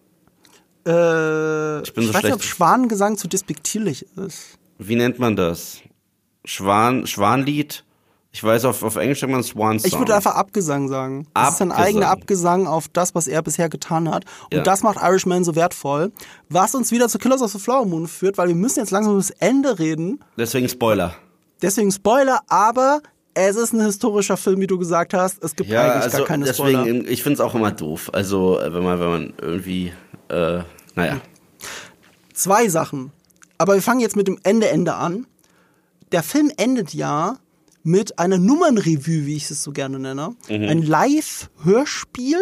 Äh, 0.86 1.84
Ich 1.84 1.94
bin 1.94 2.06
so 2.06 2.14
weiß 2.14 2.24
nicht, 2.24 2.34
ob 2.34 2.44
Schwanengesang 2.44 3.18
zu 3.18 3.28
despektierlich 3.28 4.06
ist. 4.18 4.58
Wie 4.78 4.96
nennt 4.96 5.20
man 5.20 5.36
das? 5.36 5.80
Schwan, 6.46 7.06
Schwanlied? 7.06 7.84
Ich 8.40 8.44
weiß, 8.46 8.64
auf, 8.64 8.84
auf 8.84 8.96
Englisch 8.96 9.20
sagt 9.20 9.34
man 9.34 9.44
Swan 9.44 9.80
Song. 9.80 9.88
Ich 9.92 10.00
würde 10.00 10.16
einfach 10.16 10.36
Abgesang 10.36 10.88
sagen. 10.88 11.28
Das 11.34 11.56
ist 11.56 11.62
ein 11.62 11.74
eigener 11.74 12.08
Abgesang 12.08 12.68
auf 12.68 12.88
das, 12.88 13.14
was 13.14 13.28
er 13.28 13.42
bisher 13.42 13.68
getan 13.68 14.10
hat. 14.10 14.24
Und 14.46 14.54
Ja. 14.60 14.64
das 14.64 14.82
macht 14.82 14.98
Irishman 15.02 15.44
so 15.44 15.58
wertvoll. 15.58 16.14
Was 16.48 16.74
uns 16.74 16.90
wieder 16.94 17.10
zu 17.10 17.18
Killers 17.20 17.42
of 17.42 17.52
the 17.52 17.60
Flower 17.60 17.86
Moon 17.86 18.08
führt, 18.08 18.38
weil 18.38 18.48
wir 18.48 18.56
müssen 18.56 18.80
jetzt 18.80 18.92
langsam 18.92 19.18
bis 19.18 19.32
Ende 19.32 19.78
reden. 19.78 20.22
Deswegen 20.38 20.70
Spoiler. 20.70 21.16
Deswegen 21.62 21.92
Spoiler, 21.92 22.40
aber 22.48 23.02
es 23.34 23.58
ist 23.58 23.74
ein 23.74 23.82
historischer 23.82 24.38
Film, 24.38 24.62
wie 24.62 24.68
du 24.68 24.80
gesagt 24.80 25.14
hast. 25.14 25.44
Es 25.44 25.54
gibt 25.58 25.70
Ja, 25.70 25.82
eigentlich 25.82 26.04
also 26.06 26.18
gar 26.20 26.26
keine 26.28 26.54
Spoiler. 26.54 26.86
deswegen, 26.86 27.08
ich 27.10 27.22
finde 27.22 27.34
es 27.34 27.42
auch 27.42 27.56
immer 27.56 27.72
doof. 27.74 28.10
Also, 28.14 28.58
äh, 28.62 28.74
wenn 28.74 28.84
man, 28.86 29.00
wenn 29.02 29.10
man 29.10 29.34
irgendwie, 29.42 29.92
äh, 30.30 30.60
naja. 30.96 31.20
Zwei 32.34 32.70
Sachen. 32.70 33.12
Aber 33.58 33.74
wir 33.74 33.82
fangen 33.82 34.00
jetzt 34.00 34.16
mit 34.16 34.30
dem 34.30 34.40
Ende 34.44 34.70
Ende 34.70 34.94
an. 34.94 35.28
Der 36.14 36.24
Film 36.24 36.54
endet 36.56 36.94
ja 36.94 37.36
mit 37.90 38.20
einer 38.20 38.38
Nummernrevue, 38.38 39.26
wie 39.26 39.36
ich 39.36 39.50
es 39.50 39.64
so 39.64 39.72
gerne 39.72 39.98
nenne. 39.98 40.36
Ein 40.48 40.84
Live-Hörspiel, 40.84 42.38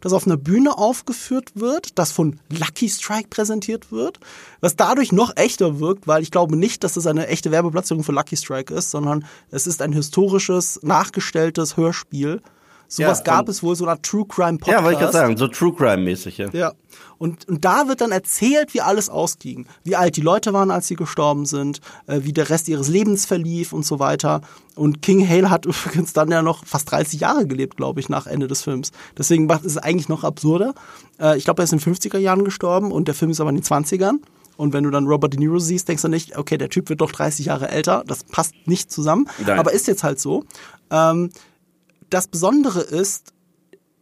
das 0.00 0.12
auf 0.12 0.24
einer 0.24 0.36
Bühne 0.36 0.78
aufgeführt 0.78 1.50
wird, 1.56 1.98
das 1.98 2.12
von 2.12 2.38
Lucky 2.48 2.88
Strike 2.88 3.28
präsentiert 3.28 3.90
wird, 3.90 4.20
was 4.60 4.76
dadurch 4.76 5.10
noch 5.10 5.36
echter 5.36 5.80
wirkt, 5.80 6.06
weil 6.06 6.22
ich 6.22 6.30
glaube 6.30 6.56
nicht, 6.56 6.84
dass 6.84 6.96
es 6.96 7.08
eine 7.08 7.26
echte 7.26 7.50
Werbeplatzierung 7.50 8.04
für 8.04 8.12
Lucky 8.12 8.36
Strike 8.36 8.72
ist, 8.72 8.92
sondern 8.92 9.24
es 9.50 9.66
ist 9.66 9.82
ein 9.82 9.92
historisches, 9.92 10.78
nachgestelltes 10.82 11.76
Hörspiel. 11.76 12.40
Sowas 12.88 13.18
Ja, 13.18 13.24
gab 13.24 13.48
es 13.48 13.62
wohl, 13.62 13.76
so 13.76 13.86
eine 13.86 14.00
True 14.02 14.24
Crime 14.26 14.58
Podcast. 14.58 14.78
Ja, 14.78 14.84
wollte 14.84 14.94
ich 14.94 15.00
gerade 15.00 15.12
sagen, 15.12 15.36
so 15.36 15.48
True 15.48 15.72
Crime-mäßig, 15.74 16.38
ja. 16.38 16.48
Ja. 16.52 16.72
Und, 17.18 17.48
und 17.48 17.64
da 17.64 17.88
wird 17.88 18.00
dann 18.00 18.12
erzählt, 18.12 18.74
wie 18.74 18.80
alles 18.80 19.08
ausging. 19.08 19.66
Wie 19.82 19.96
alt 19.96 20.16
die 20.16 20.20
Leute 20.20 20.52
waren, 20.52 20.70
als 20.70 20.88
sie 20.88 20.96
gestorben 20.96 21.46
sind, 21.46 21.80
äh, 22.06 22.20
wie 22.22 22.32
der 22.32 22.50
Rest 22.50 22.68
ihres 22.68 22.88
Lebens 22.88 23.24
verlief 23.24 23.72
und 23.72 23.86
so 23.86 23.98
weiter. 23.98 24.40
Und 24.74 25.02
King 25.02 25.26
Hale 25.26 25.50
hat 25.50 25.64
übrigens 25.66 26.12
dann 26.12 26.30
ja 26.30 26.42
noch 26.42 26.64
fast 26.66 26.90
30 26.90 27.20
Jahre 27.20 27.46
gelebt, 27.46 27.76
glaube 27.76 28.00
ich, 28.00 28.08
nach 28.08 28.26
Ende 28.26 28.46
des 28.46 28.62
Films. 28.62 28.92
Deswegen 29.16 29.46
macht 29.46 29.64
es 29.64 29.78
eigentlich 29.78 30.08
noch 30.08 30.24
absurder. 30.24 30.74
Äh, 31.20 31.38
ich 31.38 31.44
glaube, 31.44 31.62
er 31.62 31.64
ist 31.64 31.72
in 31.72 31.78
den 31.78 31.94
50er 31.94 32.18
Jahren 32.18 32.44
gestorben 32.44 32.92
und 32.92 33.08
der 33.08 33.14
Film 33.14 33.30
ist 33.30 33.40
aber 33.40 33.50
in 33.50 33.56
den 33.56 33.64
20ern. 33.64 34.18
Und 34.56 34.72
wenn 34.72 34.84
du 34.84 34.90
dann 34.90 35.06
Robert 35.06 35.32
De 35.32 35.40
Niro 35.40 35.58
siehst, 35.58 35.88
denkst 35.88 36.02
du 36.02 36.08
nicht, 36.08 36.36
okay, 36.36 36.58
der 36.58 36.68
Typ 36.68 36.88
wird 36.88 37.00
doch 37.00 37.10
30 37.10 37.46
Jahre 37.46 37.68
älter. 37.68 38.04
Das 38.06 38.22
passt 38.24 38.54
nicht 38.66 38.92
zusammen. 38.92 39.28
Nein. 39.44 39.58
Aber 39.58 39.72
ist 39.72 39.88
jetzt 39.88 40.04
halt 40.04 40.20
so. 40.20 40.44
Ähm, 40.90 41.30
das 42.14 42.28
Besondere 42.28 42.80
ist, 42.80 43.32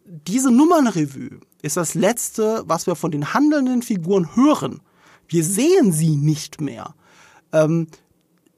diese 0.05 0.51
Nummernrevue 0.51 1.41
ist 1.63 1.79
das 1.79 1.95
letzte, 1.95 2.63
was 2.67 2.87
wir 2.87 2.95
von 2.95 3.11
den 3.11 3.33
handelnden 3.33 3.81
Figuren 3.81 4.37
hören. 4.37 4.83
Wir 5.29 5.43
sehen 5.43 5.93
sie 5.93 6.17
nicht 6.17 6.61
mehr. 6.61 6.95
Ähm, 7.53 7.87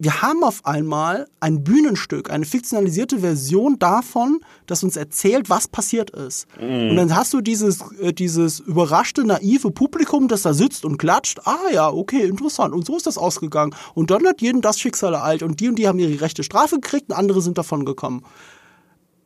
wir 0.00 0.22
haben 0.22 0.42
auf 0.42 0.66
einmal 0.66 1.28
ein 1.38 1.62
Bühnenstück, 1.62 2.30
eine 2.30 2.44
fiktionalisierte 2.44 3.20
Version 3.20 3.78
davon, 3.78 4.40
das 4.66 4.82
uns 4.82 4.96
erzählt, 4.96 5.48
was 5.48 5.68
passiert 5.68 6.10
ist. 6.10 6.48
Und 6.90 6.96
dann 6.96 7.14
hast 7.14 7.32
du 7.32 7.40
dieses, 7.40 7.80
äh, 8.00 8.12
dieses 8.12 8.58
überraschte, 8.58 9.24
naive 9.24 9.70
Publikum, 9.70 10.26
das 10.26 10.42
da 10.42 10.52
sitzt 10.52 10.84
und 10.84 10.98
klatscht. 10.98 11.42
Ah 11.44 11.70
ja, 11.72 11.88
okay, 11.90 12.24
interessant. 12.26 12.74
Und 12.74 12.86
so 12.86 12.96
ist 12.96 13.06
das 13.06 13.18
ausgegangen. 13.18 13.72
Und 13.94 14.10
dann 14.10 14.26
hat 14.26 14.42
jeden 14.42 14.62
das 14.62 14.80
Schicksal 14.80 15.14
ereilt. 15.14 15.44
Und 15.44 15.60
die 15.60 15.68
und 15.68 15.76
die 15.76 15.86
haben 15.86 16.00
ihre 16.00 16.20
rechte 16.20 16.42
Strafe 16.42 16.80
gekriegt 16.80 17.10
und 17.10 17.16
andere 17.16 17.40
sind 17.40 17.56
davon 17.56 17.84
gekommen. 17.84 18.24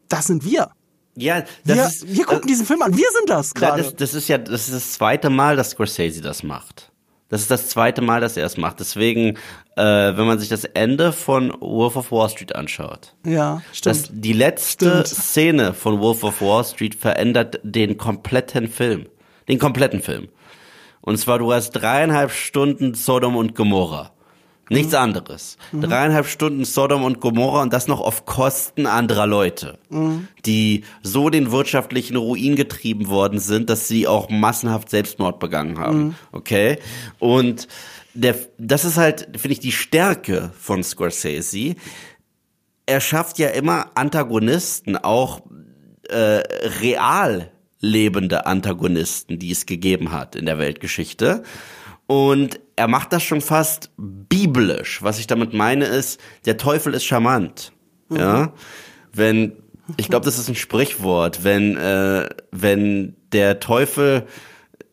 Das 0.09 0.27
sind 0.27 0.45
wir. 0.45 0.71
Ja, 1.17 1.41
das 1.65 1.77
Wir, 1.77 1.87
ist, 1.87 2.17
wir 2.17 2.25
gucken 2.25 2.47
diesen 2.47 2.65
Film 2.65 2.81
an. 2.83 2.97
Wir 2.97 3.07
sind 3.17 3.29
das 3.29 3.53
gerade. 3.55 3.83
das, 3.83 3.97
das 3.97 4.15
ist 4.15 4.29
ja 4.29 4.39
das, 4.39 4.69
ist 4.69 4.75
das 4.75 4.93
zweite 4.93 5.31
Mal, 5.31 5.57
dass 5.57 5.71
Scorsese 5.71 6.21
das 6.21 6.43
macht. 6.43 6.93
Das 7.29 7.43
ist 7.43 7.51
das 7.51 7.69
zweite 7.69 8.01
Mal, 8.01 8.21
dass 8.23 8.37
er 8.39 8.47
es 8.47 8.57
macht. 8.57 8.81
Deswegen, 8.81 9.37
äh, 9.77 9.83
wenn 9.83 10.27
man 10.27 10.39
sich 10.39 10.49
das 10.49 10.65
Ende 10.65 11.13
von 11.13 11.53
Wolf 11.61 11.97
of 11.97 12.11
Wall 12.13 12.29
Street 12.31 12.55
anschaut, 12.55 13.15
Ja, 13.27 13.61
stimmt. 13.73 13.97
das, 13.97 14.09
die 14.13 14.33
letzte 14.33 14.91
Stimmt. 15.05 15.07
Szene 15.09 15.75
von 15.75 16.01
Wolf 16.01 16.23
of 16.25 16.41
Wall 16.41 16.65
Street 16.65 16.95
verändert 16.95 17.61
den 17.65 17.99
kompletten 17.99 18.69
Film. 18.69 19.07
Den 19.49 19.59
kompletten 19.59 20.01
Film. 20.01 20.29
Und 21.03 21.19
zwar, 21.19 21.39
du 21.39 21.53
hast 21.53 21.73
dreieinhalb 21.73 22.31
Stunden 22.31 22.95
Sodom 22.95 23.37
und 23.37 23.55
Gomorra. 23.55 24.13
Nichts 24.71 24.93
Mhm. 24.93 24.99
anderes. 24.99 25.57
Dreieinhalb 25.73 26.27
Stunden 26.27 26.65
Sodom 26.65 27.05
und 27.05 27.21
Gomorra 27.21 27.63
und 27.63 27.73
das 27.73 27.89
noch 27.89 28.01
auf 28.01 28.27
Kosten 28.27 28.87
anderer 28.87 29.27
Leute, 29.27 29.79
Mhm. 29.89 30.29
die 30.45 30.85
so 31.03 31.31
den 31.31 31.51
wirtschaftlichen 31.51 32.17
Ruin 32.17 32.57
getrieben 32.57 33.09
worden 33.09 33.39
sind, 33.39 33.71
dass 33.71 33.89
sie 33.89 34.07
auch 34.07 34.29
massenhaft 34.29 34.91
Selbstmord 34.91 35.39
begangen 35.39 35.79
haben. 35.79 35.99
Mhm. 35.99 36.15
Okay? 36.33 36.79
Und 37.19 37.69
der, 38.15 38.35
das 38.59 38.85
ist 38.85 38.97
halt, 38.97 39.29
finde 39.37 39.53
ich, 39.53 39.61
die 39.61 39.73
Stärke 39.73 40.51
von 40.59 40.83
Scorsese. 40.83 41.75
Er 42.87 43.01
schafft 43.01 43.39
ja 43.39 43.49
immer 43.49 43.91
Antagonisten, 43.95 44.97
auch 44.97 45.41
äh, 46.09 46.43
real 46.81 47.51
lebende 47.81 48.47
Antagonisten, 48.47 49.39
die 49.39 49.51
es 49.53 49.67
gegeben 49.67 50.11
hat 50.11 50.35
in 50.35 50.47
der 50.47 50.59
Weltgeschichte. 50.59 51.43
Und 52.09 52.59
er 52.75 52.89
macht 52.89 53.13
das 53.13 53.23
schon 53.23 53.43
fast 53.43 53.91
biblisch. 53.99 55.03
Was 55.03 55.19
ich 55.19 55.27
damit 55.27 55.53
meine 55.53 55.85
ist, 55.85 56.19
der 56.47 56.57
Teufel 56.57 56.95
ist 56.95 57.05
charmant. 57.05 57.73
Ja, 58.11 58.55
wenn 59.13 59.53
ich 59.99 60.09
glaube, 60.09 60.25
das 60.25 60.39
ist 60.39 60.49
ein 60.49 60.55
Sprichwort, 60.55 61.45
wenn 61.45 61.77
äh, 61.77 62.27
wenn 62.51 63.15
der 63.33 63.61
Teufel 63.61 64.27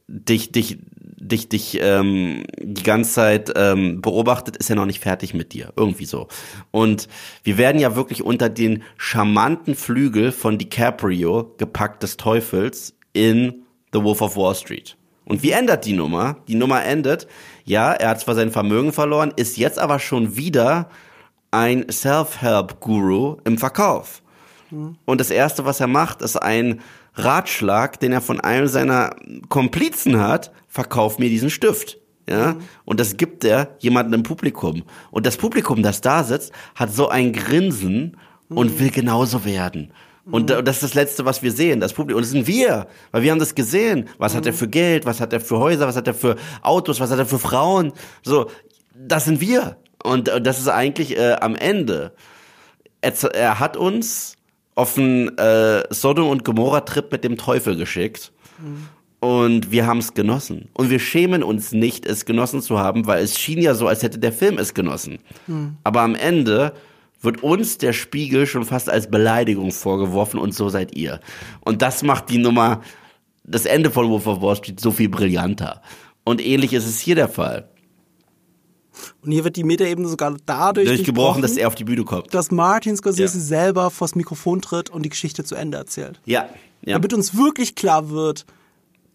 dich 0.07 0.51
dich 0.51 0.77
dich 1.17 1.47
dich 1.47 1.79
ähm, 1.81 2.43
die 2.59 2.83
ganze 2.83 3.13
Zeit 3.13 3.53
ähm, 3.55 4.01
beobachtet, 4.01 4.57
ist 4.57 4.69
er 4.69 4.75
noch 4.75 4.85
nicht 4.85 4.99
fertig 4.99 5.33
mit 5.33 5.53
dir, 5.53 5.71
irgendwie 5.77 6.05
so. 6.05 6.27
Und 6.71 7.07
wir 7.43 7.57
werden 7.57 7.79
ja 7.79 7.95
wirklich 7.95 8.23
unter 8.23 8.49
den 8.49 8.83
charmanten 8.97 9.75
Flügel 9.75 10.33
von 10.33 10.57
DiCaprio 10.57 11.55
gepackt 11.57 12.03
des 12.03 12.17
Teufels 12.17 12.93
in 13.13 13.63
The 13.93 14.03
Wolf 14.03 14.21
of 14.21 14.35
Wall 14.35 14.53
Street. 14.53 14.97
Und 15.25 15.43
wie 15.43 15.51
ändert 15.51 15.85
die 15.85 15.93
Nummer? 15.93 16.37
Die 16.47 16.55
Nummer 16.55 16.83
endet, 16.83 17.27
ja, 17.63 17.91
er 17.91 18.09
hat 18.09 18.21
zwar 18.21 18.35
sein 18.35 18.51
Vermögen 18.51 18.93
verloren, 18.93 19.33
ist 19.35 19.57
jetzt 19.57 19.79
aber 19.79 19.99
schon 19.99 20.35
wieder 20.35 20.89
ein 21.51 21.85
Self-Help-Guru 21.89 23.37
im 23.43 23.57
Verkauf. 23.57 24.21
Und 25.05 25.21
das 25.21 25.31
erste, 25.31 25.65
was 25.65 25.79
er 25.79 25.87
macht, 25.87 26.21
ist 26.21 26.37
ein 26.37 26.81
Ratschlag, 27.15 27.99
den 27.99 28.11
er 28.11 28.21
von 28.21 28.41
einem 28.41 28.67
seiner 28.67 29.15
Komplizen 29.49 30.19
hat, 30.19 30.51
verkauf 30.67 31.17
mir 31.17 31.29
diesen 31.29 31.49
Stift. 31.49 31.97
Ja, 32.27 32.55
und 32.85 32.99
das 32.99 33.17
gibt 33.17 33.45
er 33.45 33.75
jemandem 33.79 34.15
im 34.15 34.23
Publikum. 34.23 34.83
Und 35.11 35.27
das 35.27 35.37
Publikum, 35.37 35.83
das 35.83 36.01
da 36.01 36.23
sitzt, 36.23 36.51
hat 36.73 36.91
so 36.91 37.07
ein 37.07 37.33
Grinsen 37.33 38.17
und 38.49 38.79
will 38.79 38.89
genauso 38.89 39.45
werden. 39.45 39.93
Und 40.31 40.49
da- 40.49 40.61
das 40.61 40.77
ist 40.77 40.83
das 40.83 40.93
Letzte, 40.95 41.23
was 41.25 41.43
wir 41.43 41.51
sehen, 41.51 41.79
das 41.79 41.93
Publikum. 41.93 42.17
Und 42.17 42.23
das 42.23 42.31
sind 42.31 42.47
wir, 42.47 42.87
weil 43.11 43.21
wir 43.23 43.31
haben 43.31 43.39
das 43.39 43.53
gesehen. 43.53 44.09
Was 44.17 44.33
hat 44.35 44.45
er 44.47 44.53
für 44.53 44.67
Geld? 44.67 45.05
Was 45.05 45.21
hat 45.21 45.33
er 45.33 45.39
für 45.39 45.59
Häuser? 45.59 45.87
Was 45.87 45.95
hat 45.95 46.07
er 46.07 46.13
für 46.15 46.35
Autos? 46.63 46.99
Was 46.99 47.11
hat 47.11 47.19
er 47.19 47.25
für 47.27 47.37
Frauen? 47.39 47.93
So, 48.23 48.49
das 48.95 49.25
sind 49.25 49.39
wir. 49.39 49.77
Und 50.03 50.27
äh, 50.29 50.41
das 50.41 50.59
ist 50.59 50.67
eigentlich 50.67 51.15
äh, 51.17 51.33
am 51.33 51.55
Ende. 51.55 52.11
Er, 53.01 53.13
er 53.35 53.59
hat 53.59 53.77
uns 53.77 54.35
auf 54.73 54.97
einen 54.97 55.37
äh, 55.37 55.83
Sodom 55.93 56.27
und 56.29 56.43
Gomorra 56.43 56.81
Trip 56.81 57.11
mit 57.11 57.23
dem 57.23 57.37
Teufel 57.37 57.75
geschickt. 57.75 58.31
Und 59.19 59.71
wir 59.71 59.85
haben 59.87 59.99
es 59.99 60.13
genossen. 60.13 60.69
Und 60.73 60.89
wir 60.89 60.99
schämen 60.99 61.43
uns 61.43 61.71
nicht, 61.71 62.05
es 62.05 62.25
genossen 62.25 62.61
zu 62.61 62.77
haben, 62.79 63.07
weil 63.07 63.23
es 63.23 63.37
schien 63.39 63.59
ja 63.59 63.73
so, 63.73 63.87
als 63.87 64.03
hätte 64.03 64.19
der 64.19 64.31
Film 64.33 64.57
es 64.57 64.73
genossen. 64.73 65.19
Aber 65.83 66.01
am 66.01 66.15
Ende 66.15 66.73
wird 67.25 67.43
uns 67.43 67.77
der 67.77 67.91
Spiegel 67.93 68.47
schon 68.47 68.63
fast 68.63 68.89
als 68.89 69.09
Beleidigung 69.09 69.71
vorgeworfen 69.71 70.39
und 70.39 70.53
so 70.53 70.69
seid 70.69 70.95
ihr. 70.95 71.19
Und 71.61 71.81
das 71.81 72.03
macht 72.03 72.29
die 72.29 72.37
Nummer, 72.37 72.81
das 73.43 73.65
Ende 73.65 73.91
von 73.91 74.09
Wolf 74.09 74.25
of 74.27 74.41
Wall 74.41 74.55
Street 74.55 74.79
so 74.79 74.91
viel 74.91 75.09
brillanter. 75.09 75.81
Und 76.23 76.43
ähnlich 76.43 76.73
ist 76.73 76.87
es 76.87 76.99
hier 76.99 77.15
der 77.15 77.27
Fall. 77.29 77.69
Und 79.21 79.31
hier 79.31 79.43
wird 79.43 79.57
die 79.57 79.63
Metaebene 79.65 80.07
sogar 80.07 80.35
dadurch 80.45 80.87
Durchgebrochen, 80.87 81.41
dass 81.41 81.57
er 81.57 81.67
auf 81.67 81.75
die 81.75 81.83
Bühne 81.83 82.03
kommt. 82.05 82.33
dass 82.33 82.49
Martin 82.49 82.95
Scorsese 82.95 83.37
Ja. 83.37 83.43
selber 83.43 83.91
vors 83.91 84.15
Mikrofon 84.15 84.61
tritt 84.61 84.89
und 84.89 85.03
die 85.03 85.09
Geschichte 85.09 85.43
zu 85.43 85.55
Ende 85.55 85.77
erzählt. 85.77 86.21
Ja, 86.25 86.47
ja. 86.81 86.93
Damit 86.93 87.13
uns 87.13 87.35
wirklich 87.35 87.75
klar 87.75 88.09
wird, 88.09 88.45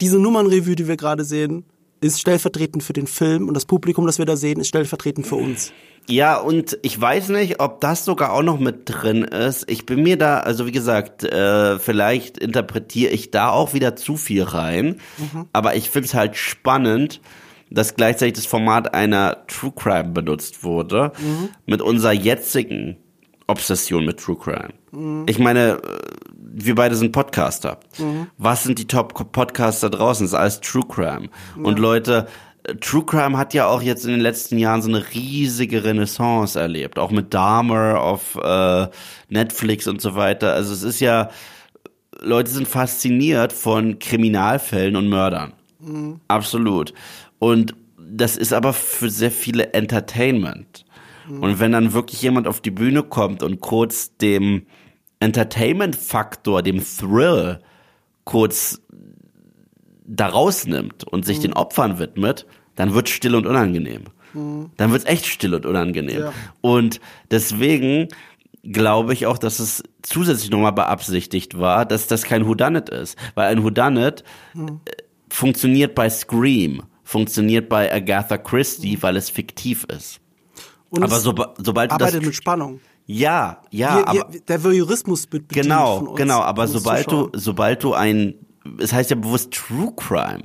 diese 0.01 0.19
Nummernrevue, 0.19 0.77
die 0.77 0.87
wir 0.87 0.97
gerade 0.97 1.25
sehen, 1.25 1.65
ist 2.01 2.21
stellvertretend 2.21 2.83
für 2.83 2.93
den 2.93 3.07
Film 3.07 3.49
und 3.49 3.55
das 3.55 3.67
Publikum, 3.67 4.07
das 4.07 4.19
wir 4.19 4.27
da 4.27 4.37
sehen, 4.37 4.61
ist 4.61 4.69
stellvertretend 4.69 5.27
für 5.27 5.37
uns. 5.37 5.73
Ja, 6.09 6.39
und 6.39 6.79
ich 6.83 6.99
weiß 7.01 7.29
nicht, 7.29 7.61
ob 7.61 7.81
das 7.81 8.05
sogar 8.05 8.33
auch 8.33 8.43
noch 8.43 8.59
mit 8.59 8.83
drin 8.87 9.23
ist. 9.23 9.71
Ich 9.71 9.87
bin 9.87 10.03
mir 10.03 10.17
da, 10.17 10.41
also 10.41 10.67
wie 10.67 10.73
gesagt, 10.73 11.25
äh, 11.25 11.79
vielleicht 11.79 12.39
interpretiere 12.39 13.13
ich 13.13 13.31
da 13.31 13.51
auch 13.51 13.75
wieder 13.75 13.97
zu 13.97 14.17
viel 14.17 14.43
rein. 14.43 14.97
Aber 15.53 15.77
ich 15.77 15.91
finde 15.91 16.07
es 16.07 16.15
halt 16.15 16.37
spannend, 16.37 17.21
dass 17.71 17.95
gleichzeitig 17.95 18.35
das 18.35 18.47
Format 18.47 18.95
einer 18.95 19.47
True 19.47 19.73
Crime 19.77 20.09
benutzt 20.11 20.65
wurde. 20.65 21.13
Mit 21.67 21.83
unserer 21.83 22.13
jetzigen 22.13 22.97
Obsession 23.47 24.05
mit 24.05 24.19
True 24.19 24.37
Crime. 24.37 25.25
Ich 25.27 25.39
meine, 25.39 25.81
wir 26.53 26.75
beide 26.75 26.95
sind 26.97 27.13
Podcaster. 27.13 27.79
Was 28.39 28.65
sind 28.65 28.79
die 28.79 28.87
Top-Podcaster 28.87 29.91
draußen? 29.91 30.25
Das 30.25 30.33
ist 30.33 30.39
alles 30.39 30.61
True 30.61 30.85
Crime. 30.89 31.29
Und 31.63 31.79
Leute, 31.79 32.27
äh, 32.65 32.75
True 32.77 33.05
Crime 33.05 33.39
hat 33.39 33.55
ja 33.55 33.67
auch 33.67 33.83
jetzt 33.83 34.05
in 34.05 34.11
den 34.11 34.21
letzten 34.21 34.59
Jahren 34.59 34.83
so 34.83 34.89
eine 34.89 35.05
riesige 35.15 35.85
Renaissance 35.85 36.59
erlebt. 36.59 36.99
Auch 36.99 37.11
mit 37.11 37.33
Dahmer 37.33 38.01
auf 38.01 38.37
äh, 38.37 38.89
Netflix 39.29 39.87
und 39.87 40.01
so 40.01 40.15
weiter. 40.15 40.53
Also 40.53 40.73
es 40.73 40.83
ist 40.83 41.01
ja, 41.01 41.31
Leute 42.21 42.51
sind 42.51 42.69
fasziniert 42.69 43.53
von 43.53 43.99
Kriminalfällen 43.99 44.97
und 44.97 45.09
Mördern. 45.09 45.53
Absolut. 46.29 46.93
Und 47.39 47.75
das 47.97 48.37
ist 48.37 48.53
aber 48.53 48.73
für 48.73 49.09
sehr 49.09 49.31
viele 49.31 49.73
Entertainment. 49.73 50.85
Und 51.29 51.61
wenn 51.61 51.71
dann 51.71 51.93
wirklich 51.93 52.21
jemand 52.23 52.49
auf 52.49 52.61
die 52.61 52.73
Bühne 52.73 53.05
kommt 53.05 53.45
und 53.45 53.61
kurz 53.61 54.17
dem 54.17 54.67
Entertainment-Faktor, 55.21 56.63
dem 56.63 56.83
Thrill, 56.85 57.61
kurz 58.25 58.81
da 60.05 60.27
rausnimmt 60.27 61.05
und 61.05 61.25
sich 61.25 61.39
den 61.39 61.53
Opfern 61.53 61.99
widmet, 61.99 62.47
dann 62.75 62.95
wird 62.95 63.09
still 63.09 63.35
und 63.37 63.47
unangenehm. 63.47 64.05
Dann 64.35 64.93
wird 64.93 65.03
es 65.03 65.09
echt 65.09 65.27
still 65.27 65.55
und 65.55 65.67
unangenehm. 65.67 66.21
Ja. 66.21 66.33
Und 66.61 67.01
deswegen 67.31 68.09
glaube 68.63 69.13
ich 69.13 69.27
auch, 69.27 69.39
dass 69.39 69.59
es 69.59 69.83
zusätzlich 70.03 70.51
nochmal 70.51 70.73
beabsichtigt 70.73 71.59
war, 71.59 71.85
dass 71.85 72.07
das 72.07 72.23
kein 72.23 72.47
Whodunit 72.47 72.89
ist. 72.89 73.19
Weil 73.35 73.49
ein 73.49 73.65
Whodunit 73.65 74.23
äh, 74.55 74.61
funktioniert 75.29 75.95
bei 75.95 76.09
Scream, 76.11 76.83
funktioniert 77.03 77.69
bei 77.69 77.93
Agatha 77.93 78.39
Christie, 78.39 78.99
weil 79.01 79.17
es 79.17 79.31
fiktiv 79.31 79.85
ist. 79.85 80.21
Und 80.91 81.03
Aber 81.03 81.17
es 81.17 81.23
soba 81.23 81.55
sobald 81.59 81.93
du 81.93 81.97
das... 81.97 82.09
arbeitet 82.09 82.27
mit 82.27 82.35
Spannung. 82.35 82.81
Ja, 83.13 83.61
ja, 83.71 83.95
Hier, 83.97 84.09
aber... 84.09 84.13
hier, 84.31 84.41
der 84.47 84.63
Voyeurismus 84.63 85.27
wird 85.33 85.49
bedient 85.49 85.67
Genau, 85.67 85.99
von 85.99 86.09
uns, 86.09 86.17
genau, 86.17 86.41
aber 86.43 86.69
sobald 86.69 87.11
du, 87.11 87.29
sobald 87.33 87.83
du 87.83 87.93
ein, 87.95 88.35
es 88.79 88.93
heißt 88.93 89.11
ja 89.11 89.17
bewusst 89.17 89.53
True 89.53 89.93
Crime 89.97 90.43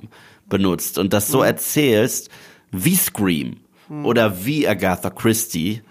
benutzt 0.49 0.97
und 0.97 1.13
das 1.13 1.27
so 1.27 1.39
Mhm. 1.39 1.43
erzählst, 1.45 2.29
wie 2.71 2.95
Scream 2.95 3.57
oder 4.03 4.45
wie 4.45 4.67
Agatha 4.67 5.11
Christie, 5.11 5.83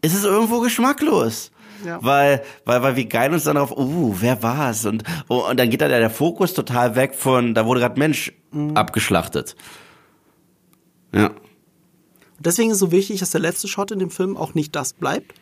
ist 0.00 0.14
es 0.14 0.22
irgendwo 0.24 0.60
geschmacklos. 0.60 1.50
Ja. 1.84 1.98
Weil, 2.00 2.42
weil, 2.64 2.82
weil 2.82 2.94
wir 2.96 3.06
geilen 3.06 3.32
uns 3.34 3.42
dann 3.44 3.56
darauf, 3.56 3.76
uh, 3.76 4.14
wer 4.20 4.40
war's? 4.42 4.84
Und, 4.86 5.02
oh, 5.28 5.48
und 5.50 5.58
dann 5.58 5.68
geht 5.70 5.80
da 5.80 5.88
der, 5.88 6.10
Fokus 6.10 6.54
total 6.54 6.94
weg 6.96 7.14
von, 7.14 7.54
da 7.54 7.66
wurde 7.66 7.80
gerade 7.80 7.98
Mensch 7.98 8.32
Mhm. 8.52 8.76
abgeschlachtet. 8.76 9.56
Ja. 11.12 11.30
Deswegen 12.38 12.70
ist 12.70 12.76
es 12.76 12.80
so 12.80 12.92
wichtig, 12.92 13.18
dass 13.20 13.30
der 13.30 13.40
letzte 13.40 13.66
Shot 13.68 13.90
in 13.90 13.98
dem 13.98 14.10
Film 14.10 14.36
auch 14.36 14.54
nicht 14.54 14.74
das 14.76 14.92
bleibt. 14.92 15.34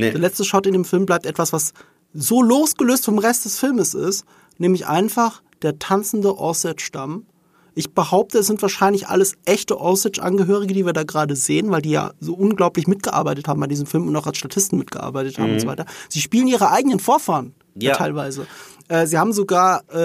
Nee. 0.00 0.10
Der 0.10 0.20
letzte 0.20 0.44
Shot 0.44 0.66
in 0.66 0.72
dem 0.72 0.84
Film 0.84 1.06
bleibt 1.06 1.26
etwas, 1.26 1.52
was 1.52 1.72
so 2.12 2.42
losgelöst 2.42 3.04
vom 3.04 3.18
Rest 3.18 3.44
des 3.44 3.58
Filmes 3.58 3.94
ist, 3.94 4.24
nämlich 4.58 4.86
einfach 4.86 5.42
der 5.62 5.78
tanzende 5.78 6.38
Osage-Stamm. 6.38 7.26
Ich 7.74 7.94
behaupte, 7.94 8.38
es 8.38 8.46
sind 8.48 8.60
wahrscheinlich 8.62 9.06
alles 9.06 9.34
echte 9.44 9.80
Osage-Angehörige, 9.80 10.74
die 10.74 10.84
wir 10.84 10.92
da 10.92 11.04
gerade 11.04 11.36
sehen, 11.36 11.70
weil 11.70 11.82
die 11.82 11.90
ja 11.90 12.12
so 12.20 12.34
unglaublich 12.34 12.86
mitgearbeitet 12.88 13.46
haben 13.46 13.60
bei 13.60 13.68
diesem 13.68 13.86
Film 13.86 14.08
und 14.08 14.16
auch 14.16 14.26
als 14.26 14.38
Statisten 14.38 14.78
mitgearbeitet 14.78 15.38
haben 15.38 15.52
und 15.52 15.60
so 15.60 15.66
weiter. 15.68 15.86
Sie 16.08 16.20
spielen 16.20 16.48
ihre 16.48 16.70
eigenen 16.72 16.98
Vorfahren 16.98 17.54
Ja. 17.76 17.90
ja. 17.90 17.96
teilweise. 17.96 18.46
Äh, 18.88 19.06
sie 19.06 19.18
haben 19.18 19.32
sogar 19.32 19.84
äh, 19.92 19.98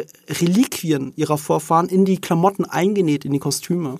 äh, 0.00 0.06
Reliquien 0.28 1.14
ihrer 1.16 1.38
Vorfahren 1.38 1.88
in 1.88 2.04
die 2.04 2.20
Klamotten 2.20 2.66
eingenäht, 2.66 3.24
in 3.24 3.32
die 3.32 3.38
Kostüme, 3.38 3.98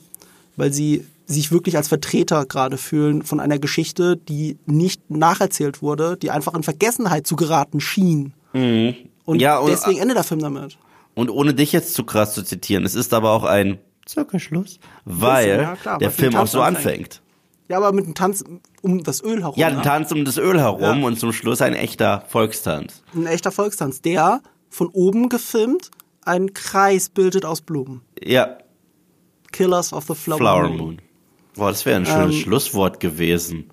weil 0.57 0.72
sie 0.74 1.07
sich 1.27 1.51
wirklich 1.53 1.77
als 1.77 1.89
Vertreter 1.89 2.47
gerade 2.47 2.79
fühlen 2.79 3.22
von 3.22 3.41
einer 3.41 3.59
Geschichte, 3.59 4.16
die 4.16 4.59
nicht 4.66 5.11
nacherzählt 5.11 5.83
wurde, 5.83 6.16
die 6.16 6.31
einfach 6.31 6.55
in 6.55 6.62
Vergessenheit 6.62 7.27
zu 7.27 7.37
geraten 7.37 7.81
schien. 7.81 8.33
Und 8.53 9.41
Ja, 9.41 9.59
und- 9.59 9.70
deswegen 9.70 9.99
endet 9.99 10.16
der 10.16 10.24
Film 10.24 10.41
damit. 10.41 10.79
Und 11.14 11.31
ohne 11.31 11.53
dich 11.55 11.72
jetzt 11.72 11.95
zu 11.95 12.05
krass 12.05 12.35
zu 12.35 12.43
zitieren, 12.43 12.85
es 12.85 12.95
ist 12.95 13.12
aber 13.12 13.31
auch 13.33 13.45
ein 13.45 13.79
Zirkelschluss. 14.05 14.79
Weil 15.05 15.59
ja, 15.62 15.77
klar, 15.77 15.99
der 15.99 16.11
Film 16.11 16.37
auch 16.37 16.47
so 16.47 16.61
anfängt. 16.61 16.87
anfängt. 16.87 17.22
Ja, 17.68 17.79
aber 17.79 17.91
mit 17.93 18.05
einem 18.05 18.14
Tanz 18.14 18.45
um 18.83 19.03
das 19.03 19.20
Öl 19.24 19.41
herum. 19.41 19.55
Ja, 19.57 19.68
ne? 19.70 19.79
ein 19.79 19.83
Tanz 19.83 20.12
um 20.12 20.24
das 20.24 20.37
Öl 20.39 20.61
herum 20.61 20.81
Ja. 21.01 21.07
und 21.07 21.18
zum 21.18 21.33
Schluss 21.33 21.61
ein 21.61 21.74
echter 21.74 22.22
Volkstanz. 22.29 23.03
Ein 23.14 23.27
echter 23.27 23.51
Volkstanz, 23.51 24.01
der 24.01 24.41
von 24.70 24.87
oben 24.89 25.29
gefilmt 25.29 25.91
einen 26.24 26.55
Kreis 26.55 27.09
bildet 27.09 27.45
aus 27.45 27.62
Blumen. 27.62 28.03
Ja, 28.22 28.59
Killers 29.53 29.93
of 29.93 30.05
the 30.07 30.14
Flower, 30.14 30.39
Flower 30.39 30.68
Moon. 30.68 30.77
Moon. 30.77 30.99
Boah, 31.57 31.71
das 31.71 31.85
wäre 31.87 31.97
ein 31.97 32.07
schönes 32.07 32.35
Ähm, 32.37 32.41
Schlusswort 32.43 33.01
gewesen. 33.01 33.71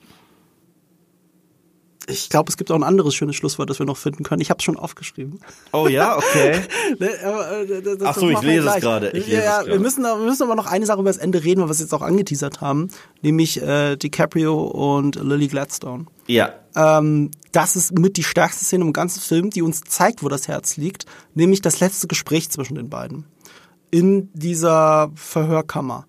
Ich 2.05 2.29
glaube, 2.29 2.49
es 2.49 2.57
gibt 2.57 2.69
auch 2.69 2.75
ein 2.75 2.83
anderes 2.83 3.15
schönes 3.15 3.37
Schlusswort, 3.37 3.69
das 3.69 3.79
wir 3.79 3.85
noch 3.85 3.95
finden 3.95 4.23
können. 4.25 4.41
Ich 4.41 4.49
habe 4.49 4.57
es 4.57 4.65
schon 4.65 4.75
aufgeschrieben. 4.75 5.39
Oh 5.71 5.87
ja, 5.87 6.17
okay. 6.17 6.59
Ne, 6.99 7.07
äh, 7.09 7.81
das- 7.81 7.97
Ach 8.03 8.15
so, 8.17 8.29
ich 8.29 8.41
lese 8.41 8.67
es 8.67 8.81
gerade, 8.81 9.11
ich 9.11 9.25
ja, 9.27 9.35
lese 9.35 9.43
ja, 9.45 9.61
es 9.61 9.67
wir 9.67 9.79
müssen, 9.79 10.03
wir 10.03 10.17
müssen 10.17 10.43
aber 10.43 10.55
noch 10.55 10.65
eine 10.65 10.85
Sache 10.85 10.99
über 10.99 11.09
das 11.09 11.17
Ende 11.17 11.41
reden, 11.45 11.61
weil 11.61 11.69
wir 11.69 11.71
es 11.71 11.79
jetzt 11.79 11.93
auch 11.93 12.01
angeteasert 12.01 12.59
haben, 12.59 12.89
nämlich 13.21 13.61
äh, 13.61 13.95
DiCaprio 13.95 14.63
und 14.65 15.15
Lily 15.15 15.47
Gladstone. 15.47 16.05
ja, 16.27 16.53
Ähm, 16.75 17.31
das 17.53 17.77
ist 17.77 17.97
mit 17.97 18.17
die 18.17 18.23
stärkste 18.23 18.65
Szene 18.65 18.83
im 18.83 18.91
ganzen 18.91 19.21
Film, 19.21 19.49
die 19.49 19.61
uns 19.61 19.79
zeigt, 19.81 20.23
wo 20.23 20.27
das 20.27 20.49
Herz 20.49 20.75
liegt, 20.75 21.05
nämlich 21.35 21.61
das 21.61 21.79
letzte 21.79 22.07
Gespräch 22.07 22.49
zwischen 22.49 22.75
den 22.75 22.89
beiden. 22.89 23.25
In 23.91 24.29
dieser 24.33 25.09
Verhörkammer, 25.15 26.05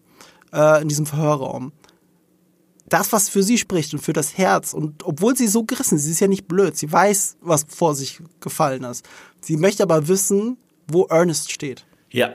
äh, 0.55 0.80
in 0.82 0.88
diesem 0.88 1.07
Verhörraum. 1.07 1.72
Das, 2.86 3.12
was 3.12 3.28
für 3.28 3.42
sie 3.42 3.59
spricht 3.59 3.92
und 3.92 4.00
für 4.00 4.12
das 4.12 4.38
Herz, 4.38 4.72
und 4.72 5.05
obwohl 5.05 5.36
sie 5.36 5.48
so 5.48 5.64
gerissen 5.64 5.96
ist, 5.96 6.05
sie 6.05 6.12
ist 6.12 6.20
ja 6.20 6.28
nicht 6.28 6.46
blöd, 6.46 6.76
sie 6.76 6.90
weiß, 6.90 7.36
was 7.40 7.66
vor 7.68 7.94
sich 7.94 8.20
gefallen 8.40 8.84
ist. 8.84 9.05
Sie 9.40 9.57
möchte 9.57 9.82
aber 9.82 10.07
wissen, 10.09 10.59
wo 10.86 11.05
Ernest 11.07 11.50
steht. 11.50 11.84
ja. 12.11 12.34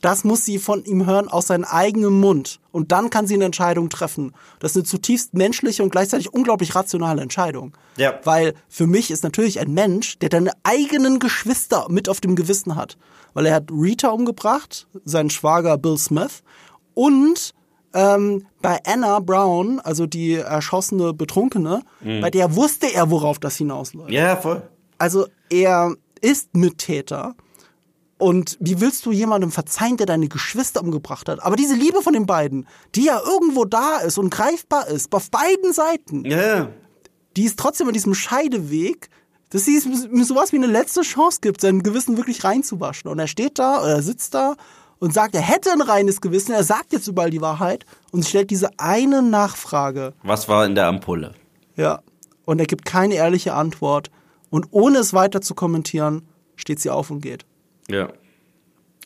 Das 0.00 0.22
muss 0.22 0.44
sie 0.44 0.58
von 0.58 0.84
ihm 0.84 1.06
hören 1.06 1.28
aus 1.28 1.46
seinem 1.46 1.64
eigenen 1.64 2.20
Mund. 2.20 2.60
Und 2.72 2.92
dann 2.92 3.08
kann 3.08 3.26
sie 3.26 3.32
eine 3.32 3.46
Entscheidung 3.46 3.88
treffen. 3.88 4.34
Das 4.58 4.72
ist 4.72 4.76
eine 4.76 4.84
zutiefst 4.84 5.32
menschliche 5.32 5.82
und 5.82 5.88
gleichzeitig 5.88 6.30
unglaublich 6.30 6.74
rationale 6.74 7.22
Entscheidung. 7.22 7.74
Ja. 7.96 8.20
Weil 8.22 8.52
für 8.68 8.86
mich 8.86 9.10
ist 9.10 9.24
natürlich 9.24 9.60
ein 9.60 9.72
Mensch, 9.72 10.18
der 10.18 10.28
deine 10.28 10.50
eigenen 10.62 11.20
Geschwister 11.20 11.86
mit 11.88 12.10
auf 12.10 12.20
dem 12.20 12.36
Gewissen 12.36 12.76
hat. 12.76 12.98
Weil 13.32 13.46
er 13.46 13.54
hat 13.54 13.70
Rita 13.70 14.10
umgebracht, 14.10 14.88
seinen 15.06 15.30
Schwager 15.30 15.78
Bill 15.78 15.96
Smith. 15.96 16.42
Und 16.94 17.52
ähm, 17.92 18.46
bei 18.62 18.80
Anna 18.86 19.20
Brown, 19.20 19.80
also 19.80 20.06
die 20.06 20.34
erschossene 20.34 21.12
Betrunkene, 21.12 21.82
bei 22.02 22.30
der 22.30 22.56
wusste 22.56 22.92
er, 22.92 23.10
worauf 23.10 23.38
das 23.38 23.56
hinausläuft. 23.56 24.10
Ja, 24.10 24.36
voll. 24.36 24.62
Also 24.98 25.26
er 25.50 25.94
ist 26.20 26.56
Mittäter. 26.56 27.34
Und 28.18 28.56
wie 28.60 28.80
willst 28.80 29.04
du 29.06 29.12
jemandem 29.12 29.50
verzeihen, 29.50 29.96
der 29.96 30.06
deine 30.06 30.28
Geschwister 30.28 30.80
umgebracht 30.80 31.28
hat? 31.28 31.42
Aber 31.42 31.56
diese 31.56 31.74
Liebe 31.74 32.00
von 32.00 32.12
den 32.14 32.26
beiden, 32.26 32.66
die 32.94 33.04
ja 33.04 33.20
irgendwo 33.24 33.64
da 33.64 33.98
ist 33.98 34.18
und 34.18 34.30
greifbar 34.30 34.86
ist, 34.88 35.12
auf 35.14 35.30
beiden 35.30 35.72
Seiten, 35.72 36.24
Ja, 36.24 36.56
ja. 36.56 36.68
die 37.36 37.44
ist 37.44 37.58
trotzdem 37.58 37.88
an 37.88 37.92
diesem 37.92 38.14
Scheideweg, 38.14 39.08
dass 39.50 39.66
sie 39.66 39.78
sowas 39.78 40.52
wie 40.52 40.56
eine 40.56 40.66
letzte 40.66 41.02
Chance 41.02 41.38
gibt, 41.42 41.60
sein 41.60 41.82
Gewissen 41.82 42.16
wirklich 42.16 42.44
reinzuwaschen. 42.44 43.10
Und 43.10 43.18
er 43.18 43.26
steht 43.28 43.58
da, 43.58 43.82
oder 43.82 43.96
er 43.96 44.02
sitzt 44.02 44.34
da 44.34 44.54
und 45.04 45.12
sagt, 45.12 45.34
er 45.34 45.42
hätte 45.42 45.70
ein 45.70 45.82
reines 45.82 46.22
Gewissen, 46.22 46.52
er 46.52 46.64
sagt 46.64 46.94
jetzt 46.94 47.06
überall 47.08 47.28
die 47.28 47.42
Wahrheit 47.42 47.84
und 48.10 48.24
stellt 48.24 48.48
diese 48.48 48.70
eine 48.78 49.20
Nachfrage. 49.20 50.14
Was 50.22 50.48
war 50.48 50.64
in 50.64 50.74
der 50.74 50.86
Ampulle? 50.86 51.34
Ja. 51.76 52.00
Und 52.46 52.58
er 52.58 52.64
gibt 52.64 52.86
keine 52.86 53.16
ehrliche 53.16 53.52
Antwort. 53.52 54.10
Und 54.48 54.68
ohne 54.70 54.96
es 54.96 55.12
weiter 55.12 55.42
zu 55.42 55.54
kommentieren, 55.54 56.26
steht 56.56 56.80
sie 56.80 56.88
auf 56.88 57.10
und 57.10 57.20
geht. 57.20 57.44
Ja. 57.90 58.08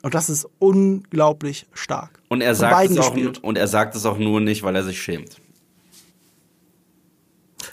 Und 0.03 0.15
das 0.15 0.31
ist 0.31 0.47
unglaublich 0.61 1.67
stark. 1.73 2.23
Und 2.29 2.43
er 2.43 2.55
sagt 2.55 2.91
es 2.91 2.99
auch 3.01 3.17
und 3.43 3.59
er 3.59 3.67
sagt 3.67 3.97
es 3.97 4.07
auch 4.07 4.19
nur 4.19 4.41
nicht, 4.41 4.63
weil 4.63 4.77
er 4.77 4.85
sich 4.85 5.03
schämt. 5.03 5.41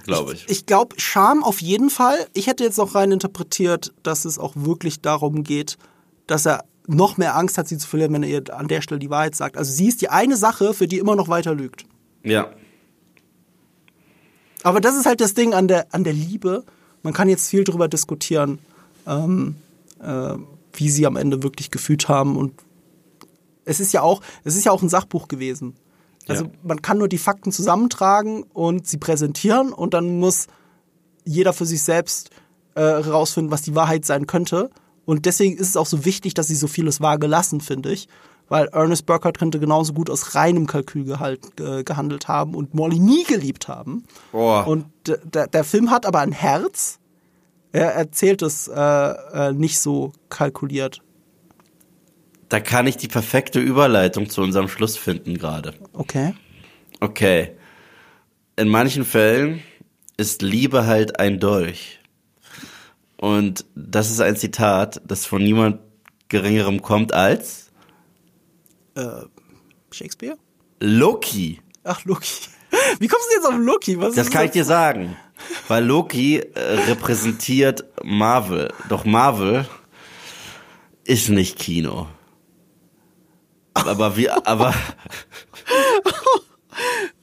Glaube 0.05 0.33
ich. 0.33 0.49
Ich 0.49 0.65
glaube, 0.65 0.95
Scham 0.99 1.43
auf 1.43 1.61
jeden 1.61 1.91
Fall. 1.91 2.17
Ich 2.33 2.47
hätte 2.47 2.63
jetzt 2.63 2.79
noch 2.79 2.95
rein 2.95 3.11
interpretiert, 3.11 3.93
dass 4.01 4.25
es 4.25 4.39
auch 4.39 4.53
wirklich 4.55 5.01
darum 5.01 5.43
geht, 5.43 5.77
dass 6.25 6.47
er 6.47 6.63
noch 6.87 7.17
mehr 7.17 7.35
Angst 7.35 7.57
hat, 7.57 7.67
sie 7.67 7.77
zu 7.77 7.87
verlieren, 7.87 8.13
wenn 8.13 8.23
er 8.23 8.29
ihr 8.29 8.57
an 8.57 8.67
der 8.67 8.81
Stelle 8.81 8.99
die 8.99 9.09
Wahrheit 9.09 9.35
sagt. 9.35 9.57
Also 9.57 9.71
sie 9.71 9.87
ist 9.87 10.01
die 10.01 10.09
eine 10.09 10.37
Sache, 10.37 10.73
für 10.73 10.87
die 10.87 10.99
immer 10.99 11.15
noch 11.15 11.27
weiter 11.27 11.55
lügt. 11.55 11.85
Ja. 12.23 12.49
Aber 14.63 14.81
das 14.81 14.95
ist 14.95 15.05
halt 15.05 15.21
das 15.21 15.33
Ding 15.33 15.53
an 15.53 15.67
der, 15.67 15.93
an 15.93 16.03
der 16.03 16.13
Liebe. 16.13 16.63
Man 17.03 17.13
kann 17.13 17.29
jetzt 17.29 17.49
viel 17.49 17.63
darüber 17.63 17.87
diskutieren, 17.87 18.59
ähm, 19.05 19.55
äh, 20.01 20.33
wie 20.73 20.89
sie 20.89 21.05
am 21.05 21.15
Ende 21.17 21.43
wirklich 21.43 21.69
gefühlt 21.71 22.09
haben. 22.09 22.35
Und 22.35 22.53
es 23.65 23.79
ist 23.79 23.93
ja 23.93 24.01
auch, 24.01 24.21
es 24.43 24.55
ist 24.55 24.65
ja 24.65 24.71
auch 24.71 24.81
ein 24.81 24.89
Sachbuch 24.89 25.27
gewesen. 25.27 25.75
Also 26.27 26.45
Ja. 26.45 26.51
man 26.63 26.81
kann 26.81 26.97
nur 26.97 27.07
die 27.07 27.19
Fakten 27.19 27.51
zusammentragen 27.51 28.43
und 28.43 28.87
sie 28.87 28.97
präsentieren 28.97 29.71
und 29.71 29.93
dann 29.93 30.19
muss 30.19 30.47
jeder 31.23 31.53
für 31.53 31.65
sich 31.65 31.83
selbst 31.83 32.31
äh, 32.73 32.81
herausfinden, 32.81 33.51
was 33.51 33.61
die 33.61 33.75
Wahrheit 33.75 34.05
sein 34.05 34.25
könnte. 34.25 34.71
Und 35.05 35.25
deswegen 35.25 35.57
ist 35.57 35.69
es 35.69 35.77
auch 35.77 35.85
so 35.85 36.05
wichtig, 36.05 36.33
dass 36.33 36.47
sie 36.47 36.55
so 36.55 36.67
vieles 36.67 37.01
vage 37.01 37.27
lassen, 37.27 37.61
finde 37.61 37.91
ich. 37.91 38.07
Weil 38.47 38.67
Ernest 38.67 39.05
Burkhardt 39.05 39.39
könnte 39.39 39.59
genauso 39.59 39.93
gut 39.93 40.09
aus 40.09 40.35
reinem 40.35 40.67
Kalkül 40.67 41.03
gehalt, 41.03 41.59
äh, 41.59 41.83
gehandelt 41.83 42.27
haben 42.27 42.53
und 42.53 42.75
Molly 42.75 42.99
nie 42.99 43.23
geliebt 43.23 43.67
haben. 43.67 44.03
Oh. 44.33 44.61
Und 44.65 44.85
der 45.05 45.63
Film 45.63 45.89
hat 45.89 46.05
aber 46.05 46.19
ein 46.19 46.31
Herz. 46.31 46.99
Er 47.71 47.93
erzählt 47.93 48.41
es 48.43 48.67
äh, 48.67 48.79
äh, 48.79 49.51
nicht 49.51 49.79
so 49.79 50.13
kalkuliert. 50.29 51.01
Da 52.49 52.59
kann 52.59 52.85
ich 52.85 52.97
die 52.97 53.07
perfekte 53.07 53.59
Überleitung 53.59 54.29
zu 54.29 54.41
unserem 54.41 54.67
Schluss 54.67 54.95
finden 54.95 55.37
gerade. 55.37 55.73
Okay. 55.93 56.35
Okay. 56.99 57.51
In 58.55 58.69
manchen 58.69 59.03
Fällen 59.03 59.61
ist 60.17 60.41
Liebe 60.43 60.85
halt 60.85 61.19
ein 61.19 61.39
Dolch. 61.39 61.99
Und 63.17 63.65
das 63.75 64.11
ist 64.11 64.19
ein 64.19 64.35
Zitat, 64.35 65.01
das 65.05 65.25
von 65.25 65.43
niemand 65.43 65.79
geringerem 66.27 66.81
kommt 66.81 67.13
als 67.13 67.65
Shakespeare? 69.95 70.37
Loki. 70.79 71.61
Ach, 71.83 72.03
Loki. 72.05 72.27
Wie 72.99 73.07
kommst 73.07 73.27
du 73.29 73.35
jetzt 73.35 73.45
auf 73.45 73.57
Loki? 73.57 73.99
Was 73.99 74.15
Das 74.15 74.29
kann 74.29 74.45
ich 74.45 74.51
dir 74.51 74.65
sagen. 74.65 75.15
Weil 75.67 75.85
Loki 75.85 76.39
äh, 76.39 76.59
repräsentiert 76.87 77.85
Marvel. 78.03 78.73
Doch 78.89 79.05
Marvel 79.05 79.67
ist 81.03 81.29
nicht 81.29 81.57
Kino. 81.57 82.07
Aber 83.73 84.15
wir, 84.15 84.47
aber 84.47 84.73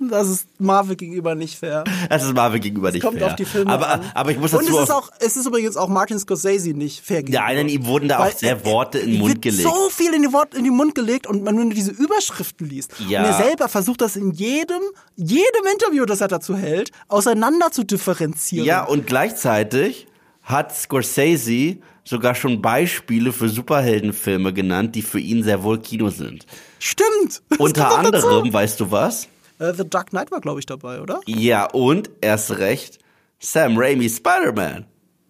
Das 0.08 0.28
ist 0.28 0.46
Marvel 0.58 0.96
gegenüber 0.96 1.34
nicht 1.34 1.58
fair. 1.58 1.84
das 2.08 2.24
ist 2.24 2.32
Marvel 2.34 2.60
gegenüber 2.60 2.90
nicht 2.90 3.02
Kommt 3.02 3.18
fair. 3.18 3.28
auf 3.28 3.36
die 3.36 3.44
Filme 3.44 3.72
aber, 3.72 3.88
an. 3.88 4.00
aber 4.14 4.30
ich 4.30 4.38
muss 4.38 4.52
Und 4.52 4.62
dazu 4.66 4.76
es 4.78 4.82
ist 4.84 4.90
auch, 4.90 5.10
es 5.20 5.36
ist 5.36 5.46
übrigens 5.46 5.76
auch 5.76 5.88
Martin 5.88 6.18
Scorsese 6.18 6.70
nicht 6.70 7.04
fair 7.04 7.16
Ja, 7.18 7.22
gegenüber. 7.22 7.42
nein, 7.54 7.68
ihm 7.68 7.86
wurden 7.86 8.08
da 8.08 8.18
auch 8.26 8.30
sehr 8.32 8.64
Worte 8.64 8.98
in 8.98 9.10
den 9.12 9.20
Mund 9.20 9.42
gelegt. 9.42 9.62
so 9.62 9.88
viel 9.90 10.12
in 10.14 10.22
die 10.22 10.32
Worte 10.32 10.56
in 10.58 10.64
den 10.64 10.74
Mund 10.74 10.94
gelegt 10.94 11.26
und 11.26 11.42
man, 11.44 11.56
du 11.56 11.68
diese 11.74 11.90
Überschriften 11.92 12.68
liest 12.68 12.92
Ja. 13.08 13.20
und 13.20 13.26
er 13.26 13.34
selber 13.44 13.68
versucht 13.68 14.00
das 14.00 14.16
in 14.16 14.32
jedem, 14.32 14.80
jedem 15.16 15.66
Interview, 15.72 16.04
das 16.04 16.20
er 16.20 16.28
dazu 16.28 16.56
hält, 16.56 16.90
auseinander 17.08 17.70
zu 17.70 17.84
differenzieren. 17.84 18.66
Ja, 18.66 18.84
und 18.84 19.06
gleichzeitig 19.06 20.06
hat 20.42 20.74
Scorsese 20.74 21.78
sogar 22.04 22.34
schon 22.34 22.60
Beispiele 22.60 23.32
für 23.32 23.48
Superheldenfilme 23.48 24.52
genannt, 24.52 24.94
die 24.96 25.02
für 25.02 25.20
ihn 25.20 25.44
sehr 25.44 25.62
wohl 25.62 25.78
Kino 25.80 26.10
sind. 26.10 26.46
Stimmt. 26.78 27.42
Das 27.50 27.58
Unter 27.60 27.84
kommt 27.84 28.06
anderem, 28.06 28.52
weißt 28.52 28.80
du 28.80 28.90
was? 28.90 29.28
Äh, 29.62 29.74
The 29.74 29.88
Dark 29.88 30.10
Knight 30.10 30.30
war, 30.32 30.40
glaube 30.40 30.60
ich, 30.60 30.66
dabei, 30.66 31.00
oder? 31.00 31.20
Ja, 31.26 31.66
und 31.66 32.10
erst 32.20 32.58
recht 32.58 32.98
Sam 33.38 33.76
Raimi 33.76 34.08
Spider-Man. 34.08 34.86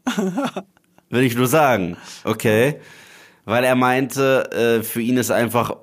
Will 1.11 1.23
ich 1.23 1.35
nur 1.37 1.47
sagen. 1.47 1.97
Okay. 2.25 2.81
Weil 3.45 3.65
er 3.65 3.75
meinte, 3.75 4.51
äh, 4.53 4.83
für 4.85 5.01
ihn 5.01 5.17
ist 5.17 5.31
einfach 5.33 5.77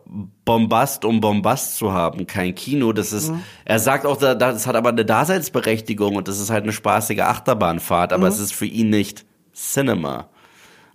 Bombast, 0.46 1.04
um 1.04 1.20
Bombast 1.20 1.76
zu 1.76 1.92
haben, 1.92 2.26
kein 2.26 2.56
Kino. 2.56 2.94
Das 2.94 3.12
ist, 3.12 3.34
er 3.66 3.80
sagt 3.80 4.06
auch, 4.06 4.16
da- 4.18 4.34
das 4.36 4.66
hat 4.66 4.76
aber 4.78 4.90
eine 4.90 5.04
Daseinsberechtigung 5.04 6.16
und 6.16 6.28
das 6.30 6.40
ist 6.40 6.50
halt 6.50 6.64
eine 6.64 6.72
spaßige 6.72 7.20
Achterbahnfahrt, 7.20 8.14
aber 8.14 8.28
es 8.30 8.40
ist 8.40 8.54
für 8.54 8.66
ihn 8.66 8.90
nicht 8.90 9.26
Cinema. 9.54 10.30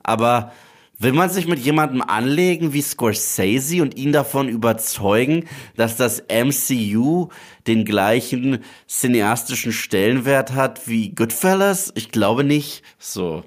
Aber 0.02 0.52
will 0.98 1.12
man 1.12 1.30
sich 1.30 1.46
mit 1.46 1.58
jemandem 1.58 2.02
anlegen 2.02 2.72
wie 2.72 2.82
Scorsese 2.82 3.82
und 3.82 3.96
ihn 3.96 4.12
davon 4.12 4.48
überzeugen, 4.48 5.46
dass 5.76 5.96
das 5.96 6.22
MCU 6.28 7.28
den 7.66 7.84
gleichen 7.84 8.62
cineastischen 8.88 9.72
Stellenwert 9.72 10.52
hat 10.52 10.86
wie 10.86 11.14
Goodfellas? 11.14 11.92
Ich 11.94 12.10
glaube 12.10 12.44
nicht. 12.44 12.82
So. 12.98 13.44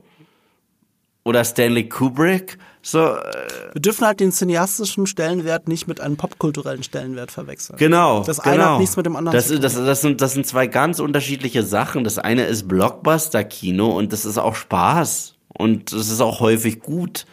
Oder 1.24 1.44
Stanley 1.44 1.90
Kubrick? 1.90 2.58
So, 2.82 3.00
äh, 3.00 3.74
Wir 3.74 3.82
dürfen 3.82 4.06
halt 4.06 4.22
den 4.22 4.32
cineastischen 4.32 5.08
Stellenwert 5.08 5.68
nicht 5.68 5.88
mit 5.88 6.00
einem 6.00 6.16
popkulturellen 6.16 6.84
Stellenwert 6.84 7.32
verwechseln. 7.32 7.78
Genau. 7.78 8.24
Das 8.24 8.38
genau. 8.38 8.54
eine 8.54 8.66
hat 8.72 8.80
nichts 8.80 8.96
mit 8.96 9.06
dem 9.06 9.18
anderen 9.18 9.36
das, 9.36 9.48
zu 9.48 9.56
tun. 9.56 9.62
Das, 9.62 9.76
das, 9.76 10.02
sind, 10.02 10.22
das 10.22 10.34
sind 10.34 10.48
zwei 10.48 10.68
ganz 10.68 11.00
unterschiedliche 11.00 11.64
Sachen. 11.64 12.06
Das 12.06 12.18
eine 12.18 12.46
ist 12.46 12.70
Blockbuster-Kino 12.70 13.90
und 13.90 14.14
das 14.14 14.24
ist 14.24 14.38
auch 14.38 14.56
Spaß. 14.56 15.36
Und 15.50 15.92
das 15.92 16.10
ist 16.10 16.22
auch 16.22 16.40
häufig 16.40 16.80
gut. 16.80 17.26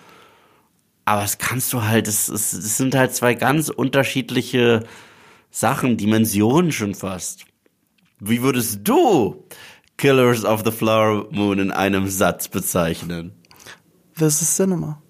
Aber 1.05 1.23
das 1.23 1.39
kannst 1.39 1.73
du 1.73 1.83
halt, 1.83 2.09
es, 2.09 2.27
sind 2.27 2.95
halt 2.95 3.15
zwei 3.15 3.35
ganz 3.35 3.69
unterschiedliche 3.69 4.85
Sachen, 5.51 5.97
Dimensionen 5.97 6.73
schon 6.73 6.95
fast. 6.95 7.45
Wie 8.21 8.43
würdest 8.43 8.81
du 8.85 9.45
Killers 9.97 10.45
of 10.45 10.63
the 10.65 10.71
Flower 10.71 11.29
Moon 11.31 11.59
in 11.59 11.71
einem 11.71 12.09
Satz 12.09 12.49
bezeichnen? 12.49 13.33
This 14.17 14.41
is 14.41 14.57
Cinema. 14.57 15.04